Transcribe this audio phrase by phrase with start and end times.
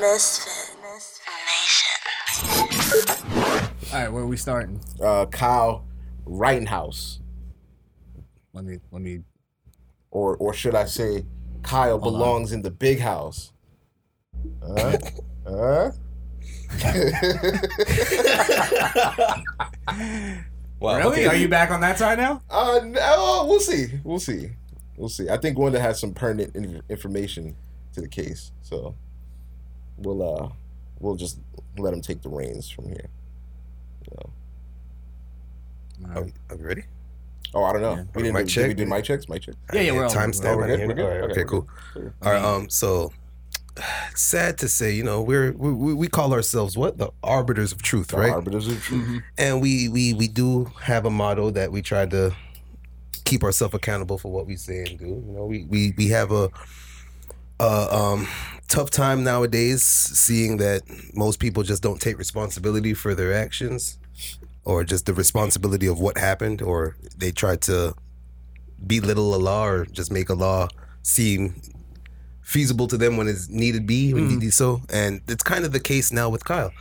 [0.00, 0.76] Misfit.
[1.46, 1.98] Nation.
[3.92, 4.80] All right, where are we starting?
[5.02, 5.84] Uh, Kyle
[6.24, 7.20] Rittenhouse,
[8.52, 9.22] Let me let me.
[10.10, 11.24] or or should I say,
[11.62, 13.52] Kyle belongs in the big house.
[14.62, 14.96] Uh,
[15.46, 15.90] uh?
[20.78, 20.98] Wow.
[20.98, 21.10] Really?
[21.12, 21.26] okay.
[21.26, 22.42] Are you back on that side now?
[22.50, 23.86] Uh, no, we'll see.
[24.04, 24.50] We'll see.
[24.98, 25.30] We'll see.
[25.30, 27.56] I think Wanda has some pertinent in- information
[27.94, 28.94] to the case, so
[29.98, 30.48] we'll uh
[31.00, 31.38] we'll just
[31.78, 33.06] let him take the reins from here.
[36.14, 36.82] Are we, are we ready?
[37.54, 37.94] Oh, I don't know.
[37.96, 38.04] Yeah.
[38.14, 38.68] We didn't Mic do, check?
[38.68, 39.28] did we do mic checks?
[39.28, 39.56] Mic checks.
[39.72, 40.56] Yeah, yeah, we're all- timestamp.
[40.56, 40.88] we're on good, here.
[40.88, 41.04] we're good.
[41.04, 41.68] All right, Okay, okay, we're cool.
[42.22, 42.44] All right.
[42.44, 42.68] Um.
[42.68, 43.12] So
[44.14, 47.82] sad to say, you know, we're we, we we call ourselves what the arbiters of
[47.82, 48.30] truth, The right?
[48.32, 49.02] Arbiters of truth.
[49.04, 49.18] Mm-hmm.
[49.38, 52.34] and we we we do have a motto that we try to
[53.24, 55.06] keep ourselves accountable for what we say and do.
[55.06, 56.50] You know, we we we have a
[57.60, 58.26] a um
[58.68, 60.82] tough time nowadays seeing that
[61.14, 63.98] most people just don't take responsibility for their actions
[64.64, 67.94] or just the responsibility of what happened or they try to
[68.86, 70.68] belittle a law or just make a law
[71.02, 71.54] seem
[72.42, 74.82] feasible to them when it's needed be when needed so.
[74.92, 76.72] And it's kind of the case now with Kyle.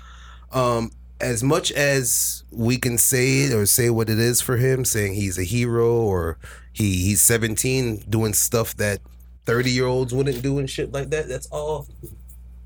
[0.51, 4.83] Um as much as we can say it or say what it is for him
[4.83, 6.37] saying he's a hero or
[6.73, 8.99] he he's 17 doing stuff that
[9.45, 11.87] 30 year olds wouldn't do and shit like that that's all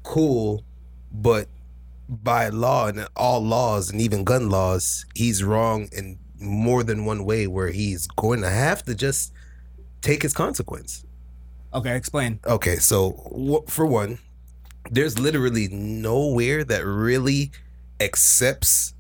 [0.03, 0.63] cool
[1.11, 1.47] but
[2.07, 7.25] by law and all laws and even gun laws he's wrong in more than one
[7.25, 9.33] way where he's going to have to just
[10.01, 11.03] take his consequence
[11.73, 12.39] Okay, explain.
[12.45, 14.17] Okay, so for one,
[14.89, 17.51] there's literally nowhere that really
[17.99, 18.93] accepts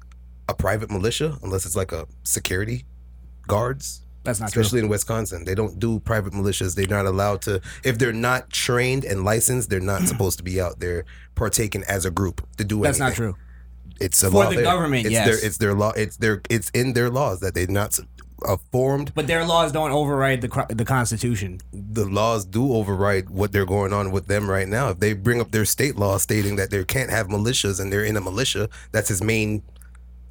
[0.47, 2.85] a private militia unless it's like a security
[3.47, 4.01] guards.
[4.29, 4.61] That's not true.
[4.61, 6.75] Especially in Wisconsin, they don't do private militias.
[6.75, 7.61] They're not allowed to.
[7.83, 11.05] If they're not trained and licensed, they're not supposed to be out there
[11.35, 13.35] partaking as a group to do That's not true.
[13.99, 14.63] It's a For law the there.
[14.63, 15.25] government, it's yes.
[15.27, 15.91] Their, it's their law.
[15.95, 16.41] It's their.
[16.49, 17.99] It's in their laws that they're not
[18.47, 21.59] uh, formed But their laws don't override the cr- the Constitution.
[21.73, 24.89] the laws do override what they're going on with them right now.
[24.91, 28.05] If they bring up their state law stating that they can't have militias and they're
[28.05, 29.63] in a militia, that's his main.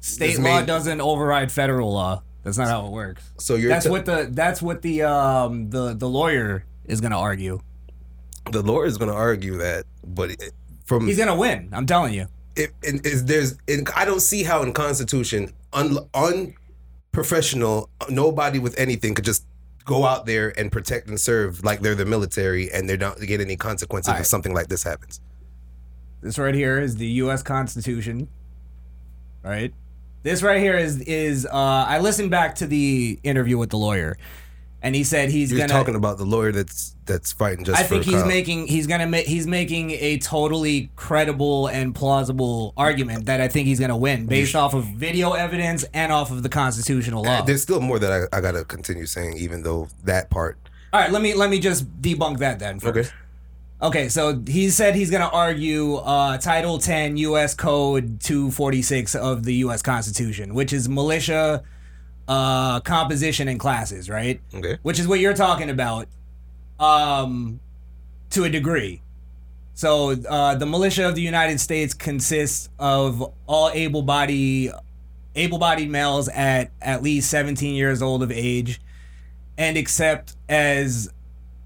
[0.01, 2.23] State His law main- doesn't override federal law.
[2.43, 3.31] That's not how it works.
[3.37, 7.19] So you're That's t- what the that's what the um the the lawyer is gonna
[7.19, 7.59] argue.
[8.51, 10.53] the lawyer is going to argue that, but it,
[10.85, 11.69] from He's gonna win.
[11.71, 12.27] I'm telling you.
[12.55, 18.77] it, it, is there's in, I don't see how in Constitution un, unprofessional nobody with
[18.79, 19.45] anything could just
[19.85, 23.41] go out there and protect and serve like they're the military and they don't get
[23.41, 25.19] any consequences if something like this happens.
[26.21, 27.41] This right here is the U.S.
[27.43, 28.27] Constitution.
[29.43, 29.73] Right.
[30.23, 34.17] This right here is is uh I listened back to the interview with the lawyer,
[34.81, 35.71] and he said he's You're gonna.
[35.71, 39.07] talking about the lawyer that's that's fighting just I for think he's making he's gonna
[39.07, 44.25] make he's making a totally credible and plausible argument that I think he's gonna win
[44.25, 47.41] based off of video evidence and off of the constitutional law.
[47.41, 50.57] There's still more that I, I gotta continue saying, even though that part.
[50.91, 52.79] All right, let me let me just debunk that then.
[52.79, 52.97] First.
[52.97, 53.09] Okay.
[53.81, 57.53] Okay, so he said he's going to argue uh, Title 10 U.S.
[57.53, 59.81] Code 246 of the U.S.
[59.81, 61.63] Constitution, which is militia
[62.27, 64.41] uh, composition and classes, right?
[64.53, 64.77] Okay.
[64.81, 66.07] Which is what you're talking about
[66.77, 67.61] um,
[68.31, 69.01] to a degree.
[69.75, 74.73] So uh, the militia of the United States consists of all able-bodied
[75.35, 78.81] able-bodied males at at least 17 years old of age
[79.57, 81.09] and except as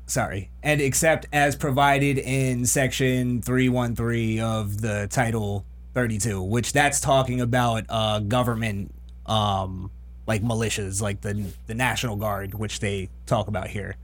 [0.05, 7.41] sorry, and except as provided in section 313 of the title 32, which that's talking
[7.41, 8.93] about uh government
[9.25, 9.91] um
[10.27, 13.95] like militias, like the the National Guard, which they talk about here.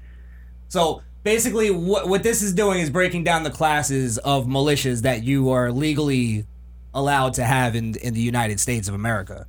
[0.67, 5.23] So basically what what this is doing is breaking down the classes of militias that
[5.23, 6.45] you are legally
[6.93, 9.47] allowed to have in in the United States of America.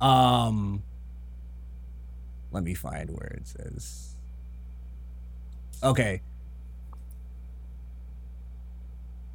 [0.00, 0.82] Um
[2.52, 4.15] let me find where it says
[5.82, 6.22] Okay.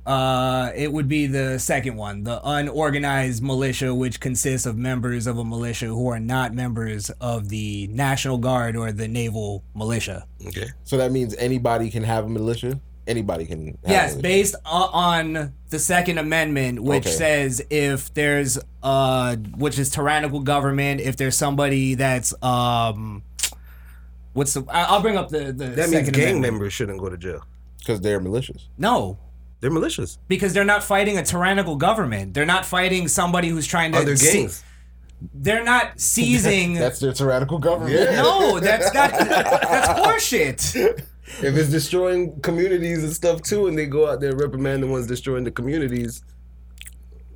[0.06, 5.38] Uh, it would be the second one, the unorganized militia, which consists of members of
[5.38, 10.26] a militia who are not members of the National Guard or the Naval Militia.
[10.48, 10.70] Okay.
[10.86, 12.80] So that means anybody can have a militia.
[13.06, 13.68] Anybody can.
[13.68, 14.22] Have Yes, a militia.
[14.24, 17.16] based on the Second Amendment, which Okay.
[17.16, 23.22] says if there's uh, which is tyrannical government, if there's somebody that's um,
[24.34, 24.64] what's the?
[24.70, 26.54] I- I'll bring up the the That means Second gang Amendment.
[26.54, 27.44] members shouldn't go to jail.
[27.80, 28.64] because they're militias.
[28.78, 29.18] No,
[29.60, 30.18] They're militias.
[30.28, 32.34] because they're not fighting a tyrannical government.
[32.34, 34.00] They're not fighting somebody who's trying to.
[34.00, 34.64] Other se- gangs.
[35.34, 36.74] they're not seizing.
[36.76, 38.12] That's their tyrannical government.
[38.14, 39.12] no, that's not.
[39.20, 41.06] That's horseshit.
[41.44, 44.88] if it's destroying communities and stuff too, and they go out there and reprimand the
[44.88, 46.24] ones destroying the communities,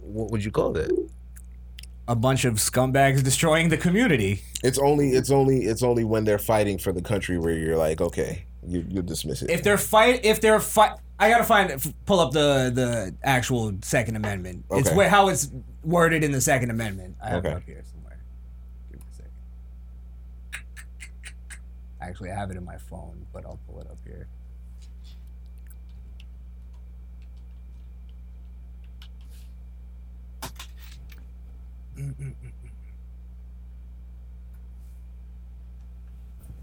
[0.02, 0.90] what would you call that?
[2.08, 4.42] A bunch of scumbags destroying the community.
[4.64, 8.00] It's only it's only it's only when they're fighting for the country where you're like,
[8.00, 9.50] okay, you you dismiss it.
[9.50, 14.18] If they're fight, if they're fight, I gotta find pull up the the actual Second
[14.18, 14.66] Amendment.
[14.72, 15.50] It's where how it's
[15.84, 17.16] worded in the Second Amendment.
[17.24, 18.20] I have it up here somewhere.
[18.92, 19.32] Give me a second.
[22.02, 24.28] Actually, I have it in my phone, but I'll pull it up here.
[31.98, 32.36] Mm, mm, mm,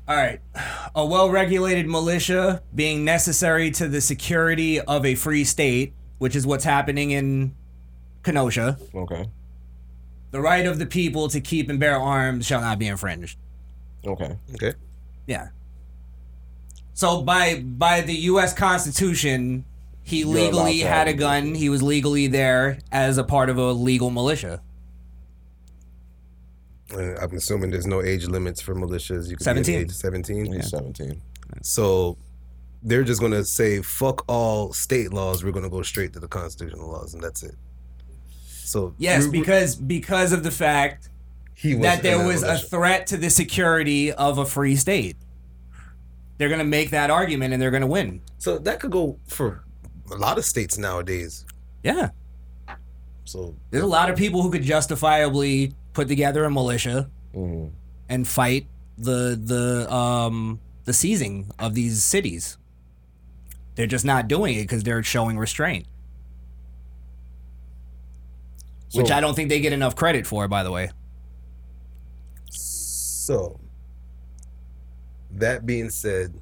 [0.09, 0.41] All right.
[0.95, 6.47] A well regulated militia being necessary to the security of a free state, which is
[6.47, 7.55] what's happening in
[8.23, 8.79] Kenosha.
[8.95, 9.27] okay,
[10.33, 13.39] The right of the people to keep and bear arms shall not be infringed.
[14.07, 14.75] okay, Okay.
[15.27, 15.49] Yeah.
[16.95, 18.53] So by by the U.S.
[18.53, 19.65] Constitution,
[20.03, 21.55] he You're legally had a gun.
[21.55, 24.61] He was legally there as a part of a legal militia.
[26.95, 29.29] I'm assuming there's no age limits for militias.
[29.29, 29.79] You can 17.
[29.79, 30.53] be age 17.
[30.53, 31.21] he's seventeen.
[31.63, 32.17] So
[32.83, 35.45] they're just gonna say fuck all state laws.
[35.45, 37.55] We're gonna go straight to the constitutional laws, and that's it.
[38.47, 41.09] So Yes, we- because because of the fact
[41.55, 45.17] he was that there in was a threat to the security of a free state.
[46.39, 48.21] They're gonna make that argument and they're gonna win.
[48.39, 49.63] so that could go for
[50.11, 51.45] a lot of states nowadays.
[51.85, 52.11] Yeah.
[53.25, 57.67] So There's a lot of people who could justifiably put together a militia hmm
[58.09, 58.67] and fight
[58.99, 62.59] the the um the seizing of these cities.
[63.75, 65.87] They're just not doing it because they're showing restraint,
[68.93, 70.47] which I don't think they get enough credit for.
[70.49, 70.91] By the way,
[72.51, 73.59] So,
[75.31, 76.35] that being said,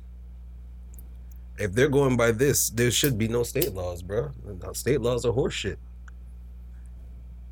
[1.58, 4.30] if they're going by this, there should be no state laws, bro.
[4.72, 5.76] State laws are horseshit.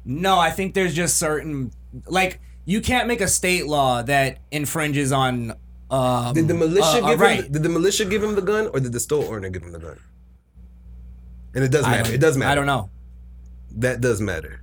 [0.05, 1.71] no, I think there's just certain
[2.07, 5.55] like you can't make a state law that infringes on.
[5.91, 7.45] Um, Did the militia uh, uh, give right?
[7.45, 7.53] him?
[7.53, 9.79] Did the militia give him the gun, or did the store owner give him the
[9.79, 9.99] gun?
[11.55, 12.13] And it does I matter.
[12.13, 12.51] It does matter.
[12.51, 12.91] I don't know.
[13.77, 14.61] That does matter.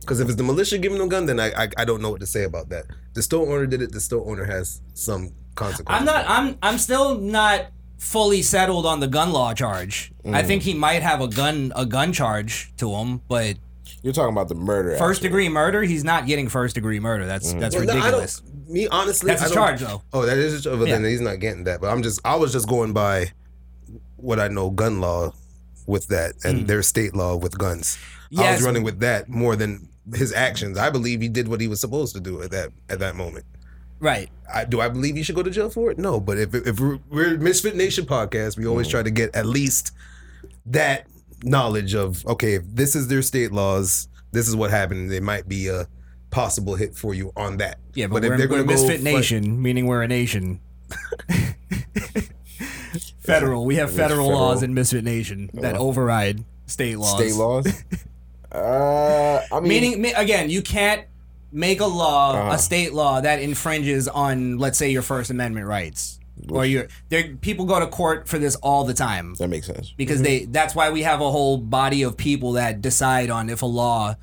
[0.00, 2.10] Because if it's the militia giving them the gun, then I, I I don't know
[2.10, 2.84] what to say about that.
[3.14, 3.90] The store owner did it.
[3.92, 5.86] The store owner has some consequences.
[6.00, 6.24] I'm not.
[6.28, 6.58] I'm.
[6.62, 7.66] I'm still not
[7.98, 10.12] fully settled on the gun law charge.
[10.24, 10.46] I Mm.
[10.46, 13.56] think he might have a gun a gun charge to him, but
[14.02, 14.90] You're talking about the murder.
[14.92, 15.22] first aspect.
[15.22, 17.26] degree murder, he's not getting first degree murder.
[17.26, 18.40] That's that's Well, no, I ridiculous.
[18.40, 18.68] don't.
[18.68, 20.02] Me honestly, That's I a don't- charge though.
[20.12, 20.64] Oh, that is.
[20.64, 21.08] But then Yeah.
[21.08, 21.80] he's not getting that.
[21.80, 22.20] But I'm just.
[22.24, 23.32] I was just going by
[24.16, 25.32] what I know gun law
[25.86, 27.96] with that and their state law with guns.
[28.36, 28.52] I Mm.
[28.54, 30.78] Was running with that more than his actions.
[30.78, 33.44] I believe he did what he was supposed to do at that at that moment.
[34.00, 34.28] Right.
[34.52, 35.98] I, do I believe he should go to jail for it?
[35.98, 38.70] No, but if if we're, we're Misfit Nation podcast, we Mm.
[38.70, 39.92] always try to get at least
[40.66, 41.06] that
[41.42, 45.10] knowledge of okay, if this is their state laws, this is what happened.
[45.10, 45.86] There might be a
[46.30, 47.78] possible hit for you on that.
[47.94, 50.60] Yeah, but, if we're, they're gonna go misfit fight- nation, meaning we're a nation.
[53.20, 53.64] federal.
[53.64, 54.30] We have federal, federal.
[54.30, 57.16] laws in misfit nation that override state laws.
[57.16, 57.66] state laws.
[58.52, 61.04] uh, I mean, Meaning, again, you can't
[61.52, 62.52] make a law, Uh-huh.
[62.54, 66.18] a state law that infringes on, let's say, your First Amendment rights,
[66.50, 66.88] or your.
[67.08, 69.92] There, people go to court for this all the time that makes sense.
[69.96, 70.40] because they.
[70.40, 70.52] Mm-hmm.
[70.52, 74.16] That's why we have a whole body of people that decide on if a law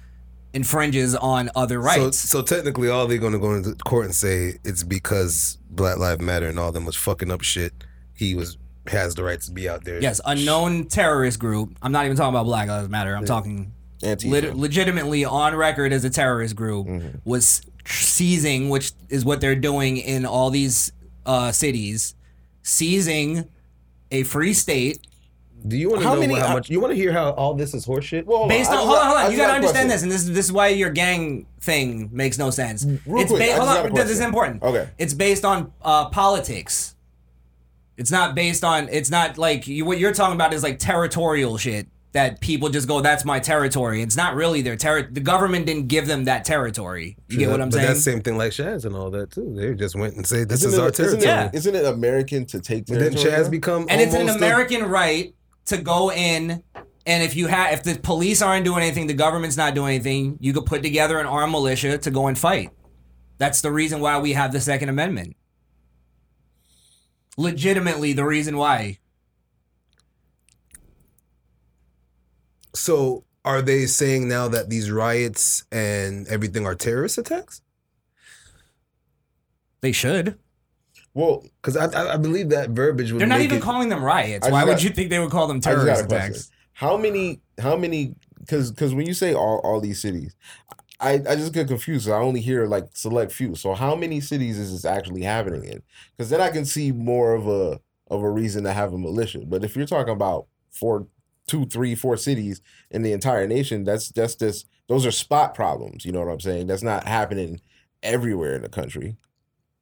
[0.53, 2.19] infringes on other rights.
[2.19, 5.97] so so technically, all they're going to go into court and say it's because Black
[5.97, 7.73] Lives Matter and all them was fucking up shit.
[8.15, 8.57] He was
[8.88, 10.01] has the right to be out there.
[10.01, 11.75] yes, unknown terrorist group.
[11.81, 13.15] I'm not even talking about Black Lives Matter.
[13.15, 17.17] I'm talking lit- legitimately on record as a terrorist group mm-hmm.
[17.23, 20.91] was seizing, which is what they're doing in all these
[21.25, 22.15] uh, cities,
[22.61, 23.47] seizing
[24.11, 24.99] a free state
[25.65, 26.69] Do you want to How know many- how much?
[26.69, 28.25] You want to hear how all this is horseshit?
[28.25, 29.31] Well, based on just hold on, hold on.
[29.31, 30.09] You got gotta understand question.
[30.09, 32.85] this, and this this is why your gang thing makes no sense.
[33.05, 33.57] Real it's quick, based.
[33.57, 34.61] Hold on, this is important.
[34.61, 34.89] Okay.
[34.97, 36.95] it's based on uh, politics.
[37.95, 38.89] It's not based on.
[38.89, 42.88] It's not like you, what you're talking about is like territorial shit that people just
[42.88, 45.12] go, "That's my territory." It's not really their territory.
[45.13, 47.17] The government didn't give them that territory.
[47.27, 47.88] You get what I'm but saying?
[47.88, 49.53] that's same thing like Chaz and all that too.
[49.55, 51.50] They just went and said, this Isn't is it, our isn't territory.
[51.58, 53.24] isn't it American to take But territory?
[53.24, 53.50] then Chaz though?
[53.51, 55.34] become and it's an almost a- American right
[55.65, 56.63] to go in.
[57.05, 60.38] And if you have, if the police aren't doing anything, the government's not doing anything,
[60.39, 62.70] you could put together an armed militia to go and fight.
[63.39, 65.36] That's the reason why we have the Second Amendment.
[67.38, 69.00] Legitimately, the reason why.
[72.75, 77.61] So are they saying now that these riots and everything are terrorist attacks?
[79.81, 80.37] They should.
[81.13, 84.03] Well, Because I, I I believe that verbiage would They're not even it- calling them
[84.03, 84.47] riots.
[84.47, 86.51] I Why would got- you think they would call them I just got terrorist attacks?
[86.73, 87.41] How many?
[87.59, 88.15] How many?
[88.39, 90.35] Because because when you say all all these cities,
[90.99, 92.09] I I just get confused.
[92.09, 93.53] I only hear like select few.
[93.55, 95.83] So how many cities is this actually happening in?
[96.17, 99.41] Because then I can see more of a of a reason to have a militia.
[99.45, 101.05] But if you're talking about four,
[101.53, 106.03] two, three, four cities in the entire nation, that's that's just those are spot problems.
[106.03, 106.65] You know what I'm saying?
[106.67, 107.62] That's not happening
[108.01, 109.17] everywhere in the country.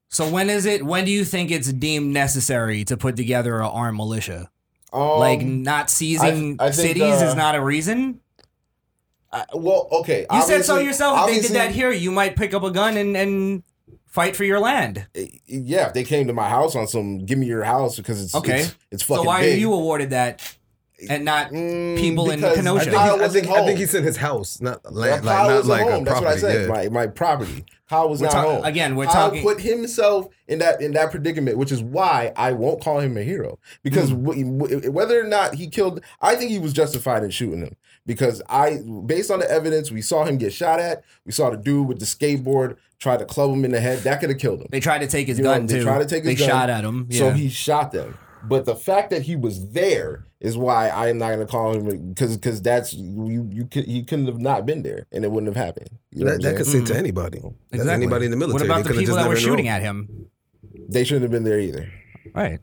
[0.09, 0.85] So when is it?
[0.85, 4.49] When do you think it's deemed necessary to put together an armed militia?
[4.91, 8.19] Um, like not seizing I think, cities uh, is not a reason.
[9.31, 10.25] I- well, okay.
[10.29, 11.29] You said so yourself.
[11.29, 13.63] If they did that here, you might pick up a gun and and
[14.07, 15.07] fight for your land.
[15.45, 18.35] yeah, if they came to my house on some, give me your house because it's
[18.35, 18.63] Okay.
[18.63, 19.55] It's, it's fucking So why big.
[19.55, 20.41] are you awarded that
[21.09, 22.81] and not Mm, people in because Kenosha?
[22.81, 23.77] I think, Kyle he, I, think, I think home.
[23.77, 26.01] he said his house, not Yeah, land, like, not like home.
[26.01, 26.39] a That's what I property.
[26.41, 26.61] said.
[26.61, 26.67] yeah.
[26.67, 27.65] My my property.
[27.89, 28.63] Kyle was We're not talk- home.
[28.65, 32.53] again, we're Kyle talking- put himself in that in that predicament, which is why I
[32.53, 34.23] won't call him a hero because Hmm.
[34.25, 37.75] w- w- whether or not he killed, I think he was justified in shooting him
[38.05, 41.03] because I, based on the evidence, we saw him get shot at.
[41.25, 43.99] We saw the dude with the skateboard try to club him in the head.
[44.03, 44.67] That could have killed him.
[44.71, 45.83] They tried to take his You know, gun they too.
[45.83, 47.07] tried to take his they gun, They shot at him.
[47.09, 47.19] Yeah.
[47.19, 48.17] So he shot them.
[48.43, 51.73] But the fact that he was there is why I am not going to call
[51.73, 55.31] him because because that's you you could he couldn't have not been there and it
[55.31, 55.89] wouldn't have happened.
[56.11, 56.85] You know That, that I'm could saying?
[56.87, 57.41] say to anybody.
[57.69, 58.67] That's anybody in the military.
[58.69, 60.27] What They about the people that were shooting at him?
[60.89, 61.91] They shouldn't have been there either.
[62.33, 62.59] Right.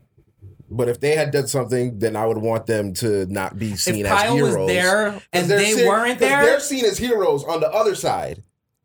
[0.70, 4.04] But if they had done something, then I would want them to not be seen
[4.04, 4.56] If as Kyle heroes.
[4.56, 7.70] was there 'Cause and they're seen- weren't 'cause there, they're seen as heroes on the
[7.72, 8.42] other side.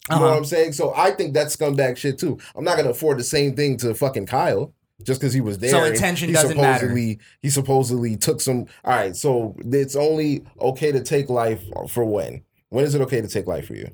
[0.09, 0.25] You know Uh-huh.
[0.31, 0.73] what I'm saying?
[0.73, 2.37] So I think that's scumbag shit too.
[2.55, 4.73] I'm not gonna afford the same thing to fucking Kyle
[5.03, 5.69] just because he was there.
[5.71, 6.79] So and intention he doesn't matter.
[6.87, 8.65] supposedly, He supposedly took some.
[8.83, 12.43] All right, so it's only okay to take life for when?
[12.69, 13.89] When is it okay to take life for you?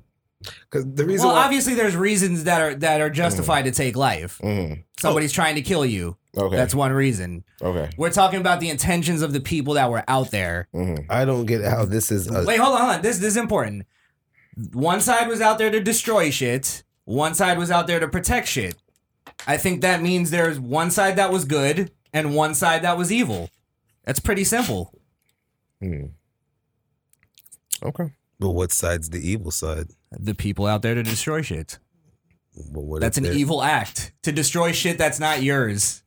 [0.71, 3.97] Because the reason well, why, obviously there's reasons that are that are justified to take
[3.97, 4.39] life.
[4.41, 4.83] Mhm.
[4.97, 6.15] Somebody's trying to kill you.
[6.37, 6.55] Okay.
[6.55, 7.43] That's one reason.
[7.61, 7.89] okay.
[7.97, 10.69] We're talking about the intentions of the people that were out there.
[10.73, 11.05] Mhm.
[11.09, 12.27] I don't get how this is.
[12.27, 13.01] A, Wait, hold on, hold on.
[13.01, 13.85] This this is important.
[14.71, 16.83] One side was out there to destroy shit.
[17.03, 18.75] One side was out there to protect shit.
[19.49, 23.11] I think that means there's one side that was good and one side that was
[23.11, 23.49] evil.
[24.05, 24.93] That's pretty simple.
[25.81, 26.05] Hmm.
[27.81, 28.11] Okay.
[28.39, 29.87] but what side's the evil side?
[30.11, 31.79] The people out there to destroy shit.
[32.71, 34.11] But what That's an they're- evil act.
[34.23, 36.03] To destroy shit that's not yours.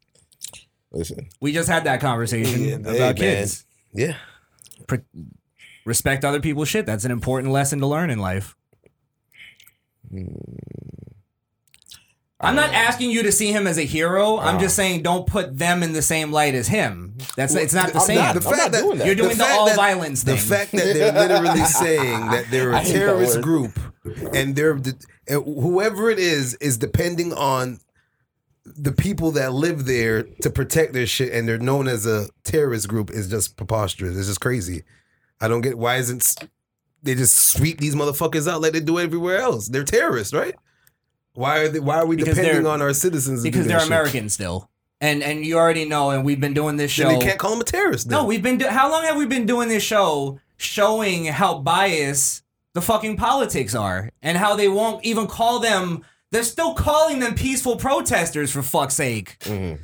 [0.93, 1.29] Listen.
[1.41, 3.15] We just had that conversation Yeah, about hey, man.
[3.17, 3.65] kids.
[3.95, 4.17] Yeah.
[4.87, 4.99] Pre-
[5.87, 6.85] respect other people's shit.
[6.87, 8.55] That's an important lesson to learn in life.
[10.11, 10.27] Hmm.
[12.43, 14.39] I'm not asking you to see him as a hero.
[14.39, 17.15] I'm just saying don't put them in the same light as him.
[17.37, 18.17] That's it's not the I'm same.
[18.19, 19.07] not- The I'm fact not that doing that.
[19.07, 20.35] You're doing the, fact all that- violence thing.
[20.37, 23.45] The fact that they're literally saying that they're a hate that terrorist word.
[23.45, 23.79] group
[24.35, 27.79] and they're and eh, whoever it is is depending on
[28.65, 32.89] the people that live there to protect their shit and they're known as a terrorist
[32.89, 34.17] group is just preposterous.
[34.17, 34.83] It's just crazy.
[35.41, 36.37] I don't get why isn't s-
[37.05, 39.69] they just sweep these motherfuckers out like they do everywhere else?
[39.69, 40.55] They're terrorists, right?
[41.35, 43.43] Why are they, why are we Because depending on our citizens?
[43.43, 43.87] because they're shit?
[43.89, 44.69] Americans still.
[45.01, 47.09] And and you already know, and we've been doing this show.
[47.09, 48.09] Then they can't call them a terrorist.
[48.09, 48.19] Then.
[48.19, 48.59] No, we've been.
[48.59, 53.75] Do- how long have we been doing this show, showing how biased the fucking politics
[53.75, 56.05] are, and how they won't even call them.
[56.31, 59.37] They're still calling them peaceful protesters for fuck's sake.
[59.41, 59.83] Mm-hmm.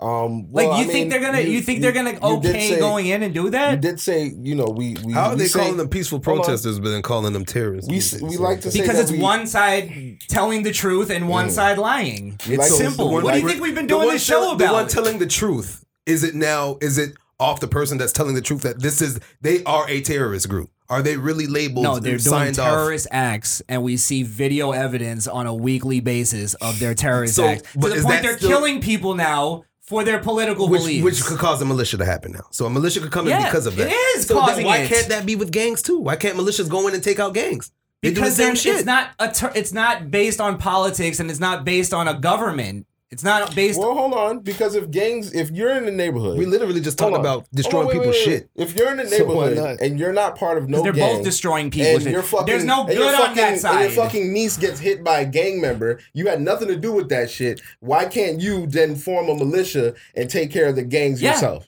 [0.00, 1.40] Um, Like you I think mean, they're gonna?
[1.40, 3.80] You, think they're gonna okay say- going in and do You that?
[3.80, 6.78] did say, you know, we we How are we they say- calling them peaceful protesters,
[6.78, 7.90] but then calling them terrorists?
[7.90, 11.50] We we like to say Because it's we- one side telling the truth and one
[11.50, 12.38] side lying.
[12.46, 13.08] It's like simple.
[13.08, 14.66] the one- what do you think we've been doing this show tell- about?
[14.68, 15.84] The one telling the truth.
[16.06, 16.78] Is it now?
[16.80, 20.00] Is it off the person that's telling the truth that this is they are a
[20.00, 20.70] terrorist group?
[20.90, 21.84] Are they really labeled?
[21.84, 22.66] No, they're and doing signed off?
[22.70, 27.46] terrorist acts, and we see video evidence on a weekly basis of their terrorist So,
[27.46, 27.62] acts.
[27.72, 31.04] To but the point they're still- killing people now for their political Which, beliefs.
[31.04, 32.46] which could cause a militia to happen now.
[32.50, 33.88] So a militia could come in because of that.
[33.90, 34.88] it is so causing why it.
[34.88, 35.98] can't that be with gangs too?
[35.98, 37.72] Why can't militias go in and take out gangs?
[38.02, 38.76] They do the because same shit.
[38.76, 42.14] it's not a ter- it's not based on politics, and it's not based on a
[42.14, 42.86] government.
[43.10, 43.78] It's not based.
[43.78, 47.14] Well, hold on, because if gangs, if you're in the neighborhood, we literally just Hold
[47.14, 48.50] talked about destroying Hold on, oh, wait, people's wait, shit.
[48.54, 48.64] wait.
[48.68, 49.80] If you're in the neighborhood not?
[49.80, 52.12] and you're not part of no they're gang, both destroying people's and shit.
[52.12, 53.80] your fucking, There's no good on fucking, that And side.
[53.82, 56.00] your fucking niece gets hit by a gang member.
[56.12, 57.60] You had nothing to do with that shit.
[57.80, 61.32] Why can't you then form a militia and take care of the gangs Yeah.
[61.32, 61.67] yourself?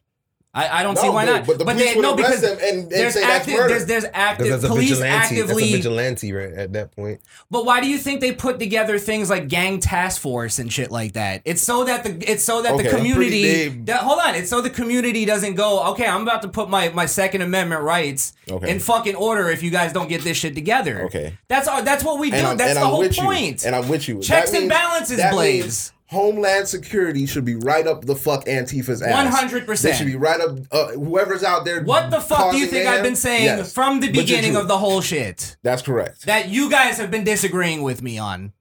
[0.52, 1.47] I, I don't No, see why but- not.
[1.47, 3.54] but the police they would no arrest because them and- and there's say that's active
[3.54, 3.69] murder.
[3.69, 5.37] there's there's active Because that's a police vigilante.
[5.37, 7.21] That's a vigilante right at that point.
[7.52, 10.90] But why do you think they put together things like gang task force and shit
[10.90, 11.42] like that?
[11.45, 12.83] It's so that the it's so that Okay.
[12.83, 16.42] the Pretty community that- hold on, it's so the community doesn't go, okay, I'm about
[16.42, 18.71] to put my my second amendment rights Okay.
[18.73, 21.04] in fucking order if you guys don't get this shit together.
[21.04, 21.35] Okay.
[21.47, 22.37] That's all that's what we do.
[22.38, 23.62] And That's and the I'm whole point.
[23.62, 23.66] you.
[23.69, 24.21] And I'm with you.
[24.21, 25.92] Checks That and means- balances, that Blaze.
[26.11, 29.12] Homeland Security should be right up the fuck Antifa's ass.
[29.12, 29.93] One hundred percent.
[29.93, 30.59] They should be right up.
[30.73, 31.85] Uh, whoever's out there.
[31.85, 33.73] What the fuck do you think I've been saying Yes.
[33.73, 35.57] from the beginning of the whole shit?
[35.62, 36.26] That's correct.
[36.26, 38.52] That you guys have been disagreeing with me on.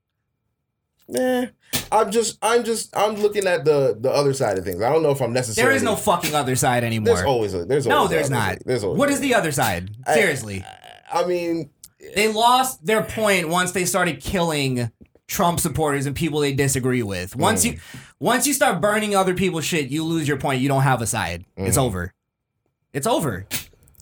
[1.07, 1.47] Nah,
[1.91, 4.83] I'm just, I'm just, I'm looking at the the other side of things.
[4.83, 5.69] I don't know if I'm necessarily.
[5.71, 7.15] There is no fucking other side anymore.
[7.15, 7.65] There's always a.
[7.65, 8.15] There's always no.
[8.15, 8.43] there's not.
[8.49, 8.63] side.
[8.63, 8.99] There's always.
[8.99, 9.89] What is the other side?
[10.05, 10.63] I- Seriously.
[11.11, 11.71] I mean,
[12.15, 14.91] they lost their point once they started killing
[15.29, 17.35] Trump supporters and people they disagree with.
[17.35, 17.73] Once Mm.
[17.73, 17.79] you
[18.19, 20.59] once you start burning other people's shit, you lose your point.
[20.61, 21.45] You don't have a side.
[21.55, 21.81] It's Mm.
[21.83, 22.13] over.
[22.93, 23.45] It's over.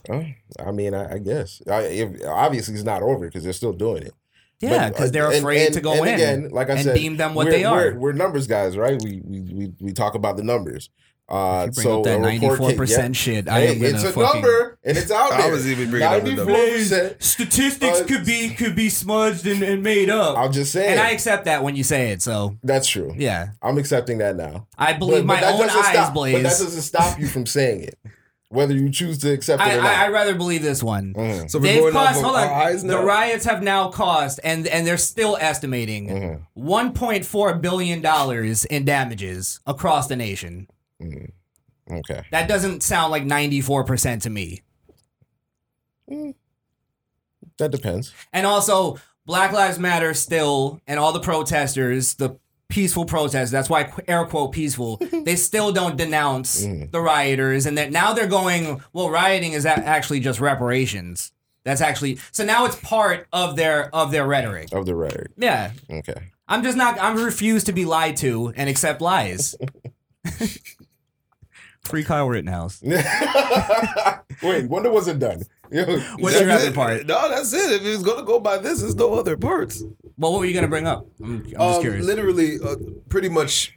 [0.09, 1.61] I mean, I, I guess.
[1.69, 4.13] I, if, obviously, it's not over because they're still doing it.
[4.61, 6.95] Yeah, because uh, they're afraid and- to go and in again, like I and said,
[6.95, 7.75] deem them what they are.
[7.91, 8.99] We're, we're numbers guys, right?
[9.03, 10.89] We we, we we talk about the numbers.
[11.29, 13.21] Uh, You bring so up that a report ninety four came- percent yeah.
[13.21, 13.47] shit.
[13.49, 15.51] I Hey, am gonna it's a fucking number and it's out I there.
[15.51, 16.53] was even bringing up the number.
[16.53, 17.21] 94%.
[17.21, 20.37] statistics Uh, could be could be smudged and, and made up.
[20.37, 20.91] I'm just saying.
[20.91, 22.21] and I accept that when you say it.
[22.21, 23.13] So that's true.
[23.17, 24.67] yeah, I'm accepting that now.
[24.77, 26.33] I believe my that own eyes, stop, Blaze.
[26.35, 27.99] But that doesn't stop you from saying it,
[28.47, 29.85] whether you choose to accept it I, or not.
[29.95, 31.13] I I rather believe this one.
[31.13, 32.47] Mhm, So we're They've going off Hold on.
[32.47, 32.99] eyes now.
[33.01, 38.85] The riots have now cost, and and they're still estimating mhm, 1.4 billion dollars in
[38.85, 40.67] damages across the nation.
[41.01, 41.31] Mhm.
[41.89, 42.21] Okay.
[42.31, 44.61] That doesn't sound like 94 percent to me.
[47.57, 48.13] That depends.
[48.33, 52.37] And also, Black Lives Matter still, and all the protesters, the
[52.69, 56.91] peaceful protesters, that's why air quote peaceful, they still don't denounce Mm.
[56.91, 57.65] the rioters.
[57.65, 61.31] And that now they're going, well, rioting is actually just reparations.
[61.63, 64.69] That's actually so now it's part of their of their rhetoric.
[64.71, 65.31] Of the rhetoric.
[65.37, 65.71] Yeah.
[65.89, 66.31] Okay.
[66.47, 69.55] I'm just not I'm refused to be lied to and accept lies.
[71.87, 72.81] Free Kyle Rittenhouse.
[74.43, 75.41] Wait, Wonder wasn't done.
[76.19, 77.05] What's your other part?
[77.07, 77.71] No, that's it.
[77.71, 79.83] If it's gonna go by this, there's no other parts.
[80.17, 81.05] Well, what were you gonna bring up?
[81.23, 82.05] I'm, I'm just Um, curious.
[82.05, 82.75] literally, uh,
[83.09, 83.73] pretty much.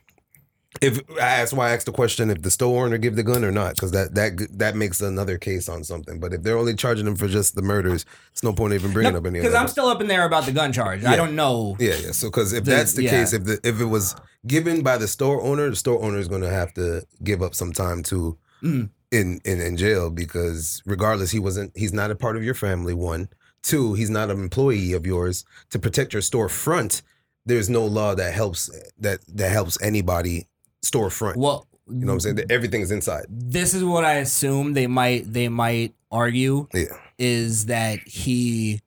[0.81, 3.45] If I asked why I asked the question if the store owner give the gun
[3.45, 6.21] or not, because that that that makes another case on something.
[6.21, 9.17] But if they're only charging them for just the murders, it's no point even bringing
[9.17, 9.41] up any.
[9.41, 9.55] Because.
[9.55, 11.05] I'm still up in there about the gun charge.
[11.05, 11.77] I don't know.
[11.81, 12.13] Yeah, yeah.
[12.13, 13.11] So because if The- that's the yeah.
[13.11, 14.15] case, if the if it was
[14.47, 17.55] given by the store owner, the store owner is going to have to give up
[17.55, 18.91] some time to Mm.
[19.11, 21.73] in, in in jail because regardless, he wasn't.
[21.77, 22.95] He's not a part of your family.
[22.95, 23.29] One,
[23.63, 25.45] two, he's not an employee of yours.
[25.71, 27.03] To protect your storefront,
[27.45, 30.47] there's no law that helps that that helps anybody
[30.85, 31.37] storefront.
[31.37, 32.41] Well, You know what I'm saying?
[32.51, 33.27] Everything's inside.
[33.29, 36.85] this is what I assume they might they might argue Yeah.
[37.19, 38.81] is that he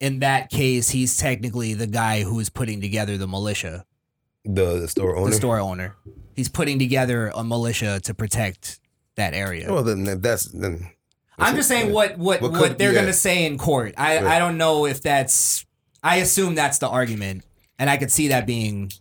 [0.00, 3.84] in that case he's technically the guy who's putting together the militia,
[4.44, 5.30] The, the store owner.
[5.30, 5.96] the store owner.
[6.34, 8.78] He's putting together a militia to protect
[9.16, 9.72] that area.
[9.72, 10.90] Well, then that's then.
[11.38, 13.94] I'm just saying what what What what, they're gonna say in court.
[13.96, 14.26] I Right.
[14.34, 15.64] I don't know if that's.
[16.02, 17.44] I assume that's the argument,
[17.78, 18.92] and I could see that being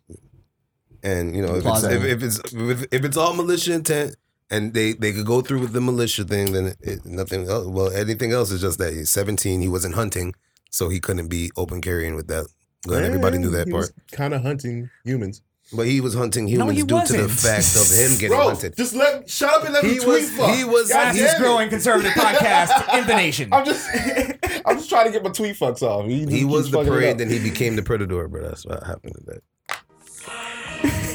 [1.05, 4.15] And you know, if it's, if, if it's if, if it's all militia intent,
[4.49, 7.67] and they they could go through with the militia thing, then it, it, nothing else.
[7.67, 9.61] Well, anything else is just that he's 17.
[9.61, 10.33] He wasn't hunting,
[10.71, 12.47] so he couldn't be open carrying with that
[12.87, 13.03] gun.
[13.03, 15.41] Everybody knew eh, that part, Kind of hunting humans.
[15.73, 18.75] but he was hunting humans he due to the fact of him getting Bro, hunted.
[18.77, 20.07] just let shut up and let He me tweet.
[20.07, 20.55] was- fuck.
[20.55, 23.49] he was- God he- damn growing conservative podcast in the nation.
[23.53, 23.87] I'm just,
[24.65, 26.05] I'm just trying to get my tweet fucks off.
[26.07, 28.27] He, He keeps was the fucking prey, then he became the predator.
[28.27, 29.43] But that's what happened to that.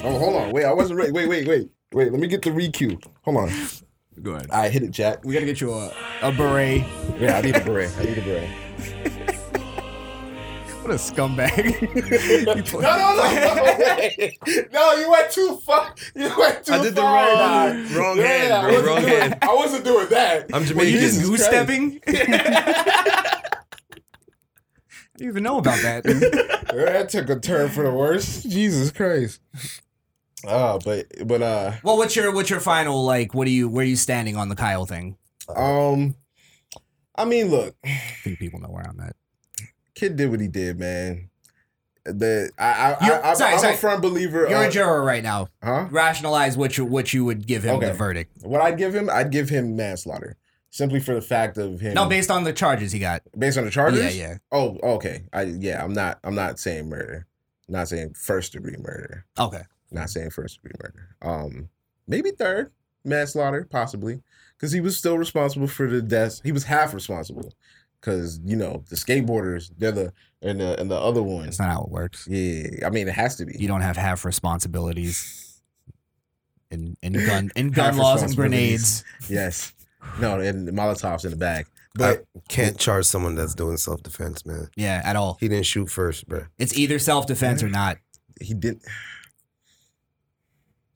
[0.02, 0.50] Oh, hold on.
[0.52, 1.12] Wait, I wasn't ready.
[1.12, 2.10] Wait, wait, wait, wait.
[2.10, 2.98] Let me get the re-cue.
[3.22, 3.50] Hold on.
[4.22, 4.50] Go ahead.
[4.50, 5.24] I hit it, Jack.
[5.24, 6.84] We gotta get you a, a beret.
[7.18, 7.90] Yeah, I need a beret.
[7.98, 8.48] I need a beret.
[10.82, 11.82] What a scumbag.
[12.46, 13.62] no, no, no, no,
[14.08, 14.72] wait.
[14.72, 14.92] no!
[14.94, 15.94] You went too far.
[16.16, 16.80] You went too far.
[16.80, 17.14] I did the far.
[17.14, 17.98] wrong- nah.
[17.98, 19.38] wrong yeah, hand, I bro, wrong doing, hand.
[19.42, 20.46] I wasn't doing that.
[20.54, 20.92] I'm Were Jamaican.
[20.94, 22.00] you just Jesus goose stepping?
[22.08, 23.42] I
[25.18, 26.02] didn't even know about that.
[26.04, 28.42] that took a turn for the worse.
[28.42, 29.40] Jesus Christ.
[30.46, 33.34] Uh, but but uh, well, what's your what's your final like?
[33.34, 35.16] What are you where are you standing on the Kyle thing?
[35.54, 36.14] um,
[37.16, 39.16] I mean, look, I think people know where I'm at.
[39.94, 41.28] kid did what he did, man.
[42.04, 42.64] The I
[42.98, 43.74] I, You're- I, I sorry, I'm sorry.
[43.74, 44.48] a firm believer.
[44.48, 45.48] You're a of, juror right now.
[45.62, 45.86] huh?
[45.90, 48.38] Rationalize what you what you would give him the verdict.
[48.42, 50.38] What I'd give him, I'd give him manslaughter,
[50.70, 51.92] simply for the fact of him.
[51.92, 53.22] No, based on the charges he got.
[53.38, 54.16] based on the charges.
[54.16, 54.36] Yeah, yeah.
[54.50, 55.24] Oh, okay.
[55.34, 56.18] I yeah, I'm not.
[56.24, 57.26] I'm not saying murder.
[57.68, 59.26] I'm not saying first degree murder.
[59.38, 59.62] Okay.
[59.90, 61.16] Not saying first degree murder.
[61.22, 61.68] Um,
[62.06, 62.70] maybe third
[63.04, 64.22] manslaughter, possibly,
[64.56, 66.40] because he was still responsible for the deaths.
[66.44, 67.52] He was half responsible,
[68.00, 71.44] because you know the skateboarders, they're the and the and the other ones.
[71.46, 72.26] That's not how it works.
[72.30, 73.56] Yeah, I mean it has to be.
[73.58, 75.60] You don't have half responsibilities
[76.70, 79.04] in in gun in gun laws and grenades.
[79.28, 79.72] Yes.
[80.18, 81.66] No, and Molotovs in the bag.
[81.94, 84.68] But Can't charge someone that's doing self defense, man.
[84.76, 85.36] Yeah, at all.
[85.40, 86.44] He didn't shoot first, bro.
[86.58, 87.98] It's either self defense or not.
[88.40, 88.82] he didn't.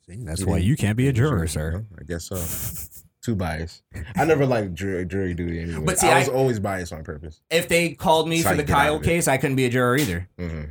[0.07, 1.85] See, that's why you can't be a juror, sir.
[1.99, 2.91] I guess so.
[3.23, 3.83] Too biased.
[4.17, 5.83] I never liked jury, jury duty anyway.
[5.83, 7.41] But see, I was I- always biased on purpose.
[7.51, 9.57] If they called me That's how for the you get out Kyle case, I couldn't
[9.57, 10.29] be a juror either.
[10.37, 10.67] Because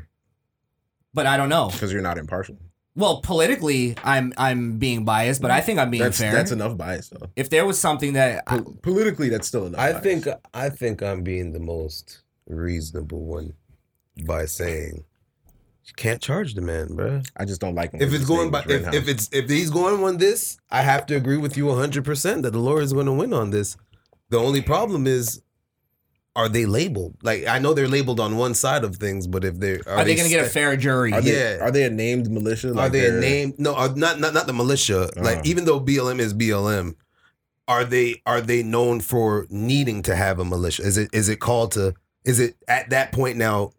[1.16, 1.70] But I don't know.
[1.72, 2.58] Because you're not impartial.
[2.96, 6.32] Well, politically, I'm I'm being biased, but I think I'm being That's fair.
[6.32, 7.28] that's enough bias though.
[7.36, 9.82] if there was something that I, Po- politically, that's still enough.
[9.82, 10.04] I bias.
[10.04, 13.54] think I think I'm being the most reasonable one
[14.28, 15.06] by saying
[15.86, 17.22] you can't charge the man, bro.
[17.36, 20.02] I just don't like when If it's going by if, if it's if he's going
[20.04, 23.06] on this, I have to agree with you 100 percent that the lawyer is going
[23.06, 23.76] to win on this.
[24.30, 25.42] The only problem is,
[26.36, 27.18] are they labeled?
[27.22, 30.16] Like I know they're labeled on one side of things, but if they're are, they
[30.16, 31.12] going to get a fair jury?
[31.12, 31.58] are they yeah.
[31.62, 32.78] are they a named militia?
[32.78, 33.54] Are they a they're- name?
[33.58, 35.10] No, are not not not the militia.
[35.18, 35.22] Uh.
[35.22, 36.96] Like even though BLM is BLM,
[37.68, 40.84] are they are they known for needing to have a militia?
[40.84, 41.94] Is it is it called to?
[42.24, 43.72] Is it at that point now?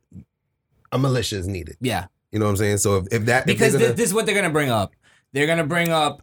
[0.94, 1.76] A militia is needed.
[1.80, 2.06] Yeah.
[2.32, 2.78] You know what I'm saying?
[2.78, 4.94] So if, if that because they're gonna- this is what they're gonna bring up.
[5.32, 6.22] They're gonna bring up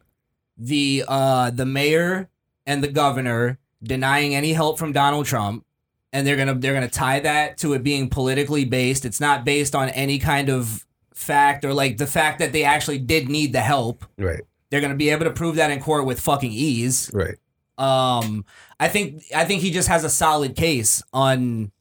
[0.58, 2.30] the uh the mayor
[2.66, 5.66] and the governor denying any help from Donald Trump,
[6.14, 9.06] and they're gonna they're gonna tie that to it being politically based.
[9.06, 12.98] It's not based on any kind of fact or like the fact that they actually
[13.00, 14.06] did need the help.
[14.18, 17.12] right, They're gonna be able to prove that in court with fucking ease.
[17.14, 17.36] right.
[17.78, 18.46] Um,
[18.80, 21.72] I think I think he just has a solid case on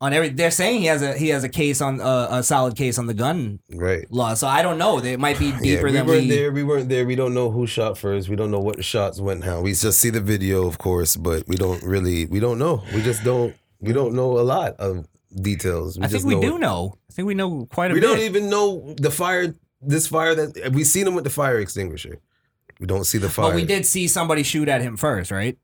[0.00, 0.28] on every.
[0.30, 3.06] They're saying he has a he has a case on uh, a solid case on
[3.06, 4.06] the gun Right.
[4.10, 4.34] law.
[4.34, 4.98] So I don't know.
[4.98, 6.28] It might be Yeah, deeper we than weren't we.
[6.28, 6.52] there.
[6.52, 7.06] We weren't there.
[7.06, 8.28] We don't know who shot first.
[8.28, 9.60] We don't know what shots went how.
[9.62, 12.26] We just see the video, of course, but we don't really.
[12.26, 12.82] We don't know.
[12.94, 13.54] We just don't.
[13.80, 15.98] We don't know a lot of details.
[15.98, 16.94] We I think we know do know.
[17.10, 18.02] I think we know quite a bit.
[18.02, 19.54] we don't even know the fire.
[19.82, 22.18] This fire that we seen him with the fire extinguisher.
[22.80, 23.50] We don't see the fire.
[23.50, 25.56] but we did see somebody shoot at him first, right?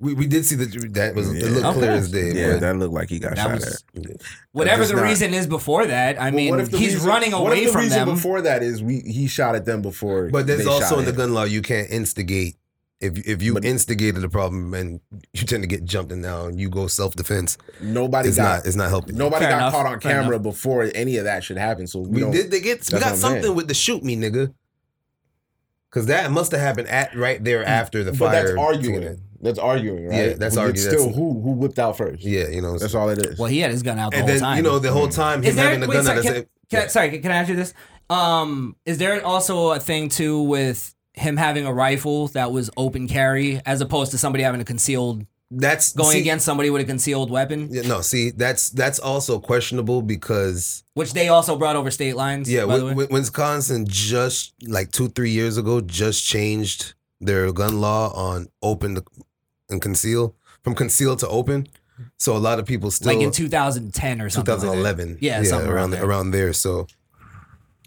[0.00, 1.72] We, we did see the that was it looked Yeah.
[1.72, 2.30] clear as day.
[2.32, 4.22] Yeah, but- that looked like he got That shot was- at.
[4.52, 7.32] Whatever the not- reason is before that, I mean, what if the he's reason- running
[7.32, 8.14] what away if the from reason them.
[8.14, 10.28] Before that is we he shot at them before.
[10.30, 12.56] But there's they also shot in the gun law you can't instigate.
[13.00, 15.00] If if you But- instigated a problem and
[15.32, 18.58] you tend to get jumped in now and you go self defense, Nobody it's got
[18.58, 19.16] not it's not helping.
[19.16, 20.42] nobody Fair got enough, caught on camera enough.
[20.44, 21.88] before any of that should happen.
[21.88, 22.50] So we, We did.
[22.52, 22.88] They get.
[22.92, 23.54] We got something saying.
[23.56, 24.52] with the shoot me, nigga.
[25.90, 28.32] Because that must have happened at right there mm, after the But fire.
[28.32, 28.58] that's thing.
[28.58, 29.20] arguing.
[29.40, 30.16] That's arguing, right?
[30.16, 30.88] Yeah, that's It's arguing.
[30.88, 32.24] Still, That's- who who whipped out first?
[32.24, 32.76] Yeah, you know.
[32.78, 33.38] That's all it is.
[33.38, 34.56] well, he had his gun out the and whole then time.
[34.56, 35.64] you know the whole time Is him there?
[35.66, 36.24] having the wait, gun sorry, out.
[36.24, 37.74] can, Can, can, I- sorry, can I ask you this?
[38.10, 43.06] Um, is there also a thing too with him having a rifle that was open
[43.08, 46.84] carry as opposed to somebody having a concealed that's going see, against somebody with a
[46.84, 51.90] concealed weapon, Yeah, no, see, that's that's also questionable because which they also brought over
[51.90, 52.50] state lines.
[52.50, 52.90] yeah, by the way.
[52.90, 58.94] Wi- Wisconsin just like two three years ago just changed their gun law on open
[58.96, 59.04] to,
[59.68, 61.66] and conceal from conceal to open.
[62.16, 64.52] So a lot of people still like in 2010 or something.
[64.52, 64.66] like that.
[64.66, 65.18] 2011.
[65.20, 66.44] Yeah, around around around there.
[66.46, 66.52] there.
[66.52, 66.86] So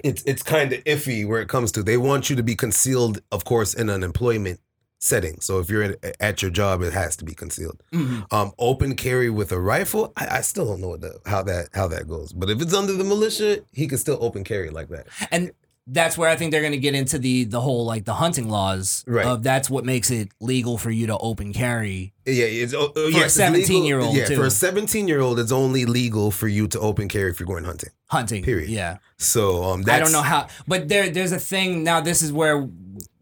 [0.03, 1.83] it's it's kind of iffy where it comes to.
[1.83, 4.59] They want you to be concealed, of course, in an employment
[4.99, 5.39] setting.
[5.41, 7.81] So if you're at, at your job, it has to be concealed.
[7.91, 8.31] Mhm.
[8.31, 11.69] Um, open carry with a rifle, I, I still don't know what the, how that
[11.73, 12.33] how that goes.
[12.33, 15.07] But if it's under the militia, he can still open carry like that.
[15.31, 15.51] and
[15.87, 18.49] that's where I think they're going to get into the the whole like the hunting
[18.49, 19.03] laws.
[19.07, 19.25] Right.
[19.25, 22.13] Of that's what makes it legal for you to open carry.
[22.25, 24.35] Yeah, it's oh, oh, a yes, it's legal- 17-year-old, Yeah, too.
[24.35, 27.47] for a 17 year old, it's only legal for you to open carry if you're
[27.47, 27.89] going hunting.
[28.07, 28.43] Hunting.
[28.43, 28.69] Period.
[28.69, 28.97] Yeah.
[29.17, 31.99] So um, that's, I don't know how, but there there's a thing now.
[32.01, 32.61] This is where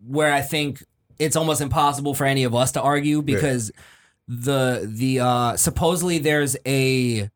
[0.06, 0.84] where I think
[1.18, 3.72] it's almost impossible for any of us to argue because
[4.28, 7.30] the the uh supposedly there's a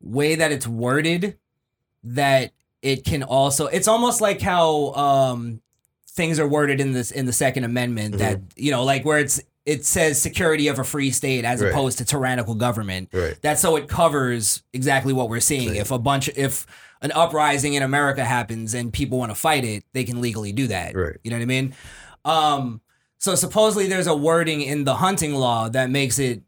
[0.00, 1.38] way that it's worded
[2.04, 2.52] that
[2.82, 5.60] it can also it's almost like how um
[6.10, 9.40] things are worded in this in the second amendment that you know like where it's
[9.64, 11.70] it says security of a free state as Right.
[11.70, 13.36] opposed to tyrannical government Right.
[13.40, 15.68] that's so it covers exactly what we're seeing.
[15.68, 15.76] Right.
[15.78, 16.66] If a bunch, if
[17.00, 20.66] an uprising in America happens and people want to fight it, they can legally do
[20.66, 20.96] that.
[20.96, 21.16] Right.
[21.22, 21.74] You know what I mean?
[22.24, 22.80] Um,
[23.18, 26.42] so supposedly there's a wording in the hunting law that makes it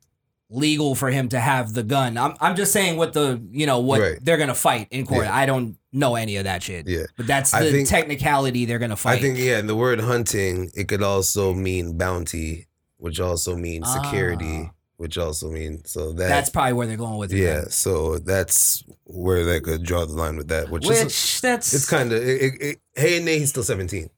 [0.55, 2.17] legal for him to have the gun.
[2.17, 4.19] I'm I'm just saying what the you know what Right.
[4.23, 5.27] they're gonna fight in court.
[5.27, 5.35] Yeah.
[5.37, 6.88] I don't know any of that shit.
[6.88, 7.05] Yeah.
[7.17, 9.19] But that's the think- technicality they're gonna fight.
[9.19, 12.67] I think yeah, and the word hunting it could also mean bounty,
[12.99, 14.73] which also means security, Ah.
[14.97, 17.38] which also means so that that's probably where they're going with it.
[17.38, 17.64] yeah.
[17.69, 21.88] So that's where they could draw the line with that, which, Which is that's it's
[21.88, 22.77] kind of hey
[23.17, 24.09] and nay he's still seventeen.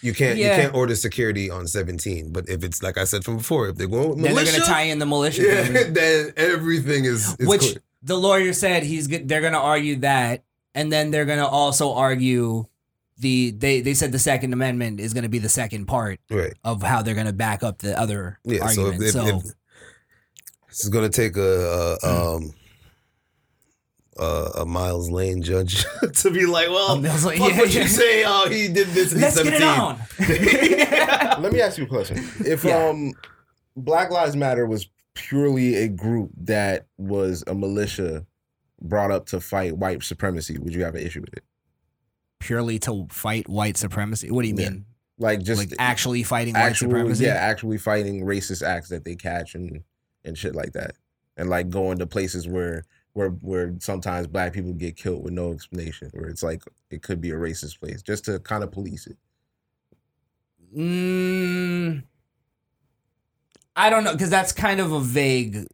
[0.00, 0.56] You can't Yeah.
[0.56, 3.76] you can't order security on seventeen, but if it's like I said from before, if
[3.76, 5.42] they're going with then they're gonna tie in the militia.
[5.42, 7.74] yeah, then everything is, is which clear.
[8.02, 11.92] the lawyer said he's they're going to argue that and then they're going to also
[11.94, 12.66] argue
[13.18, 16.54] the they they said the second amendment is going to be the second part right.
[16.62, 19.26] of how they're going to back up the other Yeah, so if, argument if, so,
[19.26, 19.42] if
[20.68, 22.52] this is gonna take a, a um
[24.18, 27.82] uh, a Miles Lane judge to be like, well, Um, like, fuck yeah, what yeah.
[27.82, 28.24] you say.
[28.26, 29.14] Oh, he did this.
[29.14, 29.98] Let's he's get it on.
[31.42, 32.18] Let me ask you a question.
[32.44, 32.88] If Yeah.
[32.88, 33.12] um
[33.76, 38.26] Black Lives Matter was purely a group that was a militia
[38.80, 41.44] brought up to fight white supremacy, would you have an issue with it?
[42.40, 44.30] Purely to fight white supremacy.
[44.30, 44.70] What do you Yeah.
[44.70, 44.84] mean?
[45.20, 47.24] Like just like actually fighting actual, white supremacy?
[47.24, 49.82] yeah, actually fighting racist acts that they catch and
[50.24, 50.92] and shit like that,
[51.36, 52.84] and like going to places where
[53.18, 57.20] where where sometimes black people get killed with no explanation, where it's like it could
[57.20, 59.16] be a racist place, just to kind of police it.
[60.76, 62.04] Mm,
[63.74, 65.66] I don't know because that's kind of a vague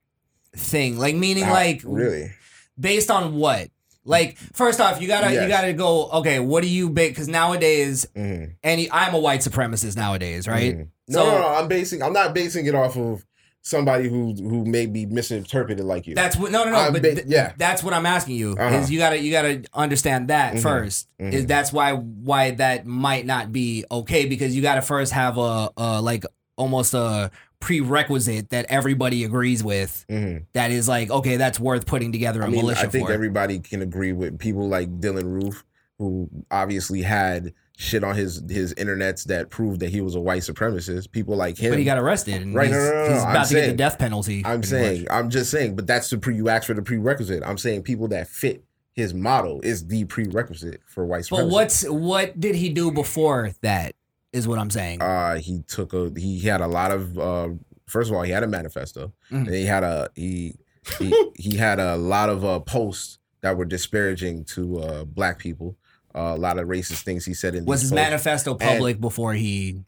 [0.56, 0.98] thing.
[0.98, 2.32] Like meaning How- like really,
[2.80, 3.68] based on what?
[4.06, 6.08] Like first off, you gotta you gotta go.
[6.10, 7.12] Okay, what do you big?
[7.12, 10.76] Because nowadays, Mhm, any I'm a white supremacist nowadays, right?
[10.76, 10.88] mhm.
[11.08, 12.02] No, So- no, no, I'm basing.
[12.02, 13.24] I'm not basing it off of
[13.64, 16.14] somebody who who may be misinterpreted like you.
[16.14, 16.76] That's what no no no.
[16.76, 17.52] I'm but ba- th- yeah.
[17.56, 18.52] that's what I'm asking you.
[18.58, 18.76] Uh-huh.
[18.76, 21.48] Is you gotta you gotta understand that Mhm, 1st Is mhm.
[21.48, 26.00] that's why why that might not be okay because you gotta first have a, a
[26.02, 26.24] like
[26.56, 30.44] almost a prerequisite that everybody agrees with Mhm.
[30.52, 33.12] that is like okay that's worth putting together a I mean, militia I think for.
[33.12, 35.64] everybody can agree with people like Dylann Roof,
[35.98, 40.42] who obviously had shit on his his internets that proved that he was a white
[40.42, 41.10] supremacist.
[41.12, 41.70] People like him.
[41.72, 43.66] but he got arrested and Right, he's, no, no, no, he's about I'm to get
[43.66, 44.42] the death penalty.
[44.44, 45.10] I'm saying, much.
[45.10, 46.36] I'm just saying, but that's the pre.
[46.36, 47.42] You asked for the prerequisite.
[47.44, 51.48] I'm saying people that fit his model is the prerequisite for white supremacy.
[51.48, 53.94] But what's what did he do before that?
[54.32, 55.00] Is what I'm saying.
[55.02, 57.48] uh he took a he had a lot of uh
[57.86, 59.46] first of all he had a manifesto Mhm.
[59.46, 60.54] and he had a he
[60.98, 65.76] he, he had a lot of uh posts that were disparaging to uh black people
[66.14, 68.02] uh, a lot of racist things he said in Was his posts.
[68.02, 69.82] manifesto public before he?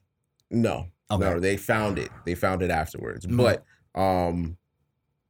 [0.51, 1.25] no Okay.
[1.25, 3.37] no they found it they found it afterwards Mhm.
[3.37, 3.65] but
[4.01, 4.57] um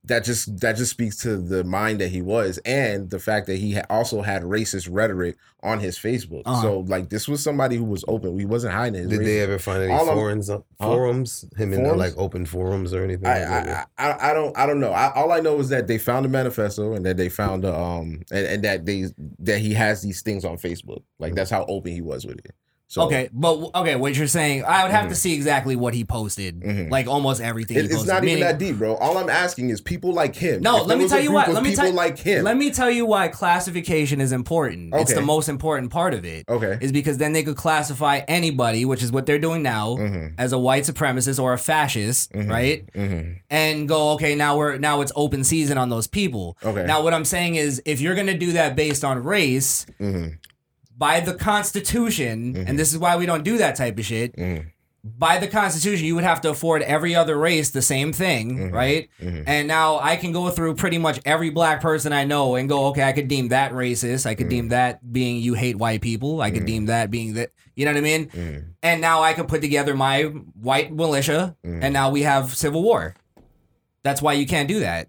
[0.07, 3.57] that just that just speaks to the mind that he was and the fact that
[3.57, 6.63] he ha- also had racist rhetoric on his facebook Uh-huh.
[6.63, 9.59] so like this was somebody who was open he wasn't hiding his Did they ever
[9.59, 11.99] find any All I'm- forums, forums, him in Forums?
[11.99, 13.27] like open forums or anything?
[13.27, 13.89] I, like that?
[13.99, 14.93] I, I I don't I don't know.
[14.93, 17.75] I, all I know is that they found a manifesto and that they found a,
[17.77, 19.07] um and, and that they
[19.41, 21.03] that he has these things on Facebook.
[21.19, 22.55] Like that's how open he was with it.
[22.89, 25.09] So okay, but okay, what you're saying, I would have Mhm.
[25.09, 26.61] to see exactly what he posted.
[26.61, 26.89] Mhm.
[26.89, 27.77] Like almost everything.
[27.79, 28.95] it- it's not even that deep, bro.
[28.95, 30.63] All I'm asking is people like him.
[30.63, 32.45] No, If let me tell you what, let me tell- like him.
[32.45, 34.95] Let me tell you why classification is important.
[34.95, 36.45] It's the most important part of it.
[36.49, 36.79] okay.
[36.81, 40.27] Is because then they could classify anybody, which is what they're doing now, Mm-hmm.
[40.39, 42.49] as a white supremacist or a fascist, Mhm.
[42.49, 42.85] right?
[42.95, 43.31] Mm-hmm.
[43.51, 46.57] And go, okay, now we're now it's open season on those people.
[46.65, 46.85] Okay.
[46.87, 50.29] Now what I'm saying is if you're gonna do that based on race, mm-hmm.
[50.97, 52.69] By the Constitution, Mhm.
[52.69, 54.35] and this is why we don't do that type of shit.
[54.37, 54.69] Mm-hmm.
[55.19, 58.73] By the Constitution, you would have to afford every other race the same thing, Mhm.
[58.73, 59.09] right?
[59.23, 59.45] Mhm.
[59.47, 62.87] And now I can go through pretty much every black person I know and go,
[62.87, 64.27] okay, I could deem that racist.
[64.27, 66.41] I could deem that being you hate white people.
[66.41, 66.67] I could Mhm.
[66.67, 68.27] deem that being that, you know what I mean?
[68.27, 68.59] Mm-hmm.
[68.83, 73.15] And now I could put together my white militia, and now we have civil war.
[74.03, 75.09] That's why you can't do that.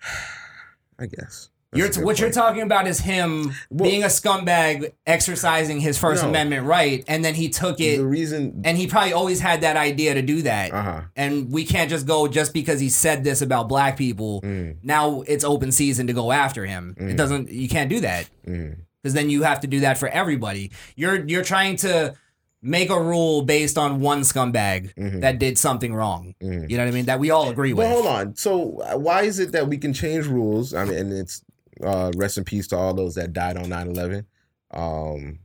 [0.98, 1.48] I guess.
[1.76, 6.22] You're good what you're talking about is him Well- being a scumbag, exercising his First
[6.22, 6.28] No.
[6.28, 8.62] Amendment right, and then he took it, The reason.
[8.64, 10.72] and he probably always had that idea to do that.
[10.72, 11.00] Uh huh.
[11.16, 14.40] And we can't just go just because he said this about black people.
[14.42, 16.94] Mm, Now it's open season to go after him.
[16.98, 17.16] It Mhm.
[17.16, 17.50] doesn't.
[17.50, 20.70] You can't do that mm, because then you have to do that for everybody.
[20.96, 22.14] You're you're trying to
[22.62, 26.34] make a rule based on one scumbag mhm, that did something wrong.
[26.42, 26.68] mm.
[26.68, 27.04] You know what I mean?
[27.06, 27.86] That we all agree with.
[27.86, 28.34] But hold on.
[28.34, 30.74] So uh, why is it that we can change rules?
[30.74, 31.42] I mean, and it's
[31.82, 34.24] uh, rest in peace to all those that died on 9-11.
[34.72, 35.38] Um,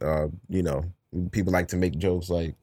[0.00, 0.84] uh, you know,
[1.30, 2.54] people like to make jokes like,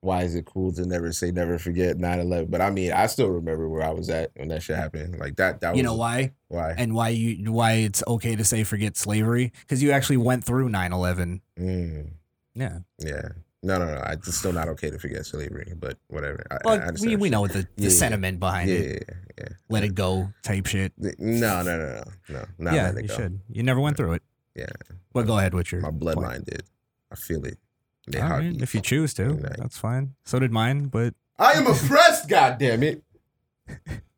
[0.00, 2.50] why is it cool to never say never forget 9-11?
[2.50, 5.18] But I mean, I still remember where I was at when that shit happened.
[5.18, 6.32] Like that, that was You know why?
[6.48, 6.74] why.
[6.76, 9.52] And why you why it's okay to say forget slavery?
[9.60, 11.40] Because you actually went through 9-11.
[11.58, 12.10] Mm,
[12.54, 12.78] Yeah.
[12.98, 13.28] yeah.
[13.64, 14.02] No, no, no.
[14.10, 16.44] It's still not okay to forget slavery, but whatever.
[16.50, 19.04] I, I Well, understand we, we know the, the Yeah, sentiment behind Yeah, it.
[19.08, 20.92] yeah, yeah, Let it go type shit.
[20.98, 22.44] No, no, no, no, no.
[22.58, 23.14] Not yeah, you go.
[23.14, 23.40] should.
[23.48, 24.22] You never went through it.
[24.56, 24.66] Yeah.
[25.14, 26.64] Well, go ahead with your My bloodline did.
[27.10, 27.58] I feel it.
[28.08, 28.62] They All right, heartbeat.
[28.62, 30.14] if you choose to, that's fine.
[30.24, 33.02] So did mine, but I am oppressed, God damn it.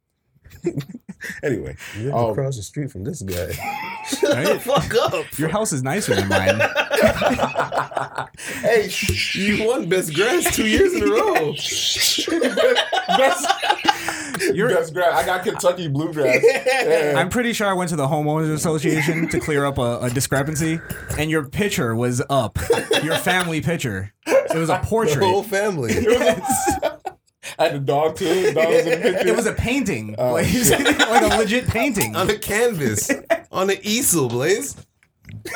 [1.42, 2.24] anyway, You live Oh.
[2.26, 3.52] Um, across the street from this guy.
[4.22, 4.46] Right?
[4.46, 5.38] the fuck up.
[5.38, 6.60] your house is nicer than mine.
[8.60, 9.34] hey, shh.
[9.36, 11.52] You won best grass two years in a row.
[13.16, 13.48] Best-
[14.54, 15.14] You're- best grass.
[15.14, 16.42] I got Kentucky bluegrass.
[16.44, 17.14] Yeah.
[17.16, 20.80] I'm pretty sure I went to the homeowners association to clear up a, a discrepancy,
[21.18, 22.58] and your picture was up.
[23.02, 24.12] Your family picture.
[24.26, 25.14] It was a portrait.
[25.14, 25.24] The portrait.
[25.24, 25.94] whole family.
[27.58, 28.24] And a dog too.
[28.46, 29.28] The dog was in the picture.
[29.28, 30.70] It was a painting, Oh, Blaze.
[30.70, 32.16] like a legit painting.
[32.16, 33.10] on a canvas,
[33.52, 34.76] on an easel, Blaze.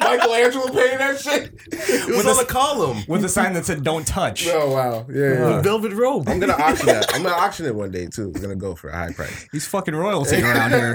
[0.00, 1.54] Michelangelo painted that shit.
[1.72, 3.02] It was With on a- the column.
[3.08, 5.24] with a sign that said "Don't touch." Oh wow, yeah.
[5.24, 5.48] Uh.
[5.50, 5.60] yeah.
[5.62, 6.28] Velvet robe.
[6.28, 7.12] I'm gonna auction that.
[7.14, 8.30] I'm gonna auction it one day too.
[8.34, 9.48] I'm gonna go for a high price.
[9.50, 10.92] He's fucking royalty around here.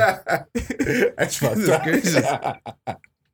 [1.18, 2.62] That's fucked This up.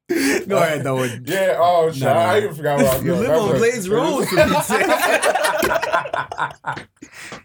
[0.10, 0.46] Gracious.
[0.48, 1.04] Go ahead, though.
[1.26, 1.58] Yeah.
[1.60, 2.04] Oh shit.
[2.04, 2.20] No, no.
[2.20, 4.86] I even forgot where I was You live on Blaze Road for Pete's sake.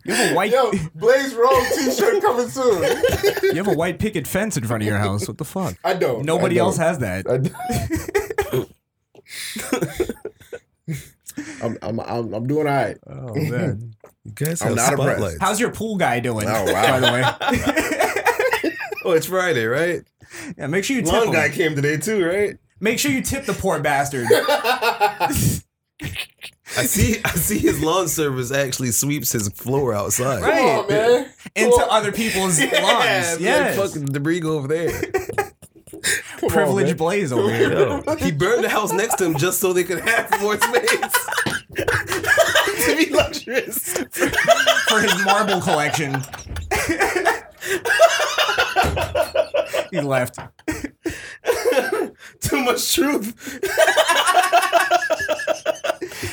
[0.04, 2.82] You have a white, Yo, Blaze Road T-shirt coming soon.
[3.42, 5.26] you have a white picket fence in front of your house.
[5.28, 5.76] What the fuck?
[5.84, 6.24] I don't.
[6.24, 6.86] Nobody I else don't.
[6.86, 7.26] has that.
[7.28, 8.66] I
[11.62, 12.96] I'm, I'm, I'm, I'm doing all right.
[13.06, 13.94] Oh man.
[14.24, 15.10] You guys I'm have not impressed.
[15.18, 15.36] spotlights.
[15.40, 16.46] How's your pool guy doing?
[16.48, 17.00] Oh, wow.
[17.00, 18.72] By the way.
[19.04, 20.02] Oh, it's Friday, right?
[20.56, 21.32] Yeah, make sure you tip Long him.
[21.32, 22.56] guy came today too, right?
[22.80, 24.26] Make sure you tip the poor bastard.
[26.76, 27.20] I see.
[27.24, 30.40] I see his lawn service actually sweeps his floor outside.
[30.42, 30.58] Right.
[30.60, 31.26] Come on, man.
[31.56, 31.88] into on.
[31.90, 33.40] other people's Yeah, lawns.
[33.40, 33.72] yeah.
[33.72, 35.02] Fucking debris go over there.
[36.48, 37.72] Privileged blaze over here.
[37.72, 41.12] Yo, he burned the house next to him just so they could have more space
[41.76, 43.92] to be luxurious.
[44.88, 46.14] for his marble collection.
[49.90, 50.38] He left.
[52.40, 53.34] Too much truth.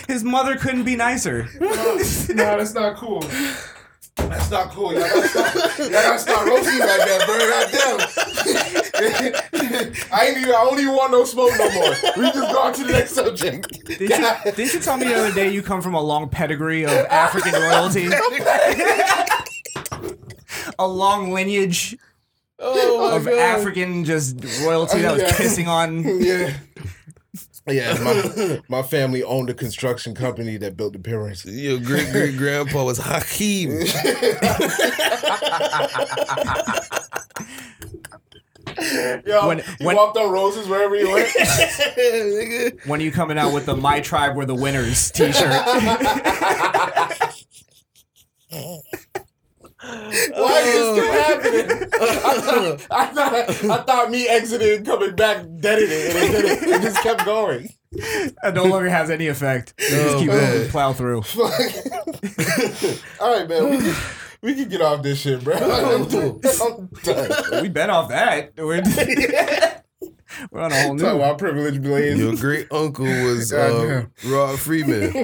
[0.08, 1.48] His mother couldn't be nicer.
[1.60, 3.22] no, that's not cool.
[4.17, 4.93] That's not cool.
[4.93, 7.38] Y'all gotta stop, y'all gotta stop roasting like that, bro.
[7.38, 8.98] Goddamn.
[10.12, 11.89] I ain't even, I don't even want no smoke no more.
[12.17, 13.86] We just go on to the next subject.
[13.86, 14.08] Didn't you,
[14.52, 17.54] didn't you tell me the other day you come from a long pedigree of African
[17.54, 18.08] royalty?
[20.80, 21.96] a long lineage
[22.60, 25.32] Oh of African just royalty that was Yeah.
[25.32, 26.04] pissing on.
[26.24, 26.54] Yeah.
[27.70, 31.43] Yeah, my, my family owned a construction company that built the pyramids.
[31.43, 33.72] Your great great grandpa was Hakeem.
[39.26, 41.30] Yo, When- he when- walked on roses wherever you went.
[42.86, 45.52] When are you coming out with the "My Tribe Were the Winners" T-shirt?
[49.88, 51.12] Why is this still oh.
[51.12, 51.89] happening?
[52.02, 56.41] I thought, I thought, I thought me exiting and coming back deaded it, and it,
[56.41, 56.73] didn't.
[56.73, 57.69] it just kept going.
[57.91, 59.73] It no longer has any effect.
[59.80, 60.58] You just Oh, keep man.
[60.58, 61.23] going, plow through.
[63.19, 63.69] All right, man.
[63.69, 63.95] We can,
[64.41, 65.56] we can get off this shit, bro.
[65.58, 67.62] I'm, I'm done.
[67.62, 68.54] We bet off that.
[70.52, 71.17] We're, we're on a whole Talk new.
[71.17, 72.17] about privilege, Blaze.
[72.19, 75.13] Your great uncle was uh, Rod Freeman.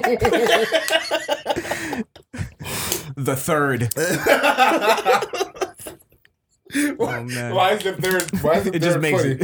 [3.16, 3.94] The third.
[6.96, 7.54] why, Oh, man.
[7.54, 8.28] why is the third?
[8.42, 9.36] Why is the It just third makes funny?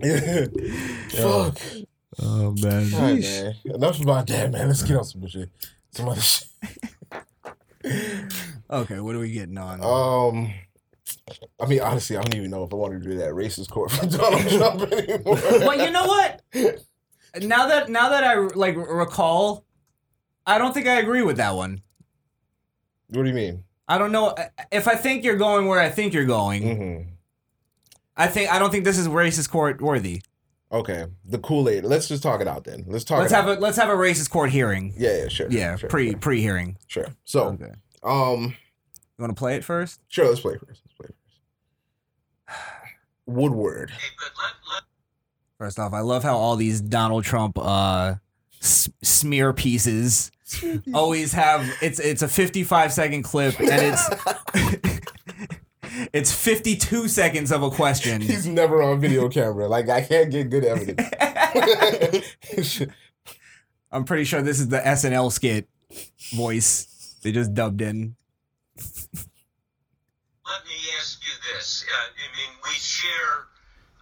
[0.00, 1.12] it.
[1.12, 1.58] Fuck.
[2.20, 2.92] Oh man.
[2.94, 3.54] All right, man.
[3.66, 4.66] Enough about that, man.
[4.66, 5.48] Let's get on some shit.
[5.92, 6.48] Some other shit.
[8.68, 9.80] Okay, what are we getting on?
[9.80, 10.52] Um,
[11.60, 13.90] I mean, honestly, I don't even know if I want to do that racist court
[13.92, 15.36] for Donald Trump anymore.
[15.36, 16.42] well, you know what?
[17.42, 19.64] Now that now that I like recall,
[20.46, 21.82] I don't think I agree with that one.
[23.08, 23.64] What do you mean?
[23.88, 24.34] I don't know
[24.70, 26.62] if I think you're going where I think you're going.
[26.62, 27.08] Mm-hmm.
[28.16, 30.22] I think I don't think this is racist court worthy.
[30.70, 31.84] Okay, the Kool Aid.
[31.84, 32.84] Let's just talk it out then.
[32.86, 33.20] Let's talk.
[33.20, 33.58] Let's it have out.
[33.58, 34.94] a let's have a racist court hearing.
[34.96, 35.46] Yeah, yeah, sure.
[35.50, 36.76] Yeah, sure, pre sure, pre hearing.
[36.86, 37.08] sure.
[37.24, 37.72] So, Okay.
[38.02, 38.54] um,
[39.18, 40.00] You want to play it first?
[40.08, 40.28] sure.
[40.28, 40.82] Let's play play first.
[43.26, 43.92] Woodward.
[45.58, 48.14] First off, I love how all these Donald Trump uh
[48.60, 50.30] s- smear pieces
[50.92, 54.10] always have it's it's a 55 second clip and it's
[56.12, 58.20] it's 52 seconds of a question.
[58.20, 59.68] He's never on video camera.
[59.68, 61.08] Like I can't get good evidence.
[63.92, 65.68] I'm pretty sure this is the SNL skit
[66.34, 68.16] voice they just dubbed in.
[68.76, 70.74] Let me
[71.62, 71.86] you.
[71.86, 73.46] Uh, I mean, we share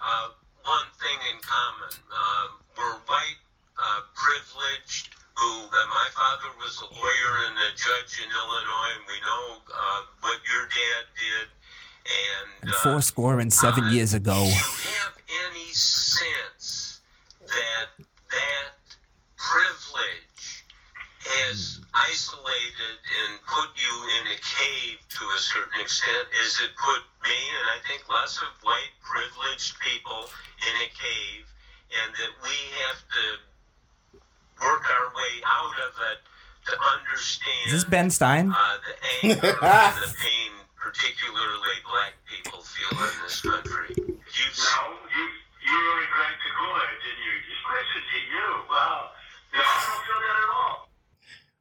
[0.01, 0.29] uh,
[0.65, 1.93] one thing in common.
[2.09, 2.47] Uh,
[2.77, 3.41] we're white,
[3.77, 9.05] uh, privileged, who uh, my father was a lawyer and a judge in Illinois, and
[9.09, 11.47] we know uh, what your dad did.
[12.11, 14.41] And, And four score and seven years ago.
[14.41, 15.17] Do you have
[15.53, 17.01] any sense
[17.47, 17.89] that
[18.31, 18.73] that
[19.37, 20.30] privilege
[21.39, 26.27] has isolated and put you in a cave to a certain extent?
[26.43, 30.27] As it put me and I think lots of white privileged people
[30.67, 31.45] in a cave,
[31.91, 32.57] and that we
[32.87, 33.25] have to
[34.63, 36.19] work our way out of it
[36.71, 38.51] to understand Is this Ben Stein?
[38.53, 38.95] uh, the
[39.33, 43.95] anger and the pain particularly black people feel in this country.
[43.97, 44.83] You No,
[45.15, 45.25] you
[45.61, 47.35] you really drank the Kool-Aid, didn't you?
[47.47, 48.47] Just listen to you.
[48.69, 49.11] Wow.
[49.55, 50.90] No, I don't feel that at all.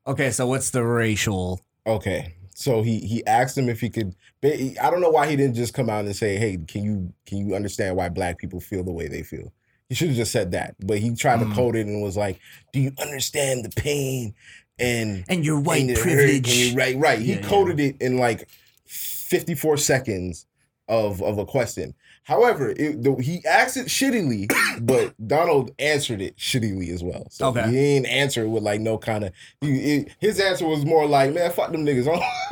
[0.10, 2.34] Okay, so what's the racial Okay.
[2.56, 4.16] So he he asked him if he could.
[4.44, 7.38] I don't know why he didn't just come out and say, "Hey, can you can
[7.38, 9.54] you understand why black people feel the way they feel?"
[9.88, 11.50] He should have just said that, but he tried Mm.
[11.50, 12.40] to code it and was like,
[12.74, 14.34] "Do you understand the pain
[14.78, 16.74] and And your white and privilege.
[16.76, 17.48] right, right." He Yeah, yeah.
[17.48, 18.50] coded it in like
[18.86, 20.46] fifty four seconds
[20.90, 21.94] of of a question.
[22.30, 24.48] However, it, the, he asked it shittily,
[24.86, 27.28] but Donald answered it shittily as well.
[27.32, 27.66] So Okay.
[27.66, 29.32] he didn't answer it with like no kind of.
[29.62, 32.08] His answer was more like, "Man, fuck them niggas.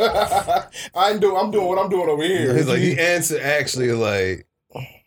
[0.96, 1.36] I ain't do.
[1.38, 4.48] I'm doing what I'm doing over here." He's like he answered actually like,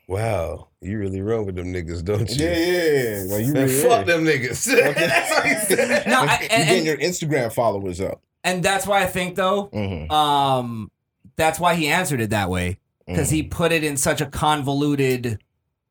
[0.07, 3.23] "Wow, you really run with them niggas, don't you?" yeah, yeah.
[3.35, 4.65] Like you really fuck them niggas.
[4.95, 6.07] That's what he said.
[6.07, 8.23] No, I, you and, getting your Instagram followers up.
[8.45, 10.11] and that's why I think though, Mm-hmm.
[10.13, 10.91] um,
[11.37, 12.79] that's why he answered it that way
[13.11, 13.35] because Mm-hmm.
[13.37, 15.39] he put it in such a convoluted.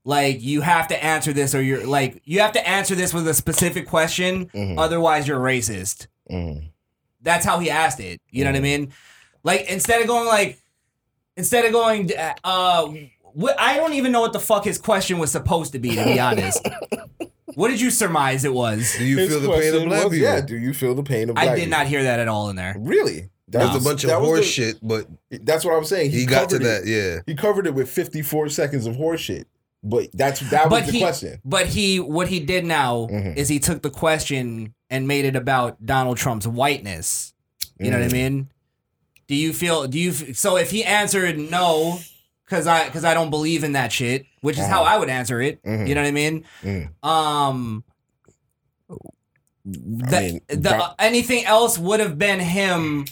[0.06, 3.28] Like you have to answer this, or you're like you have to answer this with
[3.28, 4.46] a specific question.
[4.48, 4.76] Mhm.
[4.80, 6.08] Otherwise, you're racist.
[6.32, 6.70] Mhm.
[7.22, 8.20] That's how he asked it.
[8.32, 8.64] You know what I Mhm.
[8.64, 8.94] mean?
[9.44, 10.58] Like instead of going like,
[11.38, 12.10] instead of going,
[12.44, 12.88] uh,
[13.34, 15.96] what, I don't even know what the fuck his question was supposed to be.
[15.96, 16.66] To be honest,
[17.56, 18.96] what did you surmise it was?
[18.98, 20.28] Do you His feel the pain of question black was, people?
[20.34, 20.42] Yeah.
[20.42, 21.78] Do you feel the pain of black I did people?
[21.78, 22.76] not hear that at all in there.
[22.80, 23.30] Really?
[23.52, 23.80] That's No.
[23.80, 26.12] a bunch of that was horse the- shit, but That's what I was saying.
[26.12, 26.86] he, got to covered it.
[26.86, 26.88] that.
[26.88, 29.48] Yeah, He covered it with 54 seconds of horse shit.
[29.82, 31.40] But that's that was But the he, question.
[31.46, 33.38] but he, what he did now Mhm.
[33.38, 37.34] is he took the question and made it about Donald Trump's whiteness.
[37.80, 38.12] You know what I Mm.
[38.12, 38.48] mean?
[39.28, 39.88] Do you feel?
[39.88, 40.10] Do you?
[40.12, 42.00] f- So if he answered no,
[42.46, 44.96] because I because I don't believe in that shit, which is how Uh-huh.
[44.96, 45.64] I would answer it.
[45.64, 45.88] Mhm.
[45.88, 46.44] You know what I mean?
[46.64, 46.90] Mm.
[47.08, 47.84] Um.
[49.66, 53.06] The, mean, the, Don- anything else would have been him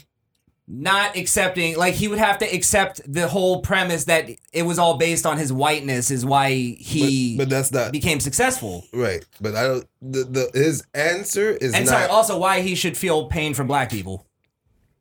[0.68, 4.97] not accepting like he would have to accept the whole premise that it was all
[4.97, 9.26] based on his whiteness is why he but, but that's not became successful right.
[9.39, 9.88] But I don't.
[10.01, 13.63] The, the his answer is and not sorry also why he should feel pain for
[13.63, 14.26] black people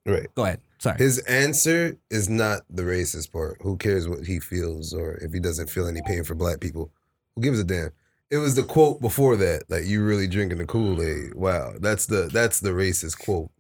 [0.05, 0.33] right.
[0.37, 3.59] go ahead sorry His answer is not the racist part.
[3.63, 6.93] Who cares what he feels or if he doesn't feel any pain for black people?
[7.35, 7.91] Who gives a damn?
[8.31, 11.35] It was the quote before that, like you really drinking the Kool Aid.
[11.35, 13.51] Wow, that's the that's the racist quote.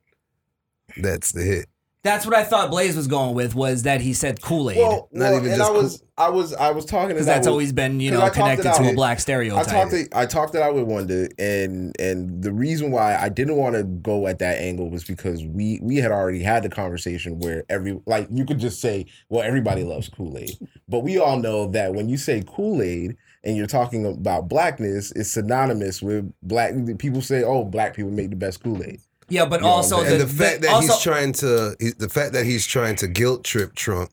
[0.96, 1.66] That's the hit.
[2.02, 5.30] That's what i thought blaze was going with was that he said kool-aid Well, Not
[5.30, 7.72] well, even and just I was I was I was talking because that's with- always
[7.72, 10.62] been you know I connected to a black I stereotype talked it, I talked it
[10.62, 14.58] out with Wanda, and and the reason why I didn't want to go at that
[14.58, 18.58] angle was because we we had already had the conversation where every like you could
[18.58, 20.52] just say, well, everybody loves Kool Aid,
[20.88, 25.12] but we all know that when you say Kool Aid and you're talking about blackness,
[25.12, 26.72] it's synonymous with black.
[26.98, 29.00] People say, oh, black people make the best Kool Aid.
[29.28, 32.08] Yeah but You also the, and the fact that also, he's trying to he, the
[32.08, 34.10] fact that he's trying to guilt trip Trump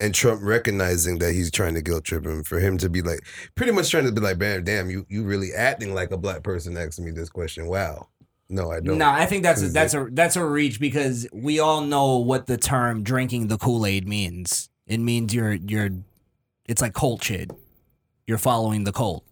[0.00, 3.20] and Trump recognizing that he's trying to guilt trip him for him to be like
[3.54, 6.42] pretty much trying to be like man damn you you really acting like a black
[6.42, 8.08] person asking me this question wow
[8.52, 11.58] no I don't No, I think that's a, that's a that's a reach because we
[11.58, 14.68] all know what the term drinking the Kool Aid means.
[14.86, 15.90] It means you're you're,
[16.66, 17.50] it's like cult shit.
[18.26, 19.24] You're following the cult.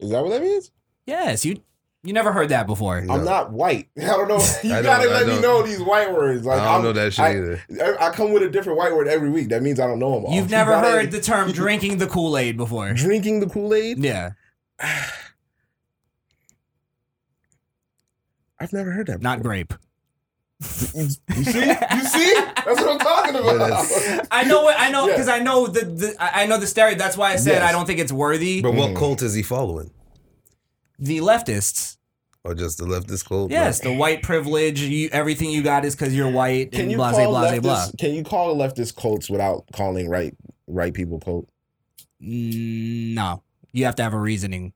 [0.00, 0.72] Is that what that means?
[1.06, 1.62] Yes, you
[2.04, 3.00] you never heard that before.
[3.00, 3.14] No.
[3.14, 3.88] I'm not white.
[3.98, 4.44] I don't know.
[4.64, 6.44] You I gotta I let me don't- know these white words.
[6.44, 8.78] Like I don't I'm- know that shit I- either I, I come with a different
[8.78, 9.48] white word every week.
[9.50, 10.32] That means I don't know them all.
[10.34, 12.92] You've never gotta- heard the term drinking the Kool Aid before.
[12.94, 13.98] drinking the Kool Aid.
[13.98, 14.30] Yeah,
[18.58, 19.20] I've never heard that.
[19.22, 19.74] not grape.
[20.94, 21.68] You, you see?
[21.68, 22.34] You see?
[22.34, 23.58] That's what I'm talking about.
[23.58, 25.12] that's- I know what I know Yeah.
[25.14, 26.96] because I know the, the I I know the stereo.
[26.96, 27.62] That's why I said Yes.
[27.68, 28.62] I don't think it's worthy.
[28.62, 28.96] but what Mhm.
[28.96, 29.90] cult is he following
[31.00, 31.91] The leftists,
[32.44, 34.80] or just the leftist cult yes, the white privilege.
[34.80, 37.62] You, everything you got is because you're white Can and you blase call blase leftists?
[37.62, 37.86] blah.
[37.98, 40.34] Can you call leftist cults without calling right
[40.66, 41.48] right people cult?
[42.22, 44.72] Mm, No, you have to have a reasoning.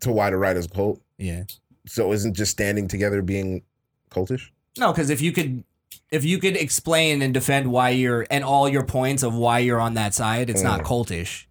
[0.00, 1.00] To why the right is a cult?
[1.18, 1.44] Yeah.
[1.86, 3.62] So isn't just standing together being
[4.10, 4.50] cultish?
[4.78, 5.64] No, because if you could,
[6.10, 9.80] if you could explain and defend why you're and all your points of why you're
[9.80, 10.86] on that side, it's not Mm.
[10.86, 11.44] cultish.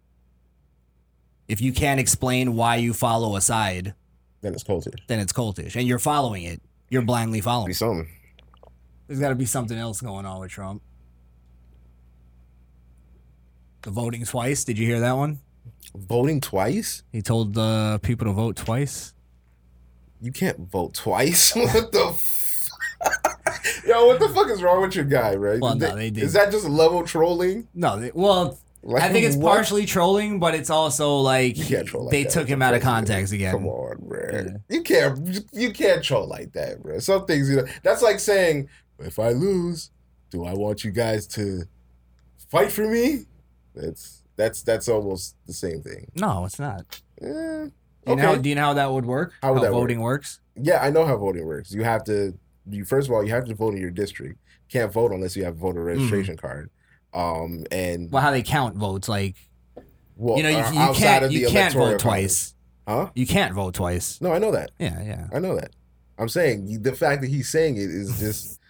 [1.48, 3.94] If you can't explain why you follow a side,
[4.46, 5.00] Then it's cultish.
[5.08, 6.62] then it's cultish, and you're following it.
[6.88, 7.74] You're blindly Be following.
[7.74, 8.08] something.
[9.08, 10.82] There's got to be something else going on with Trump.
[13.82, 14.62] The voting twice.
[14.62, 15.40] Did you hear that one?
[15.96, 17.02] Voting twice?
[17.12, 19.14] He told the people to vote twice.
[20.20, 21.52] You can't vote twice.
[21.56, 22.06] what the?
[22.14, 22.68] F-
[23.86, 25.60] Yo, what the fuck is wrong with your guy, right?
[25.60, 26.22] Well, no, they did.
[26.22, 27.66] Is that just level trolling?
[27.74, 29.52] No, they, well, Like, I think it's what?
[29.52, 32.74] partially trolling, but it's also like You can't troll like they that took him out
[32.74, 33.52] of context again.
[33.52, 34.30] Come on, bro.
[34.32, 34.56] Yeah.
[34.68, 36.98] You can't you can't troll like that, bro.
[37.00, 38.68] Some things you know, that's like saying,
[39.00, 39.90] if I lose,
[40.30, 41.64] do I want you guys to
[42.50, 43.24] fight for me?
[43.74, 46.10] That's that's that's almost the same thing.
[46.14, 47.00] No, it's not.
[47.20, 47.72] Eh, Do
[48.06, 48.42] you, know, okay.
[48.42, 49.32] do you know how that would work?
[49.42, 49.80] How would that work?
[49.82, 50.40] voting works?
[50.54, 51.72] Yeah, I know how voting works.
[51.72, 52.38] You have to
[52.70, 54.38] you first of all you have to vote in your district.
[54.68, 55.88] Can't vote unless you have a voter Mm-hmm.
[55.98, 56.70] registration card.
[57.16, 59.36] Um, and Well, how they count votes, like
[60.16, 62.54] well, you know, you, uh, you can't of the you can't vote twice.
[62.86, 63.10] huh?
[63.14, 64.20] You can't vote twice.
[64.20, 64.70] No, I know that.
[64.78, 65.26] Yeah, yeah.
[65.32, 65.70] I know that.
[66.18, 68.60] I'm saying the fact that he's saying it is just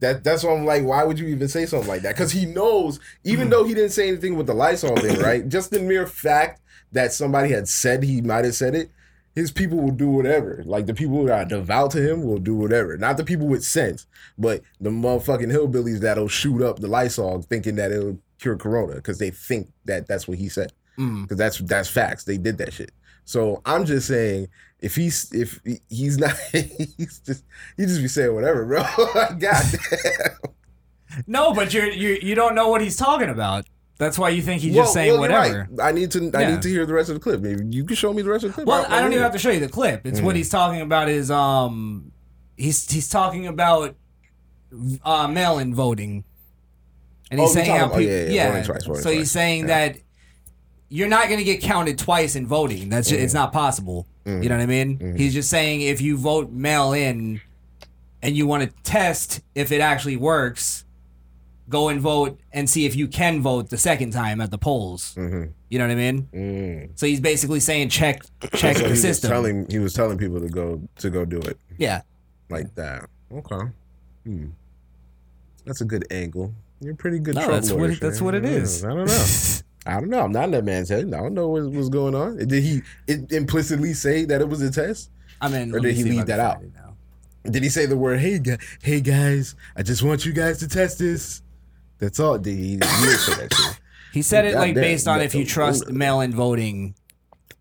[0.00, 0.24] that.
[0.24, 2.14] That's why I'm like, why would you even say something like that?
[2.14, 5.48] Because he knows, even though he didn't say anything with the Lysol thing, right?
[5.48, 6.60] Just the mere fact
[6.92, 8.90] that somebody had said he might have said it,
[9.36, 10.62] his people will do whatever.
[10.66, 12.96] Like the people that are devout to him will do whatever.
[12.96, 14.06] Not the people with sense,
[14.36, 19.18] but the motherfucking hillbillies that'll shoot up the Lysol thinking that it'll cure corona because
[19.18, 21.22] they think that that's what he said Mm.
[21.22, 22.24] because that's that's facts.
[22.24, 22.90] They did that shit.
[23.26, 24.48] So I'm just saying,
[24.80, 25.60] if he's if
[25.90, 27.44] he's not, he's just
[27.76, 28.82] he just be saying whatever, bro.
[29.14, 31.22] God damn.
[31.26, 33.66] No, but you're you you don't know what he's talking about.
[33.98, 35.68] That's why you think he's just saying well, whatever.
[35.70, 35.88] right.
[35.88, 37.40] I need to I need to hear the rest of the clip.
[37.40, 38.66] Maybe you can show me the rest of the clip.
[38.66, 40.06] Well, I'll- I I'll don't even have to show you the clip.
[40.06, 40.38] It's what Mm.
[40.38, 42.12] he's talking about is um
[42.56, 43.94] he's he's talking about
[45.04, 46.24] uh mail-in voting.
[47.30, 49.62] And he's Oh, saying how talking- oh, people yeah, yeah, voting twice, so he's saying
[49.62, 49.88] Yeah.
[49.88, 49.98] that
[50.88, 52.88] you're not going to get counted twice in voting.
[52.88, 53.36] That's ju- it's Mm.
[53.36, 54.06] not possible.
[54.24, 54.98] You know what I mean?
[54.98, 55.16] Mm-hmm.
[55.16, 57.40] He's just saying if you vote mail in
[58.22, 60.84] and you want to test if it actually works,
[61.68, 65.14] go and vote and see if you can vote the second time at the polls.
[65.16, 65.50] Mhm.
[65.68, 66.28] You know what I mean?
[66.32, 66.90] Mm.
[66.94, 68.22] So he's basically saying check
[68.54, 69.30] check So the he was system.
[69.30, 72.02] telling he was telling people to go to go do it yeah.
[72.50, 73.08] like that.
[73.32, 73.66] Okay.
[74.24, 74.46] Hmm.
[75.64, 76.52] That's a good angle.
[76.80, 77.34] You're a pretty good.
[77.34, 78.84] No, that's what that's what it is.
[78.84, 79.24] I don't know.
[79.86, 80.20] I don't know.
[80.22, 81.06] I'm not in that man's head.
[81.14, 82.36] I don't know what was going on.
[82.38, 85.10] Did he it implicitly say that it was a test?
[85.40, 86.62] I mean, Or did he see if I leave that out?
[87.48, 89.54] Did he say the word "Hey, gu- hey guys"?
[89.76, 91.42] I just want you guys to test this.
[91.98, 92.42] That's all.
[92.42, 93.80] He, he didn't say that shit.
[94.12, 96.94] He said it like based on if you trust mail-in voting,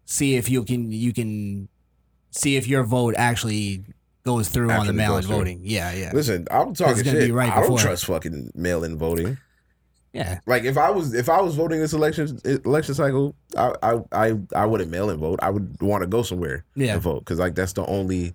[0.05, 1.67] see if you can you can
[2.31, 3.83] see if your vote actually
[4.23, 5.59] goes through on the mail-in voting.
[5.63, 7.33] Yeah, yeah, Listen, I'm talking shit.
[7.33, 9.37] right I don't trust fucking mail-in voting.
[10.13, 10.39] yeah.
[10.45, 14.33] Like if I was if I was voting this election election cycle, I I I,
[14.55, 15.39] I wouldn't mail in vote.
[15.41, 16.93] I would want to go somewhere Yeah.
[16.93, 18.33] and vote because like that's the only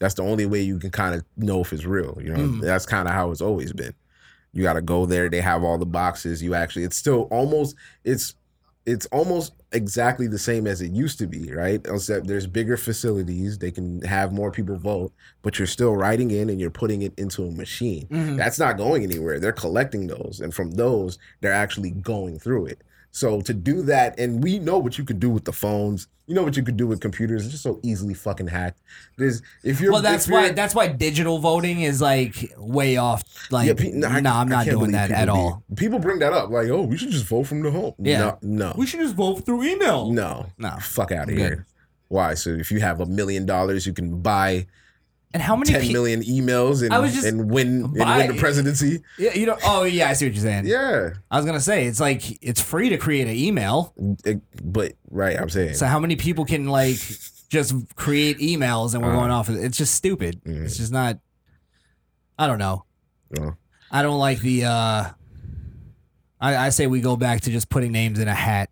[0.00, 2.18] that's the only way you can kind of know if it's real.
[2.20, 2.60] You know, Mm.
[2.60, 3.94] that's kind of how it's always been.
[4.52, 5.28] You got to go there.
[5.28, 6.42] They have all the boxes.
[6.42, 7.74] You actually, it's still almost
[8.04, 8.34] it's
[8.84, 11.80] it's almost exactly the same as it used to be, right?
[11.86, 13.58] Except there's bigger facilities.
[13.58, 17.12] They can have more people vote, but you're still writing in and you're putting it
[17.16, 18.08] into a machine.
[18.10, 18.36] Mhm.
[18.36, 19.38] That's not going anywhere.
[19.38, 22.82] They're collecting those, and from those, they're actually going through it.
[23.14, 26.08] So to do that, and we know what you could do with the phones.
[26.26, 27.42] You know what you could do with computers.
[27.42, 28.80] It's just so easily fucking hacked.
[29.18, 33.22] There's if you're Well, that's why that's why digital voting is like way off.
[33.50, 35.62] Like, yeah, pe- no, I- I'm not doing that people at be- all.
[35.76, 37.92] People bring that up, like, oh, we should just vote from the home.
[37.98, 38.18] Yeah.
[38.20, 40.10] no, no, We should just vote through email.
[40.10, 40.70] no, No.
[40.80, 41.66] fuck out of here.
[42.08, 42.32] Why?
[42.34, 44.66] So if you have a million dollars, you can buy
[45.34, 45.70] And how many?
[45.72, 49.02] ten pe- million emails and, I was just- and win and win the presidency.
[49.18, 49.56] Yeah, you know.
[49.64, 50.66] Oh yeah, I see what you're saying.
[50.66, 53.94] Yeah, I was gonna say it's like it's free to create an email.
[54.24, 55.74] It- but right, I'm saying.
[55.74, 56.98] So how many people can like
[57.48, 59.56] just create emails and we're Uh, going off of?
[59.56, 60.40] It's just stupid.
[60.44, 60.64] Mhm.
[60.64, 61.18] It's just not.
[62.38, 62.84] I don't know.
[63.90, 64.64] I don't like the.
[64.64, 65.04] uh
[66.40, 68.68] I, I say we go back to just putting names in a hat.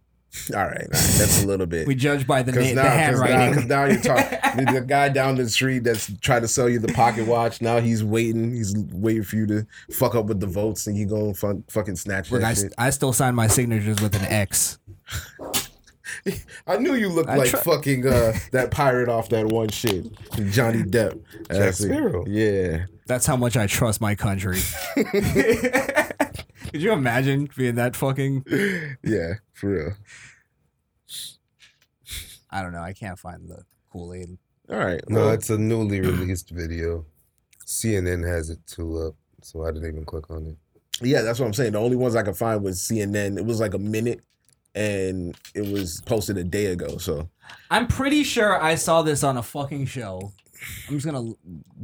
[0.55, 1.87] All right, all right, that's a little bit.
[1.89, 4.39] We judge by the, Because name, now, the 'cause now, now you're talking.
[4.65, 7.61] the, the guy down the street that's trying to sell you the pocket watch.
[7.61, 8.55] Now he's waiting.
[8.55, 11.97] He's waiting for you to fuck up with the votes, and you go and fucking
[11.97, 12.73] snatch Look, that I, shit.
[12.79, 14.79] I still sign my signatures with an X.
[16.67, 20.07] I knew you looked I like try- fucking uh, that pirate off that one shit,
[20.51, 21.21] Johnny Depp.
[21.49, 21.85] That's it.
[21.89, 22.25] Sparrow.
[22.27, 22.87] Yeah.
[23.07, 24.61] That's how much I trust my country.
[26.71, 28.45] Could you imagine being that fucking?
[29.03, 29.93] Yeah, for real.
[32.51, 32.83] I don't know.
[32.83, 34.39] I can't find the Kool Aid.
[34.71, 35.01] All right.
[35.09, 37.07] No, well, it's a newly released video.
[37.67, 40.57] CNN has it too up, so I didn't even click on it.
[41.07, 41.73] yeah, that's what I'm saying.
[41.73, 43.37] The only ones I could find was CNN.
[43.39, 44.21] It was like a minute,
[44.75, 46.99] and it was posted a day ago.
[46.99, 47.29] So
[47.71, 50.33] I'm pretty sure I saw this on a fucking show.
[50.89, 51.33] I'm just gonna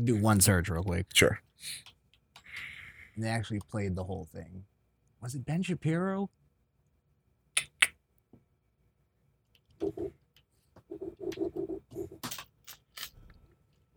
[0.05, 1.07] do one search real quick.
[1.15, 1.41] sure.
[3.15, 4.65] And they actually played the whole thing.
[5.21, 6.31] Was it Ben Shapiro?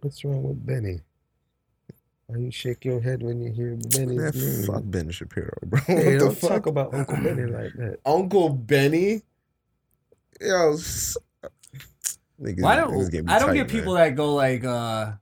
[0.01, 0.99] What's wrong with Benny?
[2.28, 4.63] Why you shake your head when you hear Benny's Man, name?
[4.65, 5.80] fuck Ben Shapiro, bro.
[5.88, 6.49] Hey, what don't fuck?
[6.51, 7.97] talk about Uncle Benny like that.
[8.05, 9.24] Uncle Benny.
[10.39, 11.17] Yo, s-
[12.41, 13.76] niggas, Why don't getting me I don't tight, get man.
[13.80, 15.13] people that go like uh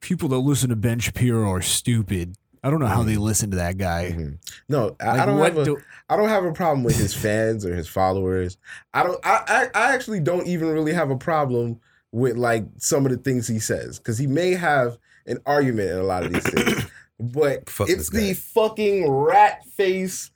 [0.00, 2.36] people that listen to Ben Shapiro are stupid.
[2.62, 4.12] I don't know how they listen to that guy.
[4.16, 4.38] Mhm.
[4.68, 7.12] No, I, Like, I don't have a, do- I don't have a problem with his
[7.12, 8.56] fans or his followers.
[8.94, 9.18] I don't.
[9.26, 11.80] I, I, I actually don't even really have a problem
[12.12, 15.96] with like some of the things he says because he may have an argument in
[15.98, 16.84] a lot of these things.
[17.20, 20.32] But Fuck it's the fucking rat face,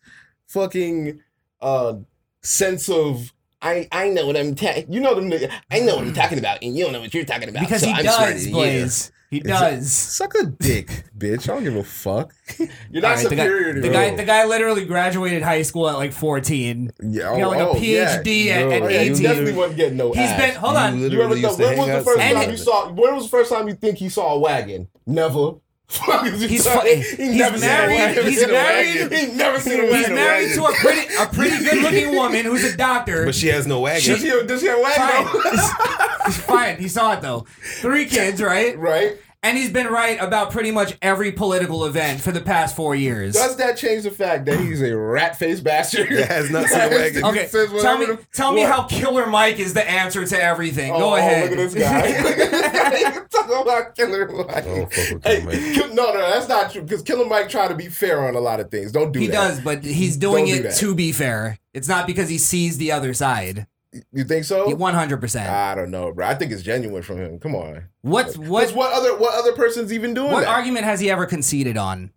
[0.47, 1.21] fucking
[1.61, 1.95] uh
[2.43, 3.33] sense of
[3.63, 5.33] I I know what I'm ta- you know them
[5.71, 7.81] I know what I'm talking about and you don't know what you're talking about Because
[7.81, 8.53] so he I'm does, than.
[8.53, 9.13] Blaze.
[9.31, 9.91] He It's a- does.
[9.93, 11.45] Suck a dick, bitch.
[11.49, 12.33] I don't give a fuck.
[12.93, 15.89] You're not right, the guy, superior to the guy, the guy literally graduated high school
[15.89, 16.93] at like 14.
[17.03, 19.23] Yeah, You know, like a PhD at- at Oh, yeah, he 18.
[19.25, 20.41] definitely wasn't getting no He's ass.
[20.41, 21.01] been, hold on.
[21.01, 22.93] literally You ever used thought, when was the first time you saw?
[22.93, 24.89] When was the first time you think he saw a wagon?
[25.07, 25.55] Never.
[25.89, 29.19] Fuck is He's fu- eh, He he's never seen a married- he's Seen married- wagon.
[29.31, 29.97] He never seen a wagon.
[29.99, 33.25] He's married to a pretty, a pretty good looking woman who's a doctor.
[33.25, 34.13] But she has no wagon.
[34.13, 35.27] Does he, does he have a wagon?
[35.27, 35.53] Fine.
[35.55, 36.31] though?
[36.33, 37.47] Fine, he saw it though.
[37.81, 38.77] Three kids, right?
[38.77, 39.17] right.
[39.43, 43.35] And he's been right about pretty much every political event for the past four years.
[43.35, 46.09] Does that change the fact that he's a rat faced bastard?
[46.11, 47.25] That has not seen a wagon.
[47.25, 48.71] Okay, Says tell me, the- tell me what?
[48.73, 50.91] how Killer Mike is the answer to everything.
[50.93, 51.51] Oh, Go oh, ahead.
[51.57, 52.23] Look at this guy.
[52.23, 52.83] Look at this
[53.13, 53.21] guy.
[53.31, 54.57] Talking about Killer Mike.
[54.57, 55.75] I don't fuck Hey, Killer Mike.
[55.75, 56.83] Kill- no, no, that's not true.
[56.83, 58.91] Because Killer Mike try to be fair on a lot of things.
[58.91, 59.33] Don't do He that.
[59.33, 60.77] He does, but he's doing Don't do it that.
[60.79, 61.59] to be fair.
[61.73, 63.67] It's not because he sees the other side.
[64.13, 64.75] You think so?
[64.75, 65.49] One hundred percent.
[65.51, 66.27] I don't know, bro.
[66.27, 67.39] I think it's genuine from him.
[67.39, 67.85] Come on.
[68.03, 68.49] What's What?
[68.49, 68.75] what?
[68.75, 70.49] what other what other person's even doing What that?
[70.49, 72.11] argument has he ever conceded on?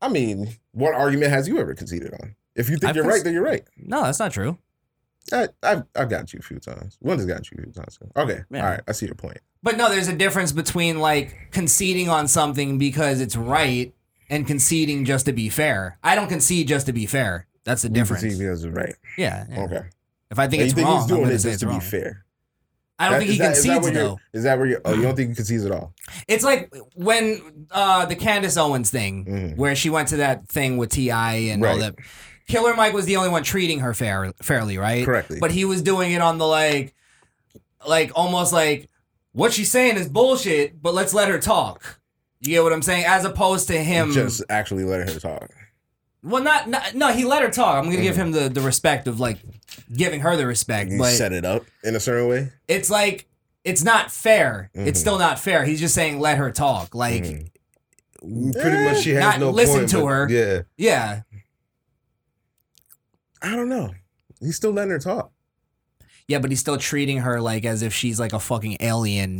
[0.00, 2.34] I mean, what argument has you ever conceded on?
[2.54, 3.62] If you think I've you're cons- right, then you're right.
[3.76, 4.58] No, that's not true.
[5.32, 6.96] I, I've I've got you a few times.
[7.00, 7.98] One has got you a few times.
[8.16, 8.64] Okay, Yeah.
[8.64, 8.80] all right.
[8.88, 9.38] I see your point.
[9.62, 13.92] But no, there's a difference between like conceding on something because it's right
[14.30, 15.98] and conceding just to be fair.
[16.02, 17.46] I don't concede just to be fair.
[17.64, 18.22] That's the You difference.
[18.22, 18.94] concede because it's right.
[19.18, 19.46] Yeah.
[19.50, 19.60] yeah.
[19.64, 19.80] Okay.
[20.30, 21.78] If I think it's wrong, he's doing it just to wrong.
[21.78, 22.24] be fair?
[22.98, 24.18] I don't That- think he that- is concedes it though.
[24.32, 24.80] Is that where you?
[24.84, 25.94] Oh, you don't think he concedes at all?
[26.26, 29.56] It's like when uh, the Candace Owens thing, Mhm.
[29.56, 31.34] where she went to that thing with T.I.
[31.34, 31.80] and all Right.
[31.80, 31.94] that.
[32.48, 35.04] Killer Mike was the only one treating her fair, fairly, right?
[35.04, 35.38] Correctly.
[35.38, 36.94] But he was doing it on the like,
[37.86, 38.88] like almost like
[39.32, 42.00] what she's saying is bullshit, but let's let her talk.
[42.40, 43.04] You get what I'm saying?
[43.06, 45.50] As opposed to him, Just actually letting her talk.
[46.22, 47.76] Well, not, not no, he let her talk.
[47.76, 48.18] I'm gonna give Mm.
[48.18, 49.38] him the the respect of like
[49.92, 52.50] giving her the respect, You but set it up in a certain way.
[52.66, 53.26] it's like
[53.64, 54.70] it's not fair.
[54.74, 55.00] It's Mhm.
[55.00, 55.64] still not fair.
[55.64, 56.94] He's just saying let her talk.
[56.94, 57.50] Like, Mhm.
[58.20, 60.28] Pretty much, she has Not no listen point, to her.
[60.28, 61.20] Yeah, yeah,
[63.42, 63.94] I don't know.
[64.40, 65.30] He's still letting her talk.
[66.26, 69.38] yeah, but he's still treating her like as if she's like a fucking alien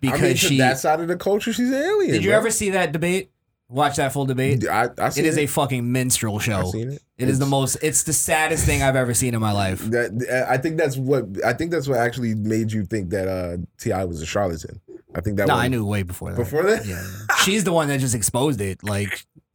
[0.00, 0.58] because I mean, she.
[0.58, 2.12] that side of the culture, she's an alien.
[2.12, 2.38] did you bro.
[2.38, 3.30] ever see that debate?
[3.70, 4.68] Watch that full debate.
[4.68, 6.64] I, I It seen is a fucking minstrel I've show.
[6.70, 7.02] seen it.
[7.16, 7.76] It is the most.
[7.82, 9.80] It's the saddest thing I've ever seen in my life.
[9.90, 13.56] That I think that's what I think that's what actually made you think that uh,
[13.80, 14.04] T.I.
[14.04, 14.80] was a charlatan.
[15.14, 16.36] I think that No, was, I knew way before that.
[16.36, 16.84] before that.
[16.86, 17.02] Yeah,
[17.44, 19.24] she's the one that just exposed it like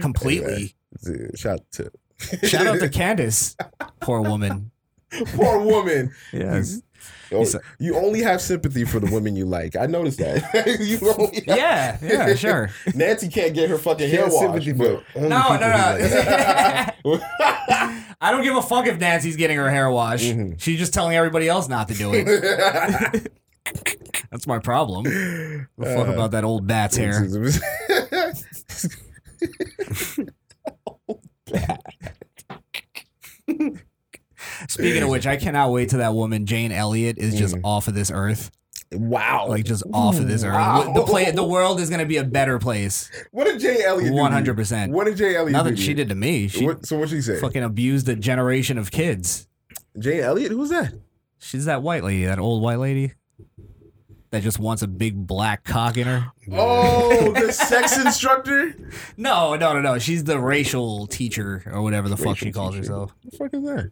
[0.00, 0.74] completely.
[1.06, 1.90] Anyway, shout to
[2.42, 3.56] Shout out to Candace,
[4.00, 4.70] poor woman.
[5.34, 6.12] poor woman.
[6.32, 6.82] Yes.
[7.32, 7.44] Oh,
[7.78, 9.74] you only have sympathy for the women you like.
[9.76, 10.42] I noticed that.
[10.80, 12.70] you only have- Yeah, yeah, sure.
[12.94, 14.44] Nancy can't get her fucking hair Can't washed.
[14.64, 17.20] sympathy but- for No, no, no.
[18.20, 20.24] I don't give a fuck if Nancy's getting her hair washed.
[20.24, 20.60] Mhm.
[20.60, 23.32] She's just telling everybody else not to do it.
[24.30, 25.04] That's my problem.
[25.04, 27.28] The fuck Uh, about that old bat's hair.
[34.68, 37.60] Speaking of which, I cannot wait till that woman Jane Elliott is just Mhm.
[37.64, 38.50] off of this earth,
[38.92, 39.46] wow.
[39.48, 40.54] like just off of this earth.
[40.54, 40.92] Wow.
[40.94, 43.10] The play, the world is gonna be a better place.
[43.32, 44.18] What did Jay Elliott do?
[44.18, 44.92] 100%.
[44.92, 45.52] What did Jay Elliott do?
[45.52, 46.48] Nothing she did to me.
[46.48, 47.38] She What, so what she say?
[47.40, 49.46] fucking abused a generation of kids.
[49.98, 50.52] Jay Elliott?
[50.52, 50.92] Who's that?
[51.38, 53.12] She's that white lady, that old white lady
[54.30, 56.26] that just wants a big black cock in her.
[56.52, 58.74] Oh, the sex instructor?
[59.16, 59.98] No, no, no, no.
[59.98, 62.82] She's the racial teacher or whatever the fuck she calls teacher.
[62.82, 63.14] herself.
[63.22, 63.90] What the fuck is that?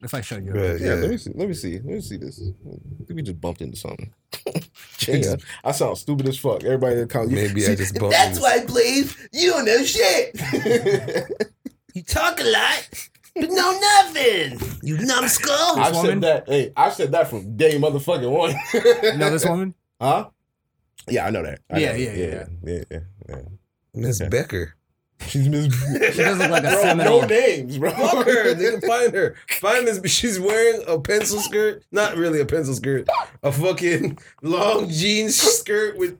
[0.00, 0.94] If I show you, Right, Yeah, yeah.
[0.94, 1.30] let me see.
[1.34, 1.72] Let me see.
[1.74, 2.40] Let me see this.
[2.40, 4.12] I think we just bumped into something.
[5.08, 5.34] yeah,
[5.64, 6.62] I sound stupid as fuck.
[6.62, 7.32] Everybody that comes.
[7.32, 10.38] Maybe I just bumped That's into- why, Blaze, you don't know shit.
[11.94, 12.88] You talk a lot,
[13.34, 14.60] but know nothing.
[14.82, 15.78] You numbskull.
[15.80, 16.04] I woman?
[16.04, 16.48] said that.
[16.48, 18.54] Hey, I said that from day motherfucking one.
[19.02, 19.74] you know this woman?
[20.00, 20.28] Huh?
[21.08, 21.58] Yeah, I know that.
[21.68, 22.18] I Yeah, know yeah, that.
[22.62, 22.72] yeah.
[22.72, 22.98] yeah, yeah,
[23.30, 23.36] yeah.
[23.94, 24.28] Miss Okay.
[24.28, 24.76] Becker.
[25.26, 25.74] She's Miss.
[26.14, 27.20] She does look like a bro, Seminole.
[27.22, 27.90] No names, bro.
[27.90, 28.54] Fuck her.
[28.54, 29.34] They can find her.
[29.60, 30.00] Find this.
[30.12, 31.82] She's wearing a pencil skirt.
[31.90, 33.08] Not really a pencil skirt.
[33.42, 36.18] A fucking long jeans skirt with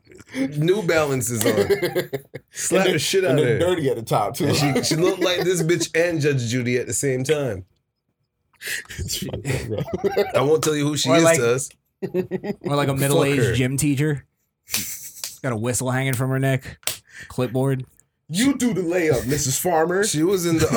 [0.59, 2.11] New Balances on.
[2.51, 3.59] Slap the shit out and of her.
[3.59, 4.47] dirty at the top too.
[4.49, 7.65] And she she looked like this bitch and Judge Judy at the same time.
[8.99, 10.25] It's fucked up, bro.
[10.35, 11.71] I won't tell you who she Or is like- to us.
[12.03, 14.25] Or like a middle-aged gym teacher.
[15.43, 16.79] Got a whistle hanging from her neck,
[17.29, 17.85] clipboard.
[18.29, 19.59] You do the layup, Mrs.
[19.59, 20.05] Farmer.
[20.05, 20.68] She was in the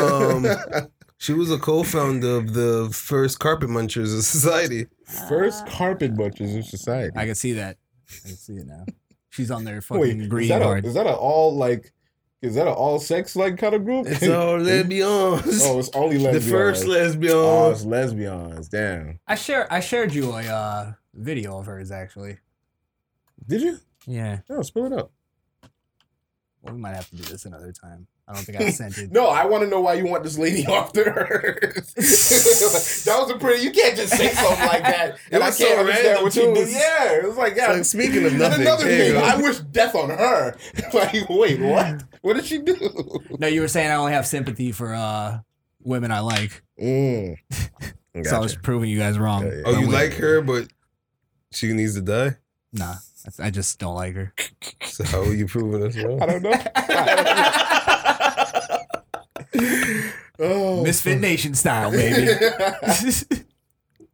[0.76, 0.88] um.
[1.22, 4.88] She was a co-founder of the first Carpet Munchers of Society.
[5.30, 7.14] First carpet munchers of society.
[7.16, 7.78] I can see that.
[8.26, 8.86] I can see it now.
[9.30, 10.86] She's on their Wait, fucking is green that, a, card.
[10.86, 11.94] is that a all like
[12.42, 14.08] is that an all sex like kind of group?
[14.08, 15.62] It's all lesbians.
[15.64, 16.46] oh, it's only lesbians.
[16.46, 17.36] the first lesbians.
[17.36, 18.68] Oh, it's lesbians.
[18.70, 19.20] Damn.
[19.28, 22.40] I share I shared you a uh, video of hers actually.
[23.48, 23.78] Did you?
[24.08, 24.40] Yeah.
[24.50, 25.12] No, spill it up.
[26.62, 28.06] Well, we might have to do this another time.
[28.28, 29.12] I don't think I sent it.
[29.12, 31.94] No, I want to know why you want this lady off the earth.
[31.96, 33.64] that was a pretty.
[33.64, 36.36] You can't just say something like that, and I was can't so understand random, what
[36.36, 36.54] you too.
[36.54, 36.70] did.
[36.70, 37.74] Yeah, it was like, yeah.
[37.74, 39.18] It's like, speaking of and nothing, another thing.
[39.18, 40.56] I wish death on her.
[40.94, 42.04] like, wait, what?
[42.22, 43.20] What did she do?
[43.40, 45.40] No, you were saying I only have sympathy for uh,
[45.84, 46.62] women I like.
[46.80, 47.38] Mm.
[48.24, 49.46] So I was proving you guys wrong.
[49.46, 49.64] Yeah, yeah.
[49.66, 50.68] Oh, you I'm like her, but
[51.52, 52.38] she needs to die.
[52.74, 52.96] Nah,
[53.40, 54.34] I just don't like her.
[54.84, 56.22] So how are you proving us wrong?
[56.22, 56.54] I don't know.
[60.40, 62.32] oh, Misfit Nation style, baby.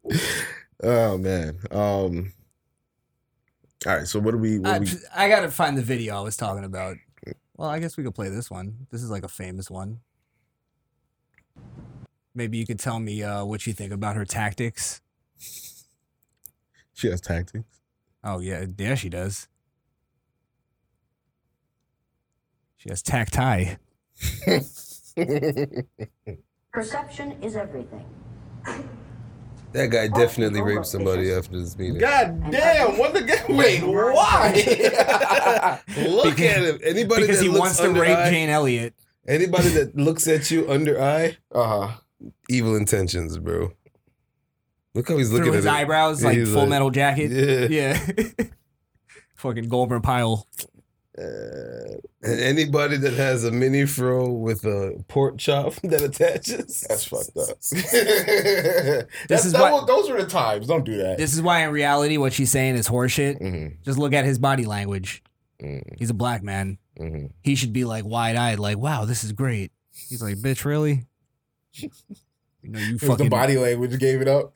[0.84, 1.58] oh man.
[1.72, 2.34] Um.
[3.86, 4.08] All right.
[4.08, 4.60] So what do we?
[4.60, 6.97] What I, we I gotta find the video I was talking about.
[7.55, 8.88] Well, I guess we could play this one.
[8.91, 10.01] This is like a famous one.
[12.36, 15.01] Maybe you could tell me uh, what you think about her tactics.
[16.93, 17.76] she has tactics.
[18.28, 19.47] Oh yeah, yeah, she does.
[22.75, 23.78] She has tacti.
[26.73, 28.03] Perception is everything.
[29.71, 31.99] That guy definitely raped somebody after this meeting.
[31.99, 32.97] God damn!
[32.97, 33.45] What the guy?
[33.47, 35.80] Wait, why?
[35.97, 36.80] Look at him.
[36.84, 38.93] Anybody Because that he looks wants to rape eye, Jane Elliott.
[39.25, 41.91] anybody that looks at you under eye, uh huh.
[42.49, 43.71] evil intentions, bro.
[44.97, 45.71] Look how he's looking Through at his it.
[45.71, 47.29] eyebrows, Yeah, like full like- metal jacket.
[47.31, 47.67] Yeah.
[47.69, 48.45] Yeah.
[49.35, 50.47] Fucking Gomer Pyle.
[51.17, 56.81] Uh, And anybody that has a mini fro with a pork chop that attaches.
[56.87, 57.57] that's fucked up.
[57.71, 60.67] This That's, is that what- was- those are the times.
[60.67, 61.17] Don't do that.
[61.17, 63.39] This is why, in reality, what she's saying is horseshit.
[63.41, 65.23] Mhm, Just look at his body language.
[65.61, 66.77] mhm, He's a black man.
[66.99, 67.31] mhm.
[67.43, 69.71] He should be like wide eyed, like, wow, this is great.
[69.91, 71.05] He's like, bitch, really?
[71.73, 71.89] You
[72.63, 73.29] know, you It was the fucking.
[73.29, 74.55] body language gave it up.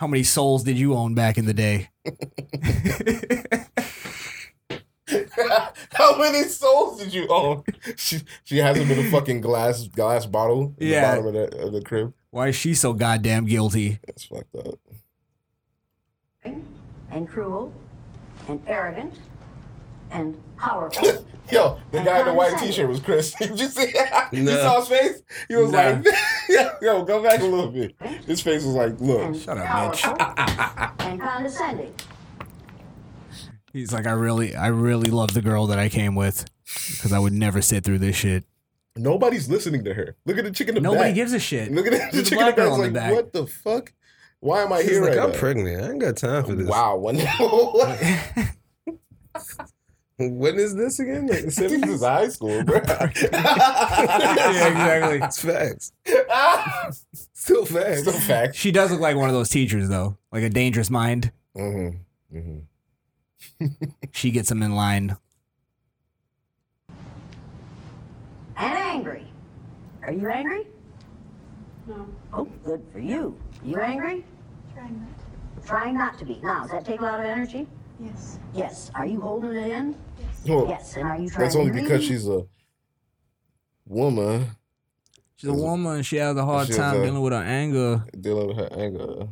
[0.00, 1.90] How many souls did you own back in the day?
[5.92, 7.64] How many souls did you own?
[7.98, 10.74] She she has them in a fucking glass glass bottle.
[10.78, 11.16] In Yeah.
[11.16, 12.14] The bottom of the, of the crib.
[12.30, 13.98] Why is she so goddamn guilty?
[14.06, 14.78] That's fucked up.
[16.44, 17.70] and cruel
[18.48, 19.12] and arrogant
[20.10, 21.26] and powerful.
[21.50, 22.56] Yo, the And guy in the white.
[22.58, 23.32] T-shirt was Chris.
[23.38, 23.92] Did you see?
[24.32, 24.56] You No.
[24.56, 25.22] saw his face?
[25.48, 25.78] He was Nah.
[26.48, 27.94] like, "Yo, go back a little bit."
[28.26, 30.16] His face was like, "Look." and Shut up, powerful
[31.06, 31.92] and condescending.
[33.72, 37.18] He's like, I really, I really love the girl that I came with because I
[37.18, 38.44] would never sit through this shit.
[38.96, 40.16] Nobody's listening to her.
[40.26, 40.74] Look at the chicken.
[40.76, 41.14] the Nobody back.
[41.14, 41.70] gives a shit.
[41.72, 42.64] Look at the There's a chick in the black back.
[42.66, 43.12] girl It's in like, the back.
[43.14, 43.92] what the fuck?
[44.40, 45.38] Why am I She's here like, right I'm now?
[45.38, 45.84] pregnant.
[45.84, 46.66] I ain't got time for this.
[46.68, 46.96] Wow.
[46.96, 47.16] When,
[50.20, 51.26] When is this again?
[51.26, 51.80] Like, the I think 70s?
[51.86, 52.76] this is high school, bro.
[52.88, 53.06] yeah,
[54.68, 55.20] exactly.
[55.22, 55.92] It's facts.
[57.32, 58.02] Still facts.
[58.02, 58.54] Still fact.
[58.54, 61.32] She does look like one of those teachers, though, like a dangerous mind.
[61.56, 62.36] Mm-hmm.
[62.36, 63.66] Mm-hmm.
[64.12, 65.16] She gets him in line.
[68.56, 69.26] and angry.
[70.02, 70.66] Are you angry?
[71.86, 72.06] No.
[72.32, 73.34] Oh, good for you.
[73.64, 74.24] You angry?
[74.74, 75.66] Trying not.
[75.66, 76.40] Trying not to be.
[76.42, 77.66] Now, does that take a lot of energy?
[77.98, 78.38] Yes.
[78.54, 78.90] Yes.
[78.94, 79.94] Are you holding it in?
[80.46, 80.96] Well, Yes.
[80.96, 82.44] And are you trying that's only because she's a
[83.86, 84.46] woman
[85.36, 86.02] She's a woman.
[86.02, 88.04] She has a hard She has time a- dealing with her anger.
[88.20, 89.28] dealing with her anger.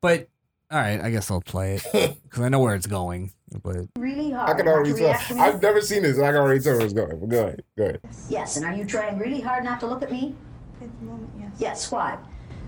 [0.00, 0.28] But
[0.70, 1.84] all right, I guess I'll play it
[2.24, 3.32] because I know where it's going.
[3.62, 4.50] But really hard.
[4.50, 5.06] I can not already to tell.
[5.08, 5.40] react to me?
[5.40, 6.16] I've never seen this.
[6.16, 7.20] and I can already tell where it's going.
[7.20, 7.62] But go ahead.
[7.78, 8.00] Go ahead.
[8.28, 8.56] Yes.
[8.56, 10.34] And are you trying really hard not to look at me?
[10.82, 11.52] At the moment, yes.
[11.58, 11.92] Yes.
[11.92, 12.18] Why?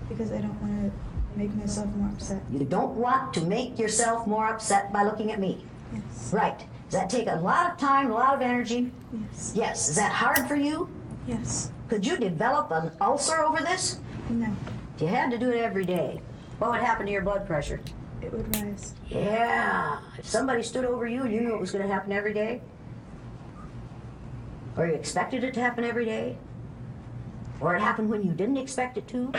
[0.07, 2.41] Because I don't want to make myself more upset.
[2.49, 5.65] You don't want to make yourself more upset by looking at me.
[5.93, 6.33] Yes.
[6.33, 6.59] Right.
[6.89, 8.91] Does that take a lot of time, a lot of energy?
[9.13, 9.53] Yes.
[9.55, 9.89] Yes.
[9.89, 10.89] Is that hard for you?
[11.27, 11.71] Yes.
[11.89, 13.99] Could you develop an ulcer over this?
[14.29, 14.47] No.
[14.95, 16.21] If you had to do it every day,
[16.59, 17.81] what would happen to your blood pressure?
[18.21, 18.93] It would rise.
[19.09, 19.99] Yeah.
[20.17, 22.61] If somebody stood over you and you knew it was going to happen every day,
[24.75, 26.37] or you expected it to happen every day,
[27.59, 29.31] or it happened when you didn't expect it to,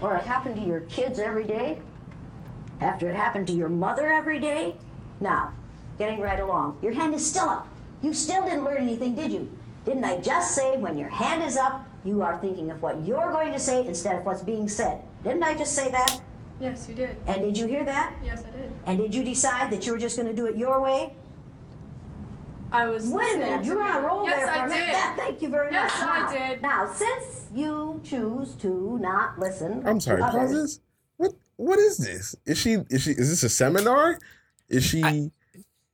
[0.00, 1.80] or it happened to your kids every day,
[2.80, 4.76] after it happened to your mother every day.
[5.20, 5.52] Now,
[5.98, 7.68] getting right along, your hand is still up.
[8.02, 9.50] You still didn't learn anything, did you?
[9.84, 13.32] Didn't I just say when your hand is up, you are thinking of what you're
[13.32, 15.02] going to say instead of what's being said?
[15.24, 16.20] Didn't I just say that?
[16.60, 17.16] Yes, you did.
[17.26, 18.14] And did you hear that?
[18.24, 18.72] Yes, I did.
[18.86, 21.12] And did you decide that you were just going to do it your way?
[22.70, 23.06] I was.
[23.08, 24.84] Wait a minute, you're on a roll yes, there for I a minute.
[24.86, 24.94] did.
[24.94, 26.08] That, thank you very Yes, much.
[26.08, 26.62] I Now- did.
[26.62, 30.20] Now, since you choose to not listen, I'm sorry.
[30.20, 30.80] to Pause this.
[31.16, 31.32] What?
[31.56, 32.36] What is this?
[32.44, 32.74] Is she?
[32.90, 33.12] Is she?
[33.12, 34.18] Is this a seminar?
[34.68, 35.02] Is she?
[35.02, 35.30] I-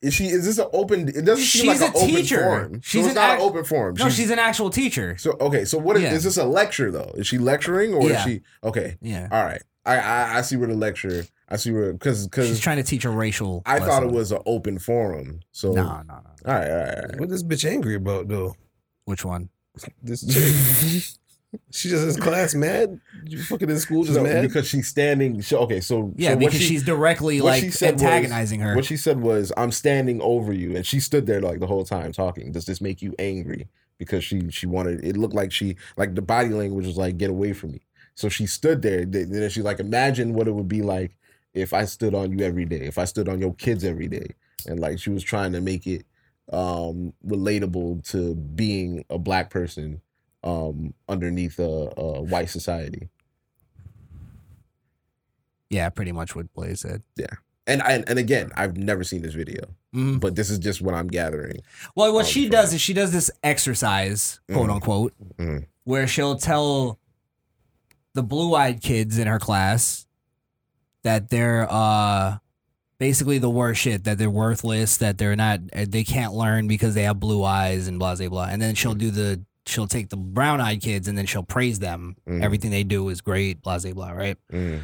[0.05, 0.27] Is she?
[0.27, 1.09] Is this an open?
[1.09, 2.41] It doesn't seem She's like an a open teacher.
[2.43, 2.81] forum.
[2.83, 3.95] She's so it's not act- an open forum.
[3.99, 5.17] No, she's an actual teacher.
[5.19, 6.13] So okay, so what is, Yeah.
[6.13, 7.11] is this a lecture though?
[7.17, 8.19] Is she lecturing or Yeah.
[8.19, 8.97] is she okay?
[9.01, 9.29] Yeah.
[9.33, 11.25] All right, I I, I see where the lecture.
[11.49, 13.63] I see where because because She's trying to teach a racial.
[13.67, 15.41] I thought it was an open forum.
[15.53, 16.15] So No, no, no.
[16.15, 16.23] all
[16.55, 17.21] right, all right, all right.
[17.21, 18.55] What this bitch angry about though?
[19.07, 19.49] Which one?
[20.03, 21.03] This chick.
[21.71, 23.01] she just in class mad.
[23.25, 24.43] You fucking in school just No, mad.
[24.43, 25.41] because she's standing.
[25.43, 28.61] So, okay, so Yeah, so because she- she's directly what like she said was- antagonizing
[28.61, 28.75] her.
[28.75, 31.85] What she said was, "I'm standing over you," and she stood there like the whole
[31.85, 32.53] time talking.
[32.53, 33.69] Does this make you angry?
[33.99, 35.05] Because she she wanted.
[35.05, 37.81] It looked like she like the body language was like, "Get away from me."
[38.15, 39.05] So she stood there.
[39.05, 41.17] th- Then she's like, "Imagine what it would be like
[41.55, 42.81] if I stood on you every day.
[42.83, 44.27] If I stood on your kids every day."
[44.67, 46.05] And like she was trying to make it
[46.53, 50.01] um relatable to being a black person
[50.45, 53.09] um underneath a, a white society.
[55.71, 57.03] yeah, pretty much what Blaze said.
[57.17, 57.27] Yeah.
[57.67, 59.65] And I, and again, I've never seen this video,
[59.95, 60.21] Mhm.
[60.21, 61.61] but this is just what I'm gathering.
[61.97, 64.75] Well, what Oh, she does is she does this exercise, quote Mhm.
[64.75, 65.67] unquote, Mhm.
[65.85, 66.99] where she'll tell
[68.13, 70.07] the blue-eyed kids in her class
[71.03, 72.39] that they're uh
[72.99, 77.03] basically the worst shit, that they're worthless, that they're not, they can't learn because they
[77.03, 78.45] have blue eyes and blah blah blah.
[78.45, 82.17] And then she'll do the, she'll take the brown-eyed kids and then she'll praise them.
[82.29, 82.43] Mhm.
[82.43, 84.37] Everything they do is great, blah blah blah, right?
[84.53, 84.83] Mm.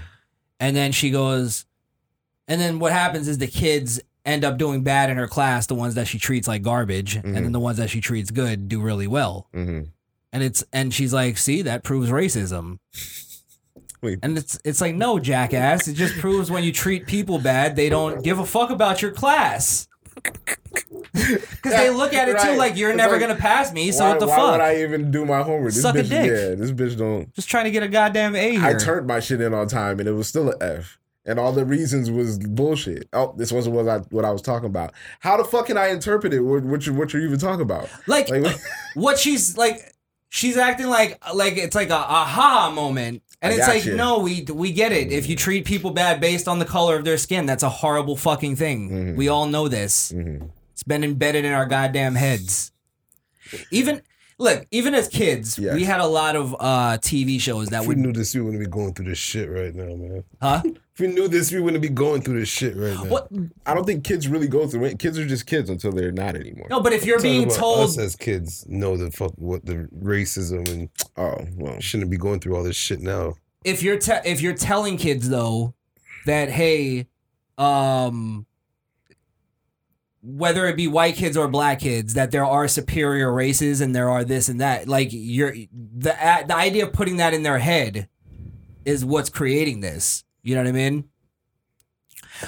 [0.58, 1.64] And then she goes,
[2.48, 5.74] and then what happens is the kids end up doing bad in her class, the
[5.74, 7.52] ones that she treats like garbage, and then Mhm.
[7.52, 9.48] the ones that she treats good do really well.
[9.52, 9.80] hmm
[10.32, 12.78] And it's and she's like, see, that proves racism.
[14.02, 14.18] Wait.
[14.22, 15.86] And it's it's like, no, jackass.
[15.88, 19.10] It just proves when you treat people bad, they don't give a fuck about your
[19.10, 19.88] class.
[21.12, 23.90] Because they look at it too like you're It's never like, gonna pass me.
[23.92, 24.52] So why, what the why fuck?
[24.52, 25.72] would I even do my homework?
[25.72, 26.26] This Suck a bitch, dick.
[26.26, 27.32] Yeah, this bitch don't.
[27.34, 28.64] Just trying to get a goddamn A here.
[28.64, 30.98] I turned my shit in on time and it was still an F.
[31.26, 33.08] And all the reasons was bullshit.
[33.12, 34.92] Oh, this wasn't what I what I was talking about.
[35.20, 36.40] How the fuck can I interpret it?
[36.40, 37.88] What what you what you're even talking about?
[38.06, 38.56] like, Like,
[38.94, 39.94] what she's like
[40.30, 43.96] she's acting like like it's like a aha moment and I it's like you.
[43.96, 47.04] no we we get it if you treat people bad based on the color of
[47.04, 49.16] their skin that's a horrible fucking thing Mhm.
[49.16, 50.50] we all know this Mhm.
[50.72, 52.72] it's been embedded in our goddamn heads
[53.70, 54.02] even
[54.38, 57.98] look even as kids we had a lot of uh tv shows that we would
[57.98, 60.24] knew this, we wouldn't be going through this shit right now, man.
[60.40, 60.62] huh
[61.00, 63.04] we knew this, we wouldn't be going through this shit right now.
[63.06, 63.28] what
[63.66, 64.98] I don't think kids really go through it.
[64.98, 66.66] Kids are just kids until they're not anymore.
[66.70, 70.68] no but if you're being told us as kids know the fuck what the racism
[70.70, 71.80] and Oh well.
[71.80, 73.34] shouldn't be going through all this shit now.
[73.64, 75.74] if you're te- if you're telling kids though
[76.26, 77.06] that hey
[77.58, 78.46] um
[80.22, 84.10] whether it be white kids or black kids that there are superior races and there
[84.10, 86.14] are this and that like you're the
[86.46, 88.06] the idea of putting that in their head
[88.84, 91.04] is what's creating this you know what i mean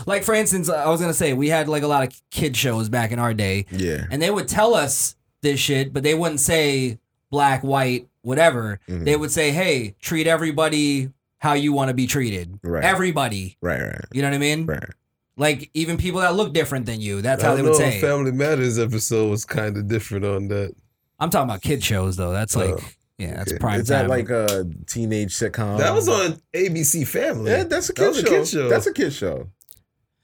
[0.06, 2.88] like for instance i was gonna say we had like a lot of kid shows
[2.88, 4.04] back in our day Yeah.
[4.10, 8.78] and they would tell us this shit, but they wouldn't say black, white, whatever.
[8.88, 9.04] Mhm.
[9.04, 12.60] They would say, "Hey, treat everybody how you want to be treated.
[12.62, 12.84] Right.
[12.84, 13.80] Everybody." Right.
[13.82, 14.04] Right.
[14.12, 14.66] You know what I mean?
[14.66, 14.84] Right.
[15.36, 17.22] Like even people that look different than you.
[17.22, 18.00] That's how they would say.
[18.00, 20.76] Family Matters episode was kind of different on that.
[21.18, 22.30] I'm talking about kid shows though.
[22.32, 22.80] That's like, Oh,
[23.22, 23.58] yeah, that's okay.
[23.58, 24.08] prime Is time.
[24.08, 25.78] that like a teenage sitcom?
[25.78, 27.50] that was on ABC Family.
[27.50, 28.26] Yeah, that's a kid, was show.
[28.26, 28.68] a kid show.
[28.68, 29.48] That's a kid show.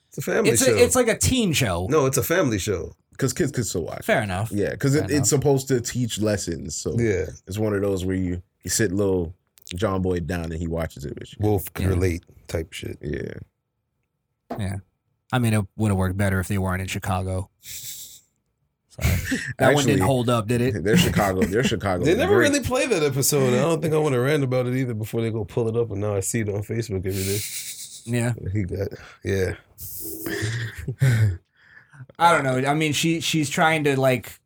[0.09, 0.73] It's a family it's show.
[0.75, 1.87] a, it's like a teen show.
[1.91, 2.93] no, it's a family show.
[3.11, 4.05] Because kids could still watch.
[4.05, 4.51] Fair enough.
[4.53, 6.77] Yeah, because it, it's supposed to teach lessons.
[6.77, 9.35] So Yeah, it's one of those where you you sit little
[9.75, 11.39] John Boy down and he watches it with you.
[11.41, 11.91] Wolf can Yeah.
[11.91, 12.97] relate type shit.
[13.03, 13.35] Yeah.
[14.59, 14.77] Yeah.
[15.33, 17.51] I mean, it would have worked better if they weren't in Chicago.
[19.01, 19.41] Sorry.
[19.59, 20.83] That one didn't hold up, did it?
[20.85, 21.43] They're Chicago.
[21.43, 22.05] They're Chicago.
[22.09, 22.49] They never Great.
[22.51, 23.55] really played that episode.
[23.55, 25.77] I don't think I want to rant about it either before they go pull it
[25.77, 25.91] up.
[25.91, 27.39] And now I see it on Facebook every day.
[28.05, 28.33] Yeah.
[28.53, 28.89] He got
[29.25, 29.55] yeah.
[32.19, 32.69] I don't know.
[32.69, 34.39] I mean, she she's trying to like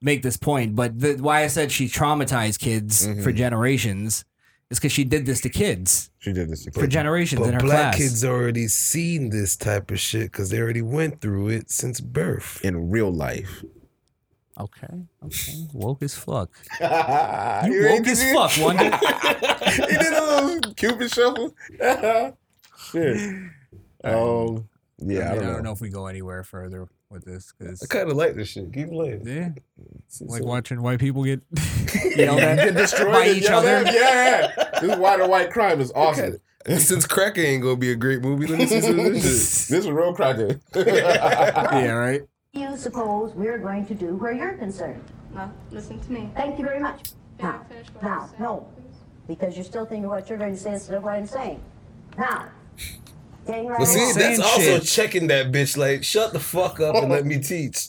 [0.00, 3.22] make this point, but the, why I said she traumatized kids Mhm.
[3.24, 4.24] for generations
[4.70, 6.64] is because she did this to kids She did this.
[6.64, 6.92] to for kids.
[6.92, 7.96] generations in But her black class.
[7.98, 12.60] kids already seen this type of shit because they already went through it since birth.
[12.64, 13.64] in real life.
[14.58, 14.86] Okay,
[15.22, 16.50] okay, woke as fuck.
[16.80, 18.84] you You woke as fuck, Wonder.
[19.70, 21.54] he did a little Cupid shuffle.
[22.90, 23.34] Shit.
[24.02, 24.68] Um.
[24.98, 25.72] Yeah, I, I, mean, don't, know.
[25.72, 28.72] if we go anywhere further with this because I kind of like this shit.
[28.72, 29.26] Keep playing.
[29.26, 31.40] yeah, It's- like it's- watching white people get
[32.16, 33.68] yelled Get at destroyed by and each other.
[33.68, 33.86] at.
[33.94, 34.80] Yeah, yeah.
[34.80, 36.38] This white on white crime is awesome.
[36.66, 39.68] Since Cracker ain't gonna be a great movie, let me see some of this shit.
[39.76, 40.60] This is real cracker.
[40.74, 42.22] yeah, right.
[42.52, 45.02] You suppose we're going to do where you're concerned.
[45.34, 46.30] Well, listen to me.
[46.34, 47.10] Thank you very much.
[47.38, 48.96] May Now, finish what I now, was no, please?
[49.28, 51.60] because you're still thinking what you're going to say instead of what I'm saying.
[52.16, 52.46] Now,
[53.46, 53.78] Dang right.
[53.78, 54.12] But see, I am.
[54.14, 54.82] saying that's also shit.
[54.84, 55.76] checking that bitch.
[55.76, 57.88] Like, shut the fuck up and let me teach.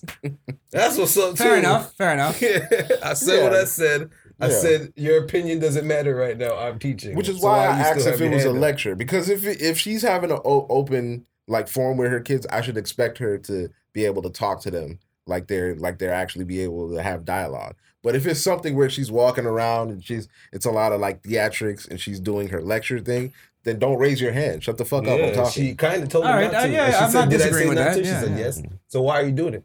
[0.72, 1.44] That's what's up too.
[1.44, 1.94] Fair enough.
[1.96, 2.42] Fair enough.
[3.04, 4.10] I said what I said.
[4.40, 4.60] I Yeah.
[4.60, 6.56] said your opinion doesn't matter right now.
[6.56, 8.56] I'm teaching, Which is So why I asked if it was a up?
[8.58, 8.96] lecture.
[8.96, 13.18] Because if if she's having an open like forum with her kids, I should expect
[13.18, 16.94] her to be able to talk to them like they're like they're actually be able
[16.94, 17.76] to have dialogue.
[18.04, 21.24] But if it's something where she's walking around and she's it's a lot of like
[21.24, 23.34] theatrics and she's doing her lecture thing,
[23.68, 24.64] then don't raise your hand.
[24.64, 25.20] Shut the fuck up.
[25.20, 25.52] I'm talking.
[25.52, 26.72] she kind of told All me right, not uh, to.
[26.72, 28.20] yeah, And she I'm said, not "Did I say disagreeing with that, to?" She yeah,
[28.22, 28.38] said, yeah.
[28.38, 29.64] "Yes." So why are you doing it?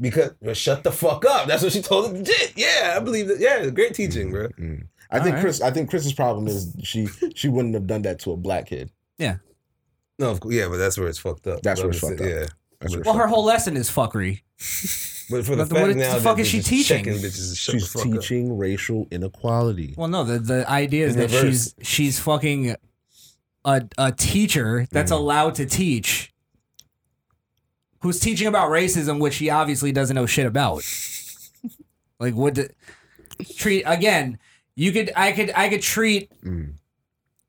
[0.00, 1.46] Because well, shut the fuck up.
[1.46, 2.24] That's what she told him.
[2.56, 3.38] Yeah, I believe that.
[3.38, 4.48] Yeah, great teaching, bro.
[4.48, 4.86] Mm.
[5.10, 5.40] I think Alright.
[5.42, 5.60] Chris.
[5.60, 8.90] I think Chris's problem is she she wouldn't have done that to a black kid.
[9.18, 9.36] Yeah.
[10.18, 11.62] No, of course, yeah, but that's where it's fucked up.
[11.62, 12.26] That's where it's fucked up.
[12.26, 12.46] Yeah,
[12.80, 14.40] That's Well, her whole lesson is fuckery.
[15.30, 17.04] but for the But fact what the fuck is she teaching?
[17.04, 18.12] bitches she's the fuck up.
[18.20, 19.94] teaching racial inequality.
[19.96, 21.74] Well, no, the the idea is In that reverse.
[21.78, 22.76] she's she's fucking
[23.64, 26.32] a a teacher that's allowed to teach,
[28.00, 30.82] who's teaching about racism, which he obviously doesn't know shit about.
[32.20, 32.70] like, would the,
[33.56, 34.38] treat again?
[34.74, 36.74] You could, I could, I could treat Mm,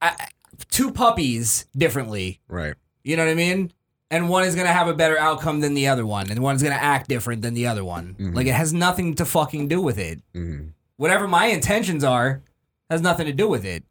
[0.01, 0.27] I,
[0.69, 2.41] two puppies differently.
[2.47, 2.75] right.
[3.03, 3.71] You know what I mean?
[4.11, 6.75] And one is gonna have a better outcome than the other one, and one's gonna
[6.75, 8.15] act different than the other one.
[8.19, 8.35] Mhm.
[8.35, 10.21] Like, it has nothing to fucking do with it.
[10.35, 10.71] Mm.
[10.97, 12.41] Whatever my intentions are,
[12.89, 13.83] has nothing to do with it.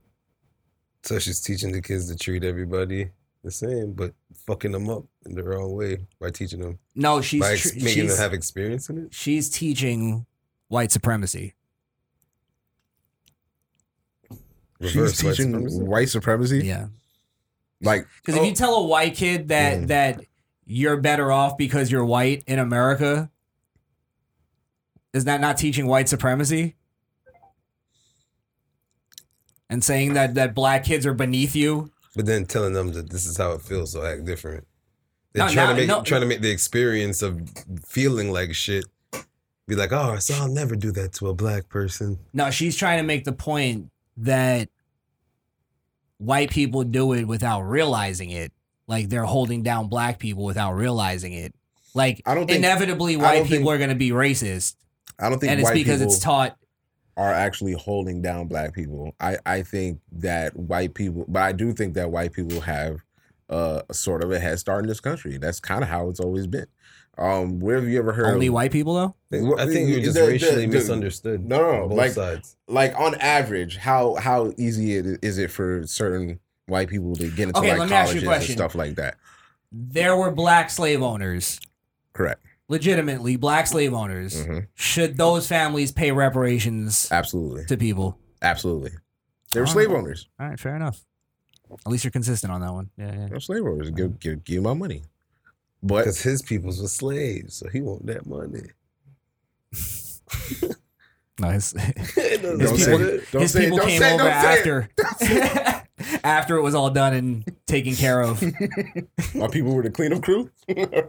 [1.04, 3.10] So she's teaching the kids to treat everybody
[3.42, 4.14] the same, but
[4.46, 7.88] fucking them up in the wrong way by teaching them No, she's by tr- making
[7.88, 9.14] she's, them have experience in it.
[9.14, 10.26] she's teaching
[10.68, 11.54] white supremacy.
[14.80, 15.82] Reverse She's white teaching supremacy?
[15.82, 16.58] white supremacy.
[16.66, 16.86] Yeah,
[17.80, 19.86] Like because if you tell a white kid that Mm.
[19.88, 20.24] that
[20.66, 23.30] you're better off because you're white in America,
[25.12, 26.76] is that not teaching white supremacy?
[29.72, 31.90] And saying that that black kids are beneath you.
[32.14, 34.66] But then telling them that this is how it feels, so act different.
[35.32, 36.02] They're No, trying no, to make no.
[36.02, 37.40] trying to make the experience of
[37.86, 38.84] feeling like shit
[39.66, 42.18] be like, oh, so I'll never do that to a black person.
[42.34, 44.68] No, she's trying to make the point that
[46.18, 48.52] white people do it without realizing it.
[48.86, 51.54] Like they're holding down black people without realizing it.
[51.94, 54.74] Like I don't think- inevitably white people think- are going to be racist,
[55.18, 56.58] I don't think and it's because people it's taught.
[57.16, 59.14] Are actually holding down black people.
[59.20, 63.00] I I think that white people, but I do think that white people have
[63.50, 65.36] uh sort of a head start in this country.
[65.38, 66.66] That's kind of how it's always been.
[67.18, 69.14] Um, where have you ever heard Only of, white people though.
[69.30, 71.44] I think, Well, I think you're just the- the- racially the- misunderstood.
[71.46, 72.56] No, no, no, both like- sides.
[72.68, 77.48] like on average, how how easy it is it for certain white people to get
[77.48, 79.16] into Okay, like let me ask you a colleges and stuff like that?
[79.70, 81.60] There were black slave owners,
[82.14, 82.40] Correct.
[82.68, 84.44] Legitimately black slave owners.
[84.44, 88.18] hmm Should those families pay reparations Absolutely, to people?
[88.40, 88.92] absolutely.
[89.52, 89.98] They were slave right.
[89.98, 90.28] owners.
[90.40, 91.04] All right, fair enough.
[91.70, 92.90] At least you're consistent on that one.
[92.96, 93.26] Yeah, yeah.
[93.28, 93.90] They were slave owners.
[93.90, 95.02] Give give give my money.
[95.82, 98.62] But Because his peoples were slaves, so he want that money.
[101.40, 103.30] No, his, It Don't his say people, it.
[103.32, 103.64] Don't his say it.
[103.64, 104.20] people Don't came say it.
[104.20, 105.48] over Don't say it.
[105.48, 105.81] after
[106.24, 108.42] after it was all done and taken care of.
[109.34, 110.50] my people were the cleanup crew.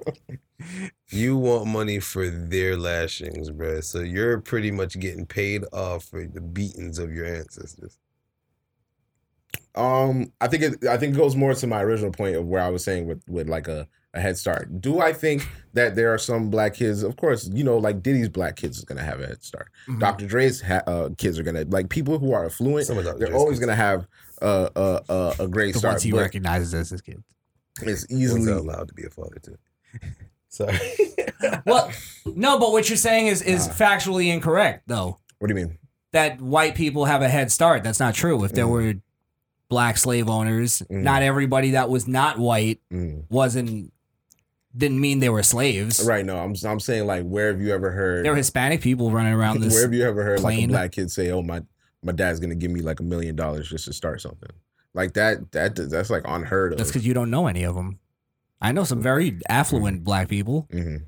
[1.09, 3.83] You want money for their lashings, bruh.
[3.83, 7.97] So you're pretty much getting paid off for the beatings of your ancestors.
[9.75, 10.85] Um, I think it.
[10.87, 13.21] I think it goes more to my original point of where I was saying with
[13.27, 14.79] with like a, a head start.
[14.81, 17.03] Do I think that there are some black kids?
[17.03, 19.69] Of course, you know, like Diddy's black kids is gonna have a head start.
[19.89, 19.99] Mhm.
[19.99, 20.27] Dr.
[20.27, 22.85] Dre's ha- uh, kids are gonna like people who are affluent.
[22.87, 23.17] Some of Dr.
[23.19, 23.65] They're Dre's always kids.
[23.65, 24.07] gonna have
[24.43, 25.93] a a a, a great the start.
[25.93, 27.23] ones he but recognizes as his kid.
[27.81, 29.57] it's One's easily allowed to be a father too.
[30.49, 30.77] Sorry.
[31.65, 31.91] Well,
[32.25, 33.71] no, but what you're saying is is Ah.
[33.73, 35.19] factually incorrect though.
[35.39, 35.77] What do you mean?
[36.13, 37.83] That white people have a head start.
[37.83, 38.43] That's not true.
[38.45, 38.69] If there Mm.
[38.69, 38.93] were
[39.67, 41.01] black slave owners, Mm.
[41.03, 43.23] not everybody that was not white Mm.
[43.29, 43.91] wasn't
[44.75, 46.03] didn't mean they were slaves.
[46.05, 46.25] Right?
[46.25, 48.23] No, I'm I'm saying like where have you ever heard?
[48.25, 49.73] There were Hispanic people running around this.
[49.73, 51.61] where have you ever heard like a black kid say, "Oh my
[52.03, 54.49] my dad's gonna give me like a million dollars just to start something"?
[54.93, 56.77] Like that that that's like unheard of.
[56.77, 57.99] That's because you don't know any of them.
[58.61, 61.03] I know some very affluent black people Mhm.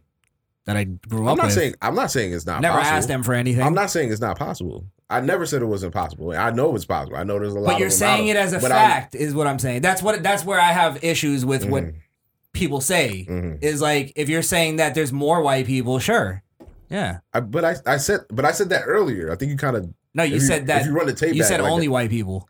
[0.66, 1.54] that I grew I'm up not with.
[1.56, 2.98] saying I'm not saying it's not Never possible.
[2.98, 3.62] asked them for anything.
[3.64, 4.86] I'm not saying it's not possible.
[5.10, 6.32] I never said it was impossible.
[6.32, 7.16] I know it's possible.
[7.18, 7.74] I know there's a lot.
[7.74, 9.82] but you're saying it as a I'm- fact, is what I'm saying.
[9.84, 10.22] That's what.
[10.24, 11.94] That's where I have issues with what Mhm,
[12.54, 13.28] people say.
[13.30, 13.64] mhm.
[13.64, 16.42] Is like if you're saying that there's more white people, sure,
[16.90, 17.20] yeah.
[17.34, 19.32] I, but I, I said, but I said that earlier.
[19.32, 19.94] I think you kind of.
[20.16, 20.86] No, you said that.
[20.86, 22.50] You run the tape, You said like only that- white people.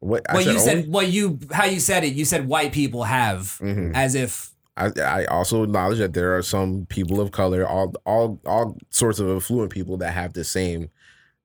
[0.00, 2.14] What I Well, you only- said well, you how you said it.
[2.14, 3.92] You said white people have Mhm.
[3.94, 8.40] as if I, I also acknowledge that there are some people of color, all all
[8.46, 10.90] all sorts of affluent people that have the same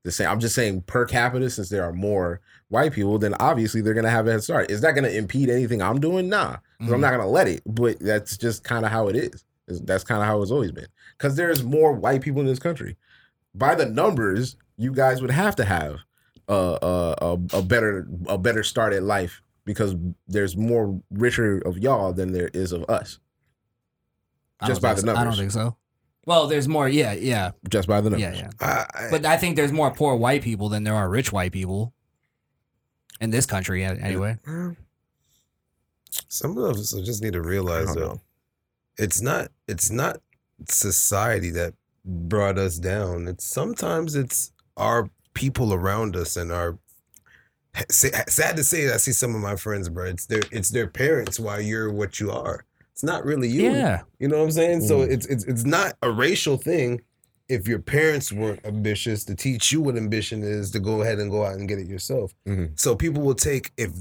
[0.03, 0.27] the same.
[0.29, 4.09] I'm just saying per capita, since there are more white people, then obviously they're gonna
[4.09, 4.71] have a head start.
[4.71, 6.27] Is that gonna impede anything I'm doing?
[6.29, 6.93] Nah, 'cause Mm-hmm.
[6.93, 7.61] I'm not gonna let it.
[7.65, 9.15] But that's just kind of how it.
[9.17, 9.43] Is-
[9.83, 10.87] That's kind of how it's always been.
[11.17, 12.95] Because there's more white people in this country.
[13.53, 15.97] By the numbers, you guys would have to have
[16.47, 19.95] a a, a, a better a better start at life because
[20.27, 23.19] there's more richer of y'all than there is of us.
[24.65, 25.19] Just by think the so.
[25.19, 25.75] I don't think so.
[26.25, 26.89] Well, there's more.
[26.89, 28.39] Yeah, yeah, Just by the numbers.
[28.39, 28.85] yeah, yeah.
[28.93, 31.53] I, I, But I think there's more poor white people than there are rich white
[31.53, 31.93] people
[33.21, 33.83] in this country.
[33.85, 34.37] Anyway,
[36.27, 38.21] some of us just need to realize don't though, know.
[38.97, 40.17] it's not it's not
[40.67, 43.27] society that brought us down.
[43.27, 46.77] It's sometimes it's our people around us and our
[47.89, 50.05] sad to say I see some of my friends, bro.
[50.05, 52.63] It's their it's their parents why you're what you are.
[52.93, 53.71] It's not really you.
[53.71, 54.01] yeah.
[54.19, 54.81] You know what I'm saying?
[54.81, 55.11] So Mm.
[55.11, 57.01] it's it's it's not a racial thing.
[57.49, 61.31] If your parents weren't ambitious to teach you what ambition is, to go ahead and
[61.31, 62.33] go out and get it yourself.
[62.47, 62.77] Mhm.
[62.79, 63.91] So people will take if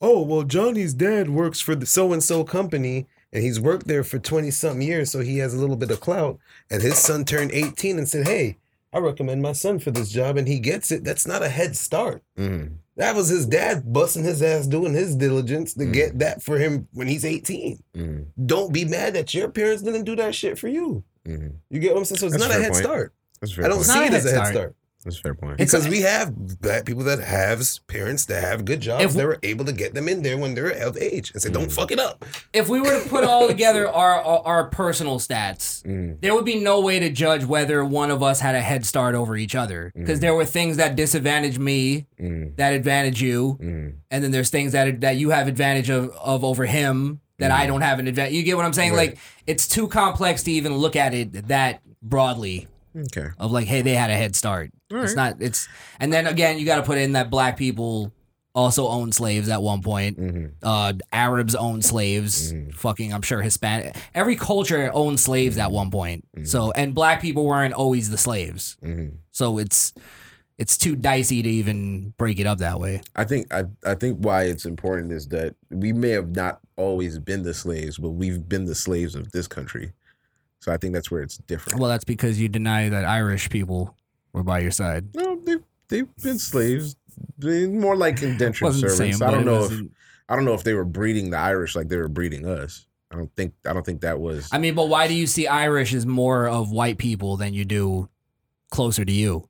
[0.00, 4.04] oh well Johnny's dad works for the so and so company and he's worked there
[4.04, 6.38] for 20 something years, so he has a little bit of clout.
[6.70, 8.58] And his son turned 18 and said, Hey,
[8.94, 11.02] I recommend my son for this job, and he gets it.
[11.02, 12.22] That's not a head start.
[12.38, 12.74] Mhm.
[12.96, 16.86] That was his dad busting his ass doing his diligence to get that for him
[16.92, 18.26] when he's 18 Mhm.
[18.46, 21.02] don't be mad that your parents didn't do that shit for you.
[21.26, 21.54] Mhm.
[21.70, 22.18] You get what I'm saying?
[22.20, 22.84] So it's That's not a head point.
[22.84, 23.12] start.
[23.40, 23.84] That's I don't point.
[23.86, 24.76] see it as a head head start.
[25.12, 25.58] Start That's a fair point.
[25.58, 29.38] Because we have black people that have parents that have good jobs If- that were
[29.42, 31.98] able to get them in there when they're of age and say, "Don't fuck it
[31.98, 36.20] up." If we were to put all together our, our our personal stats, Mhm.
[36.20, 39.14] there would be no way to judge whether one of us had a head start
[39.14, 42.56] over each other because there were things that disadvantage me Mhm.
[42.56, 43.92] that advantage you, Mhm.
[44.10, 47.66] and then there's things that that you have advantage of of over him that I
[47.66, 48.32] don't have an advantage.
[48.34, 48.92] You get what I'm saying?
[48.92, 49.10] Right.
[49.10, 52.68] Like it's too complex to even look at it that broadly.
[52.96, 53.26] Okay.
[53.38, 54.70] Of like, hey, they had a head start.
[55.02, 55.36] It's not.
[55.40, 55.68] It's
[55.98, 58.12] and then again, you got to put in that black people
[58.54, 60.18] also owned slaves at one point.
[60.18, 60.52] Mhm.
[60.62, 62.52] Uh, Arabs owned slaves.
[62.52, 62.70] Mm-hmm.
[62.70, 63.96] Fucking, I'm sure Hispanic.
[64.14, 66.24] Every culture owned slaves at one point.
[66.36, 66.44] Mm-hmm.
[66.46, 68.76] So and black people weren't always the slaves.
[68.82, 69.14] Mhm.
[69.32, 69.92] So it's
[70.56, 73.00] it's too dicey to even break it up that way.
[73.16, 77.18] I think I, I think why it's important is that we may have not always
[77.18, 79.92] been the slaves, but we've been the slaves of this country.
[80.60, 81.80] So I think that's where it's different.
[81.80, 83.96] Well, that's because you deny that Irish people
[84.34, 85.14] were by your side.
[85.14, 85.56] no, they
[85.88, 86.96] they've been slaves.
[87.38, 89.18] They more like indentured Wasn't servants.
[89.18, 89.72] same, I don't know if
[90.28, 92.86] I don't know if they were breeding the Irish like they were breeding us.
[93.10, 95.46] I don't think I don't think that was I mean, but why do you see
[95.46, 98.08] Irish as more of white people than you do
[98.70, 99.48] closer to you?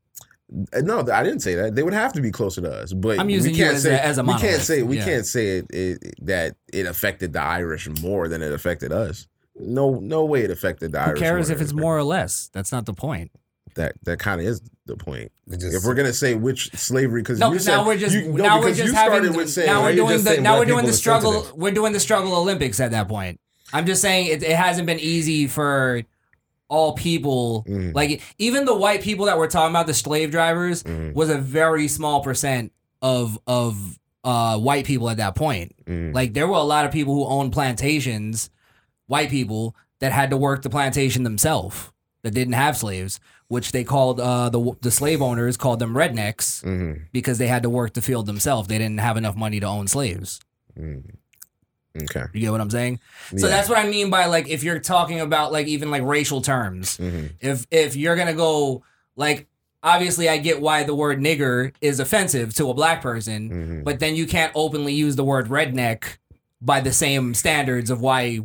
[0.75, 1.75] Uh, No, I didn't say that.
[1.75, 3.83] They would have to be closer to us, but I'm we using you can't as
[3.85, 5.05] say a- as a we can't say we Yeah.
[5.07, 9.27] can't say it, it, that it affected the Irish more than it affected us.
[9.59, 11.21] No, no way it affected the Who Irish.
[11.21, 12.51] cares more if it's more or less?
[12.53, 13.31] That's not the point.
[13.75, 15.33] That that kind of is the point.
[15.51, 18.33] Just- if we're gonna say which slavery, because No, you said, now we're just you,
[18.33, 20.93] no, now we're just having with saying now we're doing the now we're doing the
[20.93, 23.41] struggle we're doing the struggle Olympics at that point.
[23.73, 26.03] I'm just saying it, it hasn't been easy for
[26.69, 27.65] all people.
[27.69, 27.95] Mhm.
[27.95, 31.15] Like even the white people that we're talking about, the slave drivers, Mhm.
[31.15, 32.73] was a very small percent
[33.03, 35.75] of of uh, white people at that point.
[35.87, 36.15] Mhm.
[36.15, 38.49] Like there were a lot of people who owned plantations,
[39.07, 41.91] white people that had to work the plantation themselves
[42.23, 43.21] that didn't have slaves,
[43.55, 47.03] which they called uh, the the slave owners called them rednecks Mhm.
[47.13, 48.69] because they had to work the field themselves.
[48.69, 50.41] They didn't have enough money to own slaves.
[50.79, 51.03] Mhm.
[52.03, 52.25] Okay.
[52.33, 52.99] You get what I'm saying?
[53.37, 53.55] So Yeah.
[53.55, 56.99] that's what I mean by like if you're talking about like even like racial terms.
[56.99, 57.31] Mhm.
[57.41, 58.83] If if you're gonna go
[59.17, 59.47] like
[59.83, 63.85] obviously I get why the word nigger is offensive to a black person, Mhm.
[63.85, 66.19] but then you can't openly use the word redneck
[66.61, 68.41] by the same standards of why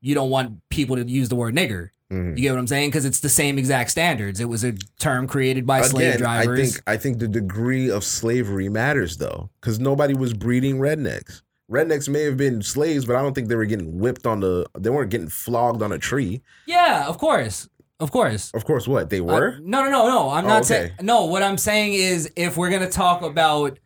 [0.00, 1.90] you don't want people to use the word nigger.
[2.12, 2.36] Mhm.
[2.36, 2.88] You get what I'm saying?
[2.90, 4.38] Because it's the same exact standards.
[4.40, 6.72] It was a term created by slave Again, I drivers.
[6.74, 11.42] think I think the degree of slavery matters though, because nobody was breeding rednecks.
[11.70, 14.66] Rednecks may have been slaves, but I don't think they were getting whipped on the.
[14.78, 16.42] They weren't getting flogged on a tree.
[16.66, 17.68] yeah, of course,
[17.98, 18.52] of course.
[18.54, 19.58] Of course, what they Uh, were.
[19.62, 20.30] no, no, no, no.
[20.30, 20.64] I'm Oh, not okay.
[20.68, 20.90] saying.
[21.02, 23.80] No, what I'm saying is, if we're gonna talk about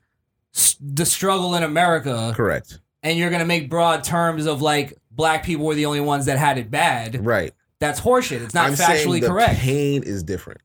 [0.54, 2.80] s- the struggle in America, Correct.
[3.02, 6.36] and you're gonna make broad terms of like black people were the only ones that
[6.36, 7.54] had it bad, Right.
[7.80, 8.40] That's horseshit.
[8.42, 9.58] It's not I'm factually the correct.
[9.58, 10.60] pain is different.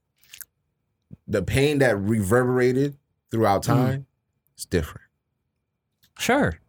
[1.28, 2.96] The pain that reverberated
[3.32, 3.66] throughout Mm.
[3.66, 4.06] time
[4.58, 5.02] is different.
[6.20, 6.60] Sure.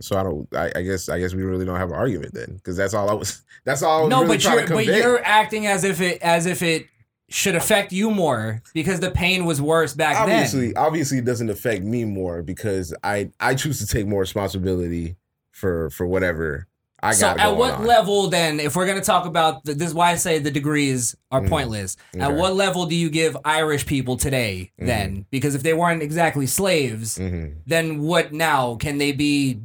[0.00, 0.46] So I don't.
[0.54, 1.08] I, I guess.
[1.08, 3.42] I guess we really don't have an argument then, because that's all I was.
[3.64, 6.46] That's all I was No, really but you're but you're acting as if it as
[6.46, 6.86] if it
[7.28, 10.76] should affect you more because the pain was worse back obviously, then.
[10.76, 15.16] obviously, obviously it doesn't affect me more because I I choose to take more responsibility
[15.50, 16.68] for for whatever
[17.02, 17.40] I So got.
[17.40, 20.38] at what level then, if we're gonna talk about the, this, is why I say
[20.38, 21.96] the degrees are pointless.
[22.14, 22.26] At Mm-hmm.
[22.32, 22.40] Okay.
[22.40, 25.26] what level do you give Irish people today then?
[25.30, 27.58] Because if they weren't exactly slaves, Mm-hmm.
[27.66, 28.76] then what now?
[28.76, 29.60] Can they be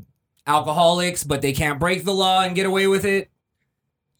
[0.45, 3.29] alcoholics, but they can't break the law and get away with it?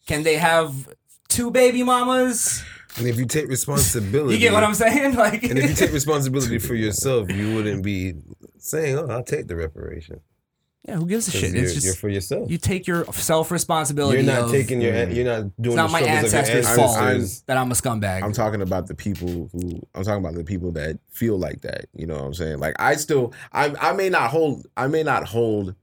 [0.06, 0.88] Can they have
[1.28, 2.62] two baby mamas?
[2.96, 5.14] And if you take responsibility, You get what I'm saying?
[5.16, 8.14] Like, And if you take responsibility for yourself, you wouldn't be
[8.58, 10.20] saying, "Oh, I'll take the reparation."
[10.84, 11.52] Yeah, who gives a shit?
[11.52, 12.50] You're, It's just you're for yourself.
[12.50, 14.18] you take your self responsibility.
[14.18, 14.92] You're not of, taking your.
[14.92, 15.14] Mm.
[15.14, 15.74] You're not doing.
[15.74, 17.42] It's not my struggles ancestors' fault ancestors.
[17.42, 18.22] that I'm a scumbag.
[18.22, 21.86] I'm talking about the people who I'm talking about the people that feel like that.
[21.94, 22.58] You know what I'm saying?
[22.58, 25.76] Like I still I I may not hold I may not hold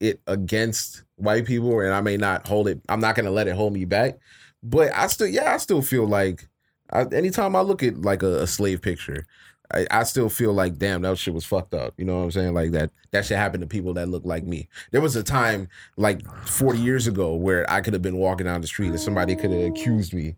[0.00, 3.56] it against white people and I may not hold it I'm not gonna let it
[3.56, 4.18] hold me back.
[4.62, 6.48] But I still yeah, I still feel like
[6.90, 9.26] I, anytime I look at like a, a slave picture,
[9.72, 11.94] I, I still feel like damn that shit was fucked up.
[11.96, 12.54] You know what I'm saying?
[12.54, 14.68] Like that that shit happened to people that look like me.
[14.90, 18.60] There was a time like 40 years ago where I could have been walking down
[18.60, 20.36] the street and somebody could have accused me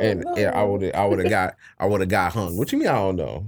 [0.00, 2.56] and yeah, I would I would have got I would have got hung.
[2.56, 3.46] What you mean I don't know?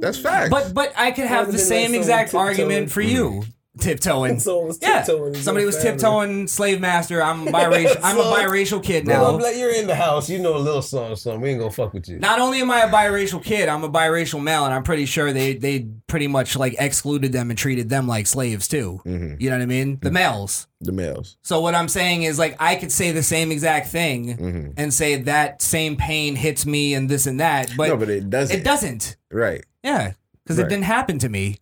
[0.00, 0.50] That's facts.
[0.50, 3.30] But but I could have the same exact argument for you.
[3.30, 3.50] Mm-hmm.
[3.80, 4.34] Tiptoeing.
[4.36, 5.02] Was Yeah.
[5.02, 5.90] tiptoeing Somebody was family.
[5.92, 7.22] tiptoeing slave master.
[7.22, 8.00] I'm biracial.
[8.02, 9.24] I'm a biracial kid Bro, now.
[9.34, 10.30] I'm like, you're in the house.
[10.30, 11.40] You know a little something, something.
[11.42, 12.18] We ain't gonna fuck with you.
[12.18, 15.32] Not only am I a biracial kid, I'm a biracial male, and I'm pretty sure
[15.32, 19.00] they they pretty much like excluded them and treated them like slaves too.
[19.04, 19.40] Mhm.
[19.40, 19.98] You know what I mean?
[20.00, 20.66] The males.
[20.80, 21.36] the males.
[21.42, 24.72] So what I'm saying is like I could say the same exact thing Mhm.
[24.76, 28.28] and say that same pain hits me and this and that, but, no, but it
[28.30, 28.56] doesn't.
[28.56, 29.16] it doesn't.
[29.30, 29.64] Right.
[29.82, 30.12] Yeah,
[30.44, 31.58] because it didn't happen to me.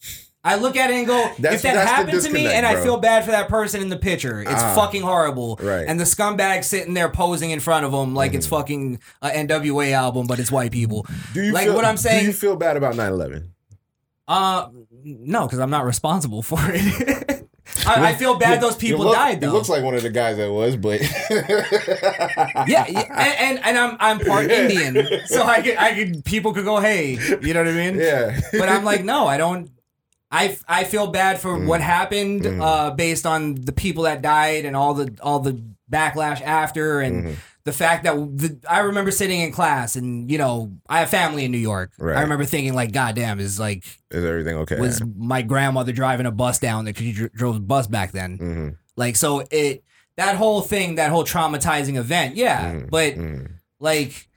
[0.47, 2.99] I look at it and go, That's- if that happened to me and I feel
[2.99, 4.75] bad for that person in the picture, it's Ah.
[4.75, 5.59] fucking horrible.
[5.63, 5.87] Right.
[5.89, 9.93] And the scumbag sitting there posing in front of them like it's fucking a NWA
[9.93, 11.05] album, but it's white people.
[11.05, 11.33] Mm-hmm.
[11.33, 12.27] Do you like feel, what I'm Do saying?
[12.27, 13.49] you feel bad about 9/11?
[14.29, 14.69] uh,
[15.03, 17.41] no, because I'm not responsible for it.
[17.87, 19.47] I, I feel bad those people look- died though.
[19.49, 21.01] He looks like one of the guys that was, but
[22.69, 26.53] yeah, yeah, and, and and I'm I'm part Indian, so I could I could people
[26.53, 27.97] could go, hey, you know what I mean?
[27.99, 28.39] yeah.
[28.53, 29.71] but I'm like, no, I don't.
[30.35, 31.67] I, I feel bad for Mm.
[31.67, 35.55] what happened uh, based on the people that died and all the all the
[35.91, 37.35] backlash after and Mm-hmm.
[37.65, 41.45] the fact that the, I remember sitting in class and you know I have family
[41.45, 41.93] in New York.
[41.99, 42.17] Right.
[42.19, 44.79] I remember thinking like, God damn, is like Is everything okay?
[44.81, 48.13] was my grandmother driving a bus down there because you dr- drove a bus back
[48.13, 48.37] then.
[48.39, 49.85] hmm Like so it
[50.17, 52.73] that whole thing, that whole traumatizing event, yeah.
[52.73, 52.91] Mhm.
[52.91, 53.45] But hmm
[53.81, 54.29] like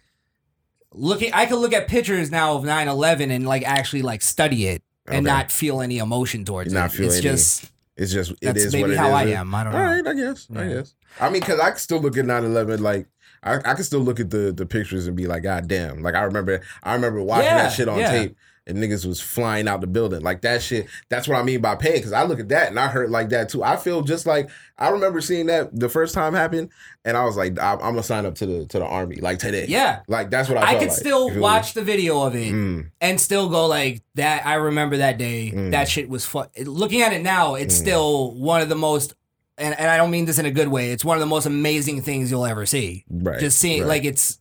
[0.94, 4.82] looking I could look at pictures now of 9-11 and like actually like study it
[5.08, 5.36] and Okay.
[5.36, 7.00] not feel any emotion towards Not it.
[7.02, 7.66] it's any- just
[7.96, 9.54] It's just it that's is maybe what it how I am.
[9.56, 9.80] I don't know.
[9.80, 10.48] right, I guess.
[10.56, 10.94] I guess.
[11.20, 13.08] I mean, because I can still look at 9/11 like.
[13.44, 16.02] I, I can still look at the the pictures and be like, God damn!
[16.02, 18.12] Like I remember, I remember watching Yeah, that shit on yeah.
[18.12, 18.38] tape,
[18.68, 20.22] and niggas was flying out the building.
[20.22, 20.88] Like that shit.
[21.10, 21.94] That's what I mean by pain.
[21.94, 23.64] Because I look at that and I hurt like that too.
[23.64, 26.70] I feel just like I remember seeing that the first time happen,
[27.06, 29.40] and I was like, I, I'm gonna sign up to the to the army like
[29.40, 29.66] today.
[29.68, 30.02] Yeah.
[30.08, 30.72] like that's what I.
[30.72, 30.98] I could like.
[30.98, 34.46] still You watch the video of it Mm, and still go like that.
[34.46, 35.52] I remember that day.
[35.54, 35.72] Mm.
[35.72, 36.48] That shit was fun.
[36.64, 39.16] Looking at it now, it's still one of the most,
[39.58, 40.92] and, and I don't mean this in a good way.
[40.92, 43.06] It's one of the most amazing things you'll ever see.
[43.10, 43.40] right.
[43.40, 43.88] Just seeing right.
[43.88, 44.40] like it's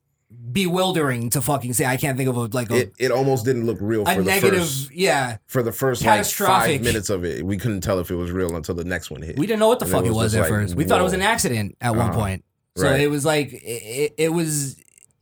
[0.53, 1.85] bewildering to fucking say.
[1.87, 4.23] I can't think of a like a, it, it almost didn't look real a for
[4.23, 4.61] the negative.
[4.61, 7.45] first yeah, for the first like five minutes of it.
[7.45, 9.39] We couldn't tell if it was real until the next one hit.
[9.39, 10.75] we didn't know what the And fuck it it was was at like, first.
[10.75, 12.19] We thought it was an accident at one Uh-huh.
[12.19, 12.45] point.
[12.77, 13.01] So Right.
[13.01, 14.77] it was like it, it, was.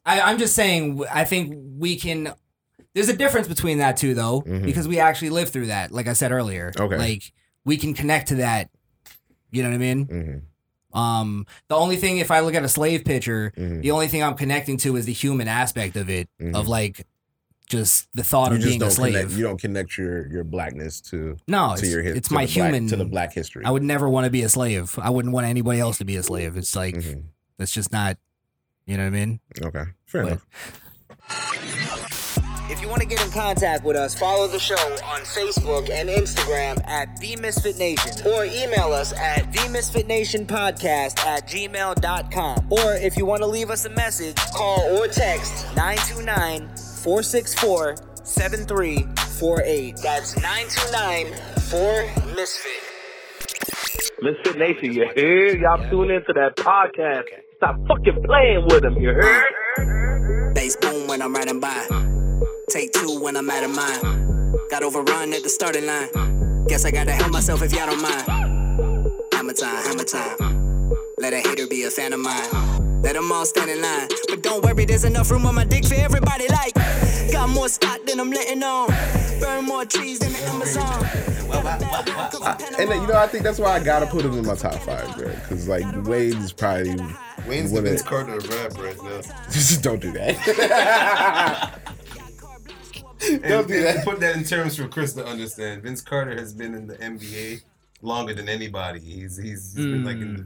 [0.04, 1.02] I, I'm just saying.
[1.10, 2.32] I think we can.
[2.94, 4.64] There's a difference between that two, though, Mhm.
[4.64, 5.90] because we actually lived through that.
[5.92, 6.72] Like I said earlier.
[6.78, 6.96] Okay.
[6.96, 7.32] Like
[7.64, 8.70] we can connect to that.
[9.50, 10.06] You know what I mean?
[10.06, 10.42] Mhm,
[10.94, 13.82] Um, the only thing, if I look at a slave picture, mhm.
[13.82, 16.54] the only thing I'm connecting to is the human aspect of it, Mhm.
[16.54, 17.06] of like
[17.68, 19.14] just the thought You of being a slave.
[19.14, 19.32] connect.
[19.32, 22.54] You don't connect your your blackness to no, to it's, your his, it's my the
[22.54, 22.88] black- human.
[22.88, 23.64] to the black history.
[23.64, 24.96] I would never want to be a slave.
[25.00, 26.56] I wouldn't want anybody else to be a slave.
[26.56, 27.22] It's like Mhm.
[27.58, 28.18] that's just not.
[28.86, 29.40] You know what I mean?
[29.62, 30.46] Okay, fair But- enough.
[32.70, 36.08] If you want to get in contact with us, follow the show on Facebook and
[36.08, 42.72] Instagram at The Misfit Nation or email us at TheMisfitNationPodcast at gmail.com.
[42.72, 46.68] Or if you want to leave us a message, call or text 929
[47.02, 49.96] 464 7348.
[50.02, 51.34] That's 929
[51.68, 52.72] 4 Misfit.
[54.22, 55.60] Misfit Nation, you heard?
[55.60, 57.24] Y'all tune into that podcast.
[57.58, 60.54] Stop fucking playing with them, you heard?
[60.54, 62.13] Bass boom when I'm riding by.
[62.74, 64.02] Take two when I'm out of mind.
[64.68, 66.64] Got overrun at the starting line.
[66.66, 69.32] Guess I gotta help myself if y'all don't mind.
[69.32, 70.90] Hammer time, hammer time.
[71.18, 73.00] Let a hater be a fan of mine.
[73.00, 74.08] Let them all stand in line.
[74.28, 76.48] But don't worry, there's enough room on my dick for everybody.
[76.48, 76.74] Like,
[77.30, 78.88] got more stock than I'm letting on.
[79.38, 81.06] burn more trees than the Amazon.
[82.80, 84.74] And then, you know, I think that's why I gotta put him in my top
[84.80, 85.28] five, bro.
[85.28, 86.96] Because like Wayne's probably
[87.46, 89.20] Wayne's the one of- Vince Carter of rap right now.
[89.52, 91.80] Just don't do that.
[93.22, 94.04] And, Don't do that.
[94.04, 97.62] put that in terms for Chris to understand, Vince Carter has been in the NBA
[98.02, 99.00] longer than anybody.
[99.00, 100.42] He's he's, he's been like in hmm.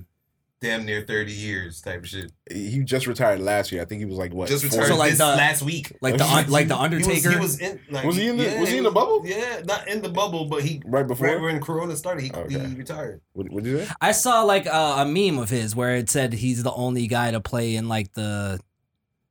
[0.60, 2.30] damn near thirty years type of shit.
[2.50, 3.82] he just retired last year.
[3.82, 4.48] I think he was like what?
[4.48, 5.92] Just retired So, like this the- last week.
[6.00, 7.30] Like the like the He was, Undertaker.
[7.30, 7.80] he was in.
[7.90, 9.22] Like, Was he in the- yeah, was he in the bubble?
[9.24, 11.26] Yeah, not in the bubble, but he Right before?
[11.26, 12.58] right when Corona started, he, Okay.
[12.68, 13.20] he retired.
[13.32, 13.88] What would you say?
[14.00, 17.30] I saw like a, a meme of his where it said he's the only guy
[17.32, 18.60] to play in like the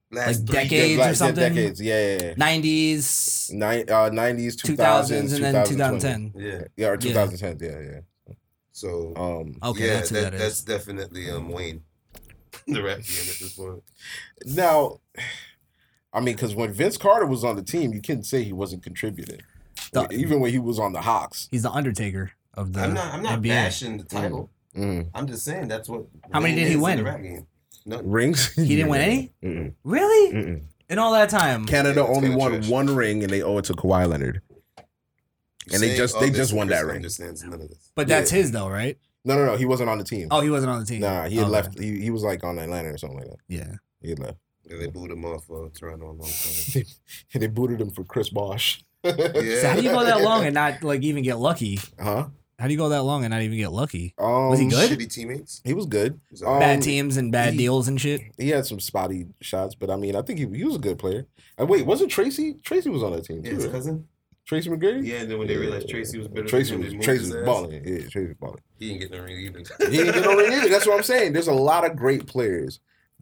[0.10, 1.54] Last Like decades Like, or something.
[1.54, 2.34] Decades, yeah, yeah, yeah.
[2.36, 6.32] 90s, Nine, uh, 90s, 2000s, 2000s, and then 2020.
[6.32, 6.34] 2010.
[6.36, 6.62] Yeah.
[6.78, 6.98] Yeah, or Yeah.
[7.26, 8.34] 2010, yeah, yeah.
[8.72, 11.84] So Um, Okay, yeah, that's who that, that that's definitely um Wayne,
[12.68, 13.84] the rap game at this point.
[14.46, 15.00] now,
[16.14, 18.84] I mean, because when Vince Carter was on the team, you couldn't say he wasn't
[18.84, 19.42] contributing.
[19.92, 21.48] The- Even when he was on the Hawks.
[21.52, 23.14] He's the Undertaker of the I'm not.
[23.14, 23.50] I'm not NBA.
[23.50, 24.50] bashing the title.
[24.76, 25.10] Mm.
[25.14, 26.06] I'm just saying that's what.
[26.32, 27.46] How many did he is in win?
[27.88, 28.06] The rap game.
[28.06, 28.12] Nothing.
[28.12, 28.54] Rings?
[28.56, 29.34] He didn't win any?
[29.44, 29.74] Mm-mm.
[29.84, 30.34] Really?
[30.34, 30.62] Mm-mm.
[30.90, 31.66] In all that time?
[31.66, 32.70] Canada Yeah, only won trash.
[32.70, 34.42] one ring, and they owe it to Kawhi Leonard.
[35.72, 36.98] And they just- they just won that ring.
[36.98, 37.92] Understands none of this.
[37.96, 38.38] But that's Yeah.
[38.40, 38.98] his though, right?
[39.26, 39.58] No, no, no.
[39.58, 40.30] He wasn't on the team.
[40.32, 41.02] Oh, he wasn't on the team.
[41.02, 41.52] Nah, he had Okay.
[41.52, 41.78] left.
[41.80, 43.40] He, he was like on Atlanta or something like that.
[43.50, 43.74] Yeah.
[44.02, 44.38] He had left.
[44.64, 46.84] Yeah, they booed him off uh, Toronto a long time.
[47.34, 48.84] and they booted him for Chris Bosh.
[49.04, 49.12] Yeah.
[49.62, 51.80] So how do you go that long and not like even get lucky?
[52.00, 52.28] Huh?
[52.60, 54.16] How do you go that long and not even get lucky?
[54.18, 54.90] Um, Was he good?
[54.90, 55.62] Shitty teammates.
[55.64, 56.20] He was good.
[56.32, 58.22] He's all- bad Um, teams and bad he- deals and shit.
[58.38, 60.98] He had some spotty shots, but I mean, I think he, he was a good
[60.98, 61.28] player.
[61.60, 62.56] Uh, wait, wasn't Tracy?
[62.64, 63.56] Tracy was on that team Yeah, too.
[63.58, 63.74] his right?
[63.74, 64.08] cousin.
[64.48, 65.06] Tracy McGrady.
[65.06, 67.46] Yeah, and then when they realized Tracy was better, Tracy than was him, Tracy was
[67.46, 67.72] balling.
[67.86, 68.62] Yeah, Tracy was balling.
[68.80, 69.60] He ain't getting no ring either.
[69.92, 70.70] He didn't get no ring either.
[70.70, 71.34] That's what I'm saying.
[71.34, 72.80] There's a lot of great players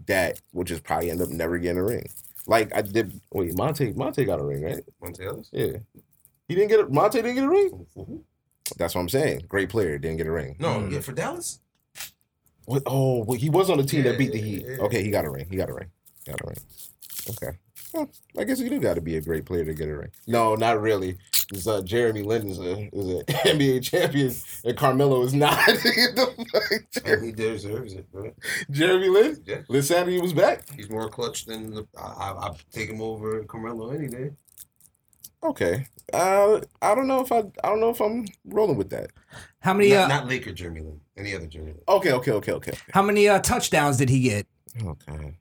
[0.07, 2.05] that will just probably end up never getting a ring.
[2.47, 3.19] Like I did.
[3.33, 4.83] Wait, Monta Monta got a ring, right?
[5.03, 5.49] Monta Ellis?
[5.51, 5.77] Yeah.
[6.47, 7.87] He didn't get a Monta didn't get a ring.
[8.69, 8.75] Who?
[8.77, 9.45] That's what I'm saying.
[9.47, 10.55] Great player didn't get a ring.
[10.59, 10.91] No, Mm.
[10.91, 11.59] yeah, for Dallas.
[12.65, 12.83] What?
[12.85, 14.65] Oh, well, he was on the team Yeah, that beat the Heat.
[14.67, 14.77] yeah.
[14.85, 15.45] Okay, he got a ring.
[15.49, 15.89] He got a ring.
[16.25, 16.57] Got a ring.
[17.29, 17.57] Okay.
[17.93, 20.09] Well, I guess you do got to be a great player to get a ring.
[20.27, 21.17] No, not really.
[21.47, 24.33] Because uh, Jeremy Lin is a is an NBA champion,
[24.63, 25.59] and Carmelo is not.
[27.05, 28.31] And he deserves it, bro.
[28.71, 29.61] Jeremy Lin, Yeah.
[29.69, 30.67] Linsanity was back.
[30.75, 34.31] He's more clutch than the, I, I, I'd take him over Carmelo any day.
[35.43, 35.85] Okay.
[36.14, 39.11] Uh, I don't know if I I don't know if I'm rolling with that.
[39.60, 41.82] How many not, uh, not Laker Jeremy Lin, any other Jeremy Lin.
[41.88, 42.73] Okay, okay, okay, okay.
[42.94, 44.48] how many uh, touchdowns did he get?
[44.84, 45.38] Okay.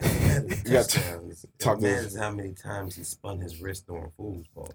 [0.66, 1.20] You got to talk
[1.58, 2.14] Talk this.
[2.16, 4.70] how many times he spun his wrist throwing foosball.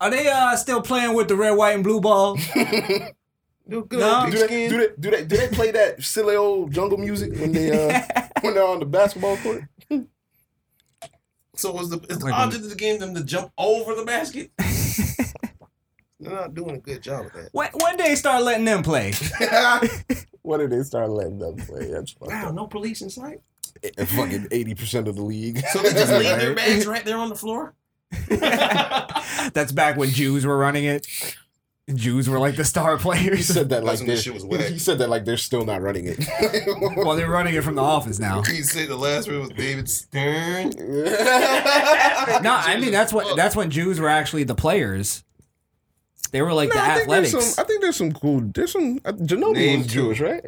[0.00, 2.36] Are they uh, still playing with the red, white, and blue ball?
[3.68, 4.28] Do good, No.
[4.28, 7.52] Do they, do they do they do they play that silly old jungle music when
[7.52, 8.02] they uh
[8.40, 9.62] when they're on the basketball court?
[11.54, 14.04] So was the is the Like object of the game them to jump over the
[14.04, 14.50] basket?
[16.20, 17.48] They're not doing a good job of that.
[17.52, 19.12] when, when they start letting them play?
[20.44, 21.88] When did they start letting them play?
[21.88, 22.54] That's fucked Wow, up.
[22.54, 23.42] no police in sight.
[23.84, 25.62] Eh, fucking eighty percent of the league.
[25.72, 27.74] So they just leave their bags right there on the floor.
[28.28, 31.06] That's back when Jews were running it.
[31.92, 33.22] Jews were like the star players.
[33.22, 33.46] He players.
[33.46, 34.60] said that like That's when the they're, shit was whack.
[34.70, 36.18] he said that like they're still not running it.
[36.96, 38.42] well, they're running it from the office now.
[38.46, 40.72] He said the last one was David Stern.
[42.42, 45.24] No, I mean that's what that's when Jews were actually the players.
[46.30, 47.46] They were like No, the I think athletics.
[47.46, 47.64] some.
[47.64, 48.40] I think there's some cool.
[48.54, 49.00] There's some.
[49.04, 49.92] Uh, Ginobili Name was two.
[50.14, 50.44] Jewish, right?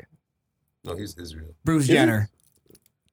[0.84, 1.54] No, he's Israel.
[1.64, 1.94] Bruce Is he?
[1.94, 2.30] Jenner.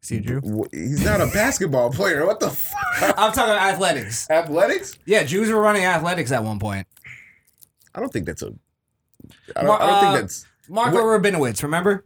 [0.01, 0.65] See a Jew?
[0.71, 2.25] He's not a basketball player.
[2.25, 3.13] What the fuck?
[3.17, 4.29] I'm talking about athletics.
[4.29, 4.97] Athletics?
[5.05, 6.87] Yeah, Jews were running athletics at one point.
[7.95, 8.53] I don't think that's a.
[9.55, 10.45] I don't, Mar- I don't uh, think that's.
[10.69, 12.05] Marco Rabinowitz, remember?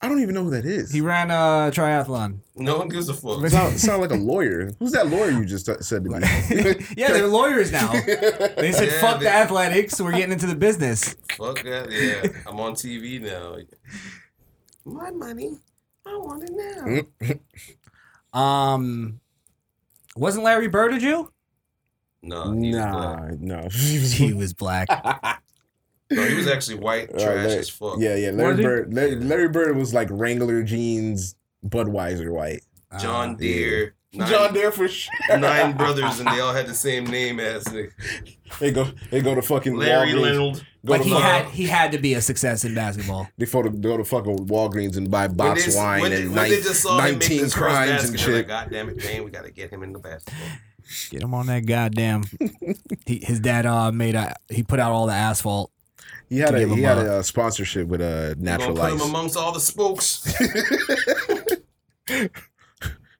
[0.00, 0.92] I don't even know who that is.
[0.92, 2.40] He ran a triathlon.
[2.54, 3.44] No one gives a fuck.
[3.48, 4.70] sound, sound like a lawyer.
[4.78, 6.18] Who's that lawyer you just uh, said to me?
[6.96, 7.90] Yeah, they're lawyers now.
[8.56, 10.00] They said, Yeah, "Fuck they- the athletics.
[10.00, 11.90] We're getting into the business." Fuck that.
[11.90, 13.56] Yeah, I'm on TV now.
[14.84, 15.56] My money.
[16.06, 17.06] I want it
[18.32, 18.38] now.
[18.38, 19.20] Um,
[20.14, 21.32] wasn't Larry Bird a Jew?
[22.26, 23.40] No, he was nah, black.
[23.40, 23.68] no.
[23.72, 24.88] He was black.
[26.10, 27.96] No, he was actually white, Uh, trash Larry- as fuck.
[27.98, 28.30] Yeah, yeah.
[28.30, 28.62] Larry?
[28.62, 28.94] Bird.
[28.94, 31.34] Larry, Larry Bird was like Wrangler jeans,
[31.66, 32.62] Budweiser white.
[33.00, 33.94] John Uh, Deere.
[34.12, 35.12] Nine, John Deere for sure.
[35.36, 37.90] nine brothers, and they all had the same name as the
[38.60, 38.88] They go.
[39.10, 40.20] They go to fucking Larry Walgreens.
[40.22, 40.54] Leonard.
[40.54, 43.28] Go But to he fucking- had he had to be a success in basketball.
[43.36, 46.18] They go to, go to fucking Walgreens and buy When box they, wine when, they,
[46.22, 48.46] and when nine- they just saw 19 crimes and they're like, shit.
[48.48, 50.46] God damn it, Payne, we got to get him in the basketball.
[51.10, 52.24] Get him on that goddamn.
[53.06, 55.70] he, his dad uh made a he put out all the asphalt.
[56.28, 58.96] He had a he had a- a, uh, sponsorship with uh, We're Natural gonna put
[58.96, 59.02] Ice.
[59.04, 60.24] him amongst all the spokes.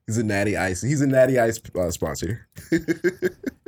[0.07, 0.81] He's a Natty Ice.
[0.81, 2.47] He's a Natty Ice uh, sponsor.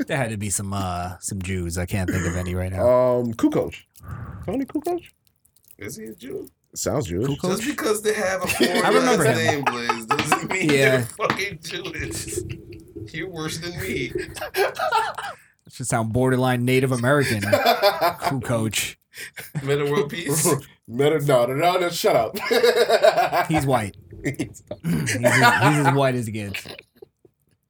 [0.08, 1.78] There had to be some uh some Jews.
[1.78, 2.88] I can't think of any right now.
[2.88, 3.76] Um, Kukoc.
[4.46, 5.04] Toni Kukoc.
[5.78, 6.48] Is he a Jew?
[6.74, 7.38] Sounds Jewish.
[7.40, 10.90] Just because they have a foreign I remember last name, Blaze, doesn't mean Yeah.
[10.98, 12.40] they're fucking Jewish.
[13.14, 14.12] You're worse than me.
[15.70, 17.42] should sound borderline Native American.
[18.20, 18.98] Crew coach.
[19.64, 20.48] Metta World Peace.
[20.88, 22.38] Metta, no, no, no, no, shut up.
[23.48, 23.96] He's white.
[24.24, 26.68] He's as, he's as white as he gets.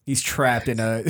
[0.05, 1.03] He's trapped in a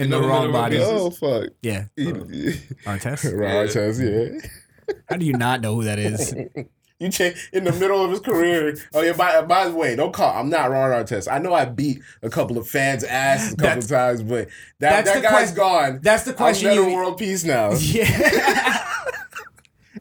[0.00, 0.78] in the No wrong middle body.
[0.80, 1.50] oh fuck.
[1.62, 1.84] Yeah.
[1.96, 3.38] Artest.
[3.38, 4.94] Right, says yeah.
[5.08, 6.34] How do you not know who that is?
[7.02, 8.76] You change in the middle of his career.
[8.94, 9.12] Oh yeah.
[9.12, 10.32] By, by the way, don't call.
[10.38, 11.30] I'm not Ron Artest.
[11.30, 14.48] I know I beat a couple of fans' asses a couple That's- times, but
[14.78, 15.98] that that's that the guy's quest- gone.
[16.02, 17.72] That's the question I'm you world peace now.
[17.80, 18.78] Yeah.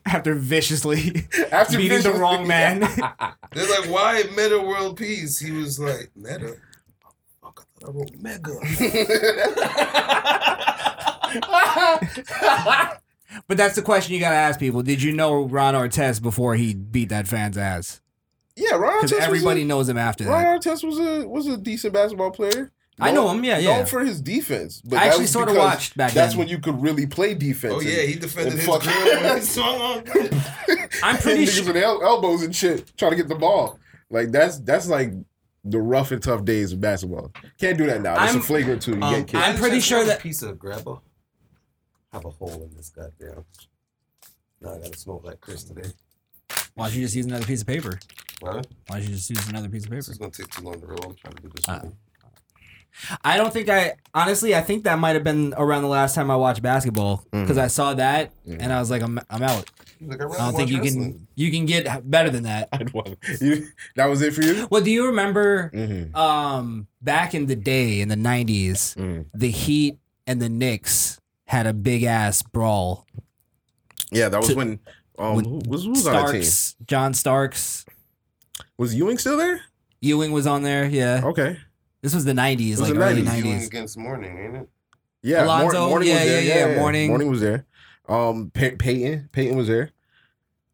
[0.06, 2.80] After viciously After beating the wrong man.
[3.52, 5.38] They're like, why Metta World Peace?
[5.38, 6.56] He was like, Meta?
[7.42, 8.60] Fuck, I thought I wrote Mega.
[13.48, 14.82] But that's the question you gotta ask people.
[14.84, 18.02] Did you know Ron Artest before he beat that fan's ass?
[18.56, 19.16] yeah, Ron Because Artest.
[19.16, 20.50] was everybody a- knows him after Ron that.
[20.50, 22.72] Ron Artest was a was a decent basketball player.
[23.00, 23.78] I know him, yeah, yeah.
[23.78, 24.80] Known for his defense.
[24.86, 26.22] But I actually sorta watched back then.
[26.24, 26.40] That's then.
[26.40, 27.74] when you could really play defense.
[27.76, 28.94] Oh, and- yeah, he defended his fuck- girl
[29.24, 30.04] when he swung on.
[31.04, 31.66] I'm pretty sure.
[31.66, 33.80] with el- elbows and shit trying to get the ball.
[34.12, 35.14] Like that's that's like
[35.64, 37.32] the rough and tough days of basketball.
[37.60, 38.14] Can't do that now.
[38.14, 38.92] It's I'm- a flagrant two.
[38.98, 39.44] You um, get kicked.
[39.44, 40.98] I'm pretty sure that- piece of grabber
[42.14, 43.46] have a hole in this goddamn.
[44.62, 45.90] No, I gotta smoke like Chris today.
[46.76, 48.00] Why don't you just use another piece of paper?
[48.42, 48.68] What?
[48.88, 50.00] Why don't you just use another piece of paper?
[50.00, 51.00] It's gonna take too long to roll.
[51.06, 51.68] I'm trying to do this.
[51.68, 51.90] Uh,
[53.24, 54.54] I don't think I honestly.
[54.54, 57.68] I think that might have been around the last time I watched basketball because I
[57.68, 59.70] saw that and I was like, I'm, I'm out.
[60.02, 62.68] Like, I'd I don't think you can you can get better than that.
[62.74, 64.68] I'd want- you- that was it for you.
[64.70, 66.16] Well, do you remember Mm-hmm.
[66.16, 69.26] um back in the day in the 90s, Mm.
[69.34, 69.98] the Heat
[70.28, 71.21] and the Knicks
[71.52, 73.06] had a big ass brawl.
[74.12, 74.80] Yeah, that was To- when.
[75.20, 76.42] Um, when who was, who was on that team?
[76.44, 77.86] Starks, John Starks,
[78.78, 79.62] Was Ewing still there?
[80.00, 80.86] Ewing was on there.
[80.86, 81.58] Yeah, Okay.
[82.02, 83.38] this was the 90s, like the early 90s.
[83.44, 83.68] Ewing 90s.
[83.68, 84.70] against Mourning, ain't it?
[85.22, 86.42] Yeah, Mor- Alonzo, Mourning yeah, was there.
[86.42, 87.08] yeah, yeah, Mourning.
[87.10, 87.66] Mourning was there.
[88.08, 89.92] Um, Pey- Payton, Payton was there.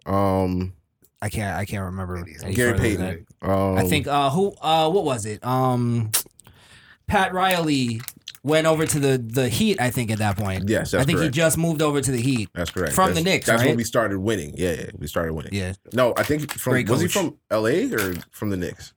[0.06, 0.74] Um,
[1.22, 2.24] I can't I can't remember.
[2.24, 3.26] Gary further than Payton.
[3.42, 5.44] Um, I think uh who uh what was it?
[5.44, 6.12] Um
[7.08, 8.00] Pat Riley
[8.48, 10.70] went over to the the Heat, I think, at that point.
[10.70, 12.50] Yes, I think he just moved over to the Heat.
[12.56, 12.94] that's correct.
[12.94, 14.54] from the That's- Knicks, That's when we started winning.
[14.58, 15.54] Yeah, yeah, we started winning.
[15.54, 15.74] Yeah.
[15.94, 17.92] No, I think from Great was he from L.A.
[17.94, 18.94] or from the Knicks?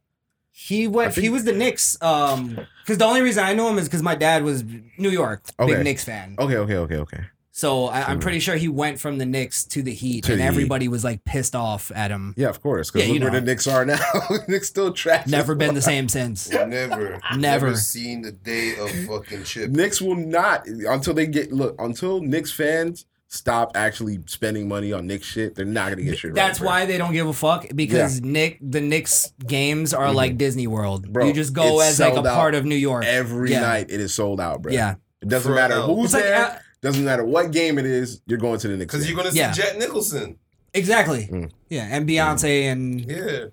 [0.52, 3.78] He went think- he was the Knicks um cuz the only reason I know him
[3.78, 4.62] is cuz my dad was
[4.98, 5.74] New York, Okay.
[5.74, 6.36] big Knicks fan.
[6.38, 7.20] Okay, okay, okay, okay.
[7.52, 10.40] So I, I'm pretty sure he went from the Knicks to the Heat To and
[10.40, 10.48] the Heat.
[10.48, 12.32] everybody was like pissed off at him.
[12.36, 12.90] Yeah, of course.
[12.90, 13.46] Because Yeah, look you where the know.
[13.52, 13.98] Knicks are now.
[14.48, 15.26] Knicks still trash.
[15.26, 16.48] Never been the same since.
[16.52, 17.76] Never, Never.
[17.76, 19.70] seen the day of fucking chip.
[19.70, 25.06] Knicks will not until they get look until Knicks fans stop actually spending money on
[25.06, 25.54] Knicks shit.
[25.56, 26.34] They're not gonna get shit.
[26.34, 26.68] That's right, bro.
[26.70, 31.02] why they don't give a fuck because Nick the Knicks games are like Disney World.
[31.02, 31.12] Mm-hmm.
[31.12, 33.04] Bro, you just go as like a part of New York.
[33.04, 33.60] every Yeah.
[33.60, 33.90] night.
[33.90, 34.72] It is sold out, bro.
[34.72, 34.94] Yeah.
[35.20, 35.94] It doesn't For matter L.
[35.94, 36.44] who's It's like, there.
[36.46, 38.20] uh, doesn't matter what game it is.
[38.26, 38.92] You're going to the Knicks.
[38.94, 39.52] Because you're gonna see Yeah.
[39.52, 40.38] Jack Nicholson.
[40.74, 41.28] Exactly.
[41.30, 41.50] Mm.
[41.68, 43.46] Yeah, and Beyonce and Yeah.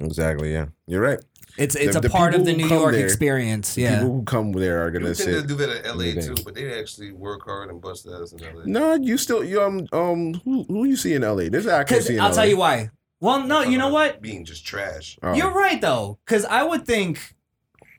[0.00, 0.52] exactly.
[0.52, 1.18] Yeah, you're right.
[1.58, 3.74] it's it's The- a the part of the who New come York there- experience.
[3.74, 3.98] The Yeah.
[3.98, 5.48] People who come there are gonna You think they'll sit.
[5.48, 8.64] do that at LA too, but they actually work hard and bust ass in LA.
[8.66, 11.48] No, you still you um um who who you see in LA?
[11.50, 12.34] There's an actor Cuz see in I'll LA.
[12.36, 12.90] tell you why.
[13.20, 14.22] Well, no, you know what?
[14.22, 15.18] Being just trash.
[15.22, 15.34] Oh.
[15.34, 17.18] You're right though, cuz I would think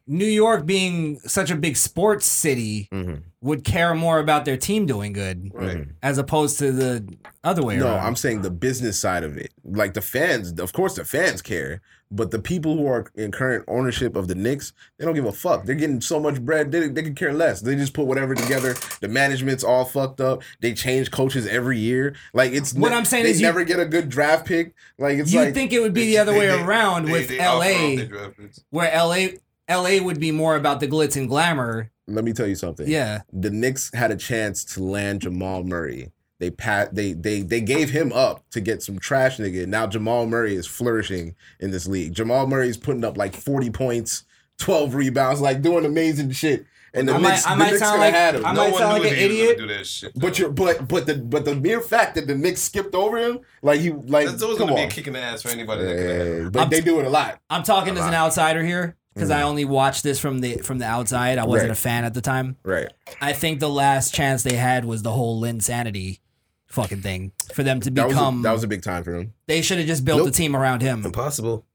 [0.08, 3.22] New York being such a big sports city Mhm.
[3.44, 5.78] Would care more about their team doing good Right.
[5.78, 5.92] Mm-hmm.
[6.04, 7.96] as opposed to the other way No, around.
[7.98, 9.52] No, I'm saying the business side of it.
[9.64, 11.82] Like the fans, of course, the fans care,
[12.12, 15.32] but the people who are in current ownership of the Knicks, they don't give a
[15.32, 15.66] fuck.
[15.66, 17.62] They're getting so much bread, they, they could care less.
[17.62, 18.76] They just put whatever together.
[19.00, 20.44] The management's all fucked up.
[20.60, 22.14] They change coaches every year.
[22.34, 24.76] Like it's What ne- I'm saying they is you- never get a good draft pick.
[25.00, 27.12] Like it's You'd like think it would be the other they- way they- around they-
[27.12, 28.64] with they LA, their draft picks.
[28.70, 29.30] where LA
[29.68, 31.90] LA would be more about the glitz and glamour.
[32.16, 32.88] Let me tell you something.
[32.88, 33.22] Yeah.
[33.34, 36.12] the Knicks had a chance to land Jamal Murray.
[36.40, 39.68] They pat they they they gave him up to get some trash nigga.
[39.68, 42.14] Now Jamal Murray is flourishing in this league.
[42.14, 44.24] Jamal Murray is putting up like 40 points,
[44.58, 46.66] 12 rebounds, like doing amazing shit.
[46.94, 48.46] And the I might- Knicks, I the might Knicks sound like- had him.
[48.46, 49.58] I no might one sound like an he gonna idiot.
[49.60, 50.40] Do that shit, but though.
[50.40, 53.80] you're but but the but the mere fact that the Knicks skipped over him, like
[53.80, 54.88] he like That's always come gonna be on.
[54.88, 55.84] a kick in the ass for anybody.
[55.86, 57.40] that could have Yeah, but I'm- they do it a lot.
[57.52, 59.46] I'm talking as an outsider here because I Mhm.
[59.46, 61.38] only watched this from the from the outside.
[61.38, 61.78] I wasn't Right.
[61.78, 62.58] a fan at the time.
[62.64, 62.92] Right.
[63.22, 66.20] I think the last chance they had was the whole Linsanity
[66.68, 68.42] fucking thing for them to That was a, become.
[68.44, 69.34] that was a big time for them.
[69.48, 70.28] they should have just built Nope.
[70.28, 71.06] the team around him.
[71.06, 71.66] Impossible.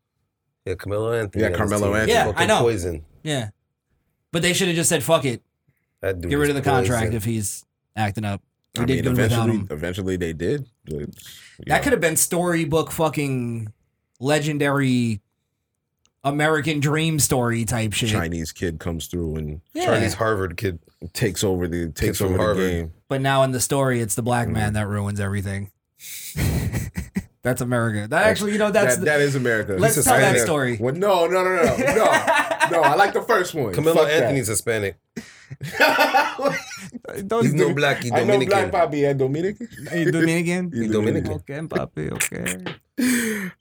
[0.65, 1.43] Yeah, Carmelo Anthony.
[1.43, 1.95] Yeah, on his Carmelo.
[1.95, 2.13] Anthony.
[2.13, 2.61] Yeah, Fucking I know.
[2.61, 3.05] Poison.
[3.23, 3.51] Yeah,
[4.33, 5.43] but they should have just said fuck it.
[6.01, 7.17] That dude Get rid of the contract poison.
[7.17, 7.65] if he's
[7.95, 8.41] acting up.
[8.77, 9.69] We I mean, good eventually, him.
[9.71, 10.67] eventually they did.
[10.85, 11.09] But,
[11.67, 11.79] That know.
[11.83, 13.73] could have been storybook fucking
[14.21, 15.21] legendary
[16.27, 18.11] American dream story type shit.
[18.11, 19.87] Chinese kid comes through and Yeah.
[19.87, 20.79] Chinese Harvard kid.
[21.13, 22.71] takes over the takes from over the Harvard.
[22.71, 22.93] game.
[23.09, 24.55] But now in the story, it's the black Mm-hmm.
[24.55, 25.71] man that ruins everything.
[27.43, 28.07] that's America.
[28.09, 29.77] That actually, you know, that's that, the, that is America.
[29.79, 30.77] Let's He's tell that story.
[30.81, 31.95] Well, no, no, no, no, no,
[32.73, 32.81] no.
[32.83, 33.73] I like the first one.
[33.73, 34.23] Carmelo Fuck that.
[34.25, 34.97] Anthony's Hispanic.
[37.19, 38.03] Those He's no dude- black.
[38.03, 38.71] He's I know Dominican.
[38.71, 39.69] Black Papi and Dominican.
[39.89, 40.73] Hey, Dominican.
[40.73, 41.33] He's Dominican.
[41.35, 42.13] Okay, papi.
[42.13, 42.65] Okay.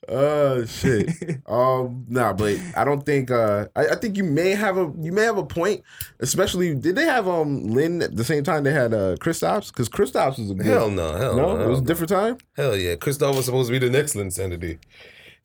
[0.08, 1.10] Oh shit.
[1.46, 3.30] um, nah, but I don't think.
[3.30, 5.82] Uh, I, I think you may have a you may have a point.
[6.20, 9.68] Especially, did they have um Lin at the same time they had uh Kristaps?
[9.68, 10.66] Because Kristaps was a good.
[10.66, 11.14] Hell no.
[11.16, 11.56] Hell no.
[11.56, 12.38] no, it was a different time.
[12.56, 12.94] Hell yeah.
[12.96, 14.78] Kristaps was supposed to be the next insanity.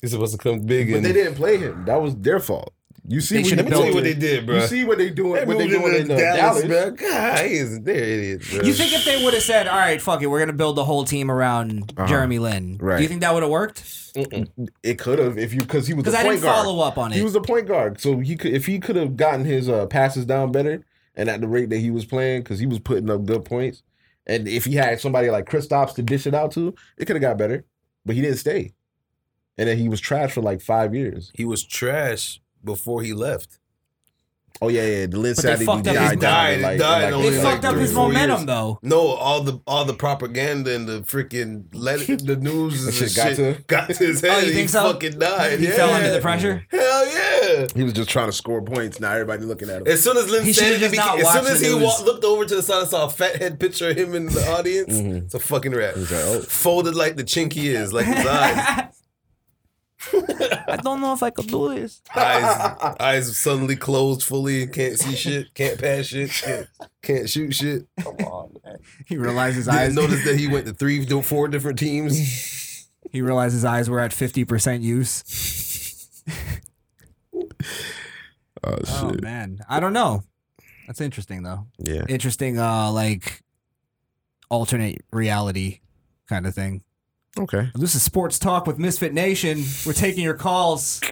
[0.01, 1.05] He's supposed to come big But and.
[1.05, 1.85] they didn't play him.
[1.85, 2.73] That was their fault.
[3.07, 4.56] You see, They what you have Let me tell you what they did, bro.
[4.57, 5.34] You see what they doing?
[5.34, 6.68] They what they moved doing into in uh, Dallas, Dallas?
[6.68, 6.95] man.
[6.95, 8.64] God, he is, they're idiots, bro.
[8.64, 10.86] You think if they would have said, "All right, fuck it, we're gonna build the
[10.86, 12.07] whole team around Uh-huh.
[12.07, 12.98] Jeremy Lin," Right.
[12.98, 13.84] do you think that would have worked?
[14.84, 16.65] It could have if you because he was Because the I point didn't guard.
[16.65, 17.15] follow up on it.
[17.15, 19.86] He was a point guard, so he could if he could have gotten his uh,
[19.88, 20.84] passes down better
[21.15, 23.82] and at the rate that he was playing because he was putting up good points,
[24.28, 27.22] and if he had somebody like Kristaps to dish it out to, it could have
[27.22, 27.65] got better.
[28.06, 28.73] But he didn't stay,
[29.57, 31.32] and then he was trash for like five years.
[31.36, 33.57] he was trash before he left.
[34.63, 35.05] Oh yeah, yeah.
[35.07, 37.13] The Lynn But they Sanity fucked up died his- down died, in, like, died like,
[37.13, 38.45] only They like fucked up three, his four momentum years.
[38.45, 38.79] though.
[38.83, 43.15] No, all the all the propaganda and the freaking let the news That and shit
[43.15, 43.63] got shit to him?
[43.65, 44.29] got to his head.
[44.29, 44.91] Oh, you and think he so?
[44.93, 45.59] fucking died.
[45.59, 45.71] He yeah.
[45.75, 46.63] fell under the pressure.
[46.69, 47.67] Hell yeah.
[47.73, 48.99] He was just trying to score points.
[48.99, 49.88] Now everybody looking at him.
[49.88, 51.67] As soon as Lynn He should've Sanity just not became, as soon watched as the
[51.67, 51.83] he news.
[51.83, 54.27] wa- looked over to the side and saw a fat head picture of him in
[54.27, 55.23] the audience, Mhm.
[55.25, 55.95] it's a fucking rat.
[55.95, 56.41] He's like, oh.
[56.41, 58.85] Folded like the chink he is, like his eyes.
[60.68, 62.02] I don't know if I could do this.
[62.15, 66.68] eyes, eyes suddenly closed fully, can't see shit, can't pass shit, can't,
[67.02, 67.88] can't shoot shit.
[67.99, 68.78] Come on, man.
[69.06, 69.94] He realized his Didn't eyes.
[69.95, 72.88] notice that he went to three, four different teams.
[73.11, 75.23] He realized his eyes were at fifty percent use.
[78.64, 80.23] Oh Oh man, I don't know.
[80.88, 81.68] That's interesting though.
[81.80, 82.03] Yeah.
[82.07, 83.41] Interesting, uh, like
[84.49, 85.80] alternate reality
[86.30, 86.84] kind of thing.
[87.39, 87.69] Okay.
[87.75, 89.63] This is Sports Talk with Misfit Nation.
[89.85, 91.01] We're taking your calls.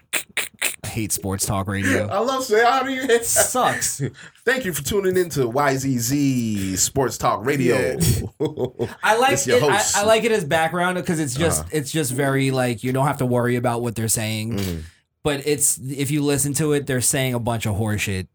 [0.84, 2.08] I hate sports talk radio.
[2.08, 4.02] I love saying how do you It sucks.
[4.46, 7.76] Thank you for tuning in to YZZ Sports Talk Radio.
[9.04, 9.64] I like It's your it.
[9.64, 9.98] I, host.
[9.98, 11.70] I like it as background because it's just Uh-huh.
[11.74, 14.58] it's just very like you don't have to worry about what they're saying.
[14.58, 14.82] Mhm.
[15.24, 18.28] But it's if you listen to it, they're saying a bunch of horseshit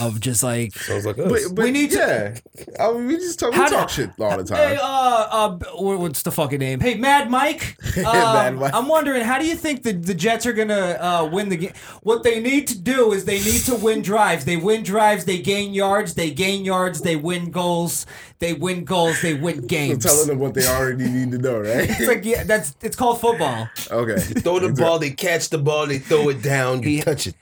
[0.00, 1.28] of just like Sounds like us.
[1.30, 2.64] But, but We need to- yeah.
[2.80, 4.78] I mean, we just talk, we How do- shit all the Hey, time.
[4.82, 6.80] uh, uh, what's the fucking name?
[6.80, 7.76] Hey, Mad Mike.
[7.98, 8.74] Um, Mad Mike.
[8.74, 11.72] I'm wondering, how do you think the, the Jets are gonna uh, win the game?
[12.02, 14.44] What they need to do is they need to win drives.
[14.44, 16.14] They win drives, they gain yards.
[16.14, 18.06] They gain yards, they win goals.
[18.38, 20.02] They win goals, they win games.
[20.02, 20.14] So games.
[20.14, 21.88] telling them what they already need to know, right?
[21.90, 23.68] it's like yeah, that's it's called football.
[23.90, 24.16] okay.
[24.40, 27.34] throw the ball, they catch the ball, they throw it down, you The- touch it.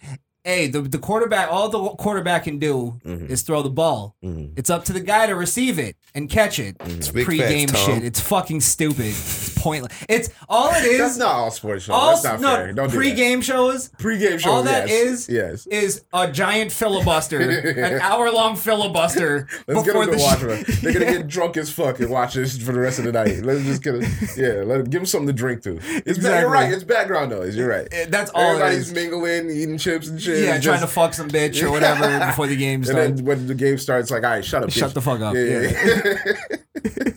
[0.44, 3.26] Hey, the the quarterback, all the quarterback can do Mm-hmm.
[3.32, 4.16] is throw the ball.
[4.22, 6.78] It's up to the guy to receive it and catch it.
[6.78, 7.14] Mm-hmm.
[7.14, 8.04] big Pre-game facts, shit.
[8.04, 9.14] It's fucking stupid.
[9.60, 10.04] It's pointless.
[10.08, 10.98] It's all it is.
[10.98, 11.94] That's not all sports shows.
[11.94, 12.72] all That's not no fair.
[12.72, 13.88] Don't do pre-game shows.
[13.98, 14.46] Pre-game shows.
[14.46, 15.06] all that yes.
[15.06, 15.66] is yes.
[15.66, 20.92] is a giant filibuster, an hour-long filibuster Let's get them the to watch sh- They're
[20.92, 23.42] gonna get drunk as fuck and watch this for the rest of the night.
[23.42, 24.00] Let's just get a,
[24.36, 24.62] yeah.
[24.64, 25.76] Let give them something to drink to.
[25.82, 26.40] It's Exactly.
[26.40, 26.72] you're right.
[26.72, 27.56] It's background noise.
[27.56, 27.88] You're right.
[28.08, 30.44] That's all it Everybody's mingling, eating chips and shit.
[30.44, 33.46] Yeah, and trying to fuck some bitch or whatever before the game And then when
[33.46, 34.70] the game starts, like, all right, shut up.
[34.70, 34.94] Shut bitch.
[34.94, 37.12] the fuck up, Yeah.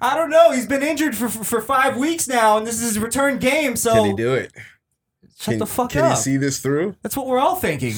[0.00, 0.50] I don't know.
[0.52, 3.76] He's been injured for, for for five weeks now, and this is his return game.
[3.76, 4.52] So Can he do it?
[5.38, 6.08] shut Can, the fuck can up.
[6.08, 6.96] Can he see this through?
[7.02, 7.94] That's what we're all thinking.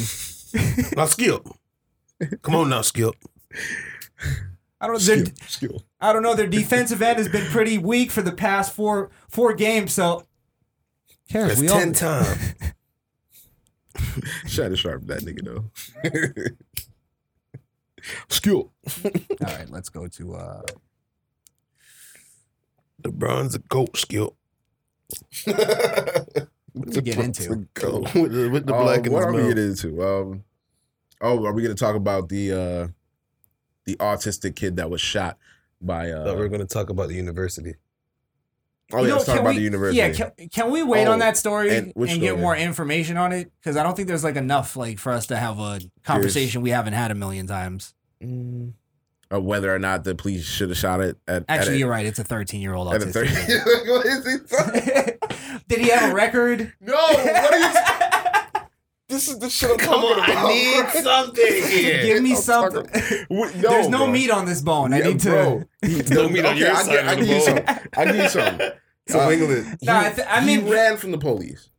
[0.97, 1.47] Now, Skip.
[2.43, 3.14] Come on now, Skip.
[4.81, 5.01] I don't.
[5.02, 5.82] Their, Skill, skill.
[6.01, 6.35] I don't know.
[6.35, 9.93] Their defensive end has been pretty weak for the past four four games.
[9.93, 10.24] So,
[11.31, 12.55] Kev, That's we all, 10 times.
[14.47, 15.70] Shadow sharp that nigga though.
[18.28, 18.73] skill.
[19.05, 19.10] all
[19.40, 20.35] right, let's go to.
[20.35, 20.62] uh
[23.02, 24.31] LeBron's a goat, Skip.
[26.73, 27.66] What to get into?
[27.74, 28.01] Go.
[28.14, 30.02] with the, with the Um, black in what his are we getting into?
[30.05, 30.44] Um,
[31.20, 32.89] oh, are we going to talk about the uh,
[33.85, 35.39] the autistic kid that was shot
[35.81, 36.09] by?
[36.10, 37.77] I thought we're going to talk about the university.
[38.93, 39.98] oh, You yeah, know, let's talk can about we- the university.
[39.98, 43.16] Yeah, can, can we wait Oh, on that story and and, which get more information
[43.16, 43.51] on it?
[43.60, 46.70] Because I don't think there's like enough like for us to have a conversation we
[46.70, 47.94] haven't had a million times.
[48.23, 48.73] Mm.
[49.31, 51.89] Of whether or not the police should have shot it at Actually, at a, you're
[51.89, 52.07] right.
[52.07, 53.12] It's a 13 year old autistic.
[53.12, 53.28] 30.
[53.28, 53.62] kid.
[53.89, 56.73] what is he talking- Did he have a record?
[56.81, 57.74] No, what are you?
[59.09, 60.47] This is the shit I'm Come talking on, about.
[60.47, 62.03] I need something here.
[62.03, 62.86] Give me I'm something.
[62.86, 64.07] talking- no, There's no bro.
[64.09, 64.93] meat on this bone.
[64.93, 65.31] I Yeah, need to.
[65.31, 65.65] bro.
[66.11, 67.66] No meat on your I side get- I of the give you bone.
[67.66, 67.78] some.
[67.97, 68.61] I give you some.
[69.09, 69.78] So Uh, England.
[69.82, 71.70] No, I, th- I he mean, ran from the police.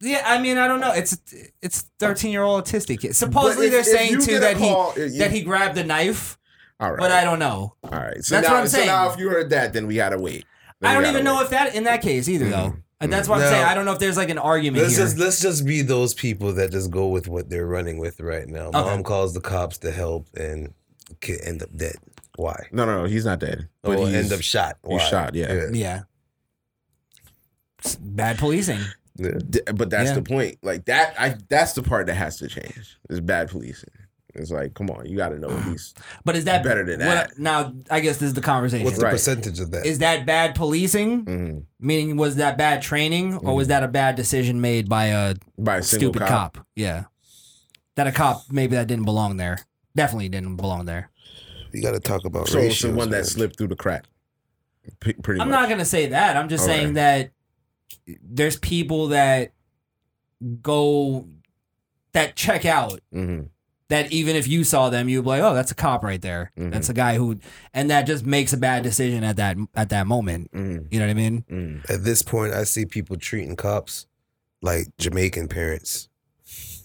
[0.00, 0.92] yeah, I mean, I don't know.
[0.92, 1.18] It's
[1.60, 3.16] it's 13 year old autistic kid.
[3.16, 5.82] Supposedly if- they're if saying too that call- he if you- that he grabbed the
[5.84, 6.38] knife,
[6.80, 7.74] All right, but I don't know.
[7.84, 8.86] All right, so That's now, what I'm so saying.
[8.88, 10.44] now if you heard that, then we gotta wait.
[10.80, 11.44] Then I don't gotta even know wait.
[11.44, 12.56] if that in that case either though.
[12.70, 12.82] Mhm.
[13.02, 13.50] And that's what I'm No.
[13.50, 13.64] saying.
[13.64, 15.06] I don't know if there's like an argument Let's here.
[15.06, 18.46] just let's just be those people that just go with what they're running with right
[18.48, 18.66] now.
[18.68, 18.72] Okay.
[18.80, 20.72] Mom calls the cops to help and
[21.20, 21.96] kid end up dead.
[22.36, 22.66] Why?
[22.72, 23.04] No, no, no.
[23.08, 23.68] He's not dead.
[23.82, 24.76] But Or he's, end up shot.
[24.88, 25.68] he's shot, yeah.
[25.72, 26.02] yeah.
[27.78, 28.80] It's bad policing.
[29.16, 29.30] Yeah.
[29.48, 30.14] D- But that's Yeah.
[30.14, 30.58] the point.
[30.62, 32.98] Like that, I that's the part that has to change.
[33.08, 33.90] Is bad policing.
[34.34, 35.98] It's like, come on, you got to know at least.
[36.24, 37.38] But is that Better than what- that.
[37.38, 38.84] now, I guess this is the conversation.
[38.84, 39.12] What's the Right.
[39.12, 39.84] percentage of that?
[39.86, 41.24] Is that bad policing?
[41.24, 41.64] Mhm.
[41.80, 43.52] Meaning, was that bad training, or Mm-hmm.
[43.52, 46.58] was that a bad decision made by a By a stupid cop.
[46.76, 47.04] Yeah,
[47.96, 49.58] that a cop maybe that didn't belong there.
[49.96, 51.10] Definitely didn't belong there.
[51.72, 54.04] you got to talk about So it's the one that slipped through the crack.
[55.00, 55.60] P- pretty I'm much.
[55.60, 56.36] not gonna say that.
[56.36, 56.78] I'm just Okay.
[56.80, 57.30] saying that
[58.22, 59.52] there's people that
[60.62, 61.28] go
[62.12, 63.00] that check out.
[63.12, 63.42] hmm
[63.90, 66.52] That even if you saw them, you'd be like, "Oh, that's a cop right there.
[66.58, 66.72] Mhm.
[66.72, 67.38] That's a guy who,"
[67.74, 70.48] and that just makes a bad decision at that at that moment.
[70.52, 71.44] hmm You know what I mean?
[71.48, 74.06] hmm At this point, I see people treating cops
[74.62, 76.08] like Jamaican parents.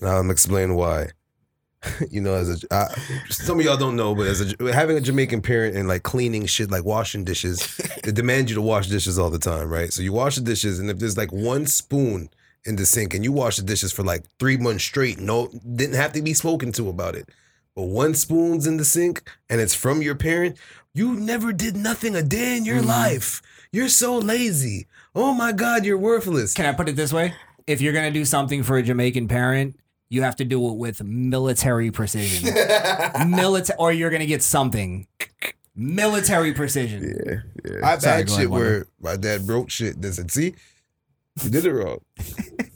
[0.02, 1.10] Now I'm explaining why.
[2.10, 2.88] you know, as a I,
[3.30, 6.48] some of y'all don't know, but as a having a Jamaican parent and like cleaning
[6.48, 9.94] shit, like washing dishes, they demand you to wash dishes all the time, right?
[9.94, 12.30] So you wash the dishes, and if there's like one spoon
[12.66, 15.96] in the sink, and you wash the dishes for like three months straight, no, didn't
[15.96, 17.30] have to be spoken to about it.
[17.76, 20.58] But one spoon's in the sink, and it's from your parent.
[20.94, 22.86] You never did nothing a day in your Mhm.
[22.88, 23.42] life.
[23.72, 24.88] You're so lazy.
[25.14, 26.54] Oh my God, you're worthless.
[26.54, 27.34] Can I put it this way?
[27.68, 29.76] If you're gonna do something for a Jamaican parent,
[30.10, 32.54] you have to do it with military precision.
[33.30, 35.08] Military, or you're gonna get something.
[35.76, 37.04] Military precision.
[37.04, 37.36] Yeah,
[37.66, 37.80] yeah.
[37.84, 40.56] I've Sorry, had shit ahead, where my dad broke shit said, see,
[41.44, 42.00] you did it wrong.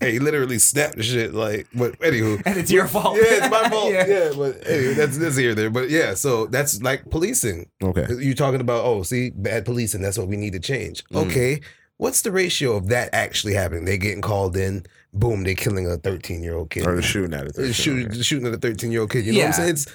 [0.02, 2.41] hey, he literally snapped the shit like, but anywho.
[2.45, 3.15] And it's your fault.
[3.18, 3.94] Yeah, it's my fault.
[3.94, 4.06] Yeah.
[4.06, 4.31] yeah.
[4.36, 5.69] but anyway, that's this here there.
[5.69, 7.69] But yeah, so that's like policing.
[7.81, 8.06] Okay.
[8.19, 11.03] You're talking about, oh, see, bad policing, that's what we need to change.
[11.06, 11.27] Mm.
[11.27, 11.61] Okay.
[11.98, 13.86] What's the ratio of that actually happening?
[13.86, 16.86] They getting called in, boom, they killing a 13 year old kid.
[16.86, 17.57] Or shooting at it.
[17.57, 19.26] Uh, shoot, shooting at a 13 year old kid.
[19.26, 19.69] You know what I'm saying?
[19.69, 19.88] It's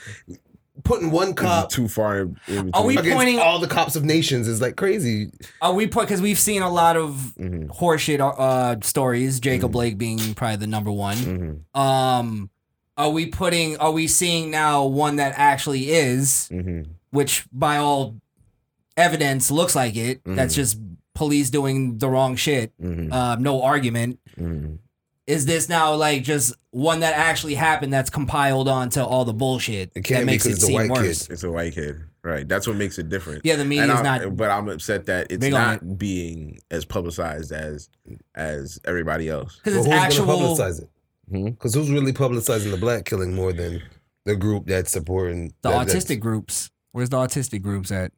[0.84, 2.20] putting one cop too far.
[2.20, 5.30] In, in Are we against pointing- all the cops of nations is like crazy.
[5.60, 7.68] Are we put because we've seen a lot of Mhm.
[7.68, 9.40] horseshit uh, stories.
[9.40, 9.72] Jacob Mm-hmm.
[9.72, 11.16] Blake being probably the number one.
[11.74, 11.78] Mhm.
[11.80, 12.50] Um,
[12.96, 13.76] are we putting?
[13.78, 16.86] Are we seeing now one that actually is, Mhm.
[17.10, 18.14] which by all
[18.96, 20.20] evidence looks like it?
[20.24, 20.56] That's Mhm.
[20.56, 20.78] just
[21.14, 22.72] police doing the wrong shit.
[22.80, 23.12] Mhm.
[23.12, 24.18] Um, no argument.
[25.26, 29.90] Is this now like just one that actually happened that's compiled onto all the bullshit
[29.94, 31.02] It can't that makes it it's a seem white kid.
[31.06, 31.30] worse?
[31.30, 32.46] It's a white kid, right?
[32.46, 33.40] That's what makes it different.
[33.44, 34.36] Yeah, the And media's not.
[34.36, 37.88] But I'm upset that it's big on not being as publicized as
[38.34, 39.56] as everybody else.
[39.64, 40.26] Because Well, it's who's actual.
[40.26, 40.88] gonna publicize it?
[41.30, 41.44] Hmm?
[41.46, 43.82] Because who's really publicizing the black killing more than
[44.26, 46.70] the group that's supporting The that- that's- autistic groups.
[46.92, 48.12] Where's the autistic groups at?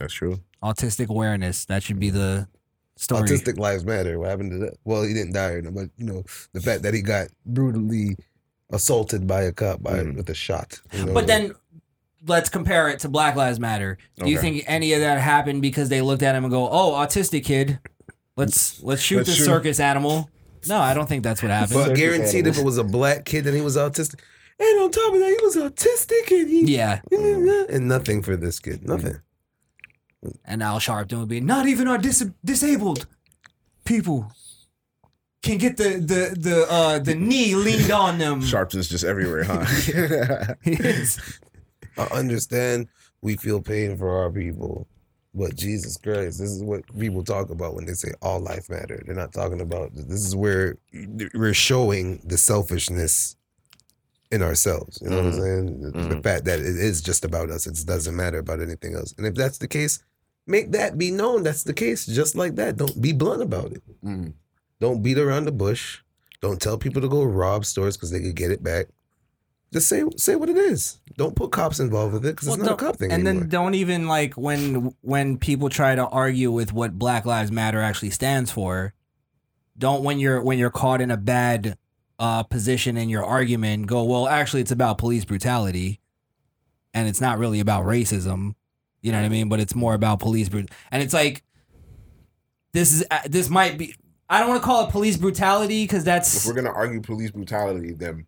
[0.00, 0.40] That's true.
[0.62, 1.66] Autistic awareness.
[1.66, 2.48] That should be the
[2.96, 3.28] story.
[3.28, 4.18] Autistic lives matter.
[4.18, 4.74] What happened to that?
[4.84, 8.16] Well, he didn't die, or no, but you know the fact that he got brutally
[8.70, 10.16] assaulted by a cop by Mhm.
[10.16, 10.80] with a shot.
[10.92, 11.12] you know?
[11.14, 11.52] But then
[12.26, 13.98] let's compare it to Black Lives Matter.
[14.16, 16.92] Do you think any of that happened because they looked at him and go, "Oh,
[16.92, 17.78] autistic kid,
[18.36, 20.28] let's let's shoot Let's this shoot." circus animal"?
[20.68, 21.74] No, I don't think that's what happened.
[21.74, 24.18] but Circus guaranteed, if it was a black kid and he was autistic,
[24.58, 28.58] and on top of that, he was autistic and he yeah, and nothing for this
[28.58, 29.16] kid, nothing.
[30.44, 33.06] And Al Sharpton would be not even our dis- disabled
[33.84, 34.30] people
[35.42, 38.40] can get the the the uh the knee leaned on them.
[38.42, 40.54] Sharpton's just everywhere, huh?
[40.64, 41.38] Yes.
[41.96, 42.88] I understand
[43.22, 44.86] we feel pain for our people,
[45.34, 49.02] but Jesus Christ, this is what people talk about when they say all life matter.
[49.06, 50.76] They're not talking about this is where
[51.34, 53.35] we're showing the selfishness
[54.30, 54.98] in ourselves.
[55.02, 55.80] You know what I'm saying?
[55.80, 56.22] The, the Mhm.
[56.22, 57.66] fact that it is just about us.
[57.66, 59.14] It doesn't matter about anything else.
[59.16, 60.00] And if that's the case,
[60.46, 61.42] make that be known.
[61.42, 62.06] That's the case.
[62.06, 62.76] Just like that.
[62.76, 63.82] Don't be blunt about it.
[64.04, 64.32] Mm.
[64.80, 66.00] Don't beat around the bush.
[66.42, 68.86] Don't tell people to go rob stores because they could get it back.
[69.72, 70.98] Just say say what it is.
[71.16, 73.40] Don't put cops involved with it because Well, it's not a cop thing and anymore.
[73.42, 77.80] then don't even like when when people try to argue with what Black Lives Matter
[77.80, 78.92] actually stands for.
[79.78, 81.76] Don't when you're when you're caught in a bad
[82.18, 84.28] uh, position in your argument go well.
[84.28, 86.00] Actually, it's about police brutality,
[86.94, 88.54] and it's not really about racism.
[89.02, 89.48] You know what I mean?
[89.48, 90.70] But it's more about police brut.
[90.90, 91.42] And it's like
[92.72, 93.94] this is uh, this might be
[94.28, 96.36] I don't want to call it police brutality because that's.
[96.36, 98.26] If we're gonna argue police brutality, then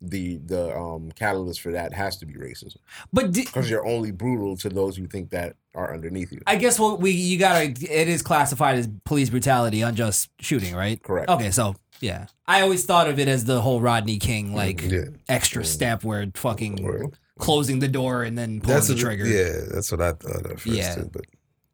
[0.00, 2.76] the the um catalyst for that has to be racism
[3.12, 6.40] but because you're only brutal to those you think that are underneath you.
[6.46, 11.02] I guess what we you gotta it is classified as police brutality, unjust shooting, right?
[11.02, 11.30] Correct.
[11.30, 15.04] Okay, so yeah, I always thought of it as the whole Rodney King like Yeah.
[15.28, 15.66] extra mm.
[15.66, 17.10] step where fucking Right.
[17.38, 19.26] closing the door and then pulling That's the what- trigger.
[19.26, 20.94] Yeah, that's what I thought at first Yeah.
[20.96, 21.10] too.
[21.12, 21.24] But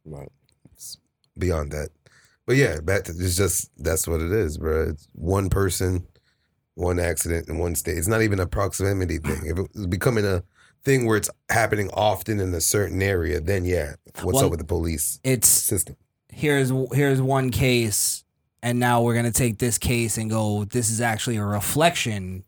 [0.04, 0.28] Right.
[1.38, 1.90] beyond that.
[2.46, 4.88] But yeah, back to it's just that's what it is, bro.
[4.90, 6.06] It's one person,
[6.74, 7.96] one accident in one state.
[7.98, 9.46] It's not even a proximity thing.
[9.46, 10.42] If it was becoming a
[10.84, 14.60] thing where it's happening often in a certain area, then yeah, what's Well, up with
[14.60, 15.96] the police It's system?
[16.28, 18.23] here's here's one case,
[18.64, 20.64] and now we're gonna take this case and go.
[20.64, 22.42] This is actually a reflection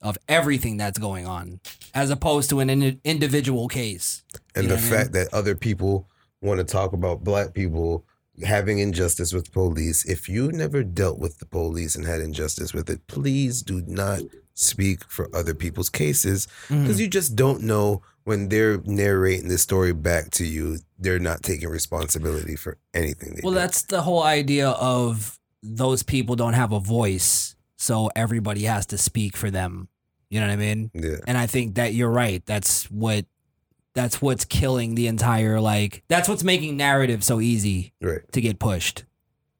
[0.00, 1.58] of everything that's going on,
[1.94, 4.22] as opposed to an in- individual case.
[4.54, 4.98] And You know the what I mean?
[5.00, 6.06] fact that other people
[6.40, 8.04] want to talk about black people
[8.44, 10.04] having injustice with police.
[10.04, 14.20] If you never dealt with the police and had injustice with it, please do not
[14.54, 16.82] speak for other people's cases Mm.
[16.82, 21.42] because you just don't know when they're narrating the story back to you, they're not
[21.42, 23.34] taking responsibility for anything.
[23.34, 23.58] They Well, do.
[23.58, 28.98] that's the whole idea of those people don't have a voice, so everybody has to
[28.98, 29.88] speak for them.
[30.30, 30.90] You know what I mean?
[30.94, 31.16] yeah.
[31.26, 32.44] And I think that you're right.
[32.46, 33.24] That's what
[33.94, 38.20] that's what's killing the entire like that's what's making narrative so easy Right.
[38.32, 39.04] to get pushed.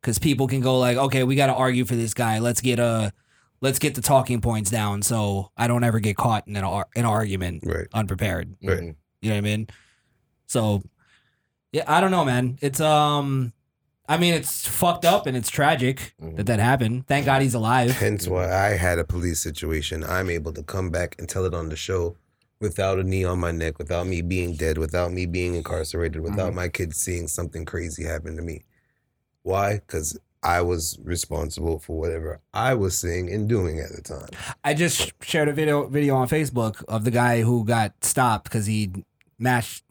[0.03, 2.39] Cuz people can go like, "Okay, we got to argue for this guy.
[2.39, 3.13] Let's get a
[3.61, 6.87] let's get the talking points down so I don't ever get caught in an, ar-
[6.95, 7.89] an argument Right.
[7.93, 8.95] unprepared." Right.
[9.23, 9.67] You know what I mean?
[10.47, 10.83] So,
[11.73, 12.59] yeah, I don't know, man.
[12.63, 13.53] It's um,
[14.11, 17.07] I mean, it's fucked up and it's tragic that that happened.
[17.07, 17.91] Thank God he's alive.
[17.91, 20.03] Hence why I had a police situation.
[20.03, 22.17] I'm able to come back and tell it on the show
[22.61, 26.55] without a knee on my neck, without me being dead, without me being incarcerated, without
[26.55, 28.65] my kids seeing something crazy happen to me.
[29.43, 29.75] Why?
[29.75, 34.29] Because I was responsible for whatever I was saying and doing at the time.
[34.65, 38.67] I just shared a video video on Facebook of the guy who got stopped because
[38.67, 38.91] he
[39.39, 39.85] matched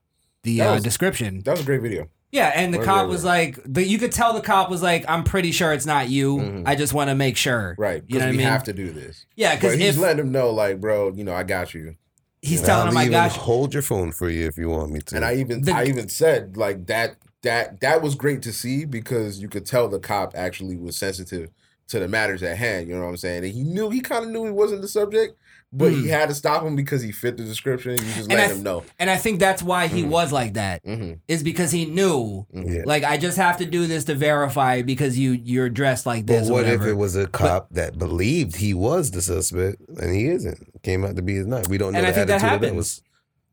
[0.44, 1.42] the That uh, was- description.
[1.42, 2.10] That was a great video.
[2.32, 3.56] Yeah, and the Right, cop right, was right.
[3.56, 6.38] like, the, you could tell the cop was like, I'm pretty sure it's not you.
[6.38, 6.64] Mhm.
[6.66, 7.74] I just want to make sure.
[7.78, 8.04] Right.
[8.08, 8.48] You know Because what I we mean?
[8.48, 9.26] have to do this.
[9.36, 11.96] Yeah, But because he's if letting him know, like, bro, you know, I got you.
[12.42, 12.66] he's Yeah.
[12.68, 13.42] telling him, I'll I even got you.
[13.42, 15.16] hold your phone for you if you want me to.
[15.16, 18.84] And I even The- I even said like that that that was great to see
[18.86, 21.50] because you could tell the cop actually was sensitive
[21.88, 22.88] to the matters at hand.
[22.90, 23.44] You know what I'm saying?
[23.46, 25.36] And he knew he kind of knew he wasn't the subject,
[25.74, 26.10] but he Mm.
[26.10, 27.92] had to stop him because he fit the description.
[27.94, 28.84] You just And let I- him know.
[29.00, 30.08] And I think that's why he Mhm.
[30.10, 30.82] was like that.
[30.86, 32.84] hmm Is because he knew yeah.
[32.86, 36.34] Like I just have to do this to verify because you you're dressed like But
[36.40, 36.50] this.
[36.50, 40.28] or what if it was a cop that believed he was the suspect and he
[40.28, 40.82] isn't?
[40.84, 41.68] Came out to be his not.
[41.68, 42.78] We don't know And the I think that attitude of that happens.
[42.78, 43.02] was.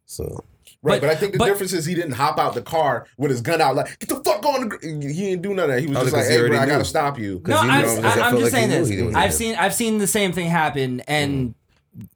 [0.07, 0.45] So
[0.87, 3.07] Right, But- but, I think the but- difference is he didn't hop out the car
[3.17, 4.61] with his gun out like get the fuck on.
[4.61, 5.81] The gr-" He didn't do none of that.
[5.81, 7.81] He was Oh, just like, "Hey, bro, already I gotta stop you." No, he I'm,
[7.81, 9.15] knew- I, because I I'm just like saying this.
[9.17, 11.55] I've in seen I've seen the same thing happen, and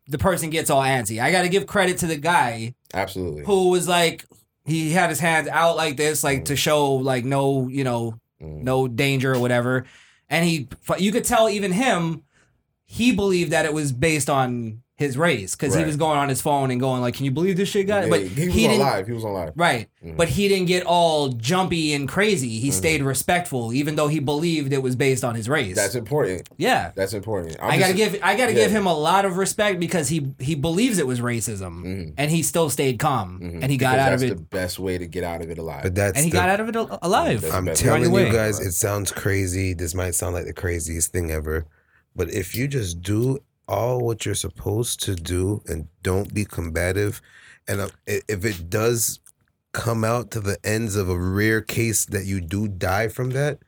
[0.08, 1.20] the person gets all antsy.
[1.22, 3.44] I got to give credit to the guy Absolutely.
[3.44, 4.24] who was like,
[4.64, 8.62] he had his hands out like this, like to show like no, you know, Mm.
[8.62, 9.84] no danger or whatever.
[10.30, 10.68] And he,
[10.98, 12.22] you could tell even him,
[12.84, 16.40] he believed that it was based on his race because he was going on his
[16.42, 18.64] phone and going like, "Can you believe this shit, guy?" Yeah, but he was he
[18.66, 18.80] on didn't.
[18.80, 19.06] live.
[19.06, 19.52] He was on live.
[19.54, 19.88] Right.
[20.04, 20.16] Mhm.
[20.16, 22.58] But he didn't get all jumpy and crazy.
[22.58, 22.72] He Mhm.
[22.72, 25.76] stayed respectful, even though he believed it was based on his race.
[25.76, 26.48] That's important.
[26.56, 26.90] yeah.
[26.96, 27.56] That's important.
[27.62, 28.58] I'm i gotta just- give I gotta yeah.
[28.64, 32.14] give him a lot of respect because he he believes it was racism Mhm.
[32.18, 33.62] and he still stayed calm Mhm.
[33.62, 35.48] and he got Because out of that's it the best way to get out of
[35.50, 35.84] it alive.
[35.84, 37.44] but that's and he the, got out of it al- alive.
[37.52, 38.26] I'm telling away.
[38.26, 39.74] you guys, it sounds crazy.
[39.74, 41.66] This might sound like the craziest thing ever,
[42.16, 43.38] but if you just do
[43.68, 47.20] all what you're supposed to do and don't be combative,
[47.68, 49.20] and uh, if it does
[49.72, 53.58] come out to the ends of a rare case that you do die from that,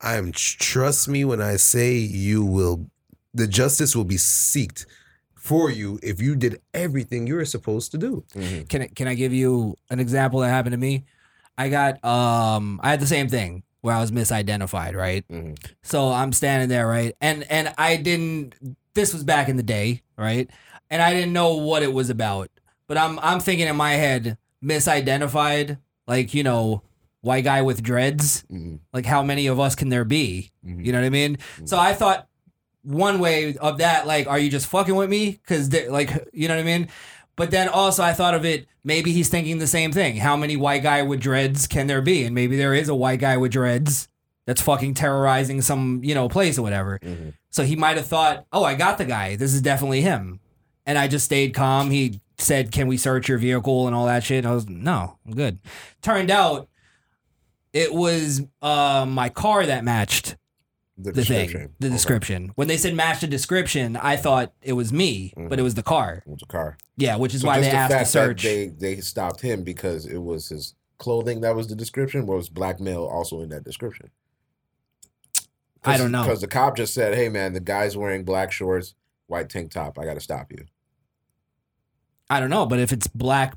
[0.00, 2.86] I'm trust me when I say you will,
[3.34, 4.86] the justice will be seeked
[5.34, 8.22] for you if you did everything you were supposed to do.
[8.34, 8.68] Mhm.
[8.68, 11.04] Can I, can I give you an example that happened to me?
[11.56, 15.24] I got um I had the same thing where I was misidentified, right?
[15.28, 15.58] Mhm.
[15.82, 17.14] So I'm standing there, right?
[17.20, 18.54] And and I didn't
[18.98, 20.50] this was back in the day, right?
[20.90, 22.50] And I didn't know what it was about.
[22.88, 26.82] But I'm I'm thinking in my head, misidentified, like, you know,
[27.20, 28.44] white guy with dreads.
[28.50, 28.80] Mhm.
[28.92, 30.50] Like how many of us can there be?
[30.66, 30.84] Mhm.
[30.84, 31.38] You know what I mean?
[31.64, 32.26] So I thought
[32.82, 35.38] one way of that, like, are you just fucking with me?
[35.46, 36.88] Cause like, you know what I mean?
[37.36, 40.16] But then also I thought of it, maybe he's thinking the same thing.
[40.16, 42.24] How many white guy with dreads can there be?
[42.24, 44.08] And maybe there is a white guy with dreads
[44.46, 46.98] that's fucking terrorizing some, you know, place or whatever.
[47.50, 49.36] So he might have thought, oh, I got the guy.
[49.36, 50.40] This is definitely him.
[50.86, 51.90] And I just stayed calm.
[51.90, 54.44] He said, can we search your vehicle and all that shit?
[54.46, 55.58] I was, no, I'm good.
[56.02, 56.68] Turned out
[57.72, 60.36] it was uh, my car that matched
[60.96, 61.74] The the thing, description.
[61.80, 61.94] the Okay.
[61.94, 62.52] description.
[62.54, 65.82] When they said match the description, I thought it was me, but it was the
[65.82, 66.22] car.
[66.26, 66.76] It was a car.
[66.96, 68.42] Yeah, which is So why they the asked to search.
[68.42, 72.26] They they stopped him because it was his clothing that was the description.
[72.26, 74.10] Was black male also in that description?
[75.88, 76.22] I don't know.
[76.22, 78.94] because the cop just said, "Hey man, the guy's wearing black shorts,
[79.26, 79.98] white tank top.
[79.98, 80.64] I got to stop you."
[82.30, 83.54] I don't know, but if it's black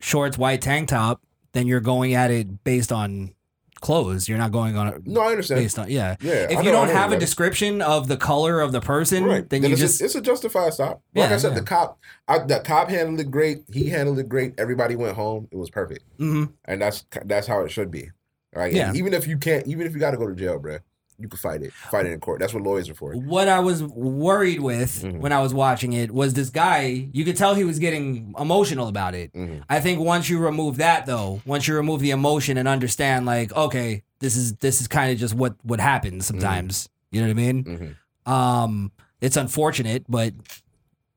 [0.00, 3.34] shorts, white tank top, then you're going at it based on
[3.80, 4.28] clothes.
[4.28, 5.58] You're not going on it No, I understand.
[5.62, 6.16] based on yeah.
[6.20, 9.24] Yeah, If I you know- don't have a description of the color of the person,
[9.24, 9.48] Right.
[9.48, 11.00] then, Then you it's, just a, it's a justified stop.
[11.14, 11.60] Like Yeah, I said, yeah.
[11.60, 11.98] the cop,
[12.28, 13.62] I, the cop handled it great.
[13.72, 14.52] He handled it great.
[14.58, 15.48] Everybody went home.
[15.50, 16.52] It was perfect, Mhm.
[16.66, 18.10] and that's that's how it should be.
[18.54, 18.70] Right?
[18.74, 18.88] Yeah.
[18.88, 20.80] And even if you can't, even if you got to go to jail, bruh,
[21.20, 21.72] you can fight it.
[21.72, 22.40] Fight it in court.
[22.40, 23.12] That's what lawyers are for.
[23.14, 25.20] What I was worried with Mm-hmm.
[25.20, 27.08] when I was watching it was this guy.
[27.12, 29.32] You could tell he was getting emotional about it.
[29.32, 29.62] Mm-hmm.
[29.68, 33.52] I think once you remove that, though, once you remove the emotion and understand, like,
[33.54, 36.40] okay, this is this is kind of just what what happens Mm-hmm.
[36.40, 36.88] sometimes.
[37.10, 37.96] You know what I mean?
[38.26, 40.32] Um, it's unfortunate, but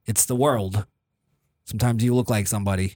[0.06, 0.86] it's the world.
[1.66, 2.96] Sometimes you look like somebody.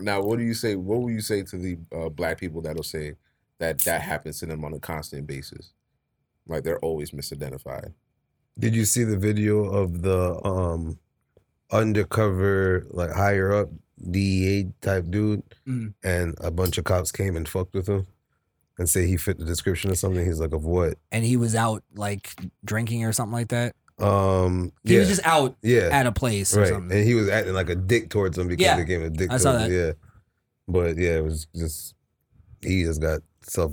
[0.00, 0.76] Now, what do you say?
[0.76, 3.14] What will you say to the uh, black people that'll say
[3.58, 5.72] that that happens to them on a constant basis?
[6.48, 7.92] Like they're always misidentified.
[8.58, 10.98] Did you see the video of the um
[11.70, 13.68] undercover like higher up
[14.10, 15.92] DEA type dude Mm.
[16.02, 18.06] and a bunch of cops came and fucked with him
[18.78, 20.24] and say he fit the description or something?
[20.24, 20.94] He's like, of what?
[21.12, 22.30] And he was out like
[22.64, 23.74] drinking or something like that.
[23.98, 25.88] Um He was just out yeah.
[25.92, 26.68] at a place or right.
[26.70, 26.96] something.
[26.96, 29.10] And he was acting like a dick towards them because Yeah, they gave him a
[29.10, 29.70] dick I towards saw him.
[29.70, 29.76] that.
[29.76, 29.92] Yeah.
[30.68, 31.94] But yeah, it was just
[32.62, 33.72] he just got self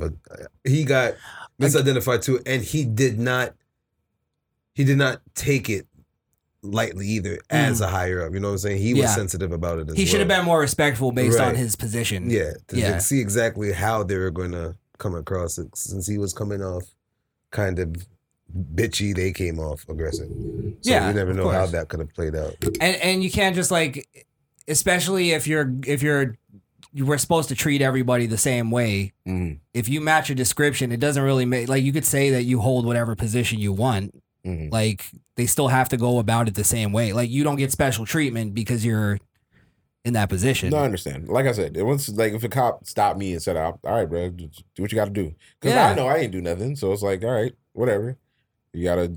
[0.64, 1.14] he got
[1.60, 3.54] misidentified too, and he did not
[4.74, 5.88] he did not take it
[6.62, 8.34] lightly either as a higher up.
[8.34, 8.82] You know what I'm saying?
[8.82, 9.06] He was Mm.
[9.06, 9.16] Yeah.
[9.16, 12.30] sensitive about it as He should have been more respectful based on his position.
[12.30, 12.98] Yeah, to Yeah.
[12.98, 16.84] see exactly how they were going to come across it since he was coming off
[17.52, 17.96] kind of
[18.74, 20.28] bitchy, they came off aggressive.
[20.82, 22.56] So Yeah, you never know how that could have played out.
[22.82, 24.08] and and you can't just like
[24.68, 26.36] especially if you're if you're
[26.96, 29.56] you were supposed to treat everybody the same way Mm-hmm.
[29.74, 32.62] if you match a description it doesn't really make like you could say that you
[32.62, 34.14] hold whatever position you want
[34.46, 34.70] Mm-hmm.
[34.72, 35.06] like
[35.38, 38.06] they still have to go about it the same way like you don't get special
[38.06, 39.18] treatment because you're
[40.06, 41.28] in that position No, I understand.
[41.28, 44.06] Like I said, it was like if a cop stopped me and said, "All right,
[44.06, 44.48] bro, do
[44.78, 45.88] what you got to do," because Yeah.
[45.90, 46.76] I know I ain't do nothing.
[46.76, 48.16] So it's like, all right, whatever.
[48.72, 49.14] You gotta.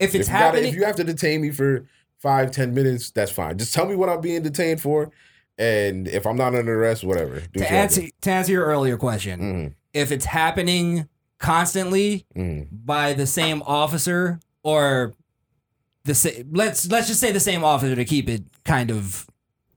[0.00, 1.86] If it's gotta- happening- if you have to detain me for
[2.18, 3.58] five, ten minutes, that's fine.
[3.58, 5.12] Just tell me what I'm being detained for,
[5.58, 7.40] and if I'm not under arrest, whatever.
[7.40, 9.68] To answer to answer your earlier question Mm-hmm.
[9.92, 11.08] if it's happening
[11.38, 12.74] constantly Mm-hmm.
[12.84, 15.12] by the same officer or
[16.04, 19.26] the sa- let's let's just say the same officer to keep it kind of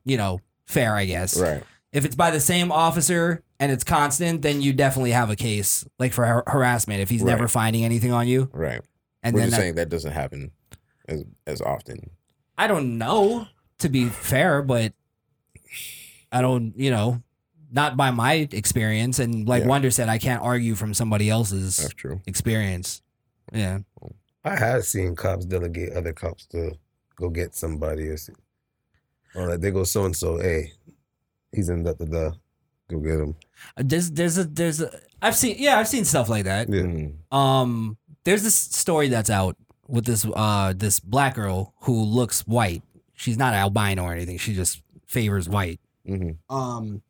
[0.05, 1.63] you know fair i guess Right.
[1.93, 5.85] if it's by the same officer and it's constant then you definitely have a case
[5.99, 8.81] like for har- harassment if he's never finding anything on you Right.
[9.23, 10.51] and We're then just that- saying that doesn't happen
[11.07, 12.09] as as often.
[12.57, 13.47] i don't know
[13.79, 14.93] to be fair but
[16.31, 17.21] i don't you know
[17.71, 19.69] not by my experience and like Yeah.
[19.69, 22.21] wonder said i can't argue from somebody else's That's true.
[22.25, 23.01] experience
[23.53, 23.79] yeah
[24.45, 26.71] I have seen cops delegate other cops to
[27.17, 28.31] go get somebody or, see,
[29.35, 30.71] or like they go so and so, hey,
[31.51, 32.31] he's in da da da,
[32.89, 33.35] go get him.
[33.75, 34.89] There's there's a there's a
[35.21, 36.69] I've seen yeah I've seen stuff like that.
[36.69, 36.81] Yeah.
[36.83, 37.37] Mm-hmm.
[37.37, 39.57] Um, there's this story that's out
[39.89, 42.83] with this uh this black girl who looks white.
[43.15, 44.37] She's not albino or anything.
[44.37, 45.81] She just favors white.
[46.07, 46.55] Mm-hmm.
[46.55, 47.01] Um,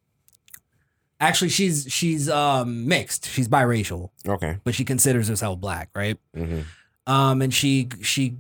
[1.20, 3.28] actually, she's she's um mixed.
[3.30, 4.58] She's biracial, Okay.
[4.64, 6.18] but she considers herself black, right?
[6.36, 6.62] Mm-hmm.
[7.12, 8.38] Um, and she she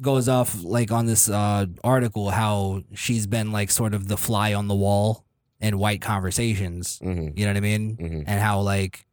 [0.00, 4.54] goes off like on this uh article how she's been like sort of the fly
[4.54, 5.24] on the wall
[5.60, 6.98] in white conversations.
[7.02, 7.38] Mm-hmm.
[7.38, 7.96] You know what I mean?
[7.96, 8.22] Mm-hmm.
[8.26, 9.06] And how like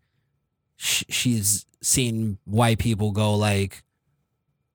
[0.77, 3.83] sh- she's seen white people go like,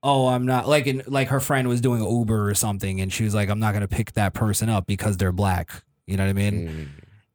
[0.03, 3.25] "Oh, I'm not like in like her friend was doing Uber or something, and she
[3.25, 6.31] was like, I'm not gonna pick that person up because they're black." You know what
[6.31, 6.69] I mean?
[6.69, 6.83] Mm-hmm.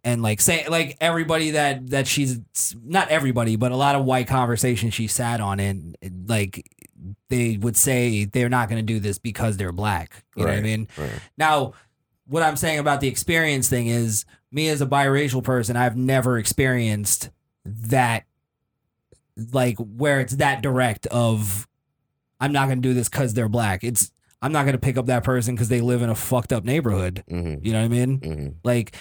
[0.04, 2.40] And like say like everybody that that she's
[2.84, 5.96] not everybody, but a lot of white conversations she sat on, and
[6.28, 6.70] like
[7.30, 10.26] they would say they're not gonna do this because they're black.
[10.36, 10.88] You know what I mean?
[10.98, 11.12] right.
[11.38, 11.74] Now,
[12.28, 16.38] what I'm saying about the experience thing is me as a biracial person, I've never
[16.38, 17.30] experienced
[17.66, 18.26] that
[19.54, 21.68] like where it's that direct of
[22.42, 23.86] I'm not gonna do this because they're black.
[23.86, 24.12] It's
[24.44, 27.24] I'm not gonna pick up that person because they live in a fucked up neighborhood.
[27.32, 27.66] Mm-hmm.
[27.66, 28.20] You know what I mean?
[28.20, 28.48] Mm-hmm.
[28.64, 28.96] Like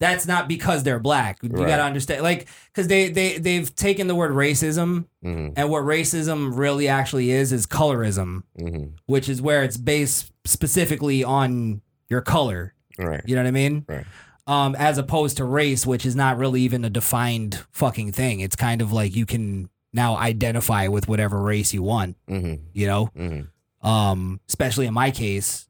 [0.00, 1.38] that's not because they're black.
[1.42, 1.66] You Right.
[1.66, 5.54] gotta understand, like, because they they they've taken the word racism, Mm-hmm.
[5.56, 8.94] and what racism really actually is is colorism, Mm-hmm.
[9.06, 11.80] which is where it's based specifically on
[12.10, 12.74] your color.
[12.98, 13.22] Right.
[13.26, 13.84] You know what I mean?
[13.88, 14.04] Right.
[14.46, 18.40] Um, as opposed to race, which is not really even a defined fucking thing.
[18.40, 22.16] It's kind of like you can now identify with whatever race you want.
[22.30, 22.62] Mm-hmm.
[22.72, 23.40] You know, Mm-hmm.
[23.82, 25.68] Um, especially in my case,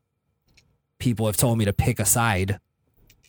[0.99, 2.59] people have told me to pick a side,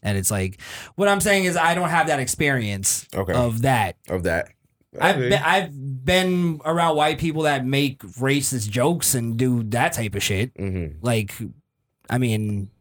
[0.01, 0.59] and it's like
[0.95, 3.33] what I'm saying is I don't have that experience Okay.
[3.33, 3.97] of that.
[4.07, 4.49] Of that.
[4.99, 10.15] I've been, I've been around white people that make racist jokes and do that type
[10.15, 10.51] of shit.
[10.55, 10.95] Mhm.
[11.01, 11.31] Like,
[12.09, 12.71] I mean,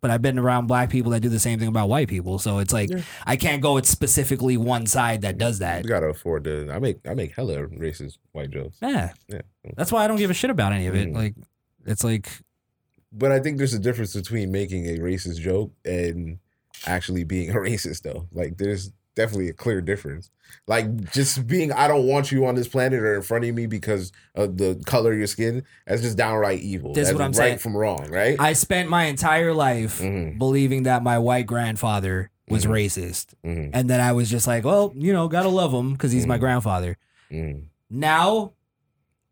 [0.00, 2.38] but I've been around black people that do the same thing about white people.
[2.38, 3.02] So it's like Yeah.
[3.26, 5.82] I can't go with specifically one side that does that.
[5.84, 6.70] You gotta afford to.
[6.70, 8.78] I make I make hella racist white jokes.
[8.82, 9.42] Yeah, Yeah.
[9.76, 11.08] that's why I don't give a shit about any of it.
[11.08, 11.14] Mm.
[11.14, 11.34] Like,
[11.86, 12.28] it's like
[13.12, 16.38] But I think there's a difference between making a racist joke and
[16.86, 18.28] actually being a racist, though.
[18.32, 20.30] Like, there's definitely a clear difference.
[20.66, 23.66] Like, just being, I don't want you on this planet or in front of me
[23.66, 26.92] because of the color of your skin, that's just downright evil.
[26.92, 27.58] That's that's what I'm right saying.
[27.58, 28.36] from wrong, right?
[28.40, 30.38] I spent my entire life Mhm.
[30.38, 32.70] believing that my white grandfather was Mhm.
[32.70, 33.70] racist, Mhm.
[33.72, 36.36] and then I was just like, well, you know, gotta love him because he's my
[36.36, 36.40] Mhm.
[36.40, 36.96] grandfather.
[37.30, 37.64] Mhm.
[37.88, 38.52] Now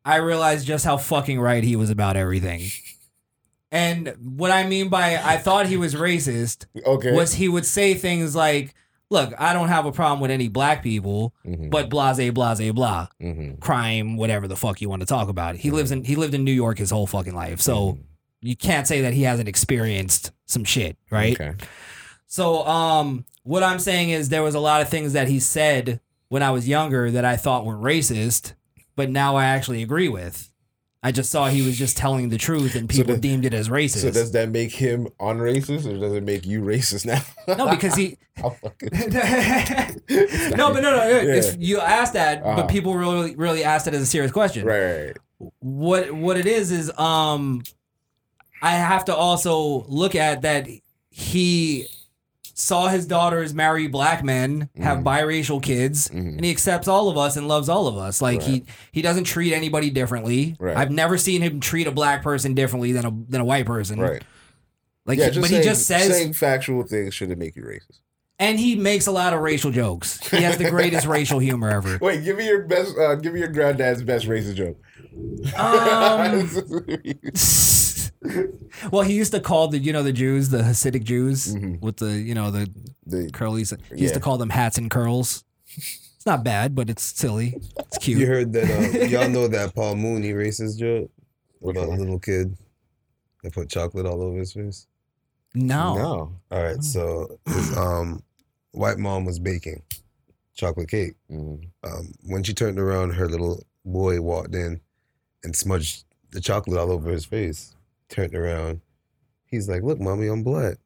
[0.05, 2.63] I realize just how fucking right he was about everything.
[3.71, 7.13] And what I mean by I thought he was racist Okay.
[7.13, 8.75] was he would say things like,
[9.11, 11.71] look, I don't have a problem with any black people, Mhm.
[11.71, 13.09] but blase, blase, blah.
[13.23, 13.59] Mhm.
[13.61, 15.57] Crime, whatever the fuck you want to talk about.
[15.57, 17.61] He lives in he lived in New York his whole fucking life.
[17.61, 17.99] So
[18.41, 21.35] you can't say that he hasn't experienced some shit, right?
[21.41, 21.55] Okay.
[22.27, 26.01] So um what I'm saying is there was a lot of things that he said
[26.29, 28.53] when I was younger that I thought were racist,
[28.95, 30.48] but now I actually agree with.
[31.03, 33.69] I just saw he was just telling the truth and So people deemed it as
[33.69, 34.03] racist.
[34.03, 37.23] So does that make him unracist or does it make you racist now?
[37.57, 38.57] no, because he No,
[40.73, 41.03] but no, no.
[41.09, 41.55] It's, Yeah.
[41.59, 42.57] you asked that, Uh-huh.
[42.57, 44.67] but people really really asked it as a serious question.
[44.67, 45.51] Right, right, right.
[45.61, 47.63] what what it is is um
[48.61, 50.67] I have to also look at that
[51.11, 51.87] he
[52.61, 55.05] saw his daughters marry black men, have Mhm.
[55.05, 56.37] biracial kids, Mhm.
[56.39, 58.21] and he accepts all of us and loves all of us.
[58.21, 60.57] Like he he doesn't treat anybody differently.
[60.59, 60.77] Right.
[60.77, 64.01] I've never seen him treat a black person differently than a than a white person.
[64.01, 64.23] Right.
[65.07, 68.01] Like yeah, he- but saying, he just says saying factual things shouldn't make you racist.
[68.41, 70.19] and he makes a lot of racial jokes.
[70.29, 71.99] He has the greatest racial humor ever.
[72.01, 72.93] Wait, give me your best.
[72.99, 74.77] Uh, give me your granddad's best racist joke.
[75.57, 76.49] Um,
[78.93, 81.81] well, he used to call the you know the Jews, the Hasidic Jews, Mhm.
[81.81, 82.69] with the you know the
[83.07, 83.77] The- curlies.
[83.95, 85.45] He used to call them hats and curls.
[85.77, 87.61] It's not bad, but it's silly.
[87.79, 88.19] It's cute.
[88.21, 88.69] You heard that?
[88.71, 91.11] Uh, y'all know that Paul Mooney racist joke
[91.61, 92.57] Which about a little kid
[93.43, 94.87] that put chocolate all over his face.
[95.55, 95.97] no.
[95.97, 96.33] no.
[96.51, 98.23] All right, so his um
[98.73, 99.83] white mom was baking
[100.55, 101.15] chocolate cake.
[101.31, 101.69] Mhm.
[101.85, 104.81] Um, when she turned around, her little boy walked in
[105.45, 107.75] and smudged the chocolate all over his face.
[108.09, 108.81] Turned around,
[109.45, 110.79] he's like, "Look, mommy, I'm black."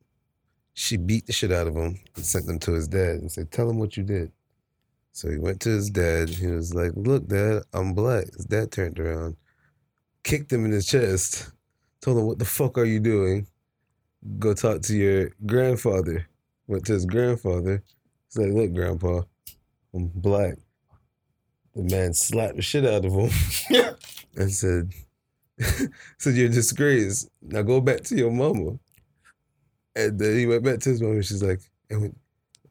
[0.74, 3.50] She beat the shit out of him and sent him to his dad and said,
[3.50, 4.32] "Tell him what you did."
[5.12, 6.30] So he went to his dad.
[6.30, 9.36] He was like, "Look, dad, I'm black." His dad turned around,
[10.24, 11.52] kicked him in his chest,
[12.00, 13.46] told him, "What the fuck are you doing?"
[14.38, 16.26] Go talk to your grandfather.
[16.66, 17.82] Went to his grandfather.
[18.28, 19.22] He's like, "Look, grandpa,
[19.94, 20.58] I'm black."
[21.74, 23.30] The man slapped the shit out of him
[24.36, 24.92] and said,
[26.18, 27.28] said, You're a disgrace.
[27.42, 28.78] Now go back to your mama.
[29.94, 31.60] And then he went back to his mama and she's like,
[31.90, 32.16] and when,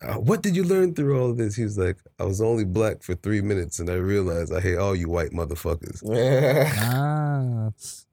[0.02, 1.56] uh, what did you learn through all of this?
[1.56, 4.78] He was like, I was only black for three minutes and I realized I hate
[4.78, 6.02] all you white motherfuckers.
[6.80, 8.06] Ah, that's,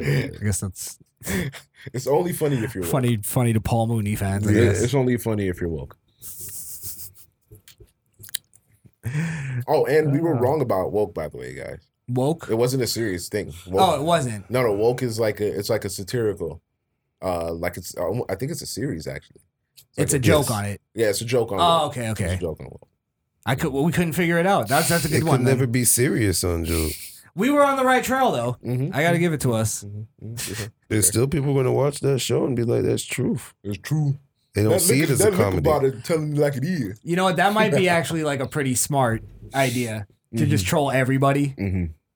[0.00, 0.98] I guess that's
[1.92, 2.90] it's only funny if you're woke.
[2.92, 3.18] funny.
[3.22, 4.46] Funny to Paul Mooney fans.
[4.48, 4.82] I It- guess.
[4.82, 5.96] It's only funny if you're woke.
[9.66, 10.40] Oh, and we were Ah.
[10.40, 11.78] wrong about woke, by the way, guys.
[12.08, 12.48] Woke.
[12.50, 13.52] It wasn't a serious thing.
[13.66, 14.48] Woke, Oh, it wasn't.
[14.50, 16.62] No, no, woke is like a it's like a satirical.
[17.22, 17.94] Uh like it's
[18.28, 19.40] I think it's a series actually.
[19.96, 20.80] like It's a joke on it.
[20.94, 21.90] Yeah, it's a joke on Oh, woke.
[21.96, 22.34] okay, It's okay.
[22.34, 22.88] a joke on woke.
[23.46, 23.72] I could.
[23.72, 24.68] Well, we couldn't figure it out.
[24.68, 25.44] That's that's a It good could one.
[25.44, 25.54] then.
[25.56, 26.92] never be serious on joke.
[27.34, 28.56] We were on the right trail though.
[28.64, 28.94] Mhm.
[28.94, 29.84] I got to give it to us.
[29.84, 30.70] Mhm.
[30.88, 33.54] There's still people going to watch that show and be like, that's truth.
[33.62, 34.18] It's true.
[34.54, 35.58] They don't That see look- it as that a comedy.
[35.58, 36.98] about it, telling me like it is.
[37.04, 37.36] You know what?
[37.36, 39.22] That might be actually like a pretty smart
[39.54, 40.06] idea
[40.36, 40.68] to just Mm-hmm.
[40.70, 41.54] troll everybody.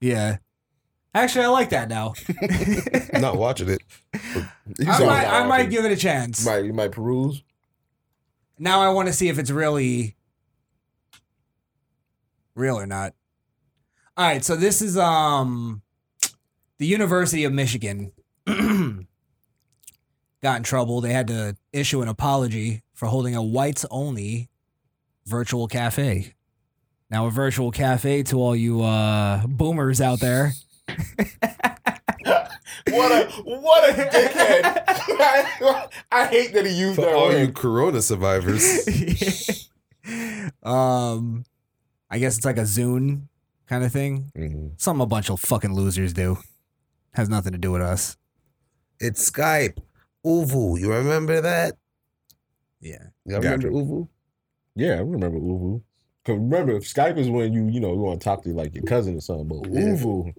[0.02, 0.38] Yeah.
[1.14, 2.14] Actually, I like that now.
[3.20, 3.82] Not watching it.
[4.78, 6.44] You I saw might, I might give it a chance.
[6.44, 7.42] You might you might peruse.
[8.58, 10.16] Now I want to see if it's really
[12.54, 13.14] real or not.
[14.16, 15.82] All right, so this is um
[16.78, 18.12] the University of Michigan
[18.46, 18.56] got
[20.56, 21.00] in trouble.
[21.00, 24.48] They had to issue an apology for holding a whites only
[25.26, 26.34] virtual cafe.
[27.12, 30.52] Now a virtual cafe to all you uh boomers out there.
[32.88, 34.82] What a what a dickhead!
[34.88, 37.40] I, I hate that he used For that all word.
[37.40, 38.64] you corona survivors.
[40.64, 41.44] um
[42.10, 43.28] I guess it's like a Zoom
[43.66, 44.32] kind of thing.
[44.36, 44.80] Mhm.
[44.80, 46.38] Something a bunch of fucking losers do.
[47.14, 48.16] Has nothing to do with us.
[48.98, 49.78] It's Skype.
[50.26, 50.78] ooVoo.
[50.80, 51.76] You remember that?
[52.80, 53.04] Yeah.
[53.24, 53.68] You remember Gotcha.
[53.74, 54.08] ooVoo?
[54.74, 55.82] Yeah, I remember ooVoo.
[56.24, 58.74] Cause remember, if Skype is when you you know you want to talk to like
[58.74, 59.48] your cousin or something.
[59.48, 59.80] But Yeah.
[59.80, 60.32] ooVoo,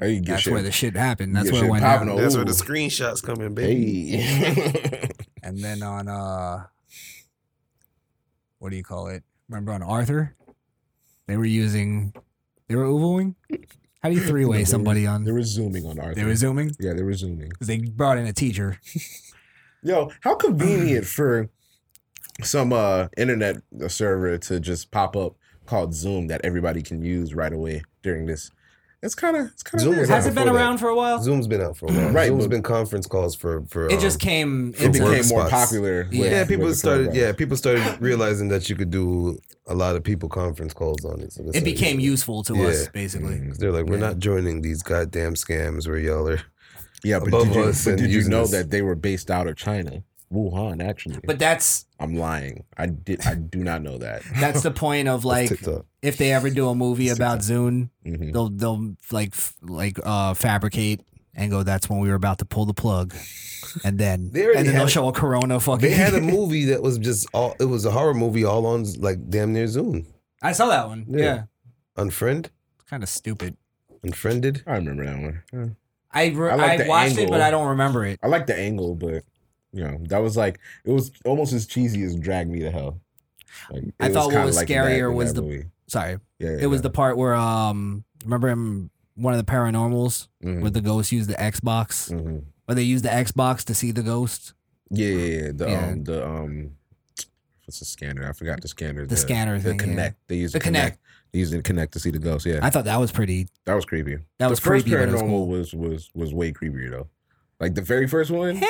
[0.00, 0.52] hey, That's shit.
[0.52, 1.36] where the shit happened.
[1.36, 2.16] That's where it went popping down.
[2.16, 2.64] on That's where the ooVoo.
[2.88, 4.16] screenshots come in, baby.
[4.16, 5.10] Hey.
[5.42, 6.64] And then on uh
[8.58, 9.22] what do you call it?
[9.48, 10.34] Remember on Arthur?
[11.26, 12.12] They were using
[12.68, 13.34] they were ooVooing?
[14.02, 16.14] How do you three way They were- somebody on They were zooming on Arthur.
[16.14, 16.72] they were zooming?
[16.80, 17.48] Yeah, they were zooming.
[17.50, 18.80] Because they brought in a teacher.
[19.82, 21.48] Yo, how convenient for
[22.42, 23.56] some uh internet
[23.88, 25.36] server to just pop up
[25.66, 28.50] called Zoom that everybody can use right away during this.
[29.02, 30.64] It's kind of it's kind of Zoom was out Has it been before that.
[30.64, 31.22] around for a while?
[31.22, 32.10] Zoom's been out for a while.
[32.10, 33.86] Right, Zoom's but- been conference calls for for.
[33.88, 36.08] It just um, came it for into became more popular.
[36.10, 36.20] Yeah.
[36.20, 37.14] with- yeah, people started.
[37.14, 41.20] Yeah, people started realizing that you could do a lot of people conference calls on
[41.20, 41.32] it.
[41.32, 42.66] So it like- became useful to Yeah.
[42.68, 43.36] us, basically.
[43.36, 43.48] Mhm.
[43.48, 44.06] 'Cause They're like, we're Yeah.
[44.08, 46.40] not joining these goddamn scams where y'all are.
[47.04, 48.52] Yeah, but above did you, us but did you know this.
[48.52, 50.02] that they were based out of China,
[50.34, 50.82] Wuhan?
[50.86, 52.64] Actually, But that's I'm lying.
[52.76, 53.20] I did.
[53.26, 54.22] I do not know that.
[54.40, 55.86] that's the point of like TikTok.
[56.02, 58.32] if they ever do a movie about Zoom, Mhm.
[58.32, 61.00] they'll they'll like like uh fabricate
[61.34, 63.14] and go that's when we were about to pull the plug.
[63.84, 66.66] And then They and then they'll had- show a corona fucking They had a movie
[66.66, 67.56] that was just all.
[67.58, 70.06] It was a horror movie all on like damn near Zoom.
[70.42, 71.06] I saw that one.
[71.08, 71.18] Yeah.
[71.24, 71.42] Yeah.
[71.96, 72.48] Unfriend,
[72.90, 73.56] Kind of stupid.
[74.02, 74.62] unfriended.
[74.66, 75.42] I remember that one.
[75.52, 75.66] Yeah.
[76.12, 78.20] I re- I I, like the watched it, but I don't remember it.
[78.22, 79.24] I like the angle, but
[79.74, 83.00] you know that was like it was almost as cheesy as Drag Me to Hell.
[83.70, 85.64] Like, I thought what was like scarier in was the- movie.
[85.86, 86.82] Sorry, yeah, yeah it was yeah.
[86.82, 90.60] the part where um remember him one of the paranormals Mhm.
[90.62, 92.42] where the ghost used the Xbox, Mhm.
[92.64, 94.54] where they used the Xbox to see the ghost.
[94.90, 95.50] Yeah, yeah, yeah.
[95.54, 95.86] The Yeah.
[95.88, 96.70] um the um
[97.66, 98.28] what's the scanner?
[98.28, 99.06] I forgot the scanner.
[99.06, 99.86] The scanner The thing, yeah.
[100.10, 100.14] Kinect.
[100.28, 100.96] They used The the connect.
[100.96, 101.00] Kinect.
[101.32, 102.46] They used the Kinect to see the ghost.
[102.46, 103.48] Yeah, I thought that was pretty.
[103.66, 104.18] that was creepy.
[104.38, 105.46] That was the first creepy, it was paranormal cool.
[105.48, 107.08] was, was was way creepier though.
[107.60, 108.60] Like the very first one!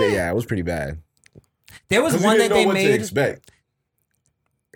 [0.00, 0.98] Yeah, it was pretty bad.
[1.88, 2.94] There was 'Cause you one didn't that know they what to made.
[2.94, 3.50] expect.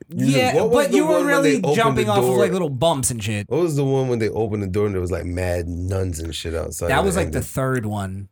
[0.08, 3.22] You Yeah, what was but you were really jumping off of like little bumps and
[3.22, 3.48] shit.
[3.48, 6.18] What was the one when they opened the door and there was like mad nuns
[6.18, 6.88] and shit outside?
[6.88, 8.28] That was like the third one.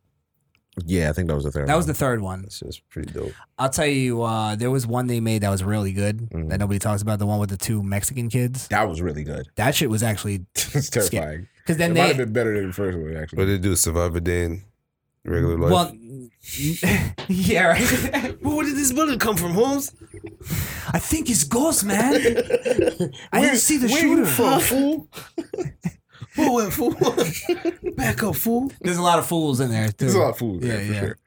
[0.85, 1.67] Yeah, I think that was the third.
[1.69, 2.41] That was the third one.
[2.43, 3.31] That's just pretty dope.
[3.57, 6.49] I'll tell you, uh, there was one they made that was really good Mhm.
[6.49, 7.17] that nobody talks about.
[7.17, 8.67] The one with the two Mexican kids.
[8.67, 9.47] That was really good.
[9.55, 11.47] That shit was actually it's terrifying.
[11.59, 13.37] because then it might have been better than the first one actually.
[13.37, 13.75] What did they do?
[13.77, 14.63] Survive a day in
[15.23, 15.71] regular life.
[15.71, 15.95] well,
[17.27, 18.37] yeah, right.
[18.41, 19.91] where did this bullet come from, Holmes?
[20.93, 22.13] I think it's ghost, man.
[23.33, 24.25] I didn't see the Where you shooter.
[24.25, 25.07] from, fool?
[26.35, 26.95] Who went fool?
[27.95, 28.71] Back up, fool.
[28.81, 29.93] There's a lot of fools in there too.
[29.97, 30.63] There's a lot of fools.
[30.63, 30.99] Yeah, Yeah, for yeah.
[30.99, 31.17] sure.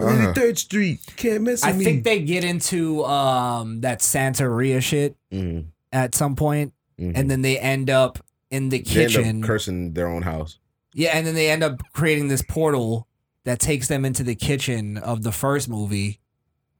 [0.00, 0.32] Uh-huh.
[0.32, 1.00] Third Street.
[1.16, 1.84] Can't mess with I me.
[1.84, 7.12] think they get into um that Santeria shit Mhm, at some point, mhm.
[7.16, 8.20] and then they end up
[8.50, 9.42] in the They end up kitchen.
[9.42, 10.58] cursing their own house.
[10.94, 13.07] Yeah, and then they end up creating this portal
[13.48, 16.20] that takes them into the kitchen of the first movie,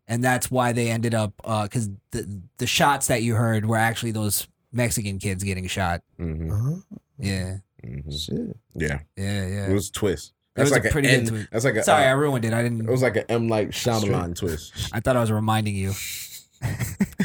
[0.07, 1.32] and that's why they ended up
[1.62, 6.03] because the the shots that you heard were actually those Mexican kids getting shot.
[6.19, 6.77] hmm Uh-huh.
[7.19, 8.57] Yeah, hmm Shit.
[8.74, 10.35] Yeah, yeah, it was a twist.
[10.57, 11.49] It was That's a like a pretty good N- twist.
[11.53, 11.82] That's like a.
[11.82, 12.53] Sorry, I uh, ruined it.
[12.53, 12.82] I didn't.
[12.82, 14.74] it was like an M like Shyamalan twist.
[14.93, 15.93] I thought I was reminding you.
[16.62, 16.69] I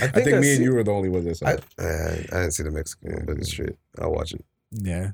[0.06, 1.64] I think, me see- and you were the only ones that saw it.
[1.78, 3.76] I, I didn't see the Mexican one, but it's straight.
[4.00, 4.46] I'll watch it.
[4.72, 5.12] Yeah,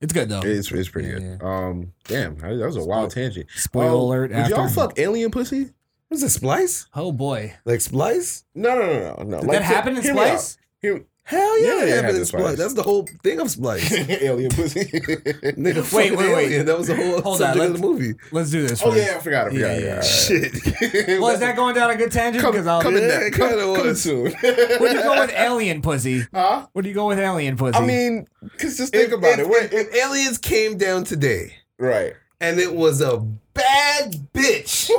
[0.00, 0.40] it's good though.
[0.42, 1.42] It's, it's pretty Yeah, good.
[1.42, 3.46] Um, damn, that was a wild tangent.
[3.54, 4.28] Spoiler Um, alert!
[4.28, 5.70] Did After y'all fuck alien pussy?
[6.10, 6.86] Was it Splice?
[6.94, 8.44] oh boy, Like Splice?
[8.54, 9.40] No, no, no, no, no.
[9.40, 10.26] did that happen in hear me out.
[10.40, 10.58] Splice?
[10.82, 12.42] Hear- Hell yeah, Yeah, it it happened in Splice.
[12.42, 12.58] Splice.
[12.58, 13.92] That's the whole thing of Splice.
[14.22, 14.80] alien pussy.
[14.84, 16.44] Nigga, Wait, wait, wait.
[16.46, 16.66] alien.
[16.66, 18.14] That was the whole Hold on, subject of the movie.
[18.32, 18.82] Let's do this.
[18.82, 19.06] oh first.
[19.06, 19.46] yeah, I forgot.
[19.46, 19.60] I forgot.
[19.60, 21.20] Yeah, Yeah, yeah, Shit.
[21.20, 22.42] Well, is that going down a good tangent?
[22.42, 22.82] coming, Because I'll.
[22.82, 24.02] coming, Yeah, down, come- kinda coming was.
[24.02, 24.32] soon?
[24.40, 26.26] Where do you go with alien pussy?
[26.34, 26.66] Huh?
[26.72, 27.78] Where do you go with alien pussy?
[27.78, 28.26] I mean,
[28.58, 29.48] cause just think If- about if, it.
[29.48, 32.14] Wait, If, if aliens came down today right.
[32.40, 33.18] and it was a
[33.54, 34.90] bad bitch,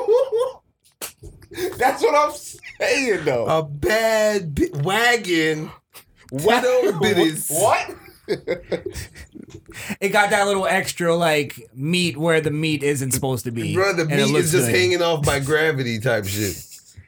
[1.78, 3.46] That's what I'm saying, though.
[3.46, 5.70] a bad bi- wagon,
[6.32, 7.52] widow bitties.
[7.52, 7.96] What?
[10.00, 13.74] it got that little extra like meat where the meat isn't supposed to be.
[13.74, 14.76] Bro, the meat is just good.
[14.76, 16.56] hanging off by gravity type shit.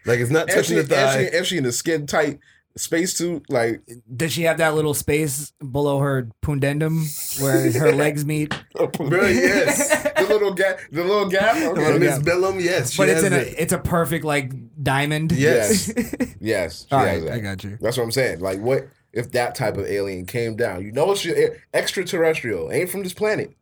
[0.06, 1.38] Like it's not touching she, the if, she, thigh.
[1.38, 2.40] if she in the skin tight
[2.76, 3.82] spacesuit, like
[4.14, 8.54] Does she have that little space below her pudendum where her legs meet?
[8.74, 10.04] Bro, yes.
[10.18, 11.56] the little gap, the little gap.
[11.56, 11.82] Okay.
[11.82, 12.20] little Miss.
[12.20, 12.91] Bellum, yes.
[12.91, 13.56] She but it's has in a it.
[13.58, 14.52] it's a perfect like
[14.82, 15.32] diamond.
[15.32, 15.94] Yes.
[16.41, 17.34] Yes, she All has right, that.
[17.36, 17.78] I got you.
[17.80, 18.41] That's what I'm saying.
[18.41, 20.84] Like, what if that type of alien came down?
[20.84, 23.56] You know, it's your- extraterrestrial, ain't from this planet,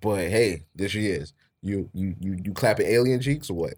[0.00, 1.32] but hey, there she is.
[1.62, 3.74] You you you you clapping alien cheeks or what?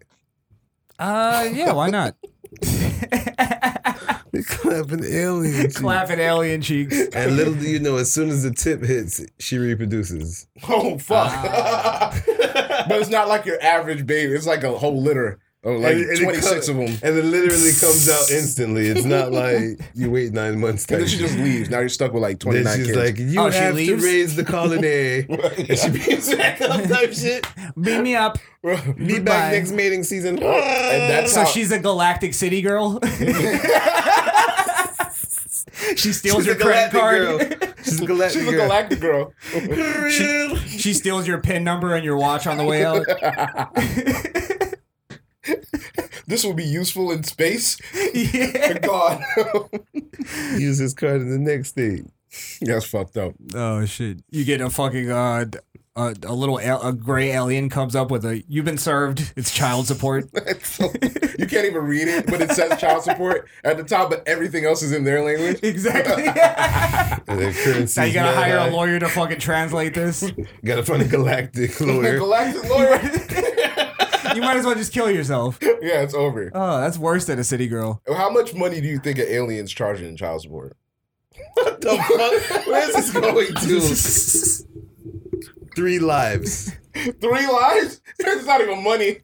[0.99, 2.15] Uh, yeah, why not?
[4.45, 5.61] Clapping alien.
[5.63, 5.77] cheeks.
[5.79, 6.95] Clapping alien cheeks.
[7.13, 10.47] And little do you know, as soon as the tip hits, she reproduces.
[10.67, 11.31] Oh fuck!
[11.33, 12.21] Ah.
[12.87, 14.33] but it's not like your average baby.
[14.33, 16.87] It's like a whole litter Oh, of like And it- and twenty six come- of
[16.87, 16.97] them.
[17.03, 18.87] And it literally comes out instantly.
[18.87, 20.85] It's not like you wait nine months.
[20.89, 21.69] And then she just leaves.
[21.69, 22.97] Now you're stuck with like twenty Then nine she's kids.
[22.97, 25.25] like, you Oh, she have to raise the colony.
[25.67, 27.45] And she beats back up type shit.
[27.79, 28.37] Beam me up.
[28.63, 30.37] Be back next mating season.
[30.41, 32.99] and that's So how, she's a galactic city girl.
[35.95, 37.17] she steals She's your credit card.
[37.49, 37.73] girl.
[37.83, 38.67] She's a galactic she's a girl.
[38.67, 39.33] galactic girl.
[40.09, 43.05] she, she steals your pin number and your watch on the way out.
[46.27, 47.77] this will be useful in space.
[48.13, 48.77] yeah.
[48.81, 49.21] God,
[50.57, 52.05] Use this card in the next state.
[52.61, 53.33] that's fucked up.
[53.55, 54.19] Oh shit!
[54.31, 55.45] You get a fucking uh,
[55.95, 59.33] a, a little al- a gray alien comes up with a you've been served.
[59.35, 60.25] It's child support.
[60.35, 60.91] It's so-
[61.39, 64.65] you can't even read it, but it says child support at the top, but everything
[64.65, 65.59] else is in their language.
[65.63, 66.23] exactly.
[67.27, 70.29] Currency now you gotta is mad hire a lawyer to fucking translate this.
[70.65, 72.17] Gotta find a galactic lawyer.
[72.17, 72.99] Galactic lawyer.
[74.37, 75.57] You might as well just kill yourself.
[75.61, 76.51] yeah, it's over.
[76.53, 78.03] Oh, that's worse than a city girl.
[78.07, 80.77] How much money do you think an alien's charging in child support?
[81.55, 82.67] what the fuck?
[82.67, 84.67] Where's this going to?
[85.75, 86.71] Three lives.
[86.93, 87.99] Three lives?
[88.19, 89.21] It's not even money.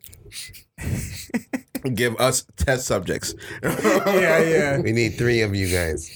[1.93, 3.35] Give us test subjects.
[3.61, 4.79] Yeah, yeah.
[4.79, 6.09] We need three of you guys.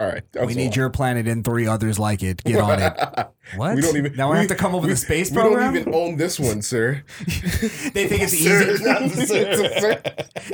[0.00, 0.22] All right.
[0.32, 2.42] that's We a need your planet and three others like it.
[2.44, 3.28] Get on it.
[3.56, 3.74] What?
[3.74, 4.16] We don't even.
[4.16, 5.74] Now we, have to come up with we- a space we program.
[5.74, 7.04] don't even own this one, sir.
[7.18, 8.82] they think it's easy.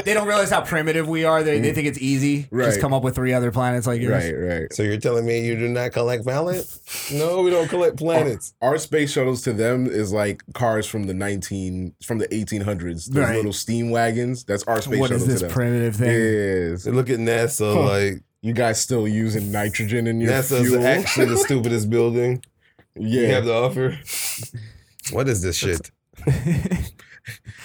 [0.05, 1.45] they don't realize how primitive we are.
[1.45, 1.75] They, they mm.
[1.77, 2.49] think it's easy.
[2.53, 4.25] Just come up with three other planets like yours.
[4.25, 4.73] right, right.
[4.73, 6.67] So you're telling me you do not collect valid?
[7.13, 8.55] No, we don't collect planets.
[8.61, 13.07] Our space shuttles to them is like cars from the nineteen from the eighteen hundreds.
[13.07, 13.37] Those Right.
[13.37, 14.43] little steam wagons.
[14.43, 15.55] That's our space What shuttle is this to them.
[15.55, 16.71] primitive thing?
[16.73, 16.83] Yes.
[16.85, 17.83] So look at NASA, Huh.
[17.89, 20.87] like You guys still using nitrogen in your NASA's fuel?
[20.87, 22.43] actually the stupidest building
[22.95, 23.99] you have to offer.
[25.13, 25.91] What is this shit?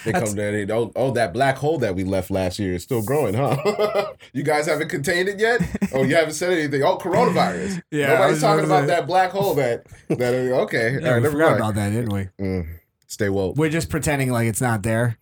[0.04, 0.52] They come down.
[0.52, 4.12] They, oh, oh, that black hole that we left last year is still growing, huh?
[4.32, 5.60] you guys haven't contained it yet.
[5.92, 6.82] Oh, you haven't said anything.
[6.82, 7.82] Oh, coronavirus.
[7.90, 9.00] Yeah, nobody's talking about to about say.
[9.00, 9.54] that black hole.
[9.54, 10.98] That that okay.
[11.00, 11.56] Yeah, All right, we never forgot mind.
[11.60, 12.28] about that, didn't we?
[12.44, 12.66] Mm,
[13.06, 13.56] stay woke.
[13.56, 15.18] We're just pretending like it's not there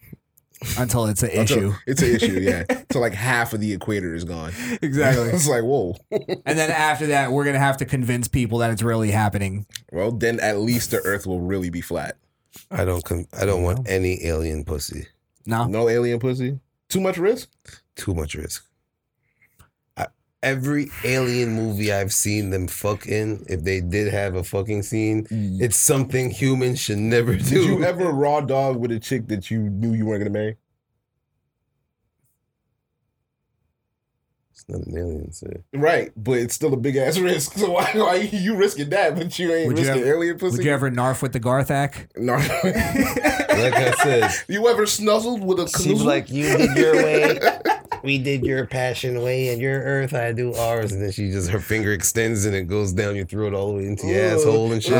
[0.78, 1.72] until it's an Until- issue.
[1.86, 2.64] It's an issue, yeah.
[2.92, 4.52] so like half of the equator is gone.
[4.82, 5.28] Exactly.
[5.32, 5.96] it's like whoa.
[6.10, 9.66] and then after that, we're gonna have to convince people that it's really happening.
[9.92, 12.16] well, then at least the Earth will really be flat.
[12.70, 13.04] I don't.
[13.04, 15.08] Con- I don't want any alien pussy.
[15.46, 16.60] No, No alien pussy.
[16.88, 17.48] Too much risk.
[17.96, 18.64] Too much risk.
[20.44, 24.82] I, every alien movie I've seen them fuck in, if they did have a fucking
[24.82, 25.60] scene, mm.
[25.60, 27.42] it's something humans should never do.
[27.44, 30.56] Did you ever raw dog with a chick that you knew you weren't gonna marry?
[34.52, 35.64] It's not an alien, sir.
[35.72, 37.54] Right, but it's still a big ass risk.
[37.54, 40.56] So why, why you risking that, but you ain't Would you risking ever- alien pussy?
[40.58, 42.06] would you ever narf with the Garthak?
[42.16, 42.34] No.
[42.34, 46.10] Like I said, you ever snuzzled with a she was canoe?
[46.10, 47.38] like, "You did your way,
[48.04, 51.48] we did your passion way, and your Earth, I do ours." And then she just
[51.50, 54.70] her finger extends and it goes down your throat all the way into your asshole
[54.72, 54.92] and shit.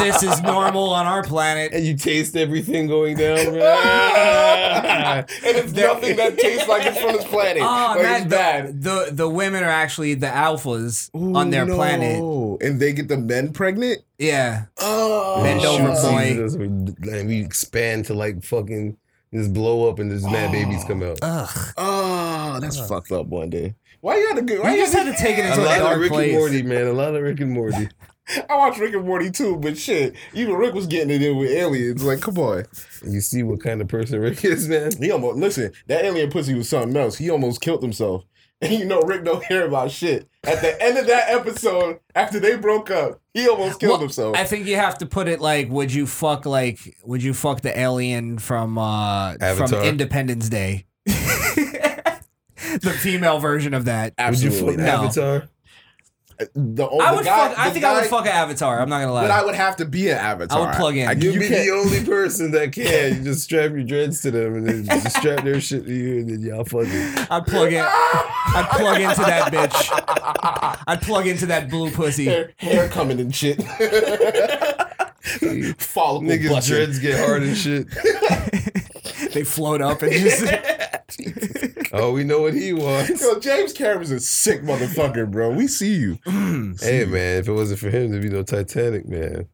[0.00, 1.72] this is normal on our planet.
[1.72, 3.38] and you taste everything going down.
[3.40, 7.62] and it's nothing that tastes like it's from this planet.
[7.62, 8.82] Oh, like man, it's the, bad.
[8.82, 12.20] the the women are actually the alphas on their Ooh, planet.
[12.62, 14.00] and they get the men pregnant.
[14.18, 16.58] Yeah, Oh, Bend over, Shoot boy.
[16.58, 18.96] we, and we expand to like fucking
[19.32, 21.18] just blow up and just mad babies come out.
[21.22, 21.74] Oh, ugh.
[21.76, 23.26] Oh, that's fucked up.
[23.26, 24.62] One day, why you had to go?
[24.62, 26.12] Why You you just had to take it A into a, lot dark of Rick
[26.12, 26.30] place.
[26.30, 26.86] and Morty, man.
[26.86, 27.88] A lot of Rick and Morty.
[28.48, 31.50] I watched Rick and Morty too, but shit, even Rick was getting it in with
[31.50, 32.04] aliens.
[32.04, 32.64] Like, come on.
[33.04, 34.92] You see what kind of person Rick is, man.
[34.98, 35.72] He almost listen.
[35.88, 37.18] That alien pussy was something else.
[37.18, 38.24] He almost killed himself.
[38.60, 40.28] And you know Rick don't care about shit.
[40.44, 44.36] At the end of that episode, after they broke up, he almost killed Well, himself.
[44.36, 47.60] I think you have to put it like, would you fuck like, would you fuck
[47.60, 50.86] the alien from uh from Independence Day?
[51.06, 54.14] the female version of that.
[54.18, 54.76] Would you Absolutely.
[54.76, 55.04] fuck No.
[55.04, 55.48] Avatar?
[56.54, 57.58] The old, I would guy- fuck.
[57.58, 58.80] I the think I would fuck an Avatar.
[58.80, 59.22] I'm not gonna lie.
[59.22, 60.58] But I would have to be an avatar.
[60.58, 61.08] I would plug in.
[61.08, 61.64] I, You'd you be can't.
[61.66, 63.16] the only person that can.
[63.16, 66.18] You just strap your dreads to them and then just strap their shit to you
[66.20, 66.90] and then y'all fucking.
[67.30, 67.84] I'd plug in.
[67.84, 70.82] I'd plug into that bitch.
[70.86, 72.24] I'd plug into that blue pussy.
[72.26, 73.58] hair, hair coming and shit.
[75.78, 76.74] Follicle Niggas' busting.
[76.76, 77.86] dreads get hard and shit.
[79.34, 80.44] They float up and just.
[81.92, 83.20] Oh, we know what he wants.
[83.20, 85.50] Yo, James Cameron's a sick motherfucker, bro.
[85.50, 86.18] We see you.
[86.24, 89.46] Hey, man, if it wasn't for him, there'd be no Titanic, man.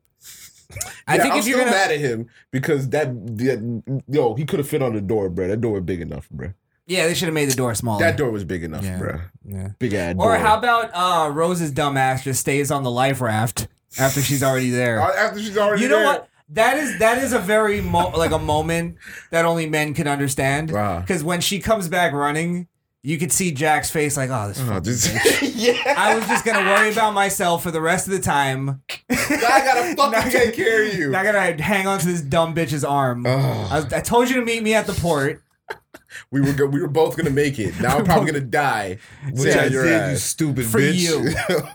[1.09, 1.71] I Yeah, think I'm if you're still gonna.
[1.71, 3.09] mad at him because that,
[3.39, 5.49] that yo, he could have fit on the door, bro.
[5.49, 6.53] That door was big enough, bro.
[6.87, 8.01] Yeah, they should have made the door smaller.
[8.01, 8.99] That door was big enough, Yeah.
[8.99, 9.21] bro.
[9.45, 9.69] Yeah.
[9.79, 10.35] Big ass door.
[10.35, 13.67] Or how about uh, Rose's dumbass just stays on the life raft
[13.99, 15.01] after she's already there?
[15.01, 15.91] Uh, After she's already there.
[15.91, 16.21] you know there.
[16.21, 16.29] what?
[16.51, 18.97] That is that is a very mo- like a moment
[19.31, 20.71] that only men can understand.
[20.71, 21.01] Wow.
[21.01, 22.69] Because when she comes back running,
[23.03, 24.61] you could see Jack's face like, oh, this.
[24.61, 25.53] Oh, fucking just, bitch.
[25.57, 25.95] yeah.
[25.97, 28.81] I was just gonna worry about myself for the rest of the time.
[29.11, 29.17] I
[29.65, 31.17] gotta fucking take care of you.
[31.17, 33.27] I gotta hang on to this dumb bitch's arm.
[33.27, 33.69] Ugh.
[33.73, 35.43] I, was- I told you to meet me at the port.
[36.31, 37.79] We were go- we were both gonna make it.
[37.81, 38.99] Now I'm probably gonna die.
[39.33, 40.23] Which Sit I your did, you ass.
[40.23, 40.95] stupid For bitch.
[40.95, 41.35] you.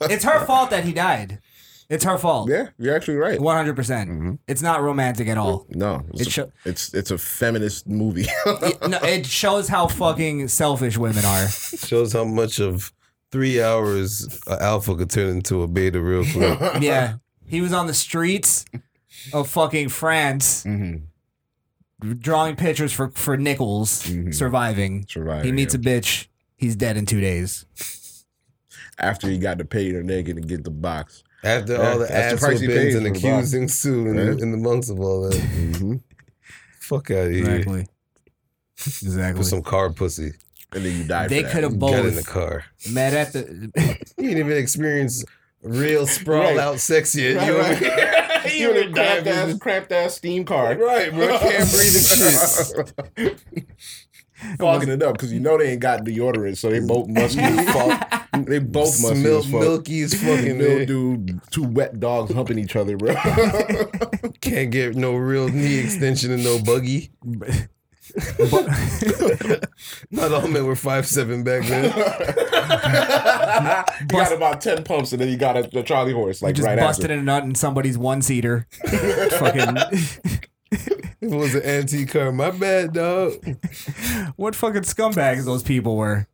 [0.10, 1.40] It's her fault that he died.
[1.92, 2.50] It's her fault.
[2.50, 3.40] Yeah, you're actually right.
[3.40, 4.40] One hundred percent.
[4.48, 5.66] It's not romantic at all.
[5.70, 8.28] No, it's, It a, sho- it's it's a feminist movie.
[8.46, 11.48] It, no, it shows how fucking selfish women are.
[11.92, 12.94] Shows how much of
[13.32, 16.60] three hours a alpha could turn into a beta real quick.
[16.82, 17.16] Yeah,
[17.46, 18.64] he was on the streets
[19.34, 21.02] of fucking France, Mhm.
[22.20, 24.34] drawing pictures for for nickels, Mhm.
[24.34, 25.06] surviving.
[25.10, 25.82] Surviving, He meets yeah.
[25.82, 26.28] a bitch.
[26.56, 27.66] He's dead in two days.
[28.98, 31.24] After he got to pay her naked and get the box.
[31.44, 33.68] After Yeah, all the that's the ass price he whoopings pays and for the accusing
[33.68, 34.24] Sue in, Yeah.
[34.26, 35.34] the, in the months of all that.
[35.40, 35.96] Mm-hmm.
[36.80, 37.50] Fuck out of here.
[37.50, 37.88] Exactly.
[38.78, 39.44] Exactly.
[39.44, 40.34] For some car pussy.
[40.74, 41.30] And then you died.
[41.30, 41.92] They could have both.
[41.92, 42.66] Got in the car.
[42.92, 43.72] met at the.
[44.18, 45.24] You didn't even experience
[45.64, 46.58] real sprawl Right.
[46.58, 47.36] out sex yet.
[47.38, 47.84] Right, you right.
[47.84, 50.76] over You in a cramped ass, cramped ass steam car.
[50.76, 51.38] Right, bro.
[51.40, 53.38] Can't breathe and shit.
[54.58, 56.88] Fogging it up because you know they ain't got deodorant, so they mm.
[56.88, 58.46] both must be fuck.
[58.46, 59.62] They both must Smell be fuck.
[59.62, 61.40] milky as fucking mildew.
[61.52, 63.14] Two wet dogs humping each other, bro.
[64.42, 67.12] Can't get no real knee extension and no buggy.
[70.10, 71.86] Not all men were five seven back then.
[74.02, 76.66] you got about ten pumps, and then you got a, a Charlie horse, like just
[76.66, 77.20] right busted after.
[77.20, 78.68] a nut in somebody's one seater.
[79.32, 79.78] fucking.
[81.22, 82.32] It was an antique car.
[82.32, 83.34] My bad, dog.
[84.38, 86.26] What fucking scumbags those people were.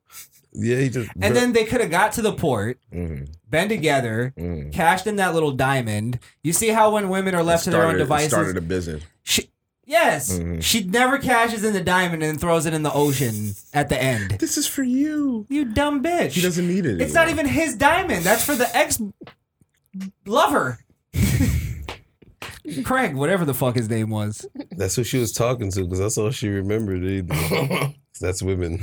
[0.53, 1.09] Yeah, he just.
[1.21, 3.27] And then they could have got to the port, Mhm.
[3.49, 4.71] been together, Mhm.
[4.71, 6.19] cashed in that little diamond.
[6.41, 9.03] You see how when women are left to their own devices, Started a business.
[9.23, 9.49] she,
[9.85, 10.63] yes, Mhm.
[10.63, 14.37] she never cashes in the diamond and throws it in the ocean at the end.
[14.39, 15.45] This is for you.
[15.49, 16.31] You dumb bitch.
[16.31, 17.01] He doesn't need it.
[17.01, 18.23] It's not even his diamond.
[18.23, 19.01] That's for the ex
[20.25, 20.79] lover.
[22.83, 24.45] Craig, whatever the fuck his name was.
[24.71, 27.03] That's who she was talking to because that's all she remembered.
[27.03, 27.93] Either.
[28.21, 28.81] that's women.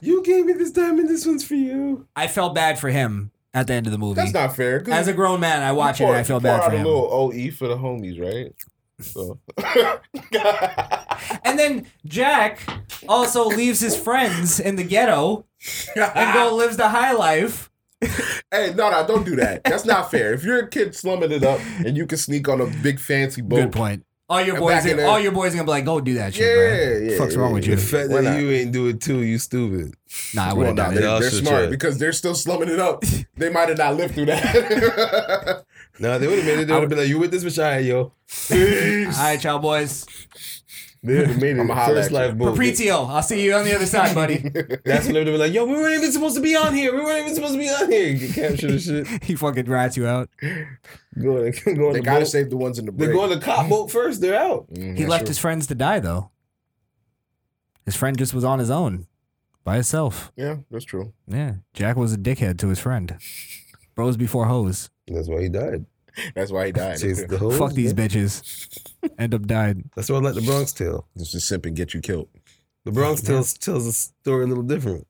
[0.00, 1.08] you gave me this diamond.
[1.08, 2.06] This one's for you.
[2.14, 4.14] I felt bad for him at the end of the movie.
[4.14, 4.82] That's not fair.
[4.90, 7.08] As a grown man, I watch it and I feel bad out for a little
[7.10, 8.54] OE for the homies, right?
[9.00, 9.38] So.
[11.44, 12.60] And then Jack
[13.08, 15.46] also leaves his friends in the ghetto
[15.96, 17.70] and go lives the high life.
[18.50, 19.64] Hey, no, no, don't do that.
[19.64, 20.32] That's not fair.
[20.32, 23.42] If you're a kid slumming it up and you can sneak on a big fancy
[23.42, 24.04] boat, Good point.
[24.28, 26.42] All your boys, in all your boys are gonna be like, "Go do that shit,
[26.44, 27.76] Yeah, bro." yeah, Fuck's yeah, wrong with The you?
[27.76, 28.40] fact Why that not?
[28.40, 29.94] you ain't do it too, you stupid.
[30.34, 31.20] Nah, I would well, have no, done they're, it.
[31.20, 31.66] They're smart try.
[31.70, 33.04] because they're still slumming it up.
[33.36, 35.64] They might have not lived through that.
[35.98, 36.66] Nah, they would have made it.
[36.66, 37.58] They would have been like, "You with this bitch?
[37.62, 38.12] All right, yo."
[39.16, 40.04] All right, y'all boys.
[41.06, 41.60] They would have made it.
[41.60, 42.46] I'ma First life boat.
[42.46, 43.04] Propretio.
[43.04, 44.38] I'll see you on the other side, buddy.
[44.84, 46.94] That's when they would have like, "Yo, we weren't even supposed to be on here.
[46.94, 49.06] We weren't even supposed to be on here." Get captured and shit.
[49.24, 50.28] he fucking rats you out.
[50.40, 50.48] Go
[51.44, 52.28] on, go on they the gotta boat.
[52.28, 53.18] save the ones in the They're break.
[53.18, 54.20] going to cop boat first.
[54.20, 54.66] They're out.
[54.74, 55.28] Mhm, He left true.
[55.28, 56.30] his friends to die though.
[57.84, 59.06] His friend just was on his own,
[59.64, 60.32] by himself.
[60.36, 61.12] Yeah, that's true.
[61.28, 63.16] Yeah, Jack was a dickhead to his friend.
[63.94, 64.90] Bros before hoes.
[65.06, 65.86] That's why he died.
[66.34, 66.98] That's why he died.
[67.00, 67.58] Chased the hoes.
[67.58, 68.08] Fuck these man.
[68.08, 68.78] bitches.
[69.18, 69.90] End up dying.
[69.94, 71.06] That's why I like the Bronx Tale.
[71.16, 72.28] Just to simp and get you killed.
[72.84, 75.06] The Bronx Tale tells a story a little different.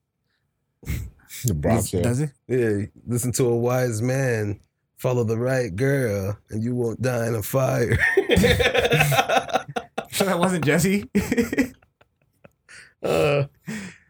[1.45, 1.93] The Bronx.
[1.93, 2.03] yeah.
[2.03, 2.31] Does it?
[2.49, 4.61] Yeah, listen to a wise man,
[4.97, 7.99] follow the right girl, and you won't die in a fire.
[10.11, 11.05] Sure that wasn't Jesse.
[13.03, 13.45] uh,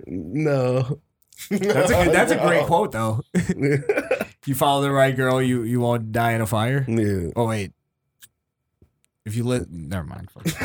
[0.07, 1.01] no.
[1.51, 3.23] That's a good, that's a great quote though.
[4.47, 6.85] you follow the right girl, you you won't die in a fire.
[6.89, 7.31] Yeah.
[7.37, 7.73] Oh wait.
[9.25, 10.29] If you let never mind.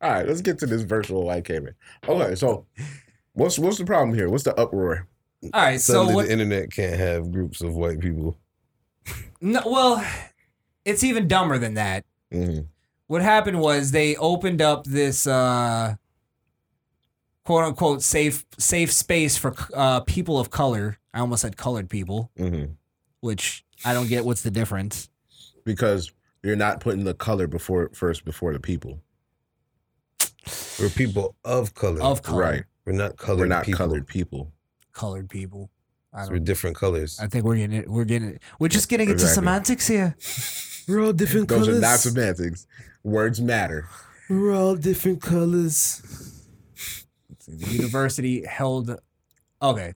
[0.00, 1.74] All right, let's get to this virtual white came in.
[2.08, 2.66] Okay, so
[3.34, 4.28] what's what's the problem here?
[4.28, 5.06] What's the uproar?
[5.52, 8.36] All right, so Suddenly what the internet can't have groups of white people.
[9.40, 10.04] no, well,
[10.84, 12.04] it's even dumber than that.
[12.32, 12.66] Mhm.
[13.08, 15.96] What happened was they opened up this uh
[17.44, 20.98] quote unquote safe safe space for uh people of color.
[21.14, 22.76] I almost said colored people, Mhm.
[23.20, 25.08] which I don't get what's the difference.
[25.64, 26.12] Because
[26.42, 29.00] you're not putting the color before first before the people.
[30.80, 32.02] We're people of color.
[32.02, 32.40] Of color.
[32.40, 32.64] Right.
[32.84, 33.78] We're not colored We're not people.
[33.78, 34.52] colored people.
[34.92, 35.70] Colored people.
[36.12, 37.18] I So we're different colors.
[37.20, 37.88] I think we're getting it.
[37.88, 38.42] We're getting it.
[38.58, 39.34] We're just getting into Exactly.
[39.34, 40.16] semantics here.
[40.88, 41.78] We're all different Those colors.
[41.78, 42.66] are not semantics.
[43.04, 43.88] Words matter.
[44.28, 46.02] We're all different colors.
[47.46, 48.90] The university held.
[49.60, 49.94] Okay,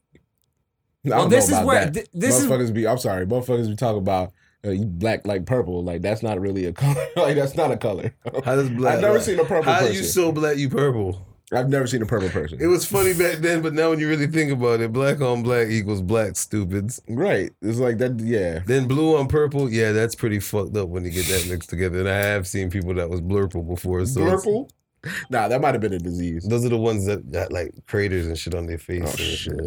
[1.04, 2.86] I Well, this is about where- th- this is- motherfuckers be.
[2.86, 4.32] I'm sorry, motherfuckers be talking about
[4.64, 5.82] uh, you black like purple.
[5.84, 7.06] Like that's not really a color.
[7.16, 8.14] like that's not a color.
[8.44, 8.96] How does black?
[8.96, 9.94] I've never seen a purple How person.
[9.94, 10.56] you so black?
[10.56, 11.26] You purple.
[11.52, 12.58] I've never seen a purple person.
[12.60, 15.44] It was funny back then, but now when you really think about it, black on
[15.44, 17.00] black equals black stupids.
[17.08, 17.52] right.
[17.62, 18.18] It's like that.
[18.18, 18.60] Yeah.
[18.66, 22.00] Then blue on purple, yeah, that's pretty fucked up when you get that mixed together.
[22.00, 24.04] And I have seen people that was blurple before.
[24.06, 24.68] So it's- Purple.
[25.30, 26.44] Nah, that might have been a disease.
[26.48, 29.02] Those are the ones that got like craters and shit on their face.
[29.04, 29.38] Oh, and shit.
[29.38, 29.60] shit.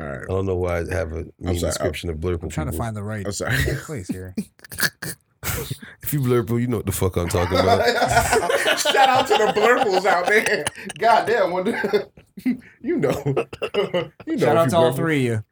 [0.00, 0.22] All right.
[0.22, 2.44] I don't know why I have a mean sorry, description of blurple.
[2.44, 3.56] I'm trying to find the right I'm sorry.
[3.84, 4.34] place here.
[6.02, 7.84] If you blurple, you know what the fuck I'm talking about.
[8.78, 10.64] Shout out to the blurples out there.
[10.98, 12.08] God damn, what the-
[12.80, 13.22] you know.
[14.26, 14.96] you know Shout if out you to all blurple.
[14.96, 15.44] three of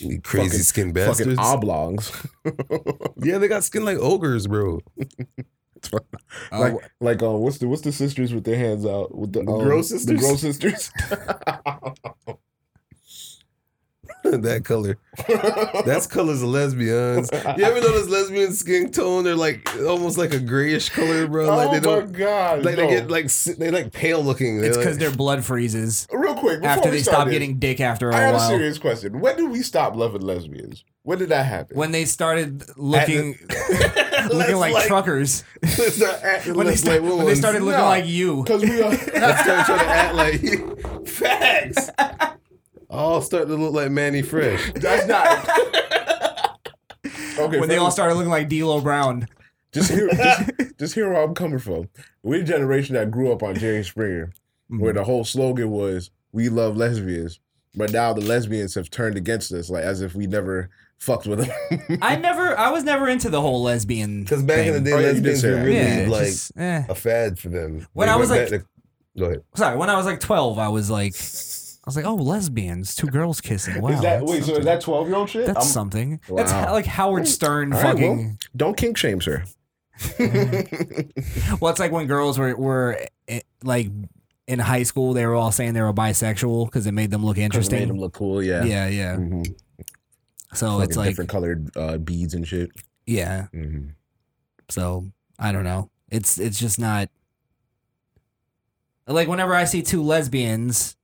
[0.00, 0.08] you.
[0.10, 1.38] You crazy Fucking- skin Fucking bastards.
[1.38, 2.12] oblongs.
[3.22, 4.80] yeah, they got skin like ogres, bro.
[6.52, 9.42] Uh, like like um what's the what's the sisters with their hands out with the,
[9.42, 10.20] The um, Grow the sisters?
[10.20, 10.90] grow sisters
[14.24, 14.98] that color.
[15.84, 17.30] That's colors of lesbians.
[17.32, 19.24] You ever notice lesbian skin tone?
[19.24, 21.46] They're like almost like a grayish color, bro.
[21.48, 24.58] Like oh they my don't god like they get like they like pale looking.
[24.58, 27.28] They're It's like- because their blood freezes real quick before after we they start stop
[27.30, 28.48] getting dick after I a had a while.
[28.48, 32.64] serious question when did we stop loving lesbians when did that happen When they started
[32.76, 35.44] looking Let's looking like, like- truckers.
[35.62, 37.88] let's not act When they, start, like when they started looking Nah.
[37.88, 38.42] like you.
[38.42, 41.90] because we are Let's start trying to act like facts.
[42.88, 44.72] All start to look like Mannie Fresh.
[44.76, 46.48] that's not
[47.38, 49.28] okay when they all started looking like D'Lo Brown.
[49.72, 51.88] just hear just, just hear where I'm coming from
[52.22, 54.32] we're the generation that grew up on Jerry Springer
[54.68, 54.96] where Mm-hmm.
[54.98, 57.38] the whole slogan was "We love lesbians,"
[57.76, 61.46] but now the lesbians have turned against us, like as if we never fucked with
[61.46, 61.98] them.
[62.02, 64.22] I never, I was never into the whole lesbian.
[64.22, 65.64] Because back in the day, Oh, yeah, lesbians were that.
[65.64, 66.84] really yeah, like just, eh.
[66.88, 67.86] a fad for them.
[67.92, 68.66] When They I was like- back to-
[69.18, 69.42] go ahead.
[69.54, 73.06] Sorry, when I was like twelve, I was like, I was like, oh, lesbians, two
[73.06, 73.80] girls kissing.
[73.80, 74.44] Wow, is that that's wait?
[74.44, 75.46] So is that twelve year old shit?
[75.46, 76.20] That's I'm- something.
[76.34, 76.66] That's Wow.
[76.66, 78.16] ho- like Howard Stern All right, fucking.
[78.26, 79.44] well, don't kink shame, sir.
[81.60, 82.98] Well, it's like when girls were were
[83.28, 83.88] eh, like
[84.46, 87.36] in high school, they were all saying they were bisexual because it made them look
[87.36, 87.78] Because it interesting.
[87.80, 88.42] made them look cool.
[88.42, 88.64] Yeah.
[88.64, 89.16] yeah, yeah.
[89.16, 89.54] Mhm.
[90.56, 92.70] So Fucking it's like, different colored uh, beads and shit.
[93.06, 93.46] yeah.
[93.54, 93.90] Mhm.
[94.68, 95.06] So
[95.38, 95.90] I don't know.
[96.10, 97.08] It's it's just not
[99.06, 100.96] like whenever I see two lesbians,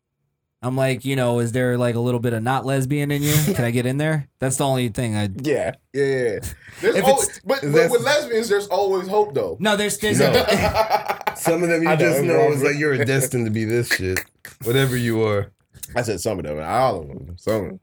[0.62, 3.34] I'm like, you know, is there like a little bit of not lesbian in you?
[3.54, 4.28] Can I get in there?
[4.38, 5.28] That's the only thing I.
[5.42, 6.38] Yeah, yeah, yeah.
[6.80, 9.56] There's always, but, but with lesbians, there's always hope, though.
[9.60, 10.32] No, there's there's No.
[10.32, 12.52] a, Some of them you I just I'm know wrong.
[12.54, 14.18] it's like you're destined to be this shit.
[14.64, 15.52] Whatever you are.
[15.94, 17.36] I said some of them, all of them.
[17.38, 17.80] Some of them.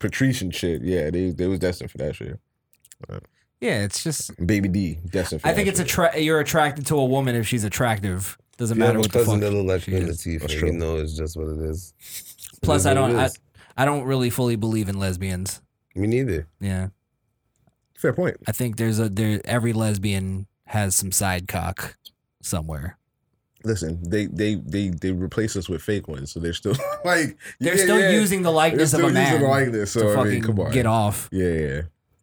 [0.00, 0.82] Patrice and shit.
[0.82, 2.38] Yeah, they they was destined for that shit.
[3.60, 3.82] yeah.
[3.84, 5.48] It's just Baby D destined for.
[5.48, 5.90] I think that it's a shit.
[6.12, 8.36] tra- you're attracted to a woman if she's attractive.
[8.56, 9.40] Doesn't You matter what the cousin fuck.
[9.42, 10.18] that look like she is.
[10.18, 10.40] Latifah.
[10.40, 10.72] That's You true.
[10.72, 11.94] know it's just what it is.
[12.00, 13.38] It Plus, is I what don't it I, is.
[13.76, 15.62] I don't really fully believe in lesbians.
[15.94, 16.46] Me neither.
[16.60, 16.88] Yeah,
[17.96, 18.36] fair point.
[18.46, 21.96] I think there's a there every lesbian has some side cock
[22.42, 22.96] somewhere.
[23.64, 26.74] Listen, they they they they replace us with fake ones, so they're still
[27.04, 28.10] like They're yeah, still yeah.
[28.10, 29.92] using the They're likeness of still a man using the likeness.
[29.92, 31.28] to So I fucking mean, come on, get off.
[31.30, 31.80] Yeah, yeah.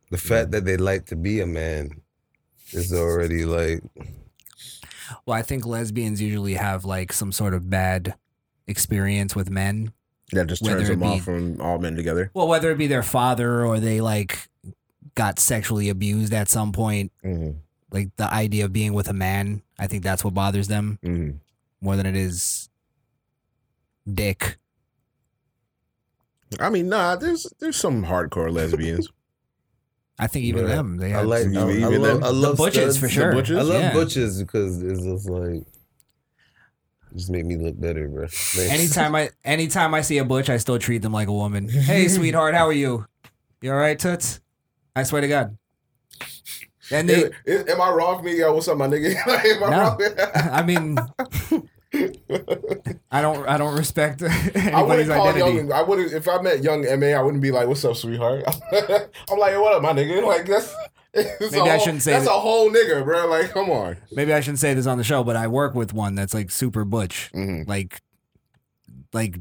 [0.10, 2.02] The fact that they like to be a man
[2.72, 3.82] is already like
[5.26, 8.16] Well, I think lesbians usually have like some sort of bad
[8.68, 9.94] experience with men.
[10.32, 12.32] That just Whether turns it them be- off from all men together.
[12.34, 14.50] Well, whether it be their father or they like
[15.16, 17.60] got sexually abused at some point, Mm-hmm.
[17.92, 21.38] Like the idea of being with a man, I think that's what bothers them Mm-hmm.
[21.82, 22.70] more than it is
[24.12, 24.58] dick.
[26.60, 27.16] I mean, nah.
[27.16, 29.10] There's there's some hardcore lesbians.
[30.20, 30.76] I think even Right.
[30.76, 32.24] them, they I have like Even- I, I love them?
[32.24, 32.98] I love butches studs.
[32.98, 33.34] for sure.
[33.34, 33.58] butches?
[33.58, 33.94] I love Yeah.
[33.94, 35.64] butches because it's just like
[37.14, 38.28] just make me look better, bro.
[38.28, 38.72] Thanks.
[38.72, 41.68] Anytime I anytime I see a butch, I still treat them like a woman.
[41.70, 43.06] Hey, sweetheart, how are you?
[43.62, 44.40] You all right, toots?
[44.96, 45.58] I swear to God.
[46.92, 48.38] And they, Am- am, am I wrong for me?
[48.40, 49.14] Yo, what's up, my nigga?
[49.28, 49.80] Like, am I No.
[49.80, 50.00] wrong?
[50.52, 50.98] I mean,
[53.12, 55.56] I don't, I don't respect I anybody's wouldn't identity.
[55.58, 55.72] young.
[55.72, 57.14] I wouldn't if I met Young M.A.
[57.14, 60.74] I wouldn't be like, "What's up, sweetheart?" I'm like, "What up, my nigga?" Like that's.
[61.16, 62.32] Maybe I whole- shouldn't say that's that.
[62.36, 63.28] a whole nigga, bro.
[63.28, 63.98] Like, come on.
[64.12, 66.52] Maybe I shouldn't say this on the show, but I work with one that's like
[66.52, 67.68] super butch, Mm-hmm.
[67.70, 68.02] like,
[69.14, 69.36] like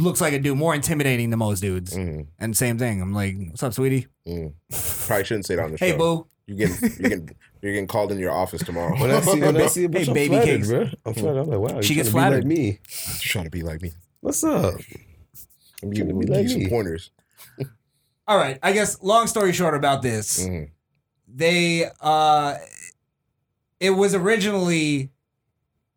[0.00, 1.94] looks like a dude more intimidating than most dudes.
[1.94, 2.22] Mm-hmm.
[2.38, 3.00] And same thing.
[3.02, 4.06] I'm like, "What's up, sweetie?
[4.24, 5.98] Probably shouldn't say that on the Hey, show.
[5.98, 7.30] boo." You getting you getting
[7.62, 8.98] you're getting called in your office tomorrow.
[9.00, 10.68] When I see when I see a bitch, hey, baby flattered, cakes.
[10.68, 10.90] Bro.
[11.06, 11.38] I'm flattered.
[11.40, 12.46] I'm like, wow, she gets flattered.
[12.48, 12.66] be like me.
[12.66, 13.92] You're trying to be like me.
[14.20, 14.74] What's up?
[15.82, 17.10] I'm giving you like some pointers.
[18.26, 18.58] All right.
[18.62, 20.46] I guess long story short about this,
[21.28, 22.56] they uh
[23.80, 25.10] it was originally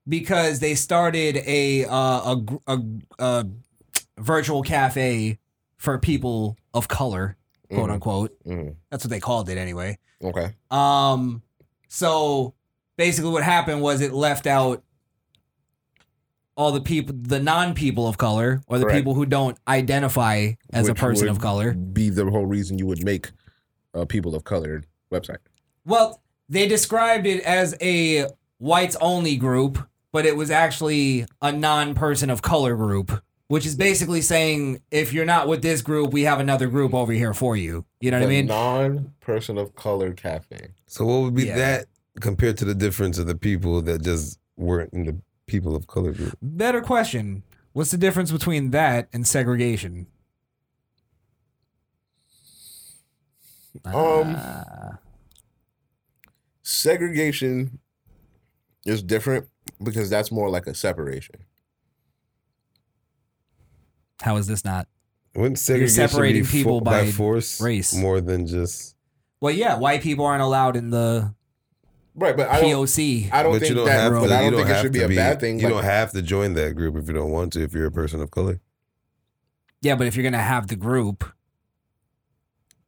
[0.07, 2.79] because they started a uh, a, a,
[3.19, 3.45] a
[4.17, 5.39] virtual cafe
[5.77, 7.36] for people of color,
[7.69, 7.93] quote Mhm.
[7.93, 8.43] unquote.
[8.45, 8.75] Mhm.
[8.89, 9.97] That's what they called it anyway.
[10.23, 10.53] Okay.
[10.71, 11.41] Um,
[11.87, 12.53] so
[12.97, 14.83] basically, what happened was it left out
[16.55, 18.97] all the people, the non-people of color, or the Correct.
[18.97, 21.73] people who don't identify as a person of color.
[21.73, 23.31] Be the whole reason you would make
[23.93, 25.37] a people of color website.
[25.85, 28.27] Well, they described it as a
[28.57, 34.21] whites only group, but it was actually a non-person of color group, which is basically
[34.21, 37.85] saying if you're not with this group, we have another group over here for you.
[38.01, 38.45] You know what I mean?
[38.47, 40.69] Non-person of color cafe.
[40.87, 41.55] So what would be Yeah.
[41.57, 41.85] that
[42.19, 46.11] compared to the difference of the people that just weren't in the people of color
[46.11, 46.37] group?
[46.41, 47.43] Better question.
[47.73, 50.07] What's the difference between that and segregation?
[53.85, 54.35] Um,
[56.63, 57.79] segregation
[58.85, 59.47] is different
[59.83, 61.35] because that's more like a separation.
[64.21, 64.87] How is this not?
[65.35, 67.93] Wouldn't segregation separating be fo- people by force race.
[67.93, 68.95] more than just?
[69.39, 71.33] Well, yeah, white people aren't allowed in the
[72.15, 72.71] Right, but I don't.
[72.87, 73.31] POC.
[73.31, 74.11] I don't but think you don't that.
[74.11, 75.59] have but I you don't don't think it have should be to a bad thing.
[75.59, 77.61] You like- don't have to join that group if you don't want to.
[77.63, 78.59] If you're a person of color,
[79.81, 81.23] Yeah, but if you're gonna have the group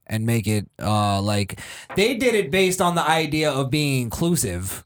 [0.08, 1.60] and make it uh like
[1.96, 4.84] they did it based on the idea of being inclusive.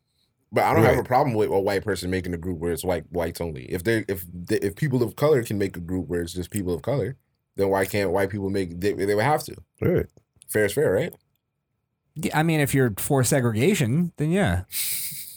[0.54, 2.84] But I don't have a problem with a white person making a group where it's
[2.86, 3.66] white whites only.
[3.66, 6.52] If they if they, if people of color can make a group where it's just
[6.52, 7.18] people of color,
[7.56, 8.80] then why can't white people make?
[8.80, 9.56] They, they would have to.
[9.82, 10.06] right?
[10.48, 11.14] Fair is fair, right?
[12.16, 14.66] Yeah, I mean, if you're for segregation, then yeah.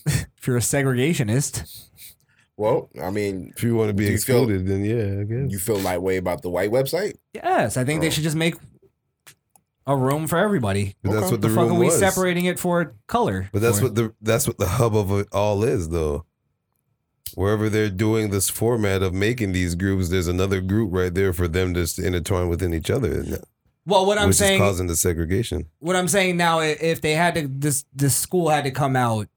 [0.06, 1.88] if you're a segregationist,
[2.58, 5.24] Well, I mean, If you want to be Do you feel- excluded, then yeah, I
[5.24, 5.50] guess.
[5.52, 7.14] you feel that way about the white website.
[7.32, 8.10] yes, I think they Oh.
[8.10, 8.54] should just make
[9.86, 10.96] a room for everybody.
[11.02, 11.30] But that's Okay.
[11.32, 11.98] what the The fuck room are we was.
[11.98, 13.48] separating it for color?
[13.52, 13.84] But that's for?
[13.86, 16.24] what the that's what the hub of it all is, though.
[17.34, 21.48] Wherever they're doing this format of making these groups, there's another group right there for
[21.48, 23.38] them just to intertwine within each other, and-
[23.84, 25.66] Well, what I'm which saying, is causing the segregation.
[25.80, 29.28] what I'm saying now, if they had to, this this school had to come out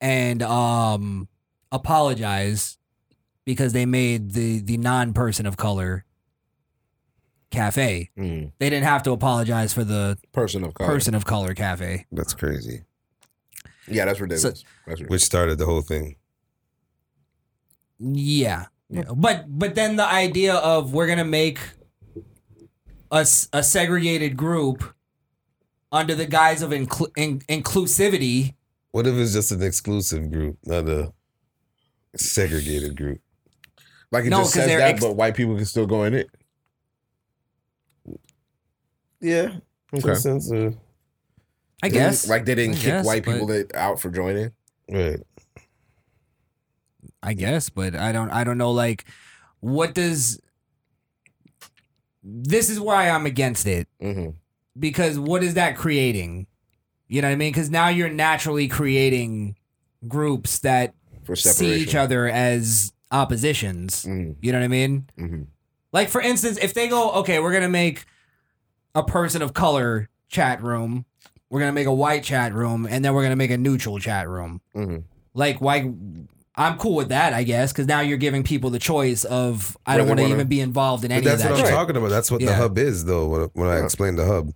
[0.00, 1.28] and um
[1.72, 2.78] apologize
[3.44, 6.04] because they made the the non person of color
[7.56, 8.10] cafe.
[8.18, 8.52] Mm.
[8.58, 10.88] They didn't have to apologize for the Person of color.
[10.90, 12.06] person of color cafe.
[12.12, 12.82] That's crazy.
[13.88, 14.42] Yeah, that's ridiculous.
[14.42, 15.10] that's ridiculous.
[15.10, 16.16] Which started the whole thing.
[17.98, 18.66] Yeah.
[19.16, 21.58] But but then the idea of we're gonna make
[23.10, 24.84] a, s- a segregated group
[25.90, 28.54] under the guise of inclu- in- inclusivity.
[28.92, 31.12] What if it's just an exclusive group, not a
[32.16, 33.20] segregated group?
[34.12, 36.04] like it No, just 'cause says they're that, ex- but white people can still go
[36.04, 36.28] in it.
[39.20, 39.56] Yeah,
[39.94, 40.14] Okay.
[40.14, 40.50] sense.
[40.50, 40.74] Or,
[41.82, 42.28] I guess.
[42.28, 44.52] like they didn't I kick guess, white but- people that out for joining.
[44.90, 45.20] right.
[47.22, 49.04] I guess, but I don't I don't know like
[49.60, 50.40] what does
[52.22, 54.30] this is why I'm against it hmm
[54.78, 56.46] because what is that creating?
[57.08, 57.52] You know what I mean?
[57.52, 59.56] Cuz now you're naturally creating
[60.06, 60.94] groups that
[61.34, 64.04] see each other as oppositions.
[64.04, 64.36] Mhm.
[64.40, 65.08] You know what I mean?
[65.16, 65.42] hmm
[65.92, 68.04] Like for instance, if they go, okay, we're gonna make
[68.96, 71.04] a person of color chat room,
[71.50, 74.28] we're gonna make a white chat room, and then we're gonna make a neutral chat
[74.28, 74.60] room.
[74.74, 74.96] hmm
[75.34, 75.92] Like, why?
[76.58, 79.98] I'm cool with that, I guess, because now you're giving people the choice of I
[79.98, 81.60] don't want to even be involved in But any that's of what.
[81.60, 81.74] I'm shit.
[81.74, 82.08] talking about.
[82.10, 83.28] That's what the hub is, though.
[83.28, 83.84] When, when I Yeah.
[83.84, 84.52] explain the hub,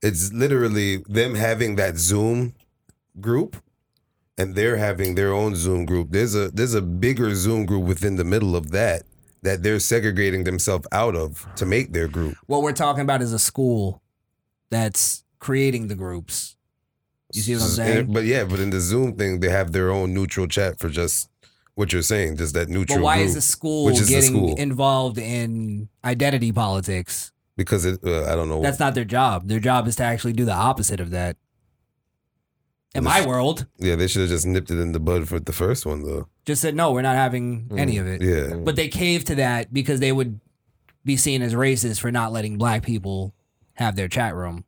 [0.00, 2.54] it's literally them having that Zoom
[3.20, 3.56] group,
[4.38, 6.12] and they're having their own Zoom group.
[6.12, 9.02] There's a there's a bigger Zoom group within the middle of that
[9.42, 12.36] that they're segregating themselves out of to make their group.
[12.46, 14.02] What we're talking about is a school
[14.70, 16.56] that's creating the groups.
[17.32, 18.12] You see what I'm And- saying?
[18.12, 21.28] But yeah, but in the Zoom thing, they have their own neutral chat for just
[21.74, 22.98] what you're saying, just that neutral.
[22.98, 24.54] But why group, is the school is the getting school.
[24.56, 27.32] involved in identity politics?
[27.56, 28.62] Because it, uh, I don't know.
[28.62, 29.48] That's not their job.
[29.48, 31.36] Their job is to actually do the opposite of that.
[32.94, 35.52] In my world, yeah, they should have just nipped it in the bud for the
[35.52, 36.28] first one, though.
[36.44, 38.22] Just said no, we're not having any of it.
[38.22, 38.56] Yeah.
[38.56, 40.40] But they caved to that because they would
[41.04, 43.34] be seen as racist for not letting black people
[43.74, 44.64] have their chat room.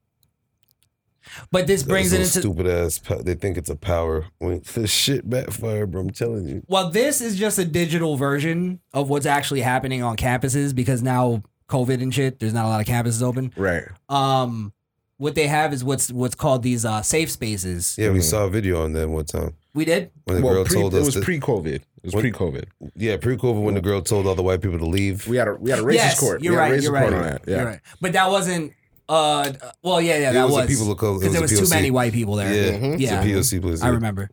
[1.50, 2.98] But this brings it into stupid ass.
[2.98, 4.26] po- They think it's a power.
[4.38, 6.02] When this shit backfire, bro.
[6.02, 6.62] I'm telling you.
[6.68, 11.42] well, this is just a digital version of what's actually happening on campuses because now
[11.68, 13.52] COVID and shit, there's not a lot of campuses open.
[13.56, 13.84] Right.
[14.08, 14.72] Um,
[15.18, 17.94] what they have is what's what's called these uh safe spaces.
[17.98, 18.22] Yeah, we Mhm.
[18.22, 20.10] saw a video on that one time We did.
[20.24, 21.66] when the well, girl pre, told it was that- pre-COVID.
[21.76, 22.64] It was When- pre-COVID.
[22.96, 25.26] yeah, pre-COVID when the girl told all the white people to leave.
[25.26, 26.42] We had a we had a racist yes, court.
[26.42, 26.72] You're we had right.
[26.72, 27.02] a racist You're right.
[27.08, 27.42] court on that.
[27.46, 27.56] Yeah.
[27.56, 27.80] You're right.
[28.00, 28.72] But that wasn't.
[29.08, 31.50] Uh, well, yeah, yeah, It that was a was people of color- because there was
[31.52, 32.52] was too many white people there.
[32.52, 32.94] Yeah, Mhm.
[32.94, 33.20] it's Yeah.
[33.20, 33.82] a POC place.
[33.82, 34.30] I remember.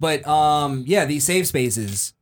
[0.00, 2.12] But um, yeah, these safe spaces.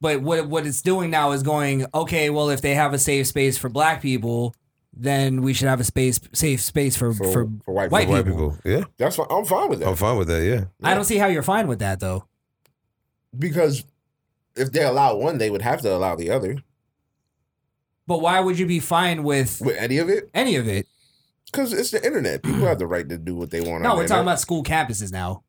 [0.00, 3.26] But what what it's doing now is going, okay, well, if they have a safe
[3.28, 4.54] space for black people,
[4.94, 8.22] then we should have a space safe space for for, For- for white white, people.
[8.24, 8.48] people.
[8.50, 8.70] White people.
[8.78, 8.84] Yeah.
[8.98, 9.26] That's fine.
[9.30, 10.42] I'm fine with that I'm fine with that.
[10.42, 10.64] Yeah.
[10.82, 12.24] I don't see how you're fine with that though.
[13.38, 13.84] because
[14.54, 16.58] if they allow one, they would have to allow the other.
[18.06, 20.86] But why would you be fine with With any of it, any of it?
[21.46, 22.42] because it's the internet.
[22.42, 23.82] People have the right to do what they want.
[23.82, 24.22] No, on we're talking internet.
[24.22, 25.42] about school campuses now.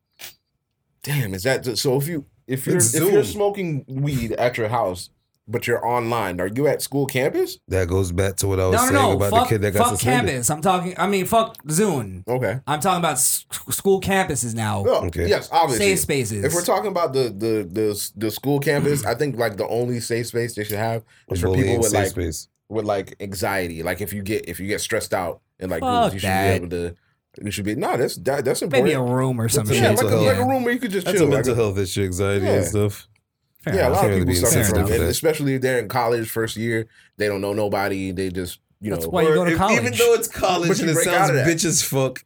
[1.02, 1.96] Damn, is that so?
[1.98, 5.10] If you if you're It's if you're smoking weed at your house,
[5.46, 7.58] but you're online, are you at school campus?
[7.68, 9.16] That goes back to what I was No, no, saying no.
[9.16, 10.30] about Fuck, the kid that got fuck suspended.
[10.32, 10.50] campus.
[10.50, 10.94] I'm talking.
[10.96, 12.24] I mean, fuck Zoom.
[12.26, 12.60] Okay.
[12.66, 14.82] I'm talking about s- school campuses now.
[14.84, 15.28] No, Okay.
[15.28, 15.86] Yes, obviously.
[15.88, 16.44] Safe spaces.
[16.44, 20.00] If we're talking about the the the the school campus, I think like the only
[20.00, 22.48] safe space they should have is for people with like space.
[22.68, 23.82] with like anxiety.
[23.82, 26.28] Like if you get if you get stressed out and like Fuck groups, you should
[26.30, 26.48] that.
[26.60, 26.96] be able to.
[27.42, 27.96] You should be no.
[27.96, 28.84] That's that, that's important.
[28.84, 29.82] maybe a room or some That's a shit.
[29.82, 30.48] yeah, like, mental a, like a health.
[30.48, 31.26] room where you could just That's chill.
[31.26, 32.52] a mental like, health issue, anxiety Yeah.
[32.52, 33.08] and stuff.
[33.64, 34.02] Fair yeah, a enough.
[34.02, 36.86] lot of people suffer from insensitive it, especially if they're in college first year.
[37.16, 38.10] They don't know nobody.
[38.12, 39.10] They just you That's know.
[39.10, 39.78] why you go to if- college.
[39.80, 41.46] Even though it's college and it break sounds out of that.
[41.46, 42.24] bitch as fuck,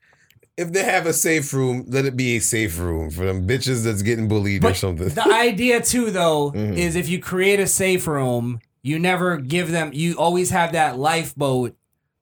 [0.56, 3.84] if they have a safe room, let it be a safe room for them bitches
[3.84, 5.08] that's getting bullied or But something.
[5.08, 6.76] the idea too, though, Mhm.
[6.76, 9.90] is if you create a safe room, you never give them.
[9.92, 11.76] You always have that lifeboat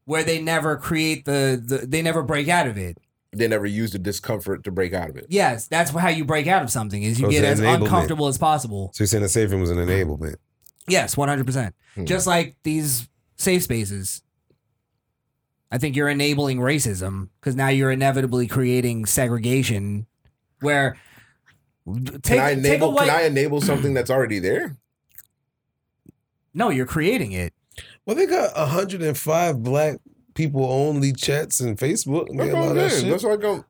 [0.04, 2.98] where they never create the, the they never break out of it.
[3.36, 5.26] They never use the discomfort to break out of it.
[5.28, 7.02] Yes, that's how you break out of something.
[7.02, 7.82] Is you So it's get an as enablement.
[7.84, 8.90] uncomfortable as possible.
[8.94, 10.36] so you're saying a safe room is an enablement.
[10.88, 11.74] Yes, one hundred percent.
[11.94, 12.04] Hmm.
[12.04, 14.22] Just like these safe spaces.
[15.70, 20.06] I think you're enabling racism because now you're inevitably creating segregation,
[20.60, 20.96] where
[22.22, 22.92] take, Can I take a enable?
[22.92, 23.08] white.
[23.08, 24.76] Can I enable something that's already there?
[26.54, 27.52] no, you're creating it.
[28.06, 29.98] Well, they got 105 black
[30.36, 32.28] people only chats and Facebook.
[32.28, 33.08] And That's they what allow I'm that shit.
[33.10, 33.64] That's like um,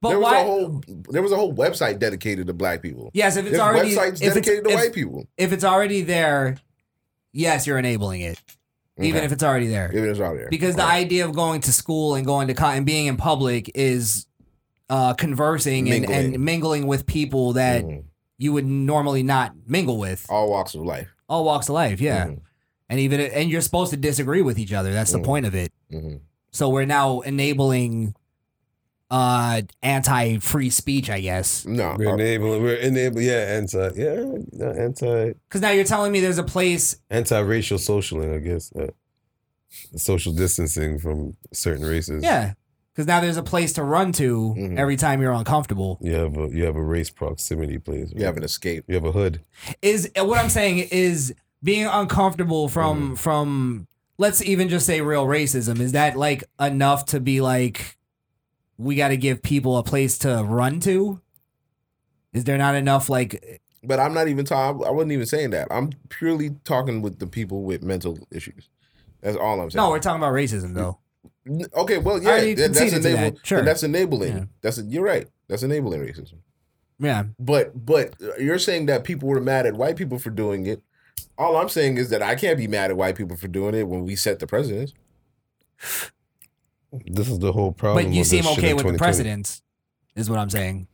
[0.00, 0.38] But there was why?
[0.40, 3.10] a whole there was a whole website dedicated to black people.
[3.12, 5.26] yes, if it's There's already websites if it's, dedicated to if, white people.
[5.36, 6.56] if it's already there,
[7.32, 8.40] yes, you're enabling it,
[8.98, 9.90] even if it's already there.
[9.92, 10.48] Even if it's out there.
[10.50, 13.70] because the idea of going to school and going to co- and being in public
[13.74, 14.26] is
[14.90, 16.44] uh, conversing and, and Mingling.
[16.44, 18.04] mingling with people that Mhm.
[18.38, 20.26] you would normally not mingle with.
[20.28, 21.08] all walks of life.
[21.28, 22.26] All walks of life, yeah.
[22.26, 22.40] Mhm.
[22.88, 24.92] And even and you're supposed to disagree with each other.
[24.92, 25.24] That's the Mhm.
[25.24, 25.72] point of it.
[25.90, 26.20] Mhm.
[26.50, 28.14] So we're now enabling
[29.10, 31.66] uh anti-free speech, I guess.
[31.66, 32.62] No, We're uh, enabling.
[32.62, 33.26] We're enabling.
[33.26, 33.90] Yeah, anti.
[33.94, 35.32] Yeah, no, anti.
[35.50, 38.72] Cuz now you're telling me there's a place Anti-racial socialing, I guess.
[38.74, 38.88] Uh,
[39.96, 42.22] social distancing from certain races.
[42.22, 42.54] yeah.
[42.94, 44.78] Cuz now there's a place to run to Mhm.
[44.78, 45.98] every time you're uncomfortable.
[46.02, 48.10] You have a you have a race proximity place.
[48.14, 48.84] you have an escape.
[48.88, 49.40] You have a hood.
[49.80, 53.14] is what I'm saying is being uncomfortable from mm-hmm.
[53.14, 53.86] from
[54.18, 57.96] let's even just say real racism is that like enough to be like
[58.78, 61.20] we got to give people a place to run to
[62.32, 64.86] is there not enough like But I'm not even talking.
[64.86, 65.68] I wasn't even saying that.
[65.70, 68.68] I'm purely talking with the people with mental issues.
[69.20, 69.82] That's all I'm saying.
[69.82, 70.98] no we're talking about racism though
[71.46, 73.62] N- Okay, well, yeah, already that- that's conceded to enable, that, sure.
[73.62, 74.36] That's enabling.
[74.36, 74.44] Yeah.
[74.60, 75.26] That's you're right.
[75.48, 76.36] That's enabling racism.
[76.98, 80.66] yeah But but uh, you're saying that people were mad at white people for doing
[80.66, 80.82] it.
[81.38, 83.88] All I'm saying is that I can't be mad at white people for doing it
[83.88, 84.92] when we set the precedents.
[87.06, 88.04] This is the whole problem.
[88.04, 88.98] but you of seem this shit okay with the 2020.
[88.98, 89.62] precedents
[90.14, 90.86] is what I'm saying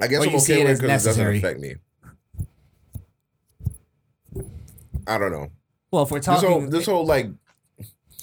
[0.00, 1.38] I guess Or I'm you see okay it with as it because it doesn't necessary.
[1.38, 1.74] affect me.
[5.06, 5.48] I don't know.
[5.90, 7.28] well if we're This talking whole this whole like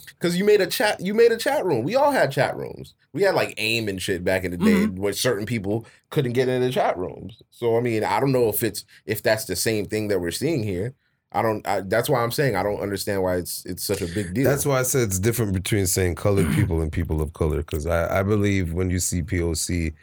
[0.07, 1.83] because you made a chat you made a chat room.
[1.83, 2.93] We all had chat rooms.
[3.13, 5.01] We had like AIM and shit back in the day Mm-hmm.
[5.01, 7.41] where certain people couldn't get into chat rooms.
[7.49, 10.31] So I mean, I don't know if it's if that's the same thing that we're
[10.31, 10.93] seeing here.
[11.33, 11.65] I don't.
[11.67, 14.43] I, that's why I'm saying I don't understand why it's it's such a big deal.
[14.43, 17.57] That's why I said it's different between saying colored people and people of color.
[17.57, 19.93] Because I, I believe when you see POC,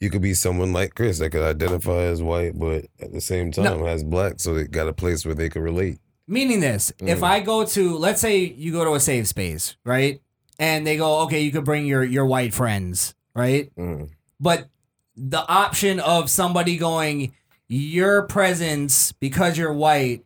[0.00, 3.50] you could be someone like Chris that could identify as white, but at the same
[3.50, 3.86] time No.
[3.86, 5.98] as black, so they got a place where they can relate.
[6.28, 10.20] Meaning this, if I go to, let's say you go to a safe space, right?
[10.58, 13.70] And they go, okay, you could bring your your white friends, right?
[13.76, 14.10] Mhm.
[14.40, 14.68] But
[15.16, 17.32] the option of somebody going,
[17.68, 20.24] your presence because you're white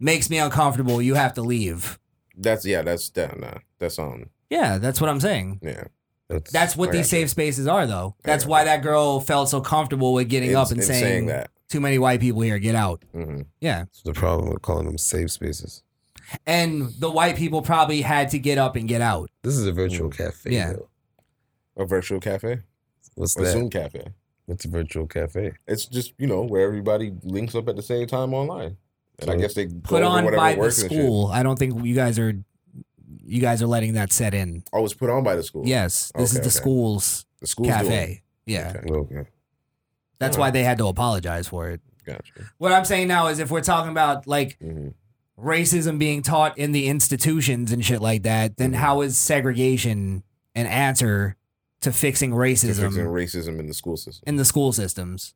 [0.00, 1.00] makes me uncomfortable.
[1.02, 1.98] You have to leave.
[2.36, 2.82] That's yeah.
[2.82, 3.38] That's that.
[3.38, 4.30] Nah, that's um.
[4.50, 5.60] Yeah, that's what I'm saying.
[5.62, 5.84] Yeah.
[6.28, 7.22] That's, That's what I these got you.
[7.22, 8.16] safe spaces are, though.
[8.24, 11.50] That's why that girl felt so comfortable with getting In- up and saying, saying that.
[11.68, 14.98] "Too many white people here, get out." hmm Yeah, that's the problem with calling them
[14.98, 15.84] safe spaces.
[16.46, 19.30] And the white people probably had to get up and get out.
[19.42, 20.16] This is a virtual Mm.
[20.16, 20.50] cafe.
[20.50, 20.72] Yeah.
[20.72, 20.88] though.
[21.78, 22.60] A virtual cafe,
[23.16, 23.52] What's a that?
[23.52, 24.04] Zoom cafe.
[24.46, 25.52] What's a virtual cafe?
[25.66, 28.76] It's just you know where everybody links up at the same time online,
[29.18, 31.00] and I guess they Put go over on whatever by the works and shit.
[31.00, 31.26] school.
[31.32, 32.32] I don't think you guys are.
[33.28, 34.62] You guys are letting that set in.
[34.72, 35.64] Oh, it's put on by the school.
[35.66, 36.48] Yes, this Okay, is the okay.
[36.50, 38.22] school's the school's doing cafe.
[38.46, 38.92] Yeah, Okay.
[39.16, 39.28] Okay.
[40.18, 41.80] that's why they had to apologize for it.
[42.04, 42.32] Gotcha.
[42.58, 44.94] What I'm saying now is if we're talking about like Mhm.
[45.38, 50.22] Racism being taught in the institutions and shit like that, then how is segregation
[50.54, 51.36] an answer
[51.82, 54.24] to fixing To racism fixing racism in the school system.
[54.26, 55.34] in the school systems?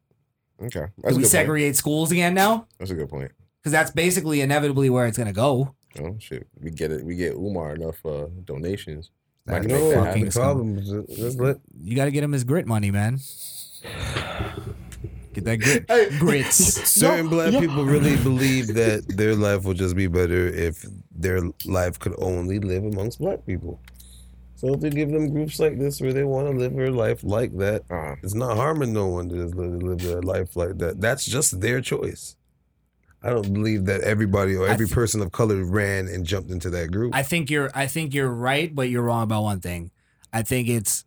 [0.62, 1.26] Okay, that's Do we good point.
[1.26, 2.66] segregate schools again now?
[2.78, 3.32] That's a good point.
[3.60, 5.74] Because that's basically inevitably where it's gonna go.
[5.98, 7.04] Oh shit, we get it.
[7.04, 9.10] We get Umar enough uh, donations.
[9.46, 10.30] Might I know, fucking happen.
[10.30, 11.06] Problem.
[11.08, 13.18] Just let You got to get him his grit money, man.
[15.32, 15.86] Get that grit,
[16.18, 16.56] grits.
[16.90, 20.84] certain black people really believe that their life will just be better if
[21.14, 23.80] their life could only live amongst black people.
[24.56, 27.22] So if they give them groups like this where they want to live their life
[27.22, 30.78] like that, Uh, it's not harming no one to just live, live their life like
[30.78, 31.00] that.
[31.00, 32.36] That's just their choice.
[33.22, 36.70] I don't believe that everybody or every th- person of color ran and jumped into
[36.70, 37.14] that group.
[37.14, 39.92] I think you're I think you're right, but you're wrong about one thing.
[40.32, 41.04] I think it's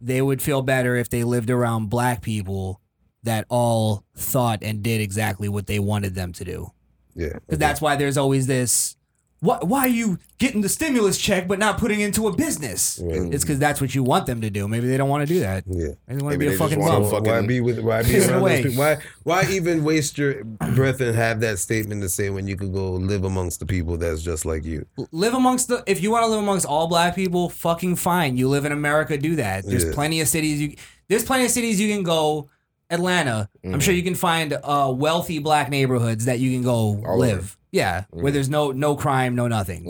[0.00, 2.81] they would feel better if they lived around black people
[3.24, 6.72] that all thought and did exactly what they wanted them to do.
[7.14, 7.34] yeah.
[7.34, 8.96] Because that's why there's always this
[9.40, 13.00] why, why are you getting the stimulus check but not putting into a business?
[13.02, 13.34] Right.
[13.34, 14.68] It's because that's what you want them to do.
[14.68, 15.64] Maybe they don't want to do that.
[15.66, 15.88] Yeah.
[16.06, 17.10] Maybe they want to be they a just fucking wanna bum.
[17.10, 18.62] fuck- why be with why be piss around away.
[18.62, 18.84] those people?
[18.84, 22.72] Why why even waste your breath and have that statement to say when you could
[22.72, 24.86] go live amongst the people that's just like you?
[25.10, 28.48] live amongst the if you want to live amongst all black people fucking fine you
[28.48, 29.92] live in america do that there's Yeah.
[29.92, 30.76] plenty of cities you
[31.08, 32.48] there's plenty of cities you can go
[32.92, 37.18] atlanta i'm sure you can find uh wealthy black neighborhoods that you can go All
[37.18, 37.56] live over.
[37.72, 39.84] yeah where there's no no crime no nothing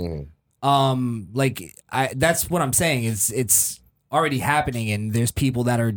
[0.63, 0.67] mhm.
[0.69, 3.81] um like i that's what i'm saying it's it's
[4.13, 5.93] already happening and there's people that are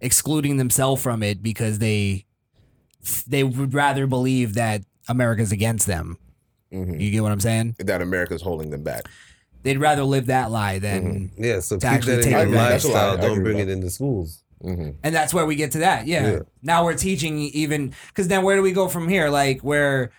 [0.00, 2.24] excluding themselves from it because they
[3.26, 6.18] they would rather believe that america's against them
[6.72, 7.00] Mhm.
[7.00, 9.02] you get what i'm saying That America's holding them back.
[9.64, 12.40] they'd rather live that lie than Yeah, so To keep actually that in take your
[12.42, 12.70] advantage.
[12.70, 13.06] That's a lie.
[13.10, 13.28] lifestyle.
[13.28, 14.42] Don't bring with it into schools.
[14.62, 16.38] Hmm and that's where we get to that yeah, Yeah.
[16.62, 19.28] now we're teaching even because then where do we go from here?
[19.30, 20.10] Like where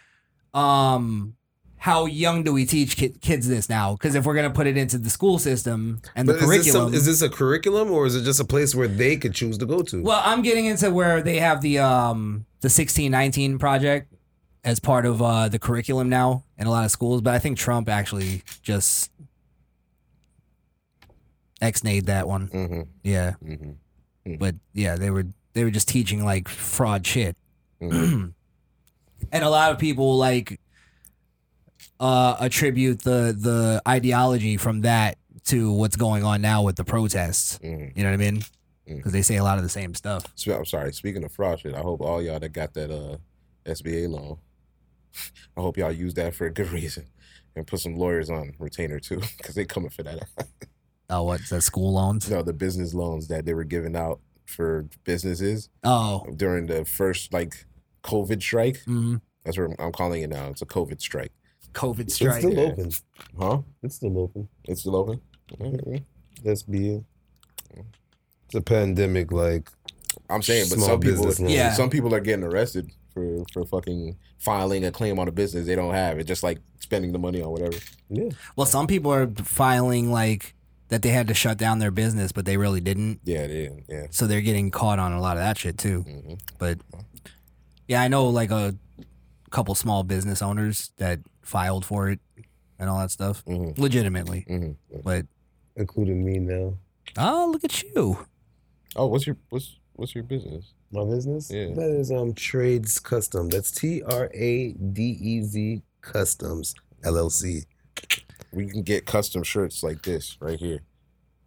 [0.54, 1.36] um
[1.78, 3.94] how young do we teach ki- kids this now?
[3.94, 6.50] Because if we're going to put it into the school system and the But is
[6.50, 9.18] this, curriculum some, is this a curriculum or is it just a place where they
[9.18, 10.04] could choose to go to?
[10.04, 14.14] well i'm getting into where they have the um the 1619 project
[14.64, 17.58] as part of uh the curriculum now in a lot of schools but i think
[17.58, 19.10] trump actually just
[21.62, 22.48] ex-nayed that one.
[22.48, 23.34] Hmm yeah
[24.26, 27.36] hmm but yeah, they were they were just teaching like fraud shit,
[27.82, 28.34] Mhm.
[29.32, 30.60] and a lot of people like
[32.00, 37.58] uh attribute the the ideology from that to what's going on now with the protests.
[37.58, 38.44] hmm You know what I mean?
[38.86, 40.26] Because they say a lot of the same stuff.
[40.48, 40.92] I'm sorry.
[40.94, 43.18] Speaking of fraud shit, I hope all y'all that got that uh
[43.66, 44.38] SBA loan,
[45.58, 47.06] I hope y'all use that for a good reason
[47.56, 50.20] and put some lawyers on retainer too, because they coming for that.
[51.12, 51.62] Oh, what's that?
[51.62, 52.30] School loans?
[52.30, 57.32] no, the business loans that they were giving out for businesses Oh, during the first
[57.34, 57.66] like
[58.04, 58.80] COVID strike.
[58.86, 60.48] mm, That's what I'm calling it now.
[60.48, 61.32] It's a COVID strike.
[61.74, 62.40] COVID it's strike.
[62.42, 62.72] still Yeah.
[62.72, 62.92] open.
[63.40, 63.62] Huh?
[63.84, 64.48] It's still open.
[64.66, 65.22] It's still open.
[65.60, 66.04] Mhm.
[66.44, 67.02] That's be
[68.46, 69.70] It's a pandemic, like
[70.30, 71.32] I'm saying, but some people.
[71.48, 71.74] Yeah.
[71.74, 75.76] some people are getting arrested for for fucking filing a claim on a business they
[75.76, 76.20] don't have.
[76.20, 77.78] It's just like spending the money on whatever.
[78.10, 78.30] yeah.
[78.56, 80.56] Well, some people are filing like
[80.92, 83.22] that they had to shut down their business, but they really didn't.
[83.24, 84.06] Yeah, yeah, yeah.
[84.12, 86.02] So they're getting caught on a lot of that shit too.
[86.02, 86.80] hmm But
[87.88, 88.76] yeah, I know like a
[89.50, 92.20] couple small business owners that filed for it
[92.78, 94.42] and all that stuff hmm legitimately.
[94.48, 94.72] hmm
[95.04, 95.26] But
[95.78, 96.74] Including me now.
[97.18, 98.28] oh, look at you.
[98.98, 100.74] Oh, what's your what's what's your business?
[100.92, 101.50] My business?
[101.50, 101.68] Yeah.
[101.74, 103.48] That is um Tradez Custom.
[103.48, 107.64] That's T R A D E Z Customs LLC.
[108.54, 110.80] We can get custom shirts like this right here.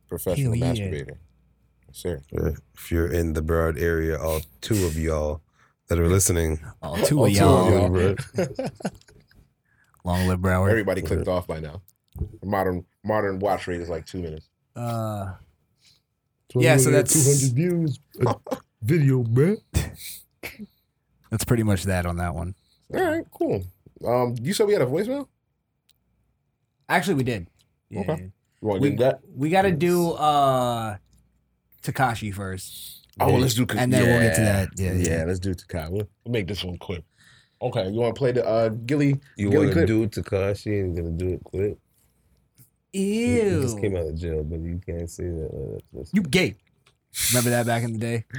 [0.08, 0.84] Professional Hell yeah.
[0.84, 1.16] masturbator.
[1.88, 2.22] Yes, sir.
[2.74, 5.42] If you're in the Broward area, all two of y'all
[5.88, 6.60] that are listening.
[6.82, 7.68] all of two y'all.
[7.86, 8.16] of y'all.
[10.04, 10.70] Long live Broward.
[10.70, 11.80] Everybody clicked off by now.
[12.42, 14.48] Modern modern watch rate is like two minutes.
[14.76, 15.34] Uh,
[16.54, 17.98] Yeah, so that's- 200 views.
[18.26, 18.34] a
[18.82, 19.56] video, man.
[21.30, 22.54] that's pretty much that on that one.
[22.94, 23.64] All right, cool.
[24.06, 25.26] Um, you said we had a voicemail.
[26.88, 27.46] Actually, we did.
[27.90, 28.00] Yeah.
[28.00, 28.30] Okay.
[28.62, 29.20] You want to We, do that?
[29.34, 30.96] we got to do uh
[31.82, 33.06] Tekashi first.
[33.20, 33.66] Oh, let's do.
[33.76, 34.68] And then we'll get to that.
[34.76, 35.18] Yeah, yeah.
[35.18, 35.24] yeah.
[35.24, 35.88] let's do Takai.
[35.88, 37.04] We'll, we'll make this one quick.
[37.62, 39.20] Okay, you want to play the uh Gillie?
[39.36, 39.86] You want to clip?
[39.86, 41.76] do Tekashi and you're going to do it quick?
[42.92, 45.46] He just came out of jail, but you can't say that.
[45.52, 46.54] Uh, that's- You gay.
[47.32, 48.24] Remember that back in the day?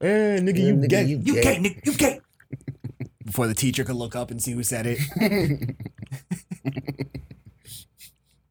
[0.00, 1.04] Eh, nigga, Yeah, you nigga, gay.
[1.04, 1.42] you You gay.
[1.42, 1.86] gay, nigga.
[1.86, 2.20] You gay.
[3.24, 4.98] Before the teacher could look up and see who said it.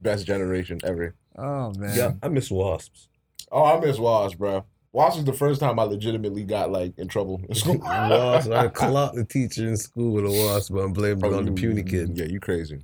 [0.01, 1.15] Best generation ever.
[1.37, 1.95] Oh man.
[1.97, 3.07] Yeah, I miss wasps.
[3.51, 4.65] Oh, I miss wasps, bro.
[4.93, 7.77] Wasps was the first time I legitimately got like in trouble in school.
[7.83, 8.51] wasp.
[8.51, 11.51] I clocked the teacher in school with a wasp, but I'm blaming it on the
[11.51, 12.17] puny kid.
[12.17, 12.81] Yeah, you crazy.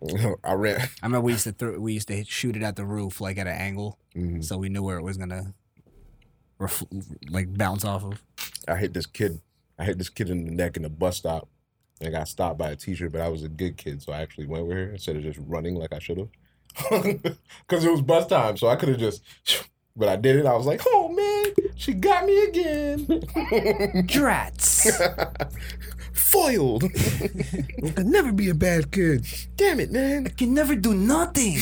[0.44, 0.80] I ran.
[0.80, 3.36] I remember we used to throw, we used to shoot it at the roof like
[3.38, 4.42] at an angle, Mhm.
[4.42, 5.52] so we knew where it was gonna
[6.58, 6.84] ref-
[7.28, 8.22] like bounce off of.
[8.66, 9.40] I hit this kid.
[9.78, 11.48] I hit this kid in the neck in a bus stop.
[12.00, 14.22] And I got stopped by a teacher, but I was a good kid, so I
[14.22, 16.28] actually went with her instead of just running like I should have.
[17.68, 19.22] Because it was bus time, so I could have just.
[19.96, 20.46] But I did it.
[20.46, 23.06] I was like, "Oh man, she got me again."
[24.06, 24.86] Drats.
[26.12, 26.84] Foiled.
[26.84, 29.26] I could never be a bad kid.
[29.56, 30.26] Damn it, man.
[30.26, 31.58] I can never do nothing.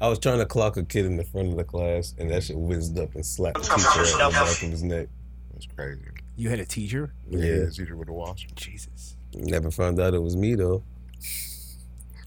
[0.00, 2.42] I was trying to clock a kid in the front of the class, and that
[2.42, 5.08] shit whizzed up and slapped the teacher right in the back of his neck.
[5.52, 6.00] That's crazy.
[6.40, 7.12] You had a teacher?
[7.28, 7.64] Yeah, Yeah.
[7.66, 8.46] the teacher with the wasp.
[8.54, 9.14] Jesus.
[9.34, 10.82] Never found out it was me though.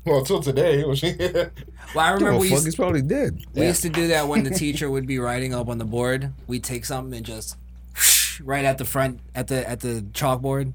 [0.06, 1.16] Well, until today, was she?
[1.20, 1.50] Well,
[1.96, 3.44] I remember a we fuck, used, he's probably dead.
[3.56, 6.32] we used to do that when the teacher would be writing up on the board.
[6.46, 7.58] We'd take something and just
[8.44, 10.74] right at the front at the at the chalkboard.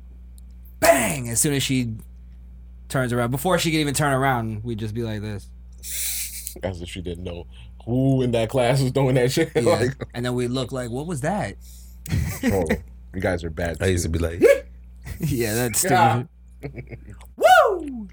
[0.80, 1.28] Bang!
[1.28, 1.94] As soon as she
[2.88, 5.48] turns around, before she could even turn around, we'd just be like this.
[6.64, 7.46] As if she didn't know
[7.84, 9.52] who in that class was doing that shit.
[9.54, 9.62] Yeah.
[9.62, 11.54] like, and then we'd look like, what was that?
[12.42, 12.64] Oh.
[13.12, 13.16] Horrible.
[13.18, 13.78] You guys are bad.
[13.82, 14.40] I used to be like,
[15.20, 16.24] yeah, that's Yeah.
[16.60, 16.98] stupid.
[17.36, 18.08] Woo!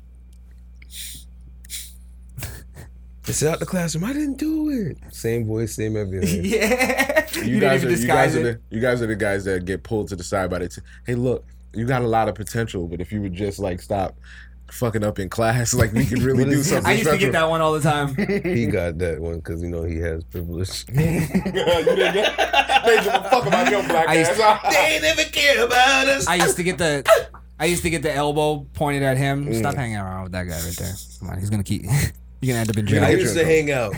[3.27, 4.03] "It's out the classroom.
[4.03, 6.45] I didn't do it." Same voice, same everything.
[6.45, 7.25] yeah.
[7.35, 9.65] You, You, guys are you guys disguise are the you guys are the guys that
[9.65, 11.43] get pulled to the side by the t- hey look
[11.73, 14.15] you got a lot of potential but if you would just like stop
[14.71, 17.49] fucking up in class like we could really do something I used to get that
[17.49, 18.15] one all the time.
[18.43, 20.85] he got that one because you know he has privilege.
[20.89, 22.37] you didn't get
[22.85, 26.27] they give a fuck about your black I used ass they never care about us.
[26.27, 27.29] I used to get the
[27.59, 29.45] I used to get the elbow pointed at him.
[29.45, 29.59] Mm.
[29.59, 30.93] Stop hanging around with that guy right there.
[31.19, 31.83] Come on, he's gonna keep.
[31.83, 33.03] You're gonna end up in jail.
[33.03, 33.95] I used to hang out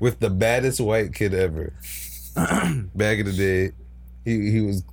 [0.00, 1.72] with the baddest white kid ever.
[2.34, 3.72] Back in the day,
[4.24, 4.84] he he was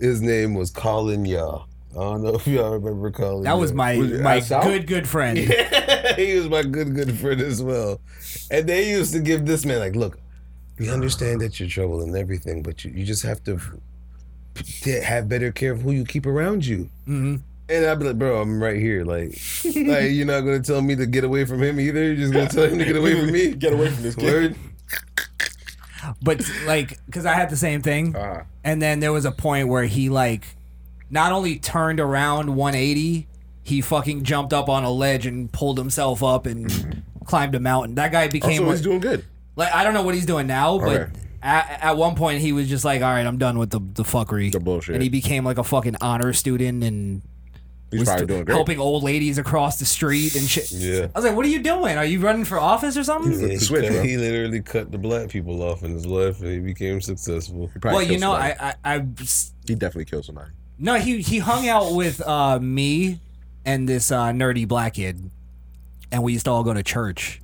[0.00, 1.64] his name was Colin Yaw.
[1.92, 3.44] I don't know if y'all remember Colin.
[3.44, 5.38] That was my Was my Al good good friend.
[6.16, 8.00] he was my good good friend as well.
[8.50, 10.18] And they used to give this man like, look,
[10.78, 13.60] we understand that you're trouble and everything, but you, you just have to
[14.54, 16.88] p- have better care of who you keep around you.
[17.06, 17.36] hmm
[17.68, 19.04] And I'd be like, bro, I'm right here.
[19.04, 22.04] Like, like you're not gonna tell me to get away from him either.
[22.04, 23.50] You're just gonna tell him to get away from me.
[23.64, 24.56] get away from this kid Word.
[26.22, 28.44] But like, cause I had the same thing, Ah.
[28.64, 30.44] and then there was a point where he like,
[31.10, 33.26] not only turned around 180,
[33.62, 37.94] he fucking jumped up on a ledge and pulled himself up and climbed a mountain.
[37.96, 39.24] That guy became also he's doing good
[39.56, 40.88] like I don't know what he's doing now, but.
[41.02, 41.12] Okay.
[41.42, 44.02] At, at one point, he was just like, "All right, I'm done with the the
[44.02, 44.94] fuckery, The bullshit.
[44.96, 47.22] and he became like a fucking honor student and
[47.90, 50.70] he's was probably doing great helping old ladies across the street and shit.
[50.70, 51.06] Yeah.
[51.14, 51.96] I was like, "What are you doing?
[51.96, 54.02] Are you running for office or something?" the he, switch, cut- bro.
[54.02, 57.68] he literally cut the black people off in his life, and he became successful.
[57.72, 58.60] He probably Well, you killed know, somebody.
[58.60, 59.06] I, I, I,
[59.66, 60.50] he definitely killed somebody
[60.80, 63.20] no, he he hung out with uh, me
[63.64, 65.30] and this uh, nerdy black kid,
[66.10, 67.40] and we used to all go to church.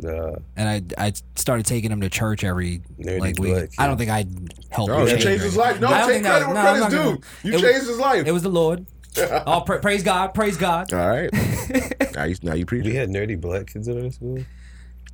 [0.00, 3.52] Nah, And I I started taking him to church every Nerdy like week.
[3.54, 4.26] black I don't think I
[4.70, 4.90] helped.
[4.90, 7.48] no him you changed his life no I take credit where no, I'm credit's due
[7.48, 8.86] you it was- changed his life It was the Lord.
[9.46, 10.34] oh, pra- praise God!
[10.34, 10.92] Praise God!
[10.92, 11.30] all right
[12.14, 14.40] now you now you preach we had nerdy black kids in our school.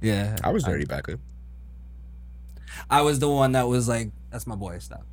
[0.00, 1.18] Yeah, I was dirty back then
[2.88, 5.04] I was the one that was like, "That's my boy." Stop.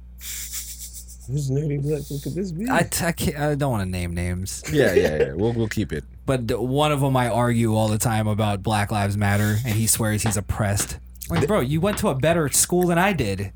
[1.28, 2.70] Who's nerdy black kid could this be?
[2.70, 4.64] I, I, can't, I don't want to name names.
[4.72, 7.98] yeah yeah yeah we'll we'll keep it But one of them I argue all the
[7.98, 11.00] time about Black Lives Matter, and he swears he's oppressed.
[11.30, 13.52] Like, bro, you went to a better school than I did.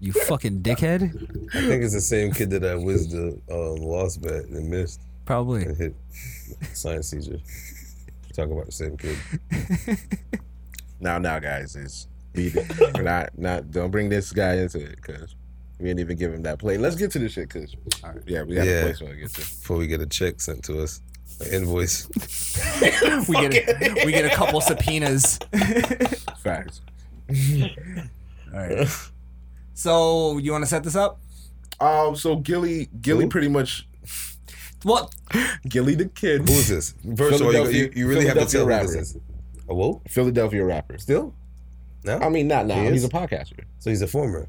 [0.00, 1.02] You fucking dickhead.
[1.54, 5.00] I think it's the same kid that I whizzed the um, wasp at and missed
[5.24, 5.64] Probably.
[5.64, 5.94] and hit
[6.72, 7.38] science teacher.
[8.32, 9.18] Talking about the same kid.
[11.00, 15.34] now now guys is beat it not not don't bring this guy into it because
[15.78, 17.74] we didn't even give him that play let's get to this shit because
[18.26, 18.72] yeah we got Yeah.
[18.80, 21.00] a place to get to Before we get a check sent to us,
[21.40, 22.08] an invoice.
[23.28, 25.38] We get a, we get a couple subpoenas.
[26.42, 26.80] facts
[28.52, 28.88] All right.
[29.74, 31.20] So you want to set this up?
[31.80, 33.30] um so Gillie Gillie Who?
[33.30, 33.86] pretty much
[34.82, 35.14] What?
[35.68, 36.94] Gillie the kid Who is this?
[37.16, 39.16] First of all, you, Philadelphia- you, you really have to tell who this is.
[39.68, 40.00] A whoa?
[40.08, 41.34] Philadelphia rapper Still?
[42.04, 42.18] No?
[42.18, 44.48] I mean not now He he's a podcaster so he's a former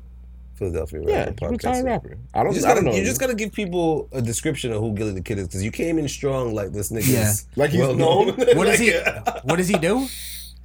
[0.60, 1.12] Philadelphia rapper.
[1.12, 1.86] yeah he's a retired podcaster.
[1.86, 4.22] rapper I don't You just, I gotta, don't know you just gotta give people a
[4.22, 7.12] description of who Gillie the Kid is because you came in strong like this nigga.
[7.12, 7.30] Yeah.
[7.32, 8.28] is Like he's well known.
[8.56, 8.94] What does he?
[8.94, 10.08] Like, What does he do?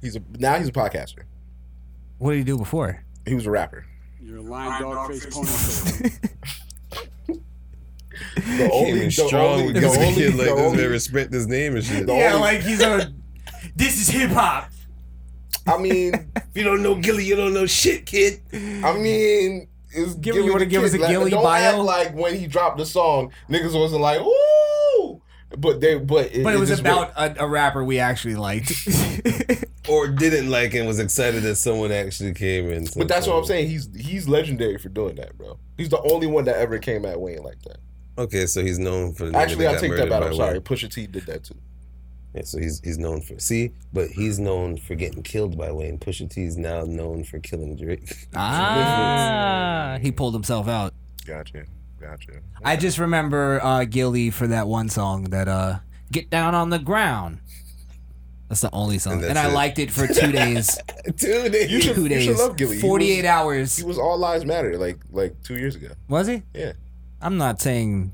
[0.01, 1.23] he's a now he's a podcaster
[2.19, 3.03] What did he do before?
[3.25, 3.85] he was a rapper
[4.21, 6.19] You're a lying dog faced ponytail.
[8.35, 10.59] the Came only in the strong only with the this only kid like the this
[10.65, 12.07] only- man respect his name and shit.
[12.07, 13.11] Yeah, only- like he's a.
[13.75, 14.69] This is hip hop.
[15.67, 18.39] I mean, If you don't know Gillie, you don't know shit, kid.
[18.53, 21.61] I mean, it's Give- Gillie you wanna the give us a Like, Gillie don't bio?
[21.63, 25.21] Act like when he dropped the song, niggas wasn't like, ooh.
[25.57, 28.73] But they, but it, But it was about a, a rapper we actually liked.
[29.87, 32.87] Or didn't like and was excited that someone actually came in.
[32.95, 33.69] But that's what I'm saying.
[33.69, 35.59] He's he's legendary for doing that, bro.
[35.77, 37.77] He's the only one that ever came at Wayne like that.
[38.17, 39.29] Okay, so he's known for.
[39.29, 40.23] the Actually, I got take that murdered back.
[40.23, 40.59] I'm sorry.
[40.61, 41.55] Pusha T did that too.
[42.35, 45.97] Yeah, so he's he's known for see, but he's known for getting killed by Wayne.
[45.97, 48.27] Pusha T is now known for killing Drake.
[48.35, 50.93] ah, he pulled himself out.
[51.25, 51.63] Gotcha.
[51.99, 52.33] Gotcha.
[52.63, 55.79] I just remember uh, Gillie for that one song that uh,
[56.11, 57.39] "Get Down on the Ground."
[58.49, 59.53] That's the only song, And and, I it.
[59.53, 60.77] liked it for two days.
[61.17, 61.71] Two days.
[61.71, 62.75] You should, two you days, should love Gillie.
[62.75, 63.77] He forty-eight was- hours.
[63.77, 65.87] He was All Lives Matter like like two years ago.
[66.09, 66.43] Was he?
[66.53, 66.73] Yeah.
[67.21, 68.11] I'm not saying.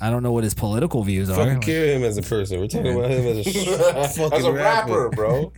[0.00, 1.36] I don't know what his political views are.
[1.36, 2.58] Fucking kill him as a person.
[2.60, 5.52] We're talking about him as a fucking As a rapper, bro.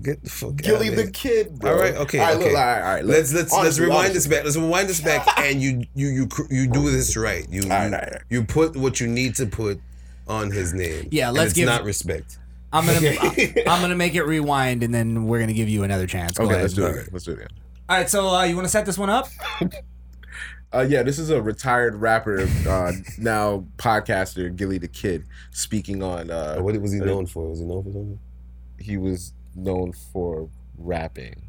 [0.00, 0.56] Get the fuck out.
[0.62, 1.72] Gillie out the Kid, bro.
[1.74, 2.44] All right, okay, All right, okay.
[2.50, 3.04] look, all right, all right.
[3.04, 4.14] Let's let's let's rewind honestly.
[4.14, 4.44] this back.
[4.44, 7.46] Let's rewind this back, and you you you you do this right.
[7.50, 8.22] You All right, you, all right.
[8.30, 9.78] you put what you need to put
[10.26, 11.08] on his name.
[11.10, 12.38] Yeah, let's it's give- not respect.
[12.72, 13.10] I'm gonna
[13.68, 16.38] I'm gonna make it rewind, and then we're gonna give you another chance.
[16.38, 16.62] Go Okay, ahead.
[16.62, 16.96] let's do it.
[16.96, 17.08] right.
[17.12, 17.52] Let's do it.
[17.90, 19.28] All right, so uh, you want to set this one up?
[20.74, 26.30] Uh, yeah, this is a retired rapper, uh, now podcaster Gillie the Kid, speaking on.
[26.30, 27.50] Uh, what was he uh, known for?
[27.50, 28.18] Was he known for something?
[28.78, 31.42] He was known for rapping.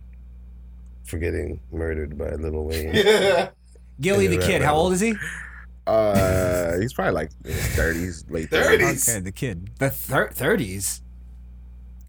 [1.06, 2.94] For getting murdered by Lil Wayne.
[2.94, 3.50] yeah.
[4.02, 4.62] Gillie the Kid.
[4.62, 5.16] How old is he?
[5.86, 8.78] Uh, he's probably like in his 30s, late 30s.
[8.80, 9.10] 30s.
[9.10, 9.70] Okay, the kid.
[9.80, 11.02] The thir- 30s.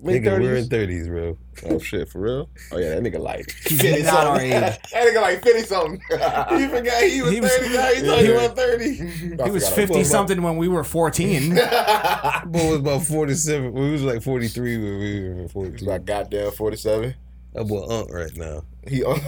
[0.05, 1.39] Nigga, we're in thirties, bro.
[1.67, 2.51] Oh shit, for real?
[2.73, 4.51] Oh yeah, that nigga like fifty not our age.
[4.53, 6.01] that nigga like fifty something.
[6.11, 7.73] he forgot he was, he was thirty.
[7.75, 8.95] Now he thought he was thirty.
[9.45, 11.55] He was fifty something about, when we were fourteen.
[11.55, 13.73] But was about forty seven.
[13.73, 15.89] We was like forty three when we were fourteen.
[15.89, 17.15] About goddamn forty seven.
[17.55, 18.65] That boy Unc right now.
[18.87, 19.21] He on.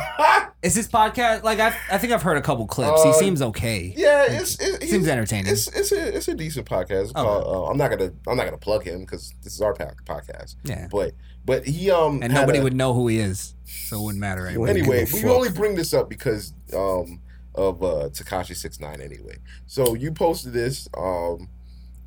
[0.63, 1.75] Is this podcast like I?
[1.91, 3.03] I think I've heard a couple clips.
[3.05, 3.95] he Uh, seems okay.
[3.97, 5.53] yeah, it's it, Seems entertaining.
[5.53, 7.03] It's it's a it's a decent podcast.
[7.03, 7.23] It's Okay.
[7.23, 9.93] called, uh, I'm not gonna I'm not gonna plug him because this is our pa-
[10.05, 10.57] podcast.
[10.65, 10.89] Yeah.
[10.91, 11.13] But
[11.45, 14.21] but he um and had nobody a- would know who he is, so it wouldn't
[14.21, 14.71] matter anyway.
[14.71, 15.31] Anyway, give a we fuck.
[15.31, 17.21] only bring this up because um
[17.55, 19.01] of uh Tekashi Six Nine.
[19.01, 19.37] Anyway,
[19.69, 21.49] so you posted this um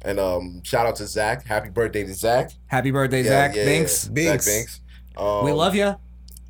[0.01, 1.45] and um shout out to Zach.
[1.47, 2.51] Happy birthday to Zach.
[2.67, 4.05] Happy birthday, Yeah, Zach yeah, Binks.
[4.07, 4.11] yeah.
[4.11, 4.45] Binks.
[4.45, 4.81] Zach Binks.
[5.17, 5.95] Um, We love you.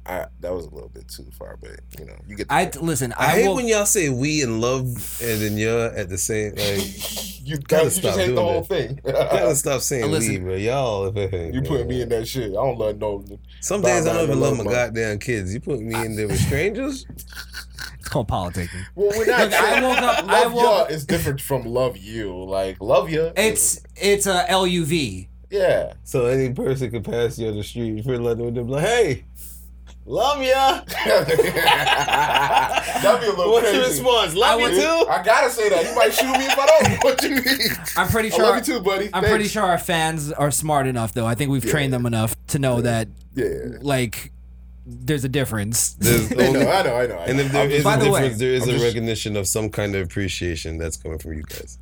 [0.05, 2.47] I, that was a little bit too far, but you know you get.
[2.47, 2.83] The I point.
[2.83, 3.13] listen.
[3.13, 3.55] I, I, hate will.
[3.55, 4.85] when y'all say we and love
[5.21, 7.39] and then you're at the same like.
[7.47, 8.67] you, gotta you stop just hate the doing whole that.
[8.67, 8.99] thing.
[9.03, 10.33] Gotta stop saying Listen.
[10.33, 10.55] we, bro.
[10.55, 11.13] Y'all,
[11.53, 12.51] you put me in that shit.
[12.51, 13.23] I don't love no.
[13.61, 15.53] Some days I don't even love love my my- goddamn kids.
[15.53, 17.05] You put me in there with strangers.
[17.99, 18.85] It's called politicking.
[18.95, 19.53] Well, we're not.
[19.53, 22.33] I woke up- I Love woke- ya is different from love you.
[22.45, 23.31] Like love ya.
[23.35, 25.27] It's it's a LUV.
[25.49, 25.93] yeah.
[26.05, 29.25] So any person could pass you on the street, you feel like they're like, "Hey,
[30.09, 30.81] love ya."
[33.01, 33.77] That'd be a little What's crazy.
[33.77, 34.35] your response?
[34.35, 35.07] Love I you too.
[35.09, 35.85] I gotta say that.
[35.89, 37.03] You might shoot me if I don't.
[37.03, 37.69] What you mean?
[37.95, 38.43] I'm pretty I sure.
[38.43, 39.05] love you too, buddy.
[39.05, 39.29] I'm Thanks.
[39.29, 41.25] pretty sure our fans are smart enough, though.
[41.25, 43.45] I think we've trained them enough to know that, Yeah.
[43.81, 44.31] like,
[44.85, 45.93] there's a difference.
[45.93, 46.71] There's oh, They only- know.
[46.71, 46.95] I know.
[46.95, 47.15] I know.
[47.15, 47.53] I and if know.
[47.53, 49.47] there I'm is By a the way, difference, there is I'm a just- recognition of
[49.47, 51.77] some kind of appreciation that's coming from you guys.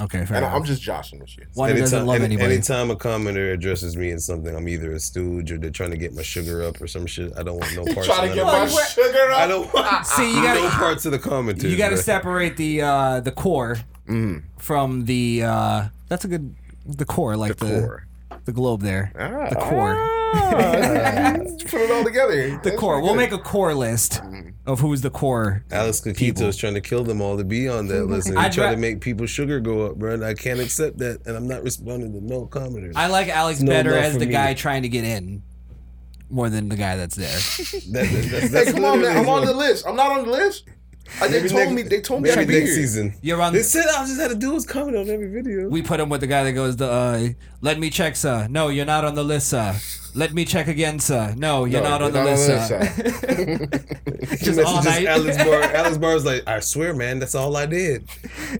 [0.00, 0.54] Okay, fair and enough.
[0.54, 1.44] I'm just joshing with you.
[1.54, 2.54] One who doesn't love any- anybody.
[2.54, 5.96] anytime a commenter addresses me in something, I'm either a stooge or they're trying to
[5.96, 7.32] get my sugar up or some shit.
[7.36, 8.06] I don't want no parts.
[8.06, 8.88] Trying of to get none my of that.
[8.88, 9.38] sugar up.
[9.40, 11.72] I don't want See, you gotta parts of the commentary.
[11.72, 13.78] you gotta separate the uh the core
[14.08, 16.54] Mm, from the uh that's a good
[16.86, 18.06] the core like the the core.
[18.48, 19.12] The globe there.
[19.18, 19.94] Ah, The core.
[19.98, 21.32] ah,
[21.68, 22.58] Put it all together.
[22.64, 23.02] The core.
[23.02, 24.22] We'll make a core list
[24.66, 25.64] of who's the core.
[25.70, 26.44] Alex Kakito people.
[26.46, 28.28] is trying to kill them all to be on that list.
[28.28, 30.14] And he I'd trying ra- to make people's sugar go up, bro.
[30.14, 31.26] And I can't accept that.
[31.26, 32.94] And I'm not responding to no commenters.
[32.96, 34.32] I like Alex No better as the me.
[34.32, 35.42] guy trying to get in
[36.30, 37.28] more than the guy that's there.
[37.92, 39.14] That- that- that's, Hey, come on, man.
[39.18, 39.86] I'm on the list.
[39.86, 40.64] I'm not on the list.
[41.20, 41.82] Uh, they told next- me.
[41.82, 42.76] They told me I'd Maybe be next here.
[42.76, 43.14] season.
[43.22, 43.52] You're on.
[43.52, 45.68] They said I just had to do was comment on every video.
[45.68, 47.28] We put him with the guy that goes, the, uh,
[47.60, 48.46] "Let me check, sir.
[48.50, 49.74] No, you're not on the list, sir.
[50.14, 51.34] Let me check again, sir.
[51.36, 53.68] No, you're No, not on the you're list, not on sir."
[54.36, 55.06] Just all messages night.
[55.06, 55.62] Alex Bar.
[55.74, 58.08] Alex Bar's like, I swear, man, that's all I did.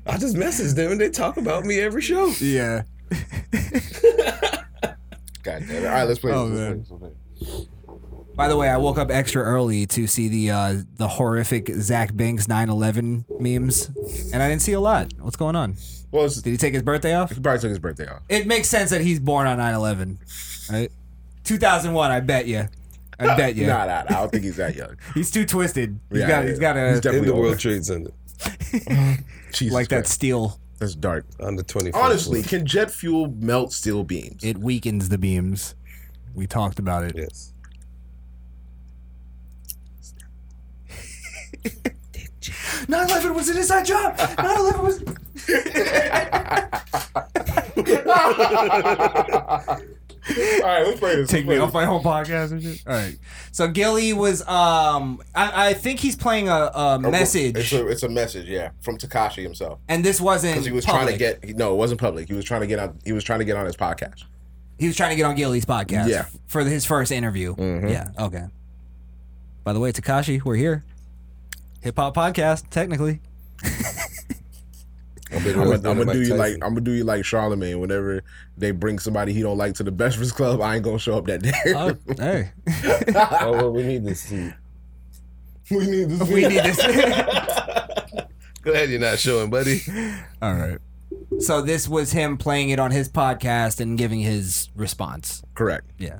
[0.06, 2.32] I just messaged them and they talk about me every show.
[2.40, 2.82] yeah.
[5.42, 5.86] God damn it.
[5.86, 6.32] All right, let's play.
[6.32, 6.58] Oh, this.
[6.58, 6.76] man.
[6.78, 7.10] Let's play.
[7.40, 7.77] Let's play.
[8.38, 12.16] By the way, I woke up extra early to see the uh, the horrific Zach
[12.16, 13.88] Binks 9/11 memes,
[14.32, 15.12] and I didn't see a lot.
[15.18, 15.76] What's going on?
[16.12, 17.32] Well, it's, Did he take his birthday off?
[17.34, 18.22] he probably took his birthday off.
[18.28, 20.90] It makes sense that he's born on 9/11, right?
[21.44, 22.10] 2001.
[22.12, 22.68] I bet you.
[23.18, 23.66] I bet you.
[23.66, 24.06] Nah, nah, nah.
[24.08, 24.96] I don't think he's that young.
[25.14, 25.98] He's too twisted.
[26.08, 26.44] He's Yeah, got.
[26.44, 26.48] yeah.
[26.50, 27.40] He's got He's a definitely In the.
[27.42, 28.12] World Trade Center
[29.52, 30.12] Jesus like that Christ.
[30.12, 30.60] steel.
[30.78, 31.26] That's dark.
[31.40, 31.94] on the 24th.
[31.96, 34.44] Honestly, can jet fuel melt steel beams?
[34.44, 35.74] It weakens the beams.
[36.36, 37.14] We talked about it.
[37.16, 37.52] Yes.
[41.64, 44.16] 9/11 was an inside job.
[44.16, 45.02] 9/11 was.
[50.30, 51.30] All right, let's play this.
[51.30, 52.82] Take me off my whole podcast and shit.
[52.86, 53.16] All right.
[53.50, 58.02] So Gillie was um I, I think he's playing a, a message It's a, it's
[58.02, 59.78] a message, yeah, from Tekashi himself.
[59.88, 61.18] and this wasn't Because he was public.
[61.18, 62.28] trying to get no, it wasn't public.
[62.28, 62.98] He was trying to get on.
[63.06, 64.24] He was trying to get on his podcast.
[64.78, 66.26] he was trying to get on Gillie's podcast Yeah.
[66.46, 67.54] for his first interview.
[67.56, 67.90] Mhm.
[67.90, 68.44] Yeah, okay.
[69.64, 70.84] By the way, Tekashi, we're here.
[71.88, 73.22] Hip hop podcast, technically.
[73.64, 73.72] I'm
[75.38, 77.80] I gonna, I'm gonna do you like I'm gonna do you like Charlemagne.
[77.80, 78.22] Whenever
[78.58, 81.16] they bring somebody he don't like to the Best Breakfast Club, I ain't gonna show
[81.16, 81.52] up that day.
[81.68, 82.50] Oh, hey.
[83.16, 84.52] Oh, oh, well, we need this seat.
[85.70, 86.28] we need this.
[86.28, 86.76] we need this.
[88.62, 89.80] Glad you're not showing, buddy.
[90.42, 90.78] All right.
[91.38, 95.42] So this was him playing it on his podcast and giving his response.
[95.54, 95.90] Correct.
[95.96, 96.18] Yeah.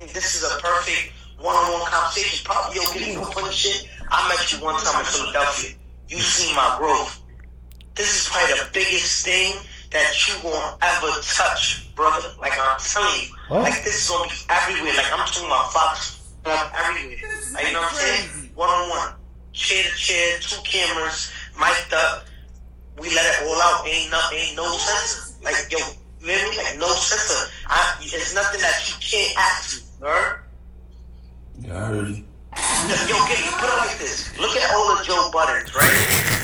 [0.00, 1.12] This is a perfect
[1.46, 2.42] one-on-one conversation.
[2.42, 3.86] Probably yo, getting no funny shit.
[4.10, 5.78] I met you one time in Philadelphia.
[6.08, 7.22] You seen my growth.
[7.94, 9.54] This is probably the biggest thing
[9.90, 12.34] that you won't ever touch, brother.
[12.40, 14.94] Like I'm telling you, like this is gonna be everywhere.
[14.98, 17.22] Like I'm talking about Fox, like everywhere.
[17.54, 18.50] Like you know what I'm saying?
[18.54, 19.14] One-on-one,
[19.52, 22.26] chair to chair, two cameras, mic'd up.
[22.98, 23.86] We let it all out.
[23.86, 25.38] Ain't no, ain't no censor.
[25.42, 25.78] Like yo,
[26.20, 26.56] you hear me?
[26.58, 27.52] Like no censor.
[27.66, 30.45] I, it's nothing that you can't ask me, alright?
[31.60, 32.24] Yeah, I heard you.
[33.08, 34.32] Yo, get you put it like this.
[34.38, 35.96] Look at all the Joe Buddens, right?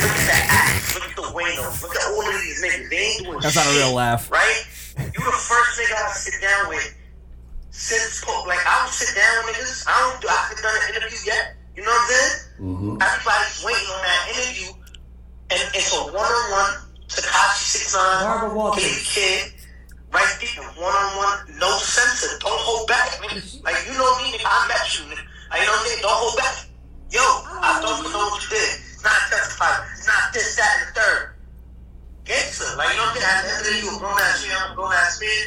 [0.02, 0.94] Look at the Axe.
[0.94, 1.82] Look at the Waynos.
[1.82, 2.90] Look at all of these niggas.
[2.90, 4.30] They ain't doing That's not a real laugh.
[4.30, 4.66] Right?
[4.98, 6.94] You the first nigga I sit down with
[7.70, 9.84] since po- like I don't sit down with niggas.
[9.88, 11.56] I don't do I haven't done an interview yet.
[11.76, 12.36] You know what I'm saying?
[12.60, 12.92] Mm-hmm.
[13.00, 14.68] Everybody's waiting on that interview,
[15.48, 16.92] and it's a one-on-one.
[17.08, 19.52] Tekashi Six Nine, Baby Kid,
[20.12, 22.38] right there, one-on-one, no censor.
[22.38, 23.40] Don't hold back, nigga.
[23.64, 24.44] Like you know me, nigga.
[24.46, 25.24] I met you, nigga.
[25.50, 26.02] Like, you know what I'm saying?
[26.04, 26.56] Don't hold back.
[27.12, 27.24] Yo,
[27.60, 28.72] I don't know what you did.
[28.92, 29.84] It's not justified.
[29.92, 31.22] It's not this, that, and the third.
[32.24, 33.34] Gangster, like you know what I'm saying?
[33.34, 35.18] At the end of the day, you a grown ass man, I'm a grown ass
[35.18, 35.42] man.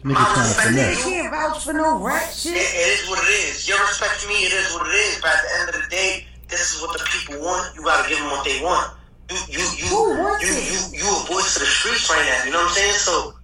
[0.00, 0.96] Nigga My trying to respect to finesse.
[0.96, 1.12] you.
[1.12, 2.56] Can't vouch for no rat shit.
[2.56, 3.68] It, it is what it is.
[3.68, 5.20] Your respect to me, it is what it is.
[5.20, 7.68] But at the end of the day, this is what the people want.
[7.76, 8.96] You gotta give them what they want.
[9.28, 10.64] You, you, you, Who wants you, it?
[10.96, 12.48] you, you a voice of the streets right now.
[12.48, 12.96] You know what I'm saying?
[12.96, 13.35] So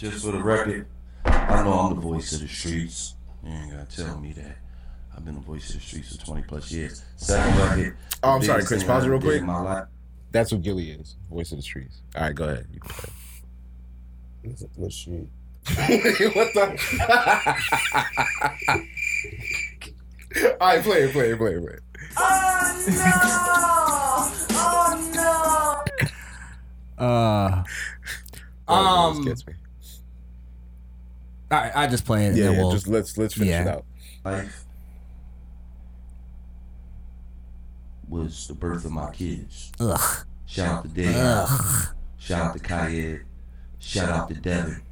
[0.00, 0.86] Just for the record,
[1.26, 3.16] I know I'm the voice of the streets.
[3.44, 4.56] You ain't gotta tell me that.
[5.14, 7.04] I've been the voice of the streets for 20 plus years.
[7.16, 7.96] Second record.
[8.22, 8.82] Oh, I'm sorry, Chris.
[8.82, 9.42] Pause it real quick.
[9.42, 9.88] My life.
[10.30, 11.16] That's what Gillie is.
[11.30, 12.00] Voice of the streets.
[12.16, 12.66] All right, go ahead.
[12.72, 12.88] You go
[14.76, 15.28] What street?
[15.66, 16.34] ahead.
[16.34, 16.78] what the?
[20.62, 21.82] All right, play it, play it, play it, play it.
[24.52, 26.06] Oh no!
[27.04, 27.62] Uh
[28.68, 29.54] Oh, this um gets me.
[31.50, 33.66] All right, I just play it Yeah, then yeah, we'll just let's let's finish it
[33.66, 33.84] out.
[34.24, 34.64] Life
[38.08, 39.72] was the birth of my kids.
[39.80, 40.26] Ugh.
[40.46, 41.14] Shout out to Dave.
[41.16, 41.94] Ugh.
[42.18, 43.22] Shout out to Kayed.
[43.78, 44.82] Shout out to Devin.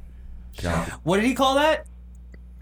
[0.53, 1.85] Shout out to What did he call that?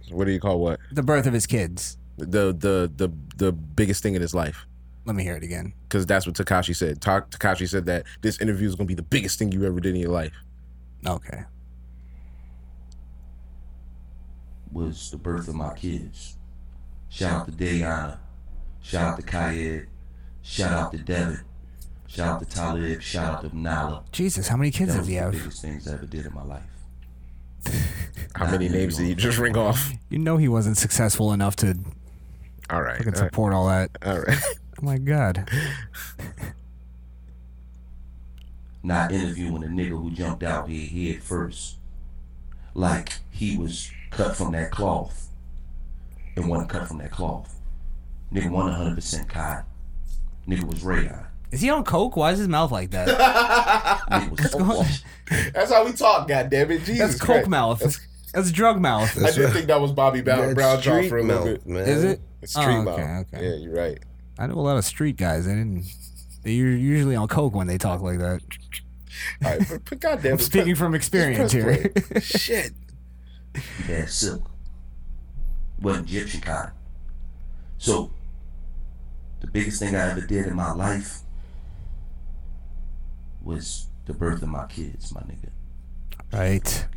[0.09, 0.79] What do you call what?
[0.91, 1.97] The birth of his kids.
[2.17, 4.65] The the the the biggest thing in his life.
[5.05, 5.73] Let me hear it again.
[5.83, 6.99] Because that's what Tekashi said.
[7.01, 9.95] Ta- Tekashi said that this interview is gonna be the biggest thing you ever did
[9.95, 10.33] in your life.
[11.05, 11.43] Okay.
[14.77, 16.35] Was the birth of my kids.
[17.09, 18.17] Shout out to Dayana.
[18.81, 19.87] Shout out to Kayed.
[20.43, 21.41] Shout out to Devin.
[22.07, 23.01] Shout out to Talib.
[23.01, 24.03] Shout out to Nala.
[24.11, 25.31] Jesus, how many kids That does was he the have?
[25.33, 26.63] biggest things I ever did in my life.
[28.35, 29.91] How many names did you just ring off?
[30.09, 31.75] You know he wasn't successful enough to
[32.69, 32.97] All right.
[32.97, 33.89] fucking all right, support all that.
[34.05, 34.37] All right.
[34.79, 35.49] Oh my god.
[38.83, 41.77] Not interviewing a nigga who jumped out here head first.
[42.75, 45.29] Like he was cut from that cloth.
[46.35, 47.55] And wasn't cut from that cloth.
[48.31, 49.65] Nigga wasn't 100% cotton.
[50.47, 51.25] Nigga was radon.
[51.51, 52.15] Is he on coke?
[52.15, 53.07] Why is his mouth like that?
[54.11, 55.01] Nigga was coke wash.
[55.53, 56.69] That's how we talk, goddammit.
[56.71, 56.83] it.
[56.83, 57.49] Jesus That's coke Christ.
[57.49, 57.99] mouth.
[58.33, 59.17] That's, drug mouth.
[59.17, 61.67] I didn't think that was Bobby Brown, That's Brown Jaw for a little mouth, bit.
[61.67, 61.87] man.
[61.87, 62.21] Is it?
[62.41, 62.99] It's street Oh, mouth.
[62.99, 63.49] okay, okay.
[63.49, 63.97] Yeah, you're right.
[64.37, 65.45] I know a lot of street guys.
[65.47, 65.85] They didn't.
[66.43, 68.41] They're usually on coke when they talk like that.
[69.43, 71.91] All right, but, but goddamn, I'm speaking from experience here.
[72.21, 72.73] Shit.
[73.85, 74.49] He had silk.
[75.81, 76.71] Wasn't Egyptian cotton.
[77.77, 78.11] So,
[79.41, 81.19] the biggest thing I ever did in my life
[83.41, 85.49] was the birth of my kids, my nigga.
[86.33, 86.87] right.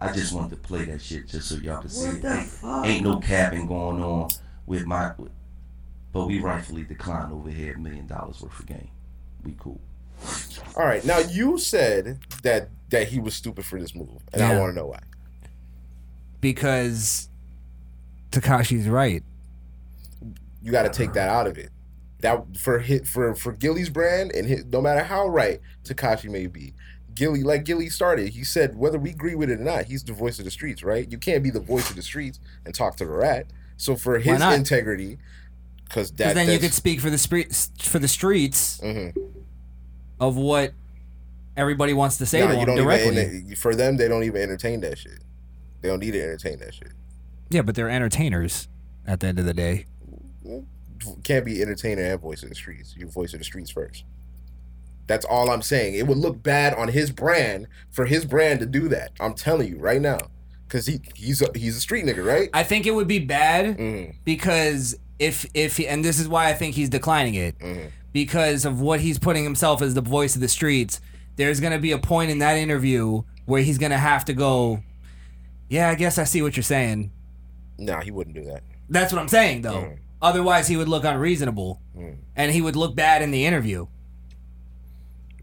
[0.00, 2.22] I just wanted to play that shit just so y'all can see What it.
[2.22, 2.86] the Ain't, fuck?
[2.86, 4.28] ain't no capping going on
[4.64, 5.12] with my.
[5.18, 5.32] With,
[6.12, 8.90] but we rightfully declined over here a million dollars worth of game.
[9.44, 9.80] We cool.
[10.76, 14.58] All right, now you said that that he was stupid for this move, and I
[14.58, 15.00] want to know why.
[16.40, 17.28] Because
[18.30, 19.22] Tekashi's right.
[20.62, 21.70] You got to take that out of it.
[22.20, 26.46] That for hit for for Gillie's brand and hit, no matter how right Tekashi may
[26.48, 26.74] be,
[27.14, 28.30] Gillie like Gillie started.
[28.30, 30.82] He said whether we agree with it or not, he's the voice of the streets,
[30.82, 31.10] right?
[31.10, 33.46] You can't be the voice of the streets and talk to the rat.
[33.76, 35.18] So for his integrity,
[35.84, 39.16] because that then you could speak for the streets for the streets Mhm.
[40.18, 40.72] of what
[41.58, 43.20] everybody wants to say Nah, to you him don't directly.
[43.20, 43.96] even for them.
[43.98, 45.18] They don't even entertain that shit.
[45.82, 46.92] They don't need to entertain that shit.
[47.50, 48.68] yeah, but they're entertainers
[49.06, 49.86] at the end of the day.
[51.22, 52.94] Can't be entertainer and voice of the streets.
[52.96, 54.04] You voice of the streets first.
[55.06, 55.94] That's all I'm saying.
[55.94, 59.12] It would look bad on his brand for his brand to do that.
[59.20, 60.18] I'm telling you right now,
[60.66, 62.50] because he he's a, he's a street nigga, right?
[62.52, 64.10] I think it would be bad Mm-hmm.
[64.24, 67.88] because if if he, and this is why I think he's declining it Mm-hmm.
[68.12, 71.00] because of what he's putting himself as the voice of the streets.
[71.38, 74.82] There's gonna be a point in that interview where he's gonna have to go.
[75.68, 77.12] Yeah, I guess I see what you're saying.
[77.78, 78.64] Nah, he wouldn't do that.
[78.90, 79.82] That's what I'm saying though.
[79.82, 79.98] Mm.
[80.20, 81.80] Otherwise, he would look unreasonable,
[82.34, 83.86] and he would look bad in the interview.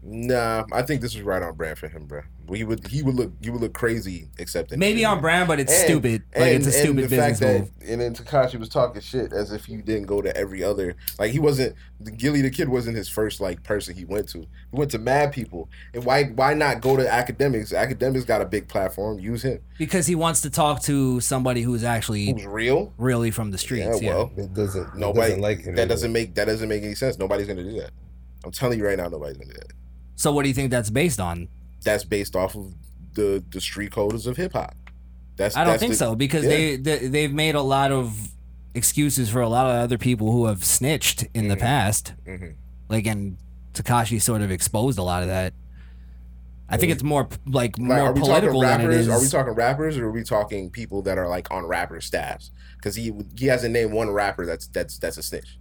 [0.02, 2.20] Nah, I think this is right on brand for him, bro.
[2.54, 4.78] He would he would look he would look crazy accepting.
[4.78, 6.22] Maybe on brand, but it's stupid.
[6.36, 7.70] Like, it's a stupid business move.
[7.78, 10.94] That, and then Tekashi was talking shit as if he didn't go to every other.
[11.18, 14.40] Like he wasn't the Gillie the kid wasn't his first like person he went to.
[14.40, 15.68] He went to mad people.
[15.92, 17.72] And why why not go to Akademiks?
[17.74, 19.18] Akademiks got a big platform.
[19.18, 19.60] Use him.
[19.78, 24.00] Because he wants to talk to somebody who's actually Who's real, really from the streets.
[24.00, 24.82] Yeah, well, It doesn't.
[24.82, 25.74] it nobody doesn't like him.
[25.74, 25.88] that either.
[25.88, 27.18] doesn't make that doesn't make any sense.
[27.18, 27.90] Nobody's gonna do that.
[28.44, 29.72] I'm telling you right now, nobody's gonna do that.
[30.14, 31.48] So what do you think that's based on?
[31.86, 32.74] That's based off of
[33.14, 34.74] the the street codes of hip hop.
[35.36, 36.50] That's I don't that's think the- so because yeah.
[36.50, 38.28] they, they they've made a lot of
[38.74, 41.48] excuses for a lot of other people who have snitched in Mm-hmm.
[41.48, 42.12] the past.
[42.26, 42.54] Mhm.
[42.90, 43.38] Like and
[43.72, 45.54] Tekashi sort of exposed a lot of that.
[46.68, 49.08] I think it's more p- like, Like, more are we political talking than it rappers?
[49.08, 52.50] Are we talking rappers, or are we talking people that are like on rapper staffs?
[52.76, 55.58] Because he he hasn't named one rapper that's that's that's a snitch.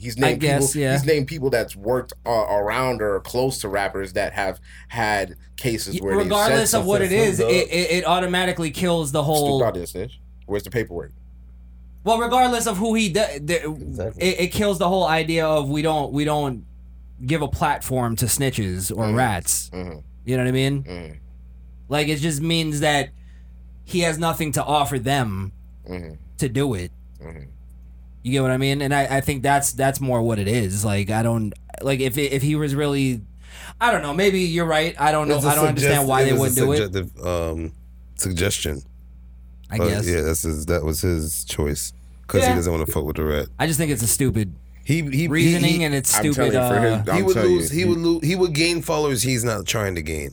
[0.00, 0.92] He's I named guess, people, yeah.
[0.92, 6.00] He's named people that's worked uh, around or close to rappers that have had cases
[6.00, 9.58] where they've Regardless of what it is, it, it, it automatically kills the whole.
[9.60, 10.18] Dogg didn't snitch.
[10.46, 11.12] Where's the paperwork?
[12.02, 16.12] Well, regardless of who he does, it, it kills the whole idea of we don't
[16.12, 16.64] we don't
[17.26, 19.16] give a platform to snitches or Mhm.
[19.16, 19.68] rats.
[19.74, 20.02] Mhm.
[20.24, 20.82] You know what I mean?
[20.84, 21.18] Mhm.
[21.90, 23.10] Like it just means that
[23.84, 25.52] he has nothing to offer them
[25.86, 26.16] Mhm.
[26.38, 26.90] to do it.
[28.22, 28.82] You get what I mean?
[28.82, 30.84] And I, I think that's that's more what it is.
[30.84, 33.22] Like I don't like if if he was really,
[33.80, 34.12] I don't know.
[34.12, 34.94] Maybe you're right.
[35.00, 35.38] I don't know.
[35.38, 37.26] I don't understand why it they wouldn't a do it.
[37.26, 37.72] Um,
[38.16, 38.82] suggestion.
[39.70, 40.08] I But, guess.
[40.08, 41.92] Yeah, that's his, that was his choice
[42.22, 42.50] because Yeah.
[42.50, 43.46] he doesn't want to fuck with the rat.
[43.58, 44.52] I just think it's a stupid
[44.84, 46.52] He he reasoning he, and it's I'm stupid.
[46.52, 47.70] telling you, for uh, his- I'm he would telling you, lose.
[47.70, 48.24] he he- would lose.
[48.24, 49.22] He would gain followers.
[49.22, 50.30] He's not trying to gain.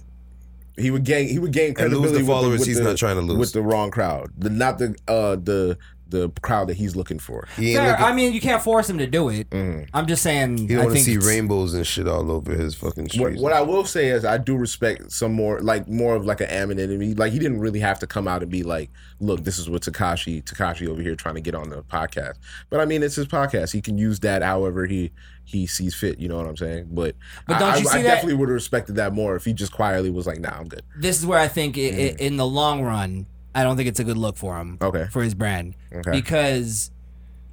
[0.78, 1.28] He would gain.
[1.30, 3.38] He would gain And lose credibility the with followers with he's not trying to lose.
[3.38, 4.32] with the wrong crowd.
[4.38, 5.78] The not the uh the
[6.10, 7.48] the crowd that he's looking for.
[7.58, 7.92] He ain't fair.
[7.92, 8.06] looking.
[8.06, 9.50] I mean, you can't force him to do it.
[9.50, 9.90] Mhm.
[9.94, 10.58] I'm just saying.
[10.58, 13.42] he don't want to see it's- rainbows and shit all over his fucking What, streets.
[13.42, 16.50] what I will say is I do respect some more like more of like an
[16.50, 17.14] anonymity.
[17.14, 19.82] Like he didn't really have to come out and be like, look, this is what
[19.82, 22.36] Tekashi Tekashi over here trying to get on the podcast.
[22.70, 23.74] But I mean it's his podcast.
[23.74, 25.12] He can use that however he
[25.44, 26.90] he sees fit, you know what I'm saying?
[26.92, 27.16] But,
[27.48, 29.54] But don't I, you I see that- definitely would have respected that more if he
[29.54, 30.82] just quietly was like, nah, I'm good.
[31.00, 33.28] This is where I think i i in the long run,
[33.58, 34.78] I don't think it's a good look for him.
[34.82, 35.08] Okay.
[35.12, 36.12] For his brand, Okay.
[36.12, 36.92] because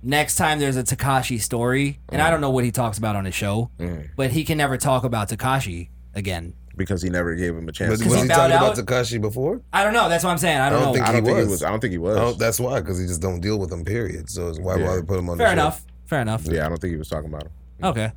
[0.03, 2.27] next time there's a Tekashi story, and Mm.
[2.27, 3.71] I don't know what he talks about on his show,
[4.17, 6.53] but he can never talk about Tekashi again.
[6.77, 7.99] Because he never gave him a chance.
[8.03, 8.77] But was he he bowed talking about?
[8.77, 9.61] Tekashi before?
[9.73, 10.09] I don't know.
[10.09, 10.59] That's what I'm saying.
[10.59, 10.95] I I don't, don't know.
[10.95, 11.47] think I he don't think was.
[11.47, 11.63] he was.
[11.63, 12.17] I don't think he was.
[12.17, 13.85] I don't- that's why because he just don't deal with them.
[13.85, 14.29] Period.
[14.29, 14.87] So it's why Yeah.
[14.87, 15.61] bother put him on Fair the show?
[15.63, 15.87] enough.
[16.07, 16.45] Fair enough.
[16.47, 17.51] yeah, I don't think he was talking about him.
[17.85, 18.13] Okay.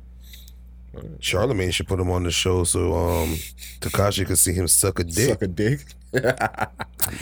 [1.20, 3.34] Charlemagne should put him on the show so um
[3.80, 5.28] Tekashi could see him suck a dick.
[5.28, 5.80] Suck a dick.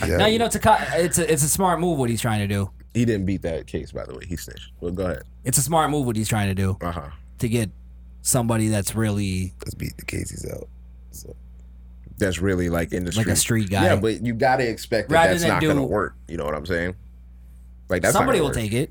[0.06, 0.16] Yeah.
[0.16, 0.98] Now you know Tekashi.
[0.98, 2.70] It's a it's a smart move what he's trying to do.
[2.94, 4.24] he didn't beat that case, by the way.
[4.26, 4.70] He snitched.
[4.80, 5.22] Well, go ahead.
[5.44, 7.08] It's a smart move what he's trying to do Uh huh.
[7.40, 7.70] to get
[8.22, 10.68] somebody that's really Let's beat the cases out.
[11.12, 11.36] So
[12.18, 13.66] That's really like in the Like a street.
[13.66, 13.84] street guy.
[13.84, 16.14] Yeah, but you gotta expect that Rather that's not do- gonna work.
[16.28, 16.94] You know what I'm saying?
[17.88, 18.56] Like that's somebody gonna will work.
[18.56, 18.90] take it.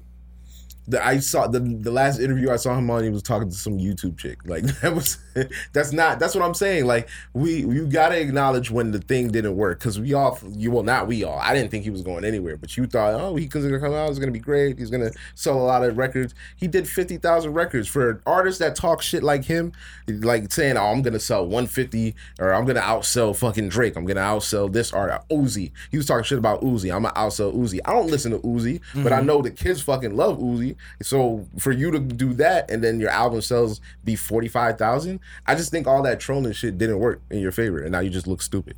[0.88, 3.04] The, I saw the the last interview I saw him on.
[3.04, 4.40] He was talking to some YouTube chick.
[4.46, 5.18] Like that was
[5.74, 6.86] that's not that's what I'm saying.
[6.86, 10.84] Like we you gotta acknowledge when the thing didn't work because we all you well
[10.84, 11.40] not we all.
[11.40, 14.10] I didn't think he was going anywhere, but you thought oh he's gonna come out.
[14.10, 14.80] It's gonna be great.
[14.80, 16.34] He's gonna sell a lot of records.
[16.56, 19.74] He did fifty thousand records for an artist that talk shit like him,
[20.08, 23.96] like saying oh I'm gonna sell one fifty or I'm gonna outsell fucking Drake.
[23.98, 25.72] I'm gonna outsell this art uh, Uzi.
[25.92, 26.96] He was talking shit about Uzi.
[26.96, 27.80] I'm gonna outsell Uzi.
[27.86, 29.28] I don't listen to Uzi, but I mm-hmm.
[29.28, 30.76] know the kids fucking love Uzi.
[31.02, 35.20] So for you to do that and then your album sells be forty five thousand,
[35.46, 38.10] I just think all that trolling shit didn't work in your favor, and now you
[38.10, 38.76] just look stupid.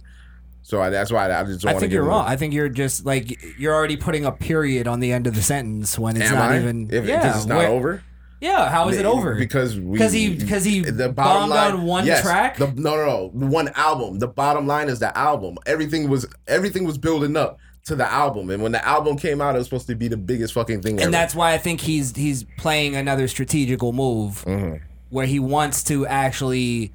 [0.63, 2.25] So I, that's why I just don't I think you're wrong.
[2.27, 5.41] I think you're just like you're already putting a period on the end of the
[5.41, 6.59] sentence when it's Am not I?
[6.59, 6.89] even.
[6.91, 8.03] If, yeah, it's not where- over.
[8.39, 9.33] Yeah, how is it over?
[9.33, 12.57] Because we, 'Cause he- 'cause he the bombed on one yes, track?
[12.57, 14.19] The, no, no, no, one album.
[14.19, 15.57] The bottom line is the album.
[15.65, 19.55] Everything was everything was building up to the album, and when the album came out,
[19.55, 20.97] it was supposed to be the biggest fucking thing.
[20.97, 21.05] ever.
[21.05, 24.83] and that's why I think he's he's playing another strategical move Mm-hmm.
[25.09, 26.91] Where he wants to actually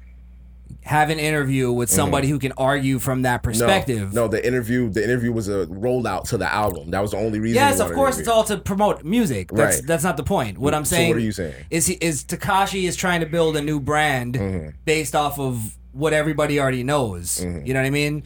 [0.83, 4.07] have an interview with somebody who can argue from that perspective.
[4.07, 4.15] Mm-hmm.
[4.15, 4.89] No, no, the interview.
[4.89, 6.91] The interview was a rollout to the album.
[6.91, 7.55] That was the only reason.
[7.55, 9.49] Yes, of course, it's all to promote music.
[9.51, 9.87] That's Right.
[9.87, 10.57] that's not the point.
[10.57, 11.11] What I'm saying.
[11.11, 11.53] So what are you saying?
[11.69, 14.69] Is he is Tekashi is trying to build a new brand Mm-hmm.
[14.85, 17.39] based off of what everybody already knows.
[17.39, 17.65] Mm-hmm.
[17.65, 18.23] You know what I mean?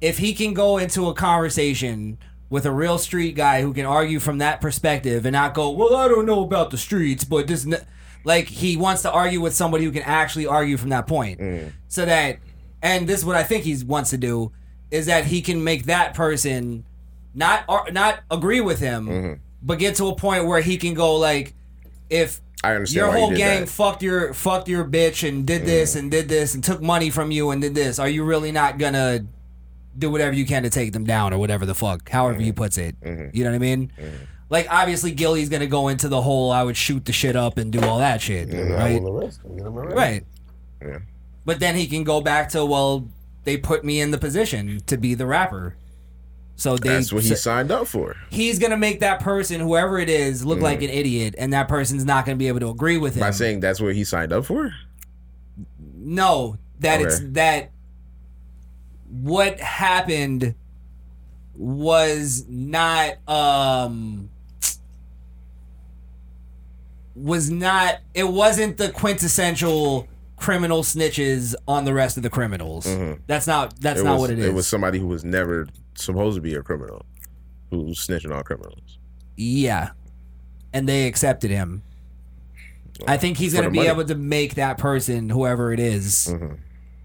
[0.00, 2.18] If he can go into a conversation
[2.48, 5.94] with a real street guy who can argue from that perspective and not go, "Well,
[5.96, 7.84] I don't know about the streets, but this," n-"
[8.24, 11.72] like he wants to argue with somebody who can actually argue from that point, Mm.
[11.88, 12.38] so that,
[12.82, 14.52] and this is what I think he wants to do
[14.90, 16.84] is that he can make that person
[17.34, 19.32] not ar- not agree with him, Mm-hmm.
[19.62, 21.54] but get to a point where he can go like,
[22.08, 23.68] if I understand your you whole gang that.
[23.68, 27.30] fucked your fucked your bitch and did this and did this and took money from
[27.30, 27.98] you and did this.
[27.98, 29.24] Are you really not gonna
[29.98, 32.76] do whatever you can to take them down or whatever the fuck, however he puts
[32.78, 32.96] it?
[33.32, 33.90] You know what I mean?
[34.50, 37.72] Like obviously Gillie's gonna go into the whole I would shoot the shit up and
[37.72, 39.02] do all that shit, I right?
[39.02, 39.74] will arrest him, get him.
[39.74, 40.24] Right.
[40.82, 40.98] Yeah.
[41.44, 43.08] But then he can go back to well,
[43.44, 45.76] they put me in the position to be the rapper.
[46.56, 48.16] So they That's what he signed up for.
[48.28, 52.04] he's gonna make that person, whoever it is, look like an idiot, and that person's
[52.04, 53.20] not gonna be able to agree with him.
[53.20, 54.74] By saying that's what he signed up for.
[55.96, 57.70] No, that it's that
[59.08, 60.54] what happened
[61.54, 64.28] was not um
[67.22, 72.86] was not it wasn't the quintessential criminal snitches on the rest of the criminals.
[73.26, 74.06] That's not that's Mm-hmm.
[74.06, 74.46] It not was, what it is.
[74.46, 77.04] It was somebody who was never supposed to be a criminal,
[77.70, 78.98] who was snitching on criminals.
[79.36, 79.90] Yeah.
[80.72, 81.82] And they accepted him.
[83.08, 83.88] I think he's going to be money.
[83.88, 86.54] able to make that person, whoever it is, Mm-hmm.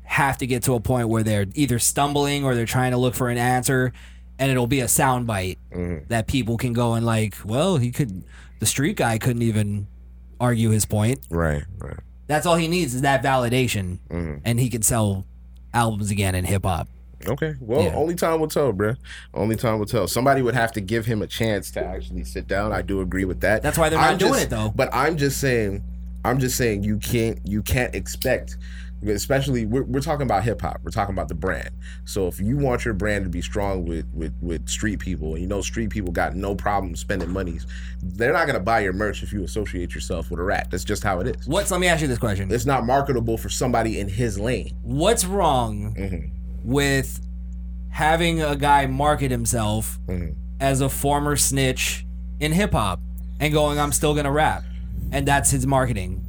[0.03, 3.15] have to get to a point where they're either stumbling or they're trying to look
[3.15, 3.91] for an answer.
[4.37, 6.07] And it'll be a soundbite Mm-hmm.
[6.09, 8.23] that people can go and, like, well, he could,
[8.59, 9.87] the street guy couldn't even
[10.39, 11.19] argue his point.
[11.29, 11.97] Right, right.
[12.27, 13.99] That's all he needs is that validation.
[14.09, 14.37] Mm-hmm.
[14.45, 15.25] And he can sell
[15.73, 16.87] albums again in hip hop.
[17.27, 17.55] Okay.
[17.59, 17.95] Well, Yeah.
[17.95, 18.97] only time will tell, bruh.
[19.33, 20.07] Only time will tell.
[20.07, 22.71] Somebody would have to give him a chance to actually sit down.
[22.71, 23.61] I do agree with that.
[23.63, 24.71] That's why they're not I'm doing just- it, though.
[24.75, 25.83] But I'm just saying,
[26.23, 28.57] I'm just saying you can't you can't expect
[29.13, 31.69] especially we're, we're talking about hip hop we're talking about the brand
[32.05, 35.41] so if you want your brand to be strong with with with street people and
[35.41, 37.67] you know street people got no problem spending monies
[38.01, 40.83] they're not going to buy your merch if you associate yourself with a rat that's
[40.83, 42.51] just how it is What's, let me ask you this question.
[42.51, 46.71] it's not marketable for somebody in his lane What's wrong Mm-hmm.
[46.71, 47.21] with
[47.89, 50.33] having a guy market himself Mm-hmm.
[50.59, 52.05] as a former snitch
[52.39, 52.99] in hip hop
[53.39, 54.63] and going, I'm still gonna rap?
[55.11, 56.24] And that's his marketing.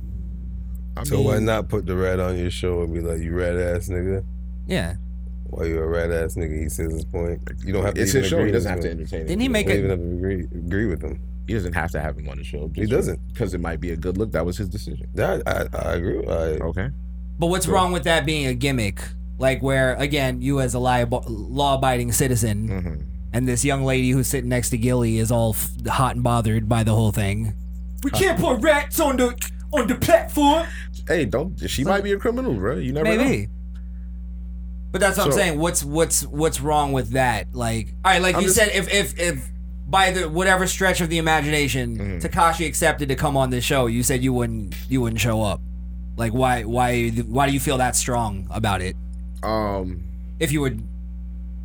[0.97, 3.35] I So mean, why not put the rat on your show and be like, you
[3.37, 4.25] rat ass nigga?
[4.67, 4.97] Yeah.
[5.51, 6.61] Why you a rat ass nigga?
[6.63, 7.41] He says his point.
[7.65, 9.41] You don't have to it's even his show he doesn't have with to entertain Didn't
[9.43, 11.21] he make You don't even have to agree agree with him.
[11.47, 13.21] he doesn't have to have him on the show He doesn't.
[13.33, 16.27] because it might be a good look that was his decision I, I, I agree.
[16.27, 16.33] I,
[16.71, 16.89] okay
[17.39, 19.01] But what's wrong with that being a gimmick?
[19.39, 22.95] Like where again, you as a law abiding citizen Mm-hmm.
[23.35, 26.69] and this young lady who's sitting next to Gillie is all f- hot and bothered
[26.69, 27.53] by the whole thing.
[28.03, 29.37] We can't put rats on the
[29.79, 30.67] on the platform.
[31.09, 33.49] hey don't she might be a criminal bro you never know Maybe.
[34.93, 35.59] But that's what I'm saying.
[35.59, 37.49] What's what's what's wrong with that?
[37.55, 39.51] Like, all right, like I'm you just- said, if if if
[39.87, 42.19] by the whatever stretch of the imagination, Mm-hmm.
[42.27, 45.61] Tekashi accepted to come on this show, you said you wouldn't you wouldn't show up.
[46.17, 48.97] Like, why why why do you feel that strong about it?
[49.43, 50.03] um
[50.41, 50.83] If you would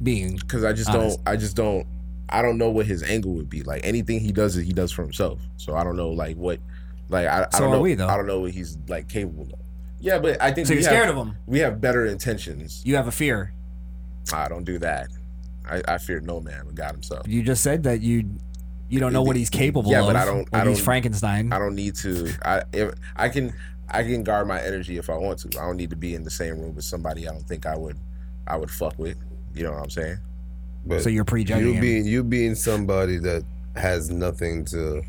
[0.03, 1.23] being because I just Honest.
[1.23, 1.87] don't I just don't
[2.27, 5.03] I don't know what his angle would be like anything he does he does for
[5.03, 6.59] himself so I don't know like what
[7.11, 8.07] like I, I don't know we, though.
[8.07, 9.59] I don't know what he's like capable of
[9.99, 11.35] yeah but I think So you're scared of him?
[11.45, 13.53] we have better intentions you have a fear.
[14.33, 15.07] I don't do that
[15.69, 18.29] I, I fear no man but God himself You just said that you
[18.89, 20.07] you don't know what he's capable Yeah, of.
[20.07, 21.53] but I don't- I he's don't- Frankenstein.
[21.53, 23.53] I don't need to I if I can
[23.89, 26.23] I can guard my energy if I want to I don't need to be in
[26.23, 27.97] the same room with somebody I don't think I would
[28.47, 29.17] I would fuck with
[29.53, 30.17] you know what I'm saying
[30.85, 33.43] but So you're prejudging you being you being somebody that
[33.75, 35.01] has nothing to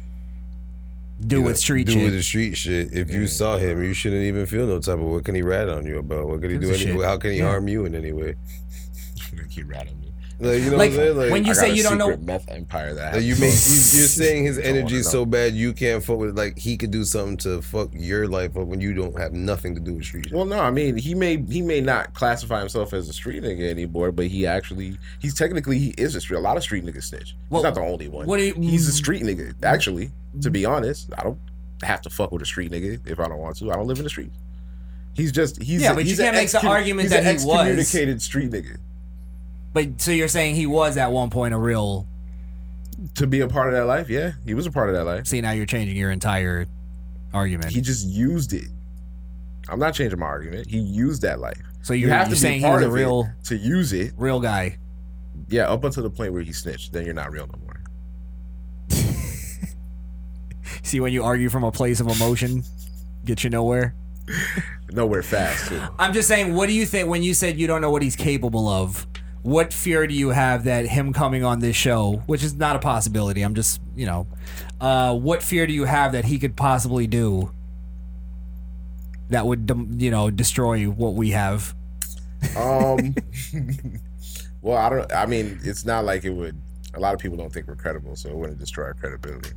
[1.27, 2.03] do you with know, street do shit.
[2.05, 2.93] with the street shit.
[2.93, 5.69] If you saw him, you shouldn't even feel no type of what can he rat
[5.69, 6.27] on you about?
[6.29, 6.71] What can he do?
[6.73, 7.49] Any, how can he Yeah.
[7.49, 8.37] harm you in any way?
[9.51, 11.17] keep ratting me Like you know Like, what I'm saying?
[11.17, 13.23] Like when you I say got a you don't know- secret meth empire that Like
[13.23, 16.19] you have make you, you're saying his Don't energy is so bad you can't fuck
[16.19, 16.37] with.
[16.37, 19.75] Like he could do something to fuck your life up when you don't have nothing
[19.75, 20.29] to do with street.
[20.33, 23.69] Well, no, I mean he may he may not classify himself as a street nigga
[23.71, 26.39] anymore, but he actually he's technically he is a street.
[26.39, 27.37] A lot of street niggas snitch.
[27.51, 28.27] Well, he's not the only one.
[28.27, 29.55] what you- he's a street nigga.
[29.63, 30.73] Actually, to be mm-hmm.
[30.73, 31.39] honest, I don't
[31.83, 33.71] have to fuck with a street nigga if I don't want to.
[33.71, 34.33] I don't live in the street.
[35.15, 37.33] He's just he's Yeah, a- but you he's an can't make the argument that he
[37.33, 37.45] was.
[37.45, 38.79] excommunicated street nigga.
[39.73, 42.07] But so you're saying he was at one point a real.
[43.17, 45.27] To be a part of that life, yeah, he was a part of that life.
[45.27, 46.67] See, now you're changing your entire
[47.33, 47.73] argument.
[47.73, 48.69] He just used it.
[49.69, 50.69] I'm not changing my argument.
[50.69, 51.61] He used that life.
[51.83, 54.13] So you have to saying be he was part a real- to use it.
[54.17, 54.79] real guy.
[55.49, 57.72] Yeah, up until the point where he snitched, then you're not real no more.
[60.83, 62.65] See, when you argue from a place of emotion,
[63.25, 63.95] get you nowhere.
[64.93, 65.69] Nowhere fast.
[65.69, 65.81] Too.
[65.99, 68.17] I'm just saying, what do you think when you said you don't know what he's
[68.17, 69.07] capable of?
[69.43, 72.79] What fear do you have that him coming on this show, which is not a
[72.79, 73.43] possibility?
[73.43, 74.27] I'm just, you know,
[74.81, 77.53] uh, what fear do you have that he could possibly do
[79.31, 81.75] that would, you know, destroy what we have?
[82.57, 83.15] Um.
[84.63, 85.13] well, I don't.
[85.13, 86.61] I mean, it's not like it would.
[86.95, 89.53] A lot of people don't think we're credible, so it wouldn't destroy our credibility.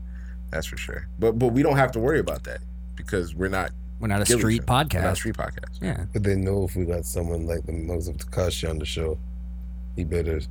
[0.51, 1.07] That's for sure.
[1.19, 2.59] But but we don't have to worry about that
[2.95, 3.71] because we're not.
[3.99, 4.73] We're not a Gillie street show.
[4.73, 5.15] We're not a podcast.
[5.15, 5.81] street podcast.
[5.81, 6.05] Yeah.
[6.11, 9.17] But they know if we got someone like the Mugs of Tekashi on the show,
[9.95, 10.41] he better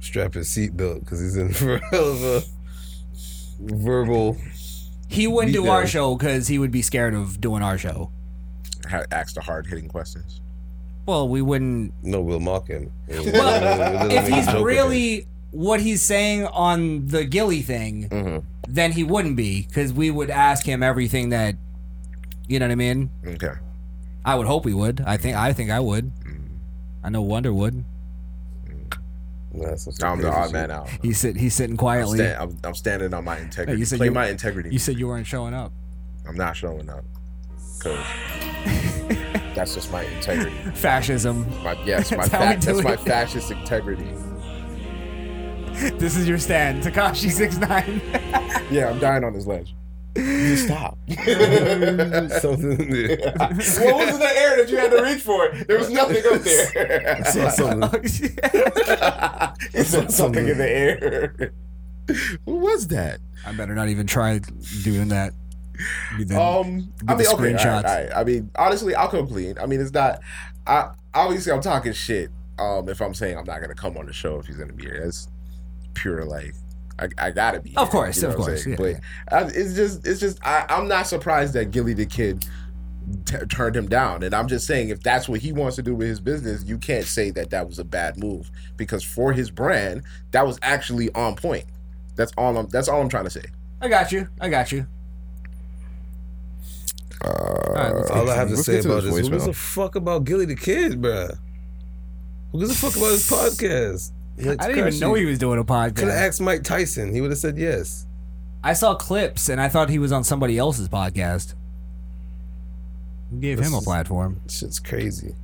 [0.00, 2.42] strap his seatbelt because he's in for a hell of a
[3.60, 4.36] verbal.
[5.08, 8.10] He wouldn't do our show because he would be scared of doing our show.
[8.90, 10.40] Ha- ask the hard hitting questions.
[11.06, 11.92] Well, we wouldn't.
[12.02, 12.90] No, we'll mock him.
[13.08, 13.20] We'll-
[14.10, 14.62] if he's joke of him.
[14.64, 18.46] really what he's saying on the Gillie thing, Mm-hmm.
[18.74, 21.54] Then he wouldn't be because we would ask him everything that,
[22.48, 23.10] you know what I mean.
[23.24, 23.52] Okay.
[24.24, 25.00] I would hope we would.
[25.06, 25.36] I think.
[25.36, 26.10] I think I would.
[27.04, 27.84] I know Wonder would.
[29.54, 30.88] That's some I'm the odd man out.
[31.02, 31.36] He's sit.
[31.36, 32.18] He's sitting I'm, quietly.
[32.18, 33.78] stand, I'm, I'm standing on my integrity.
[33.78, 34.70] you said Play you- my integrity.
[34.70, 35.72] You said you weren't showing up.
[36.26, 37.04] I'm not showing up
[37.78, 38.04] because
[39.54, 40.56] that's just my integrity.
[40.74, 41.46] Fascism.
[41.62, 44.08] My yes, my That's fa- do that's my fascist integrity.
[45.98, 48.00] This is your stand, Tekashi six nine.
[48.70, 49.74] Yeah, I'm dying on this ledge.
[50.16, 50.96] Just stop.
[51.08, 52.78] Something.
[52.78, 55.50] what was in the air that you had to reach for?
[55.66, 57.16] There was nothing up there.
[57.18, 58.02] I saw something.
[59.72, 61.52] He saw something in the air.
[62.44, 63.18] What was that?
[63.46, 64.40] I better not even try
[64.82, 65.32] doing that.
[66.16, 67.64] Be Um, I the mean, okay, all screenshots.
[67.64, 68.12] right, all right.
[68.16, 69.58] I mean, honestly, I'll come clean.
[69.58, 70.20] I mean, it's not.
[70.66, 72.30] I obviously I'm talking shit.
[72.58, 74.84] Um, if I'm saying I'm not gonna come on the show if he's gonna be
[74.84, 75.28] here, that's
[75.94, 76.54] pure like.
[76.98, 77.76] I, I gotta be.
[77.76, 78.96] Of course, you know of course, yeah, but
[79.28, 80.38] I, it's just, it's just.
[80.46, 82.46] I, I'm not surprised that Gillie the Kid
[83.24, 85.94] t- turned him down, and I'm just saying if that's what he wants to do
[85.94, 89.50] with his business, you can't say that that was a bad move because for his
[89.50, 91.64] brand, that was actually on point.
[92.14, 92.68] That's all I'm.
[92.68, 93.44] That's all I'm trying to say.
[93.80, 94.28] I got you.
[94.40, 94.86] I got you.
[97.24, 99.46] Uh, let's All I have to let's say get to about this this, who gives
[99.46, 101.38] a fuck about Gillie the Kid, bruh?
[102.52, 104.12] Who gives a fuck about his podcast?
[104.36, 105.96] Like, I didn't even know he was doing a podcast.
[105.96, 107.14] Could have asked Mike Tyson.
[107.14, 108.06] He would have said yes.
[108.62, 111.54] I saw clips and I thought he was on somebody else's podcast.
[113.30, 114.40] Who gave This him a is- platform?
[114.48, 115.34] Shit's crazy.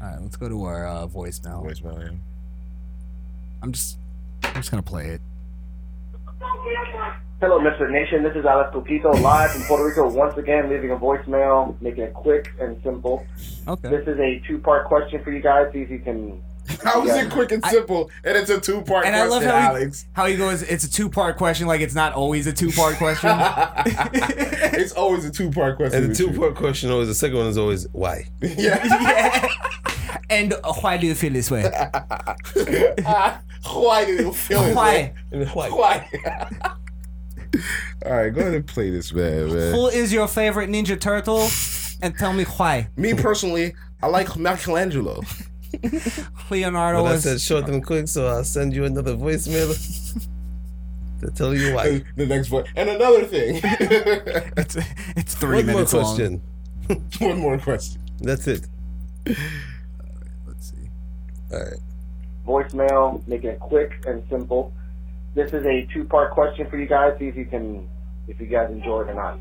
[0.00, 1.64] All right, let's go to our uh, voicemail.
[1.64, 2.10] Voicemail, yeah.
[3.62, 3.96] I'm just,
[4.42, 5.20] I'm just gonna play it.
[7.40, 7.90] Hello, Mr.
[7.90, 8.22] Nation.
[8.22, 12.14] This is Alex Coquito live from Puerto Rico once again, leaving a voicemail, making it
[12.14, 13.26] quick and simple.
[13.66, 13.88] Okay.
[13.88, 15.72] This is a two-part question for you guys.
[15.72, 16.42] See if you can.
[16.82, 18.10] How is it quick and simple?
[18.24, 20.02] and it's a two part And I question, love how Alex.
[20.02, 20.62] he, how he goes.
[20.62, 21.66] It's a two part question.
[21.66, 23.30] Like it's not always a two part question.
[24.74, 26.02] it's always a two part question.
[26.04, 28.24] And the two part question always, the second one is always, why?
[28.40, 29.46] yeah.
[30.30, 31.62] And uh, why do you feel this way?
[33.64, 35.12] Why do you feel this Why?
[35.30, 35.70] Why?
[35.70, 36.08] Why?
[38.06, 39.48] All right, go ahead and play this, man.
[39.54, 39.74] man.
[39.74, 41.48] Who is your favorite Ninja Turtle?
[42.02, 42.88] And tell me why.
[42.96, 45.22] Me personally, I like Michelangelo.
[46.50, 47.22] Leonardo But I was.
[47.22, 49.70] said short and quick, so I'll send you another voicemail
[51.20, 52.02] to tell you why.
[52.16, 53.60] the next one, and another thing.
[54.56, 54.76] it's,
[55.16, 56.04] it's three One more minutes long.
[56.04, 56.42] question.
[57.20, 58.00] one more question.
[58.20, 58.66] That's it.
[59.26, 60.88] Let's see.
[61.52, 61.80] All right.
[62.46, 64.72] voicemail, making it quick and simple.
[65.34, 67.18] This is a two-part question for you guys.
[67.18, 67.88] See if you can,
[68.28, 69.40] if you guys enjoy it or not.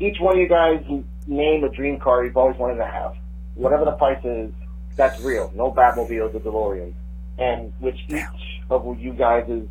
[0.00, 0.84] Each one of you guys
[1.26, 3.14] name a dream car you've always wanted to have.
[3.54, 4.50] Whatever the price is,
[4.96, 5.52] that's real.
[5.54, 6.94] No Batmobiles or DeLoreans.
[7.38, 8.22] And which each
[8.70, 9.62] of you guys'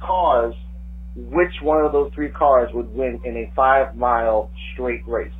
[0.00, 0.54] cars,
[1.16, 5.32] which one of those three cars would win in a five-mile straight race?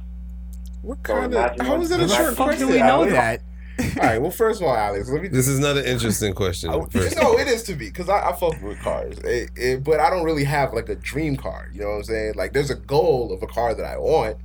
[0.82, 1.32] What So kind of?
[1.32, 2.66] imagine How one- that a How the short fuck question?
[2.68, 3.12] do we know Alex?
[3.12, 3.40] that?
[3.80, 4.20] All right.
[4.20, 5.28] Well, first of all, Alex, let me.
[5.28, 6.70] This is not an interesting question.
[6.70, 6.74] I-
[7.22, 10.10] no, it is to me because I, I fuck with cars, It- it- but I
[10.10, 11.68] don't really have like a dream car.
[11.72, 12.32] You know what I'm saying?
[12.34, 14.36] Like, there's a goal of a car that I want,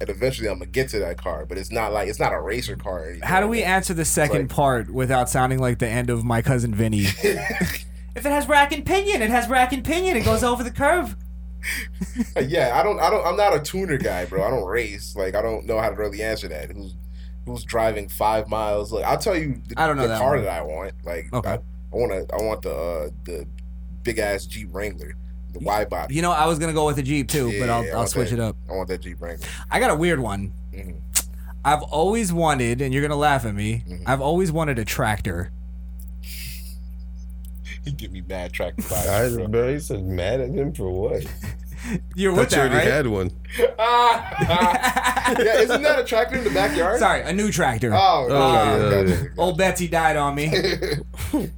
[0.00, 1.44] and eventually I'm gonna get to that car.
[1.46, 3.00] But it's not like it's not a racer car.
[3.10, 6.24] Or How do we answer the second like- part without sounding like the end of
[6.24, 7.00] my cousin Vinny?
[7.22, 7.84] if
[8.16, 10.16] it has rack and pinion, it has rack and pinion.
[10.16, 11.16] It goes over the curve.
[12.40, 14.42] yeah, I don't, I don't, I'm not a tuner guy, bro.
[14.42, 15.14] I don't race.
[15.14, 16.70] Like, I don't know how to really answer that.
[16.72, 16.94] Who's
[17.44, 18.92] who's driving five miles?
[18.92, 20.44] Like, I'll tell you, the, I don't know the that car one.
[20.44, 20.92] that I want.
[21.04, 21.50] Like, Okay.
[21.50, 21.58] I, I
[21.92, 23.46] want to, I want the uh, the
[24.02, 25.14] big ass Jeep Wrangler,
[25.52, 26.14] the wide body.
[26.14, 28.30] You know, I was gonna go with a Jeep too, but I'll, I I'll switch
[28.30, 28.56] that- it up.
[28.68, 29.46] I want that Jeep Wrangler.
[29.70, 30.52] I got a weird one.
[30.74, 31.00] Mhm.
[31.64, 33.84] I've always wanted, and you're gonna laugh at me.
[33.88, 34.04] Mm-hmm.
[34.06, 35.50] I've always wanted a tractor.
[37.84, 39.32] He give me bad tractor vibes.
[39.32, 39.48] I, bro.
[39.48, 41.24] bro, you said mad at him for what?
[42.14, 42.86] You're Thought with you that, already right?
[42.86, 43.30] had one.
[43.58, 46.98] yeah, isn't that a tractor in the backyard?
[46.98, 47.92] Sorry, a new tractor.
[47.94, 48.38] Oh, okay, Uh,
[48.98, 49.28] okay, yeah, okay.
[49.38, 50.52] Old Betsy died on me.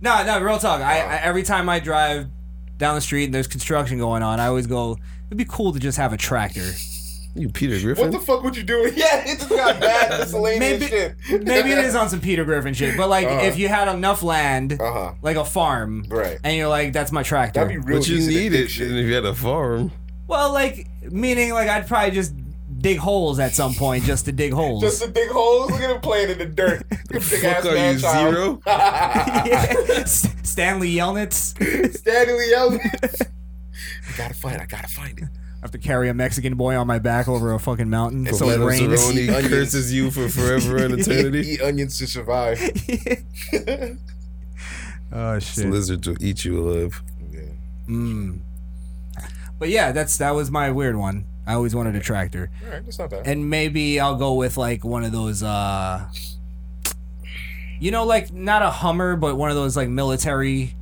[0.00, 0.80] no, no, real talk.
[0.80, 2.28] I, I every time I drive
[2.82, 4.98] down the street and there's construction going on, I always go.
[5.28, 6.68] It'd be cool to just have a tractor.
[7.34, 8.10] You Peter Griffin?
[8.10, 8.92] What the fuck would you doing?
[8.96, 11.16] Yeah, it just got bad miscellaneous Maybe, shit.
[11.44, 13.46] maybe it is on some Peter Griffin shit, but like Uh-huh.
[13.46, 15.12] if you had enough land, Uh-huh.
[15.22, 16.38] like a farm, Right.
[16.44, 17.60] and you're like, that's my tractor.
[17.60, 19.92] That'd be real but you easy need it and if you had a farm.
[20.26, 22.34] well, like meaning like I'd probably just
[22.82, 24.82] dig holes at some point just to dig holes.
[24.82, 25.70] Just to dig holes.
[25.70, 26.82] Look at him playing in the dirt.
[27.10, 28.60] Big Fuck are you zero?
[28.66, 29.74] Yeah.
[30.02, 31.54] S- Stanley Yelnats.
[31.96, 32.80] Standing yelling.
[33.02, 34.60] I gotta find.
[34.60, 35.24] I gotta find it.
[35.24, 38.46] I have to carry a Mexican boy on my back over a fucking mountain so
[38.48, 38.82] it Metal rains.
[39.00, 39.48] Cerrone Onions.
[39.48, 41.50] curses you for forever and eternity.
[41.52, 42.58] Eat onions to survive.
[45.12, 45.70] Oh This shit.
[45.70, 47.02] lizards will eat you alive.
[47.30, 47.40] Yeah.
[47.88, 48.40] Mm.
[49.58, 51.26] But yeah, that's that was my weird one.
[51.46, 52.50] I always wanted a tractor.
[52.64, 53.26] All right, that's not bad.
[53.26, 56.08] And maybe I'll go with like one of those uh
[57.80, 60.76] you know like not a Hummer but one of those like military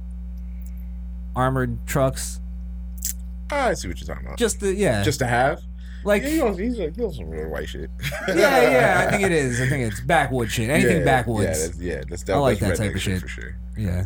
[1.35, 2.41] armored trucks.
[3.51, 4.39] I see what you're talking about.
[4.39, 5.03] Just the yeah.
[5.03, 5.61] Just to have.
[6.05, 7.91] like Yeah, you on, he's, on- he's on some real white shit.
[8.29, 9.61] yeah, yeah, I think it is.
[9.61, 10.71] I think it's backwood shit.
[10.71, 11.45] Anything yeah, backwoods.
[11.61, 13.21] Yeah, that's, yeah, that's, that, I like that's that type redneck of shit.
[13.23, 13.57] for sure.
[13.77, 14.05] yeah.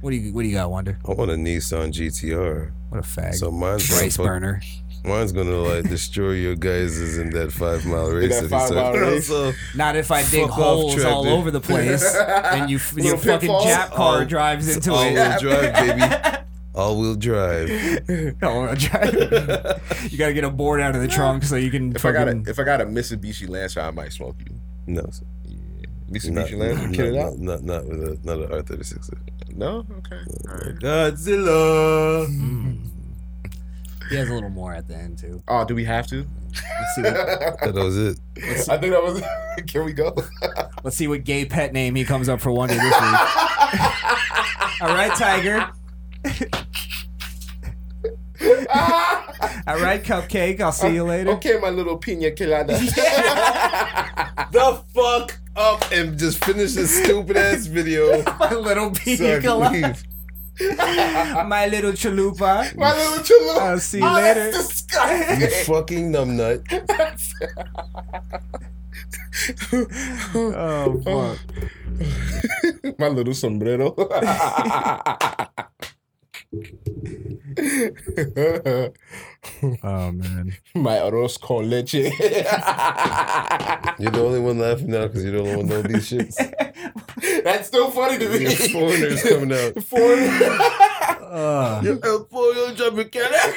[0.00, 0.98] What do you what do you got, Wonder?
[1.08, 2.72] I want a Nissan GTR.
[2.88, 3.34] What a fag.
[3.34, 4.60] So mine's gonna Rice burner.
[5.04, 8.38] Mine's gonna like destroy your guys' in that five mile race.
[8.40, 8.74] that that he said.
[8.76, 9.26] five-mile race?
[9.26, 11.08] So, Not if I dig holes Trevor.
[11.10, 13.66] all over the place and you your fucking pitfalls?
[13.66, 15.14] Jap car All- drives it's into all it.
[15.14, 16.38] wheel drive, baby.
[16.74, 17.68] All wheel drive.
[18.42, 20.08] All-wheel drive.
[20.10, 21.94] you gotta get a board out of the trunk so you can.
[21.96, 24.54] If I got a fucking- if I got a Mitsubishi Lancer, I might smoke you.
[24.86, 25.24] No, sir.
[25.44, 25.58] Yeah.
[26.08, 27.38] not, Mitsubishi Lancer, not, kid it not, out.
[27.38, 29.10] not, not with a not an R thirty six.
[29.54, 30.20] No, okay.
[30.48, 30.74] All right.
[30.76, 32.26] Godzilla.
[32.28, 32.88] Mm.
[34.12, 35.42] He has a little more at the end too.
[35.48, 36.26] Oh, do we have to?
[36.52, 37.14] Let's see what,
[37.62, 38.18] That was it.
[38.68, 39.20] I think that was.
[39.20, 39.66] It.
[39.66, 40.14] Can we go?
[40.84, 42.92] let's see what gay pet name he comes up for Wonder this week.
[44.82, 45.70] All right, Tiger.
[49.66, 50.60] All right, Cupcake.
[50.60, 51.30] I'll see you later.
[51.30, 52.78] okay, my little pina colada.
[54.52, 58.22] The fuck up and just finish this stupid ass video.
[58.38, 59.96] My little so I pina can colada.
[60.60, 60.78] Leave.
[61.46, 62.74] My little chalupa.
[62.76, 63.58] my little chalupa.
[63.60, 64.50] I'll see you oh, later.
[64.50, 65.40] That's disgusting.
[65.40, 66.62] You fucking numbnut.
[70.34, 71.38] Oh fuck.
[72.98, 73.94] my little sombrero.
[79.84, 80.56] Oh man.
[80.74, 81.94] my arroz con leche.
[81.94, 82.12] You're
[84.10, 86.36] the only one laughing now because you're the only one know these shits.
[87.44, 88.42] That's still funny to me.
[88.42, 89.82] Your foreigners coming out.
[89.84, 90.58] Foreigner.
[91.32, 93.54] Uh, Yo, El Pollo Tropicana.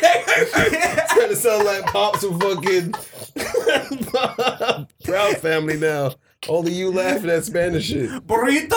[1.09, 2.93] Trying to sound like Pops from fucking
[5.03, 6.15] Proud Family now.
[6.47, 8.09] Only you laughing at Spanish shit.
[8.27, 8.75] burrito.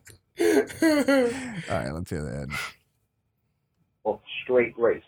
[0.39, 0.45] All
[1.77, 2.47] right, let's hear that.
[4.03, 5.03] well, straight race.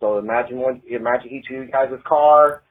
[0.00, 2.62] So imagine one, imagine each of you guys' car,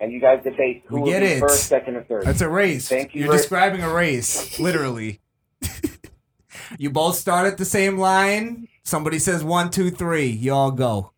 [0.00, 1.40] and you guys debate who We will get be it.
[1.40, 2.24] first, second, and third.
[2.24, 2.88] That's a race.
[2.88, 5.20] Thank you You're describing a race, literally.
[6.78, 8.68] you both start at the same line.
[8.84, 10.26] Somebody says one, two, three.
[10.26, 11.12] You all go.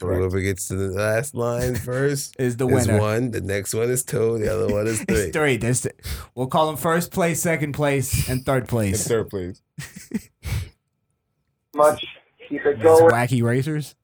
[0.00, 3.00] Whoever gets to the last line first Is the is winner.
[3.00, 3.30] one.
[3.32, 4.38] The next one is two.
[4.38, 5.16] The other one is three.
[5.18, 5.56] It's three.
[5.58, 5.94] There's th-
[6.34, 9.06] we'll call them first place, second place, and third In place.
[9.06, 9.60] third place.
[11.74, 12.04] Much.
[12.48, 13.10] Keep it It's going.
[13.12, 13.94] wacky racers.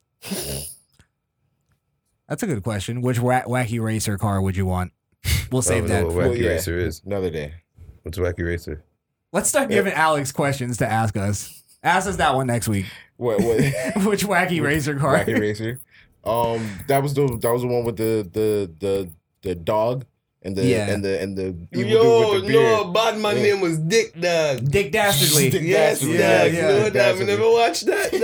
[2.29, 3.01] That's a good question.
[3.03, 4.93] Which wa- wacky racer car would you want?
[5.51, 6.05] We'll save don't that.
[6.07, 6.49] what for- Wacky Well, yeah.
[6.51, 7.03] Racer is.
[7.05, 7.55] Another day.
[8.03, 8.85] What's Wacky Racer?
[9.33, 11.63] Let's start giving Alex questions to ask us.
[11.83, 12.87] Ask us that one next week.
[13.17, 13.41] What?
[13.41, 13.59] What?
[14.07, 15.19] Which wacky racer car?
[15.25, 15.81] Wacky Racer.
[16.27, 19.11] Um, that was the that was the one with the the the
[19.43, 20.05] the dog
[20.43, 20.91] and the Yeah.
[20.91, 22.65] and the and the evil Yo, dude with the beard.
[22.65, 23.43] no, bad man Yeah.
[23.43, 24.69] name was Dick Dog.
[24.71, 25.51] Dick Dastardly.
[25.51, 26.19] Dick Yes, Dastardly.
[26.19, 27.07] yeah, Yeah, You know Dick that?
[27.07, 27.37] I Dastardly.
[27.37, 28.13] never watched that.
[28.13, 28.19] Nah,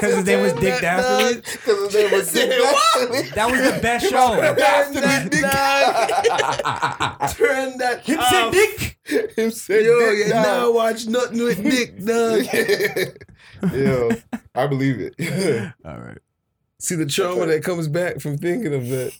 [0.00, 1.34] Because his name was Dick Dastardly.
[1.40, 3.22] Because his name was Dick Dastardly.
[3.34, 4.28] That was the best show.
[4.34, 7.30] Turn that dog.
[7.36, 8.50] Turn that Him said.
[8.52, 8.96] Dick.
[9.36, 10.42] Him said Yo, Dick you Dog.
[10.46, 12.46] now watch nothing with Dick Dog.
[13.74, 14.10] Yo,
[14.54, 15.14] I believe it.
[15.84, 16.18] All right.
[16.80, 19.12] See the trauma that comes back from thinking of that.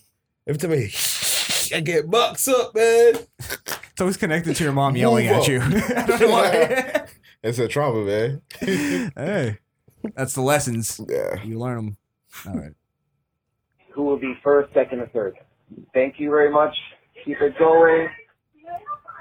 [0.47, 3.15] Every time I, I get boxed up, man.
[3.39, 5.47] It's always connected to your mom yelling Move at up.
[5.47, 5.61] you.
[5.95, 7.05] I don't know why.
[7.43, 8.41] It's a trauma, man.
[8.59, 9.59] hey,
[10.15, 10.99] that's the lessons.
[11.07, 11.43] Yeah.
[11.43, 11.97] You learn them.
[12.47, 12.73] All right.
[13.93, 15.35] Who will be first, second, or third?
[15.93, 16.75] Thank you very much.
[17.23, 18.09] Keep it going.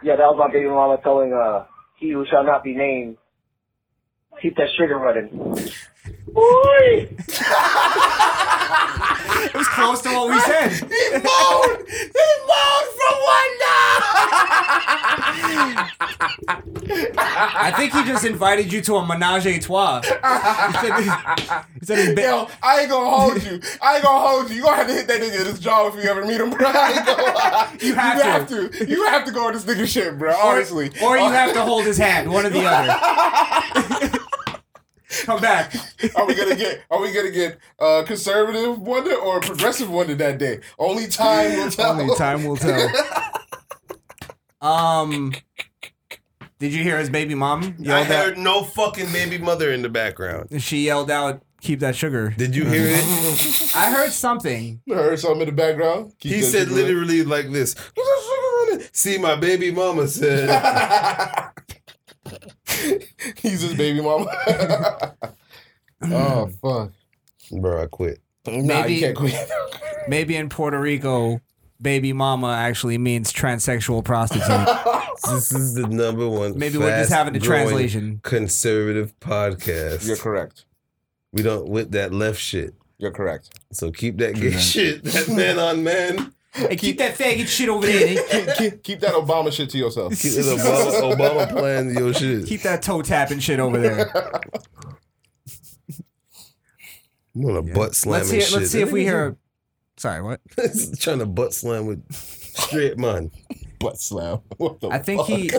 [0.03, 1.67] Yeah, that was my baby mama telling uh
[1.99, 3.19] he who shall not be named.
[4.41, 5.29] Keep that sugar running.
[6.33, 7.09] Boy!
[9.45, 10.71] It was close to what we said.
[10.91, 11.89] He moaned.
[11.89, 12.91] He moaned
[13.21, 13.97] one now.
[17.23, 20.01] I think he just invited you to a menage a trois.
[20.03, 21.01] He said,
[21.81, 23.61] he said ba- Yo, I ain't gonna hold you.
[23.83, 24.57] I ain't gonna hold you.
[24.57, 26.51] You gonna have to hit that nigga in his jaw if you ever meet him,
[26.51, 26.67] bro.
[26.71, 27.77] I ain't gonna lie.
[27.81, 28.87] You have to.
[28.89, 30.35] You have to go on this nigga shit, bro.
[30.37, 30.91] Honestly.
[31.03, 34.19] or you uh, have to hold his hand, one or the other.
[35.25, 35.75] Come back.
[36.15, 36.83] Are we gonna get?
[36.91, 40.61] Are we gonna get uh, conservative wonder or a progressive wonder that day?
[40.79, 42.01] Only time will tell.
[42.01, 42.89] Only time will tell.
[44.63, 45.33] Um,
[46.59, 49.89] did you hear his baby mom I yelled heard no fucking baby mother in the
[49.89, 50.53] background.
[50.53, 50.61] out?
[50.61, 53.73] She yelled out, "Keep that sugar." Did you hear it?
[53.75, 54.83] I heard something.
[54.91, 56.13] I heard something in the background.
[56.19, 57.75] Keep He that said shit literally like this.
[58.93, 60.49] See, my baby mama said.
[63.37, 64.27] He's his baby mama.
[66.03, 66.61] oh mm.
[66.61, 66.93] fuck,
[67.61, 68.21] Bro, I quit.
[68.47, 69.51] Nah, Maybe- you can't quit.
[70.09, 71.41] Maybe in Puerto Rico,
[71.81, 74.67] baby mama actually means transsexual prostitute.
[75.31, 76.59] This is the number one.
[76.59, 78.21] Maybe we're just having the fast-growing translation.
[78.23, 80.07] Conservative podcast.
[80.07, 80.65] You're correct.
[81.33, 82.75] We don't with that left shit.
[82.99, 83.51] You're correct.
[83.73, 84.59] So keep that gay mm.
[84.59, 86.33] shit, that man on man.
[86.53, 88.17] Hey, keep that faggot shit over there.
[88.29, 90.19] keep, keep, keep that Obama shit to yourself.
[90.19, 92.47] Keep that Obama, Obama plan your shit.
[92.47, 94.11] Keep that toe tapping shit over there.
[97.37, 98.41] I'm on a butt slamming Let's see.
[98.41, 98.59] shit.
[98.61, 99.37] Let's see if we hear.
[99.97, 100.41] Sorry, what?
[100.99, 103.31] trying to butt slam with straight man.
[103.79, 104.41] Butt slam.
[104.57, 105.29] What the I think fuck?
[105.29, 105.51] he.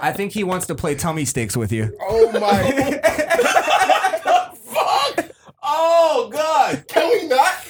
[0.00, 1.94] I think he wants to play tummy sticks with you.
[2.00, 2.62] Oh my.
[4.64, 5.26] fuck.
[5.62, 6.84] Oh God.
[6.88, 7.63] Can we not?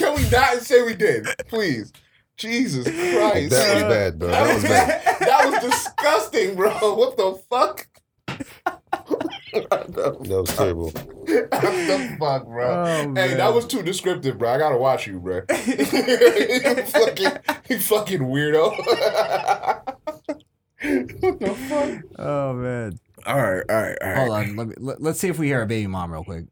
[0.00, 1.26] Can we not and say we did?
[1.46, 1.92] Please.
[2.38, 3.50] Jesus Christ.
[3.50, 4.28] That was bad, bro.
[4.28, 5.02] That was bad.
[5.20, 6.70] that was disgusting, bro.
[6.94, 7.86] What the fuck?
[9.52, 10.90] That was terrible.
[10.90, 12.84] what the fuck, bro?
[12.86, 14.48] Oh, hey, that was too descriptive, bro.
[14.48, 15.42] I gotta watch you, bro.
[15.66, 15.84] you
[16.84, 17.32] fucking,
[17.68, 18.70] you fucking weirdo.
[21.20, 22.00] what the fuck?
[22.16, 23.00] Oh man.
[23.26, 24.16] All right, all right, all right.
[24.18, 24.56] Hold on.
[24.56, 26.46] Let me, let, let's see if we hear a baby mom real quick,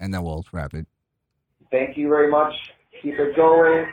[0.00, 0.86] and then we'll wrap it.
[1.70, 2.52] Thank you very much.
[3.02, 3.86] Keep it going.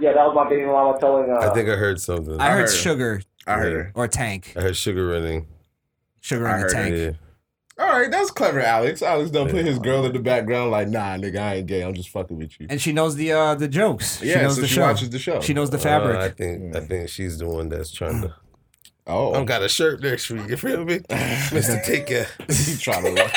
[0.00, 2.40] Yeah, that was my baby mama telling uh I think I heard something.
[2.40, 3.92] I, heard, heard sugar I heard her.
[3.94, 4.52] or tank.
[4.56, 5.46] I heard sugar running.
[6.20, 6.96] Sugar I in the heard tank.
[6.96, 7.10] Yeah.
[7.84, 9.02] All right, that's clever, Alex.
[9.02, 11.82] Alex done put his girl in the background, like, nah, nigga, I ain't gay.
[11.82, 12.66] I'm just fucking with you.
[12.68, 14.18] And she knows the uh the jokes.
[14.20, 14.82] she Yeah, knows so the she show.
[14.82, 15.40] watches the show.
[15.40, 16.16] She knows the Uh, fabric.
[16.16, 18.34] I think I think she's the one that's trying to.
[19.06, 20.42] Oh, I don't got a shirt next week.
[20.44, 20.48] you.
[20.50, 21.00] You feel me,
[21.52, 22.26] Mister Take Care?
[22.48, 23.30] he trying to.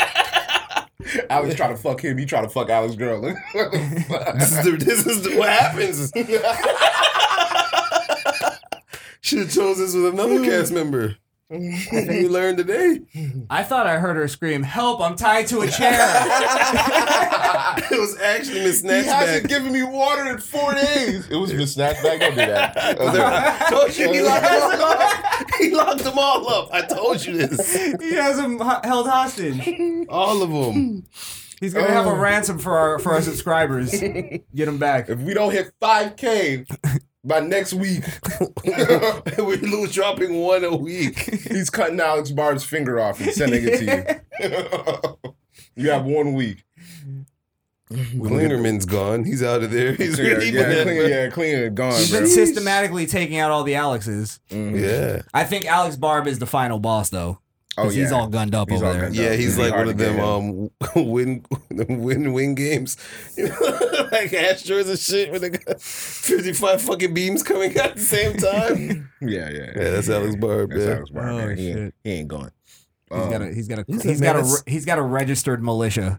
[1.30, 2.18] Alex trying to fuck him.
[2.18, 3.22] He try to fuck Alex girl.
[3.22, 6.12] This is the, this is the, what happens.
[9.22, 11.18] Should have chose this with another cast member.
[11.52, 13.02] You learned today.
[13.50, 15.02] I thought I heard her scream, "Help!
[15.02, 15.92] I'm tied to a chair."
[17.92, 19.50] it was actually Miss he hasn't Snatchback.
[19.50, 21.28] given me water in four days.
[21.30, 22.20] It was Miss Snatchback.
[22.20, 22.78] Don't do that.
[22.78, 25.52] I told you he locked, them up.
[25.60, 26.70] he locked them all up.
[26.74, 27.76] I told you this.
[28.02, 30.06] he has them held hostage.
[30.10, 31.04] All of them.
[31.60, 32.16] He's gonna have a Oh.
[32.18, 33.92] ransom for our for our subscribers.
[34.00, 35.10] Get them back.
[35.10, 36.66] If we don't hit 5K
[37.24, 38.03] by next week,
[38.66, 41.19] we lose dropping one a week.
[41.19, 45.33] he's cutting Alex Barb's finger off and sending it to you.
[45.83, 46.64] you have one week.
[47.91, 49.25] Klingerman's gone.
[49.25, 49.93] He's out of there.
[49.93, 53.64] He's Yeah, really yeah, clean, yeah, clean it, gone, He's been systematically taking out all
[53.64, 54.40] the Alexes.
[54.50, 54.77] Mm-hmm.
[54.83, 55.22] Yeah.
[55.33, 57.41] I think Alex Barb is the final boss though.
[57.77, 59.09] Oh, 'Cause he's all gunned up He's over there.
[59.14, 59.40] Yeah, up.
[59.40, 62.98] he's It'd like one of them um win win win games.
[63.38, 63.56] You know,
[64.11, 68.38] like Astros and shit when they got 55 fucking beams coming out at the same
[68.38, 69.09] time.
[69.22, 69.72] Yeah, yeah.
[69.75, 70.95] yeah, that's Alex Barb, That's man.
[70.98, 71.58] Alex Barb, Oh, man.
[71.58, 71.93] He, ain't, shit.
[72.03, 72.50] he ain't going.
[73.11, 74.98] He's Um, got a he's got a he's he's a got a re- he's got
[74.98, 76.17] a registered militia.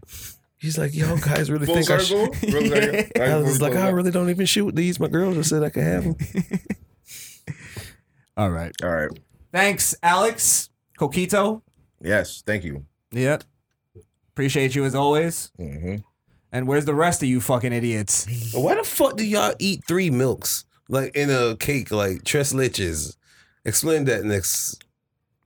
[0.57, 2.33] He's like, yo, guys really think I circle.
[2.33, 2.53] should.
[2.53, 2.91] Real circle.
[2.93, 4.99] Right, Alex is full like, I really don't even shoot these.
[4.99, 6.15] My girl just said I could have them.
[8.37, 8.71] All right.
[8.81, 9.09] All right.
[9.51, 10.69] Thanks, Alex
[10.99, 11.61] Coquito.
[12.01, 12.43] Yes.
[12.45, 12.85] Thank you.
[13.11, 13.43] Yep.
[14.33, 15.51] Appreciate you as always.
[15.59, 15.97] Mm-hmm.
[16.51, 18.27] And where's the rest of you fucking idiots?
[18.53, 23.15] Why the fuck do y'all eat three milks like in a cake like tres leches?
[23.65, 24.83] Explain that next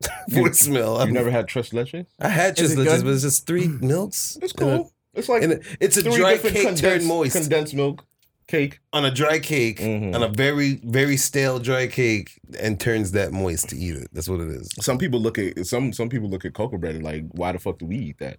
[0.29, 1.05] voicemail.
[1.05, 2.05] You never had tres leches?
[2.19, 4.37] I had Is tres leches, but it's just three milks.
[4.41, 4.91] It's And a- cool.
[5.13, 8.03] It's like a- it's a three dry different cake turned moist Condensed milk
[8.47, 8.79] cake.
[8.93, 10.15] on a dry cake Mhm.
[10.15, 14.07] on a very very stale dry cake and turns that moist to eat it.
[14.13, 14.69] That's what it is.
[14.81, 17.59] Some people look at some some people look at cocoa bread and like, why the
[17.59, 18.37] fuck do we eat that?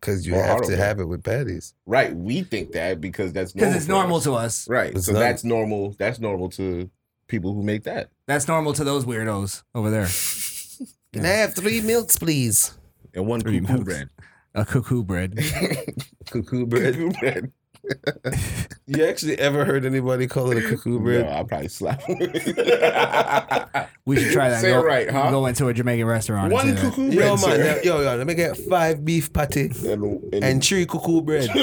[0.00, 0.78] Because you Or have to bread.
[0.78, 1.74] have it with patties.
[1.86, 2.14] Right.
[2.14, 4.24] We think that because that's Because normal it's normal us.
[4.24, 4.68] to us.
[4.68, 4.94] Right.
[4.94, 5.20] It's so not.
[5.20, 5.94] that's normal.
[5.98, 6.90] That's normal to
[7.28, 8.10] people who make that.
[8.26, 10.06] That's normal to those weirdos over there.
[11.12, 12.72] Can I have three milks, please?
[13.14, 13.84] And one Three cuckoo milks.
[13.84, 14.08] bread.
[14.54, 15.36] A cuckoo bread.
[16.26, 16.94] Cuckoo bread.
[16.94, 17.52] Cuckoo bread.
[18.86, 21.26] You actually ever heard anybody call it a cuckoo bread?
[21.26, 22.02] No, I'll probably slap.
[22.08, 22.16] We
[24.16, 24.60] should try that.
[24.60, 25.30] Say go, it right, huh?
[25.30, 26.52] Go into a Jamaican restaurant.
[26.52, 26.90] One and say that.
[26.90, 27.18] cuckoo bread.
[27.18, 27.80] Yo, man, sir.
[27.84, 31.48] yo, yo, let me get five beef patty And, and, and three cuckoo bread.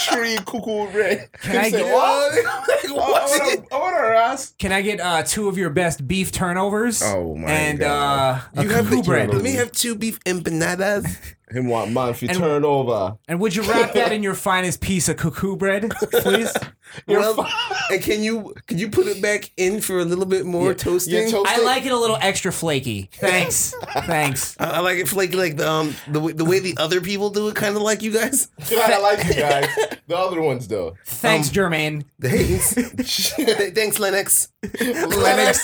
[0.00, 1.28] tree cuckoo bread.
[1.40, 2.44] Can I Say get- what?
[2.94, 3.72] Like, what?
[3.72, 4.36] order, order.
[4.60, 7.02] Can I get uh, two of your best beef turnovers?
[7.02, 8.40] Oh, my and God.
[8.54, 9.34] uh, a You have cuckoo the- bread.
[9.34, 11.18] Let me have two beef empanadas.
[11.54, 13.16] Him want mine if you And- turn over.
[13.28, 16.52] And would you wrap that in your finest piece of cuckoo bread, please?
[17.06, 17.46] well,
[17.90, 21.28] and can you can you put it back in for a little bit more toasting?
[21.28, 23.08] Yeah, I like it a little extra flaky.
[23.14, 23.74] Thanks.
[24.06, 24.56] Thanks.
[24.58, 27.30] I, I like it flaky, like the um the way, the way the other people
[27.30, 28.48] do it, kind of like you guys.
[28.70, 29.68] I like you guys.
[30.06, 30.96] The other ones though.
[31.06, 32.04] Thanks, Jermaine.
[32.20, 34.48] Thanks, thanks, Lennox.
[34.80, 35.62] Lennox.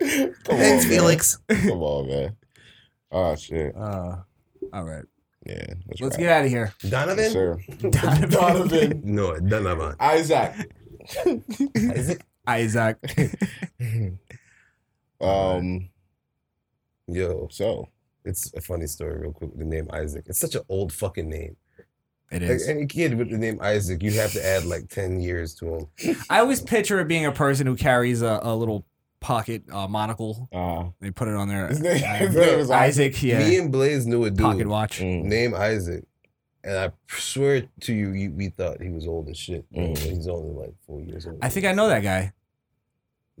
[0.00, 0.80] Come Thanks, on, man.
[0.88, 1.38] Felix.
[1.48, 2.36] Come on, man.
[3.10, 3.74] Oh shit.
[3.76, 4.16] Uh,
[4.72, 5.04] all right.
[5.46, 5.64] Yeah.
[5.86, 6.22] That's Let's right.
[6.24, 6.72] get out of here.
[6.88, 7.18] Donovan?
[7.24, 7.58] Yes, sir.
[7.90, 8.30] Donovan.
[8.30, 9.02] Donovan.
[9.04, 9.94] No, Donovan.
[10.00, 10.54] Isaac.
[11.76, 12.22] Isaac.
[12.46, 12.98] Isaac.
[15.20, 15.88] Um.
[17.08, 17.88] Yo, So.
[18.24, 19.50] it's a funny story, real quick.
[19.56, 20.24] The name Isaac.
[20.28, 21.56] It's such an old fucking name.
[22.30, 25.54] It Like, any kid with the name Isaac, you have to add like ten years
[25.56, 26.16] to him.
[26.28, 28.84] I always picture it being a person who carries a, a little
[29.20, 30.48] pocket uh, monocle.
[30.52, 31.68] Uh, They put it on there.
[31.68, 33.22] His name- uh, his name is Isaac.
[33.22, 33.38] Yeah.
[33.40, 35.00] Me and Blaze knew a dude pocket watch.
[35.00, 36.04] mm, named Isaac,
[36.64, 39.64] and I swear to you, you we thought he was old as shit.
[39.72, 39.96] Mm.
[39.98, 41.38] He's only like four years old.
[41.42, 42.32] I think I know that guy.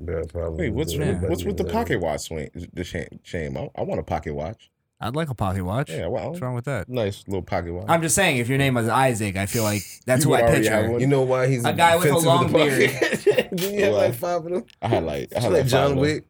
[0.00, 0.66] Bro, probably.
[0.70, 1.20] Wait, what's was Yeah.
[1.20, 2.50] with, what's with the pocket watch swing?
[2.72, 3.18] The shame.
[3.24, 3.56] shame.
[3.56, 4.70] I, I want a pocket watch.
[5.00, 5.90] I'd like a pocket watch.
[5.90, 6.88] Yeah, well, What's wrong with that?
[6.88, 7.86] nice little pocket watch.
[7.88, 10.44] I'm just saying, if your name was Isaac, I feel like that's You who would
[10.44, 10.98] I picture.
[10.98, 13.50] You know why he's A guy with a long the pocket?
[13.56, 13.98] Didn't you have Why?
[14.06, 14.64] like five of them?
[14.82, 16.00] I had like I had like like John five of them.
[16.00, 16.24] Wick.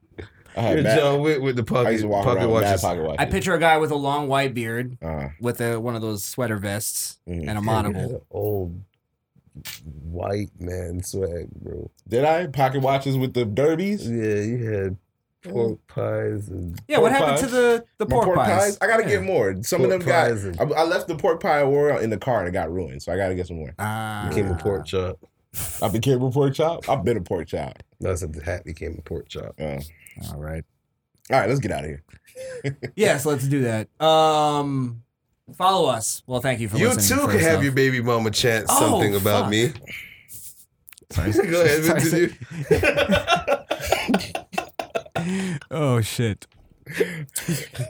[0.57, 2.51] I had You're mad, John Wick with the I pocket, used to walk pocket around
[2.51, 2.81] with mad watches.
[2.83, 3.17] pocket watches.
[3.21, 6.25] I picture a guy with a long white beard Uh, with a, one of those
[6.25, 7.41] sweater vests mhm.
[7.41, 8.27] and a Yeah, monocle.
[8.31, 8.83] Old
[10.05, 11.91] white man swag, bro.
[12.09, 14.09] Did I pocket watches with the derbies?
[14.09, 14.97] Yeah, you had
[15.45, 18.79] pork pies and Yeah, what Pork happened to the, the My pork, pies?
[18.81, 19.09] I gotta Yeah.
[19.11, 19.57] get more.
[19.63, 20.29] Some of them got.
[20.29, 22.73] pies and- I, I left the pork pie war in the car and it got
[22.73, 23.75] ruined, so I gotta get some more.
[23.79, 24.27] Ah.
[24.29, 25.19] became a pork chop.
[25.83, 26.89] I became a pork chop.
[26.89, 27.83] I've been a pork chop.
[28.01, 29.55] No, I said the hat became a pork chop.
[29.61, 29.81] Uh,
[30.33, 30.65] All right.
[31.33, 32.03] all right, let's get out of here.
[32.97, 33.89] Yes, let's do that.
[34.01, 35.03] Um,
[35.57, 36.23] follow us.
[36.27, 37.19] Well, thank you for You listening.
[37.21, 39.51] too can have your baby mama chant Oh, something about fuck.
[39.51, 39.73] me.
[41.51, 42.29] Go ahead, Sorry.
[42.69, 44.45] continue.
[45.71, 46.47] Oh shit.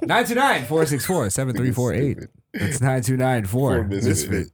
[0.02, 2.18] 929 464 7348.
[2.55, 4.50] That's 929 For Misfit.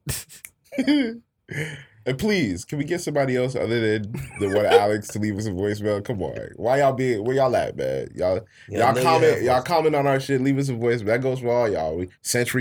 [2.06, 5.46] and please, can we get somebody else other than the one Alex to leave us
[5.46, 6.04] a voicemail?
[6.04, 8.08] Come on, why y'all be where y'all at, man?
[8.14, 10.40] Y'all, Yeah, y'all comment, y'all comment on our shit.
[10.42, 11.06] Leave us a voicemail.
[11.06, 11.96] That goes for all y'all.
[11.96, 12.08] We,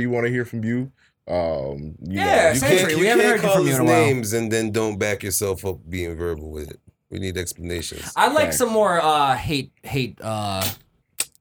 [0.01, 0.91] you want to hear from you.
[1.27, 3.67] Um, you know, Yeah, you You Century, can't, we you haven't can't heard call from
[3.67, 3.93] you in a while.
[4.05, 6.79] names and then don't back yourself up being verbal with it.
[7.13, 8.11] We need explanations.
[8.15, 8.57] I'd like Facts.
[8.57, 10.67] some more uh hate hate uh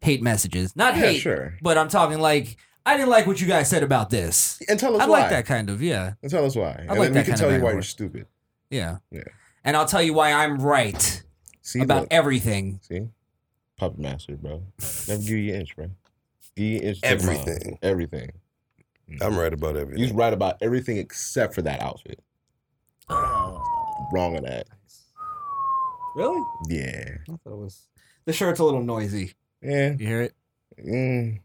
[0.03, 0.77] hate messages.
[0.77, 1.55] Not Yeah, hate, sure.
[1.63, 4.61] but I'm talking like I didn't like what you guys said about this.
[4.69, 5.21] and tell us why I why.
[5.21, 6.13] like that kind of, yeah.
[6.23, 6.73] And tell us why.
[6.73, 8.27] and like then we that can kind tell of you why back you're and stupid.
[8.71, 8.99] Yeah.
[9.11, 9.23] Yeah.
[9.65, 11.23] And I'll tell you why I'm right
[11.63, 12.81] See about look, everything.
[12.83, 13.09] see,
[13.79, 14.63] puppet master, bro.
[15.09, 15.91] Never give you an inch, bro.
[16.57, 17.01] Give you an inch.
[17.01, 17.35] to the mile.
[17.39, 17.79] Everything.
[17.83, 18.31] Everything.
[19.23, 20.03] I'm right about everything.
[20.03, 22.19] He's right about everything except for that outfit.
[23.09, 24.67] Wrong on that.
[26.15, 26.43] Really?
[26.69, 27.17] Yeah.
[27.29, 27.89] I thought it was
[28.25, 29.35] the shirt's a little noisy.
[29.63, 29.93] Yeah.
[29.99, 30.35] You hear it?
[30.79, 31.41] Mm.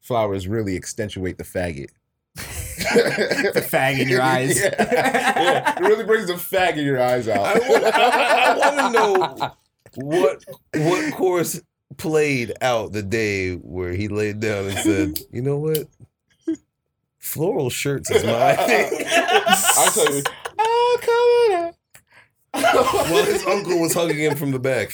[0.00, 1.90] Flowers really accentuate the faggot.
[2.86, 4.60] The fag in your eyes.
[4.60, 4.74] Yeah.
[5.36, 5.74] Yeah.
[5.76, 7.40] It really brings the fag in your eyes out.
[7.44, 9.52] I want, I want to know
[10.04, 11.60] what what chorus
[11.96, 15.88] played out the day where he laid down and said, "You know what?
[17.18, 19.04] Floral shirts is my thing."
[19.78, 20.22] I'll tell you.
[23.10, 24.90] While his uncle was hugging him from the back.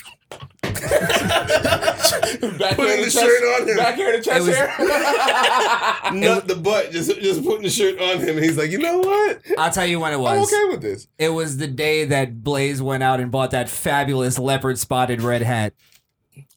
[0.72, 3.76] Back Putting hair the to shirt chest- on him.
[3.76, 4.74] Back hair to chest It was- hair.
[6.12, 8.38] Not the butt, just just putting the shirt on him.
[8.38, 9.40] He's like, you know what?
[9.58, 10.52] I'll tell you when it was.
[10.52, 11.06] I'm okay with this.
[11.18, 15.42] It was the day that Blaze went out and bought that fabulous leopard spotted red
[15.42, 15.74] hat.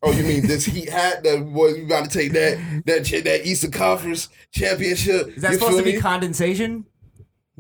[0.02, 1.68] Oh, you mean this heat hat that boy?
[1.70, 5.30] You got to take that that that Eastern Conference championship.
[5.36, 6.00] Is that supposed to be me?
[6.02, 6.86] condensation?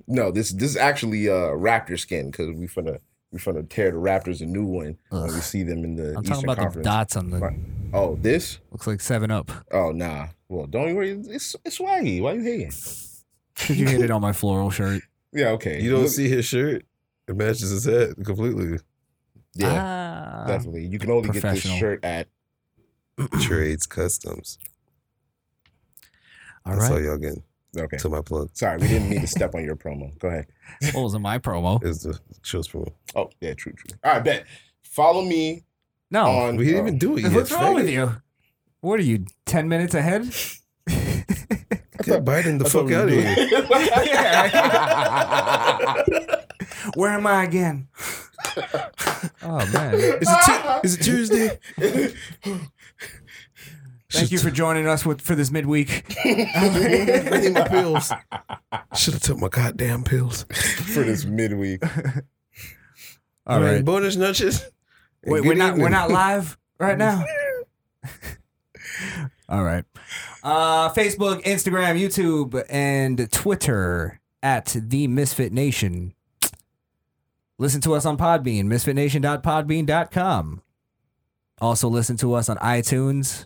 [0.07, 2.99] No, this this is actually uh Raptor skin because we finna
[3.31, 6.23] we finna tear the Raptors a new one when we see them in the I'm
[6.23, 6.75] Eastern talking about Conference.
[6.75, 7.55] the dots on the.
[7.93, 8.59] Oh, this?
[8.71, 9.51] Looks like Seven Up.
[9.71, 10.27] Oh nah.
[10.49, 11.11] Well, don't worry.
[11.11, 12.21] It's it's swaggy.
[12.21, 12.67] Why are you hating?
[12.67, 15.01] Because you hit it on my floral shirt.
[15.33, 15.49] Yeah.
[15.49, 15.81] Okay.
[15.81, 16.85] You don't Look- see his shirt.
[17.27, 18.77] It matches his head completely.
[19.55, 20.43] Yeah.
[20.43, 20.47] Ah.
[20.47, 20.85] definitely.
[20.85, 21.77] You can only get this professional.
[21.77, 22.27] shirt at.
[23.17, 24.59] Tradez Customs.
[26.65, 27.05] All That's all right.
[27.05, 27.43] y'all getting
[27.77, 27.97] Okay.
[27.97, 28.49] to my plug.
[28.53, 30.17] Sorry, we didn't mean to step on your promo.
[30.19, 30.47] Go ahead.
[30.93, 31.83] What was in my promo?
[31.83, 32.91] Is the show's promo.
[33.15, 33.97] Oh yeah, true, true.
[34.03, 34.45] All right, bet.
[34.83, 35.63] Follow me
[36.11, 36.25] No.
[36.25, 36.55] on.
[36.55, 37.33] We didn't oh, even do it yet.
[37.33, 38.21] What's wrong with you?
[38.81, 40.21] What are you, 10 minutes ahead?
[40.87, 43.63] Get Biden the I thought fuck out of were here.
[46.95, 47.87] Where am I again?
[49.41, 49.95] oh, man.
[49.95, 51.59] Is it, tu- is it Tuesday?
[54.15, 56.05] Thank you for joining us with for this midweek.
[56.25, 58.11] I need my pills.
[58.95, 60.43] Should have took my goddamn pills.
[60.93, 61.83] for this midweek.
[63.45, 63.83] All right.
[63.83, 64.65] Bonus notches.
[65.25, 67.23] Wait, we're not we're not live right now.
[69.49, 69.83] All right.
[70.43, 76.13] Uh, Facebook, Instagram, YouTube, and Twitter at the Misfit Nation.
[77.57, 80.61] Listen to us on Podbean, misfitnation.podbean.com.
[81.61, 83.45] Also listen to us on iTunes.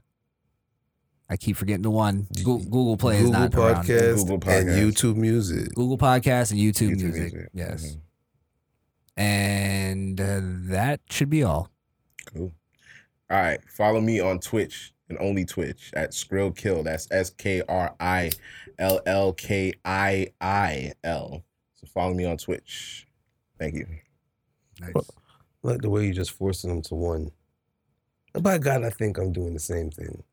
[1.29, 2.27] I keep forgetting the one.
[2.37, 3.85] Google, Google Play is Google not around.
[3.85, 4.81] Google Podcast, Google and Podcast.
[4.81, 5.75] YouTube Music.
[5.75, 7.33] Google Podcast and YouTube, YouTube Music.
[7.33, 7.49] Music.
[7.53, 7.85] Yes.
[7.95, 7.99] Mhm.
[9.17, 10.39] And uh,
[10.71, 11.69] that should be all.
[12.33, 12.53] Cool.
[13.29, 13.59] All right.
[13.69, 16.83] Follow me on Twitch and only Twitch at Skrill Kill.
[16.83, 18.31] That's S K R I
[18.79, 21.43] L L K I I L.
[21.75, 23.07] So follow me on Twitch.
[23.59, 23.85] Thank you.
[24.79, 24.93] Nice.
[24.95, 27.31] I like the way you just forcing them to one.
[28.33, 30.23] And by God, I think I'm doing the same thing.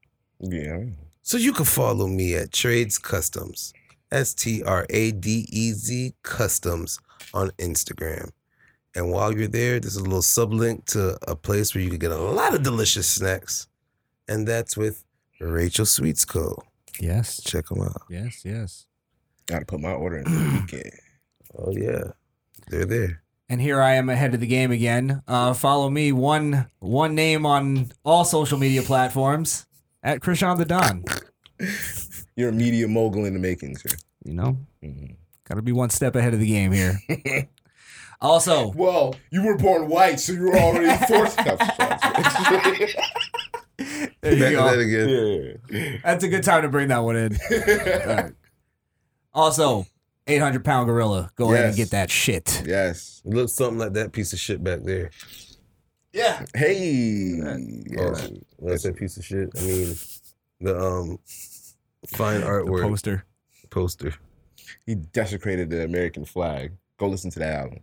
[0.40, 0.84] Yeah.
[1.22, 3.72] So you can follow me at Tradez Customs,
[4.12, 6.98] S T R A D E Z Customs
[7.34, 8.30] on Instagram.
[8.94, 12.12] And while you're there, there's a little sublink to a place where you can get
[12.12, 13.68] a lot of delicious snacks.
[14.26, 15.04] And that's with
[15.40, 16.62] Rachel Sweets Co.
[16.98, 17.42] Yes.
[17.42, 18.02] Check them out.
[18.08, 18.86] Yes, yes.
[19.46, 20.92] Got to put my order in the weekend.
[21.58, 22.12] Oh, yeah.
[22.68, 23.22] They're there.
[23.48, 25.22] And here I am ahead of the game again.
[25.28, 29.66] Uh, follow me one one name on all social media platforms
[30.06, 31.04] at Krishan the Don.
[32.36, 33.90] You're a media mogul in the making, sir.
[34.24, 35.16] You know, Mhm.
[35.48, 36.98] got to be one step ahead of the game here.
[38.20, 41.36] also, Well, you were born white, so you were already forced.
[41.38, 41.54] there
[43.78, 44.70] you Back to go.
[44.70, 45.58] that again.
[45.70, 45.96] yeah.
[46.04, 47.36] That's a good time to bring that one in.
[47.50, 48.32] All right.
[49.34, 49.86] Also,
[50.26, 51.30] 800 pound gorilla.
[51.36, 52.62] Go ahead and get that shit.
[52.66, 53.22] Yes.
[53.24, 55.10] It looks something like that piece of shit back there.
[56.16, 56.44] Yeah.
[56.54, 57.40] Hey.
[57.42, 57.56] Oh,
[57.90, 58.30] Yes.
[58.56, 59.94] when I say piece of shit, I mean
[60.60, 61.18] the um
[62.06, 63.24] fine The artwork poster.
[63.70, 64.14] poster.
[64.86, 66.72] He desecrated the American flag.
[66.98, 67.80] Go listen to that album.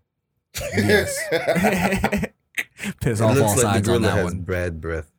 [0.75, 1.17] Yes.
[3.01, 4.41] Piss It off all looks like the sides on gorilla that has one.
[4.41, 5.11] bad breath.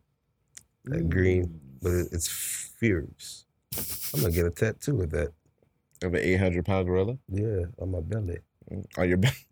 [0.86, 3.44] That green, but it- it's fierce.
[4.12, 5.32] I'm gonna get a tattoo of that.
[6.02, 8.38] Of an 800 pound gorilla Yeah, on my belly.
[8.98, 9.46] on your back.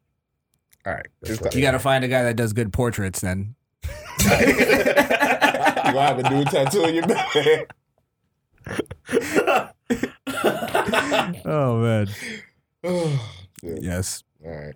[0.87, 1.07] All right.
[1.25, 3.55] Just- You got to find a guy that does good portraits then.
[4.21, 7.75] you gonna have a new tattoo in your back.
[11.45, 12.09] Oh, man.
[13.65, 13.77] Yeah.
[13.81, 14.25] Yes.
[14.45, 14.75] All right.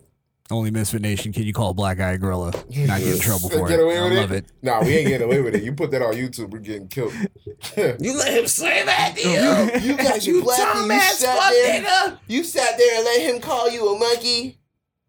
[0.48, 2.52] Only Misfit Nation can you call a black eye gorilla.
[2.76, 3.82] Not get in trouble for Get it.
[3.82, 4.46] away I with love it.
[4.62, 5.64] Nah, we ain't getting away with it.
[5.64, 7.12] You put that on YouTube, we're getting killed.
[7.76, 12.18] You let him say that, you, you guys, you black and you sat there.
[12.28, 14.60] You sat there and let him call you a monkey.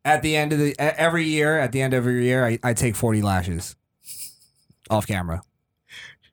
[0.08, 2.74] At the end of the every year, at the end of every year, I, I
[2.74, 3.76] take forty lashes
[4.90, 5.42] off camera.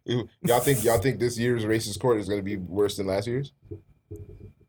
[0.06, 3.50] Y'all think y'all think this year's racist court is gonna be worse than last year's?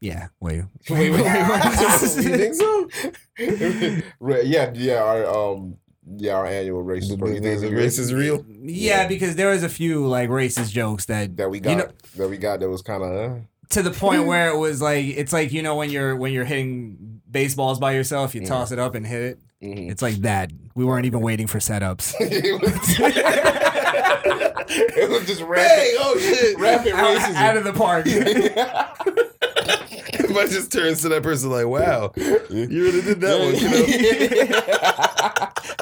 [0.01, 0.63] Yeah, wait.
[0.89, 2.89] Wait, wait, you think so?
[4.43, 5.03] Yeah, yeah.
[5.03, 5.75] Our um,
[6.17, 7.29] yeah, our annual racist The, court.
[7.29, 8.43] You think the, it's the race is real.
[8.49, 11.91] Yeah, because there was a few like racist jokes that that we got You know-
[12.17, 13.35] that we got that was kind of uh,
[13.69, 16.45] to the point where it was like it's like you know when you're when you're
[16.45, 19.39] hitting baseballs by yourself, you toss it up and hit it.
[19.61, 19.91] mhm.
[19.91, 20.51] It's like that.
[20.73, 22.13] We weren't even waiting for setups.
[22.19, 22.71] it, was,
[24.97, 26.57] it was just rapid, Hey, oh shit!
[26.57, 27.35] rapid out, racism.
[27.35, 28.05] out of the park.
[30.35, 33.69] if I just turns to that person like, wow, you really did that one, you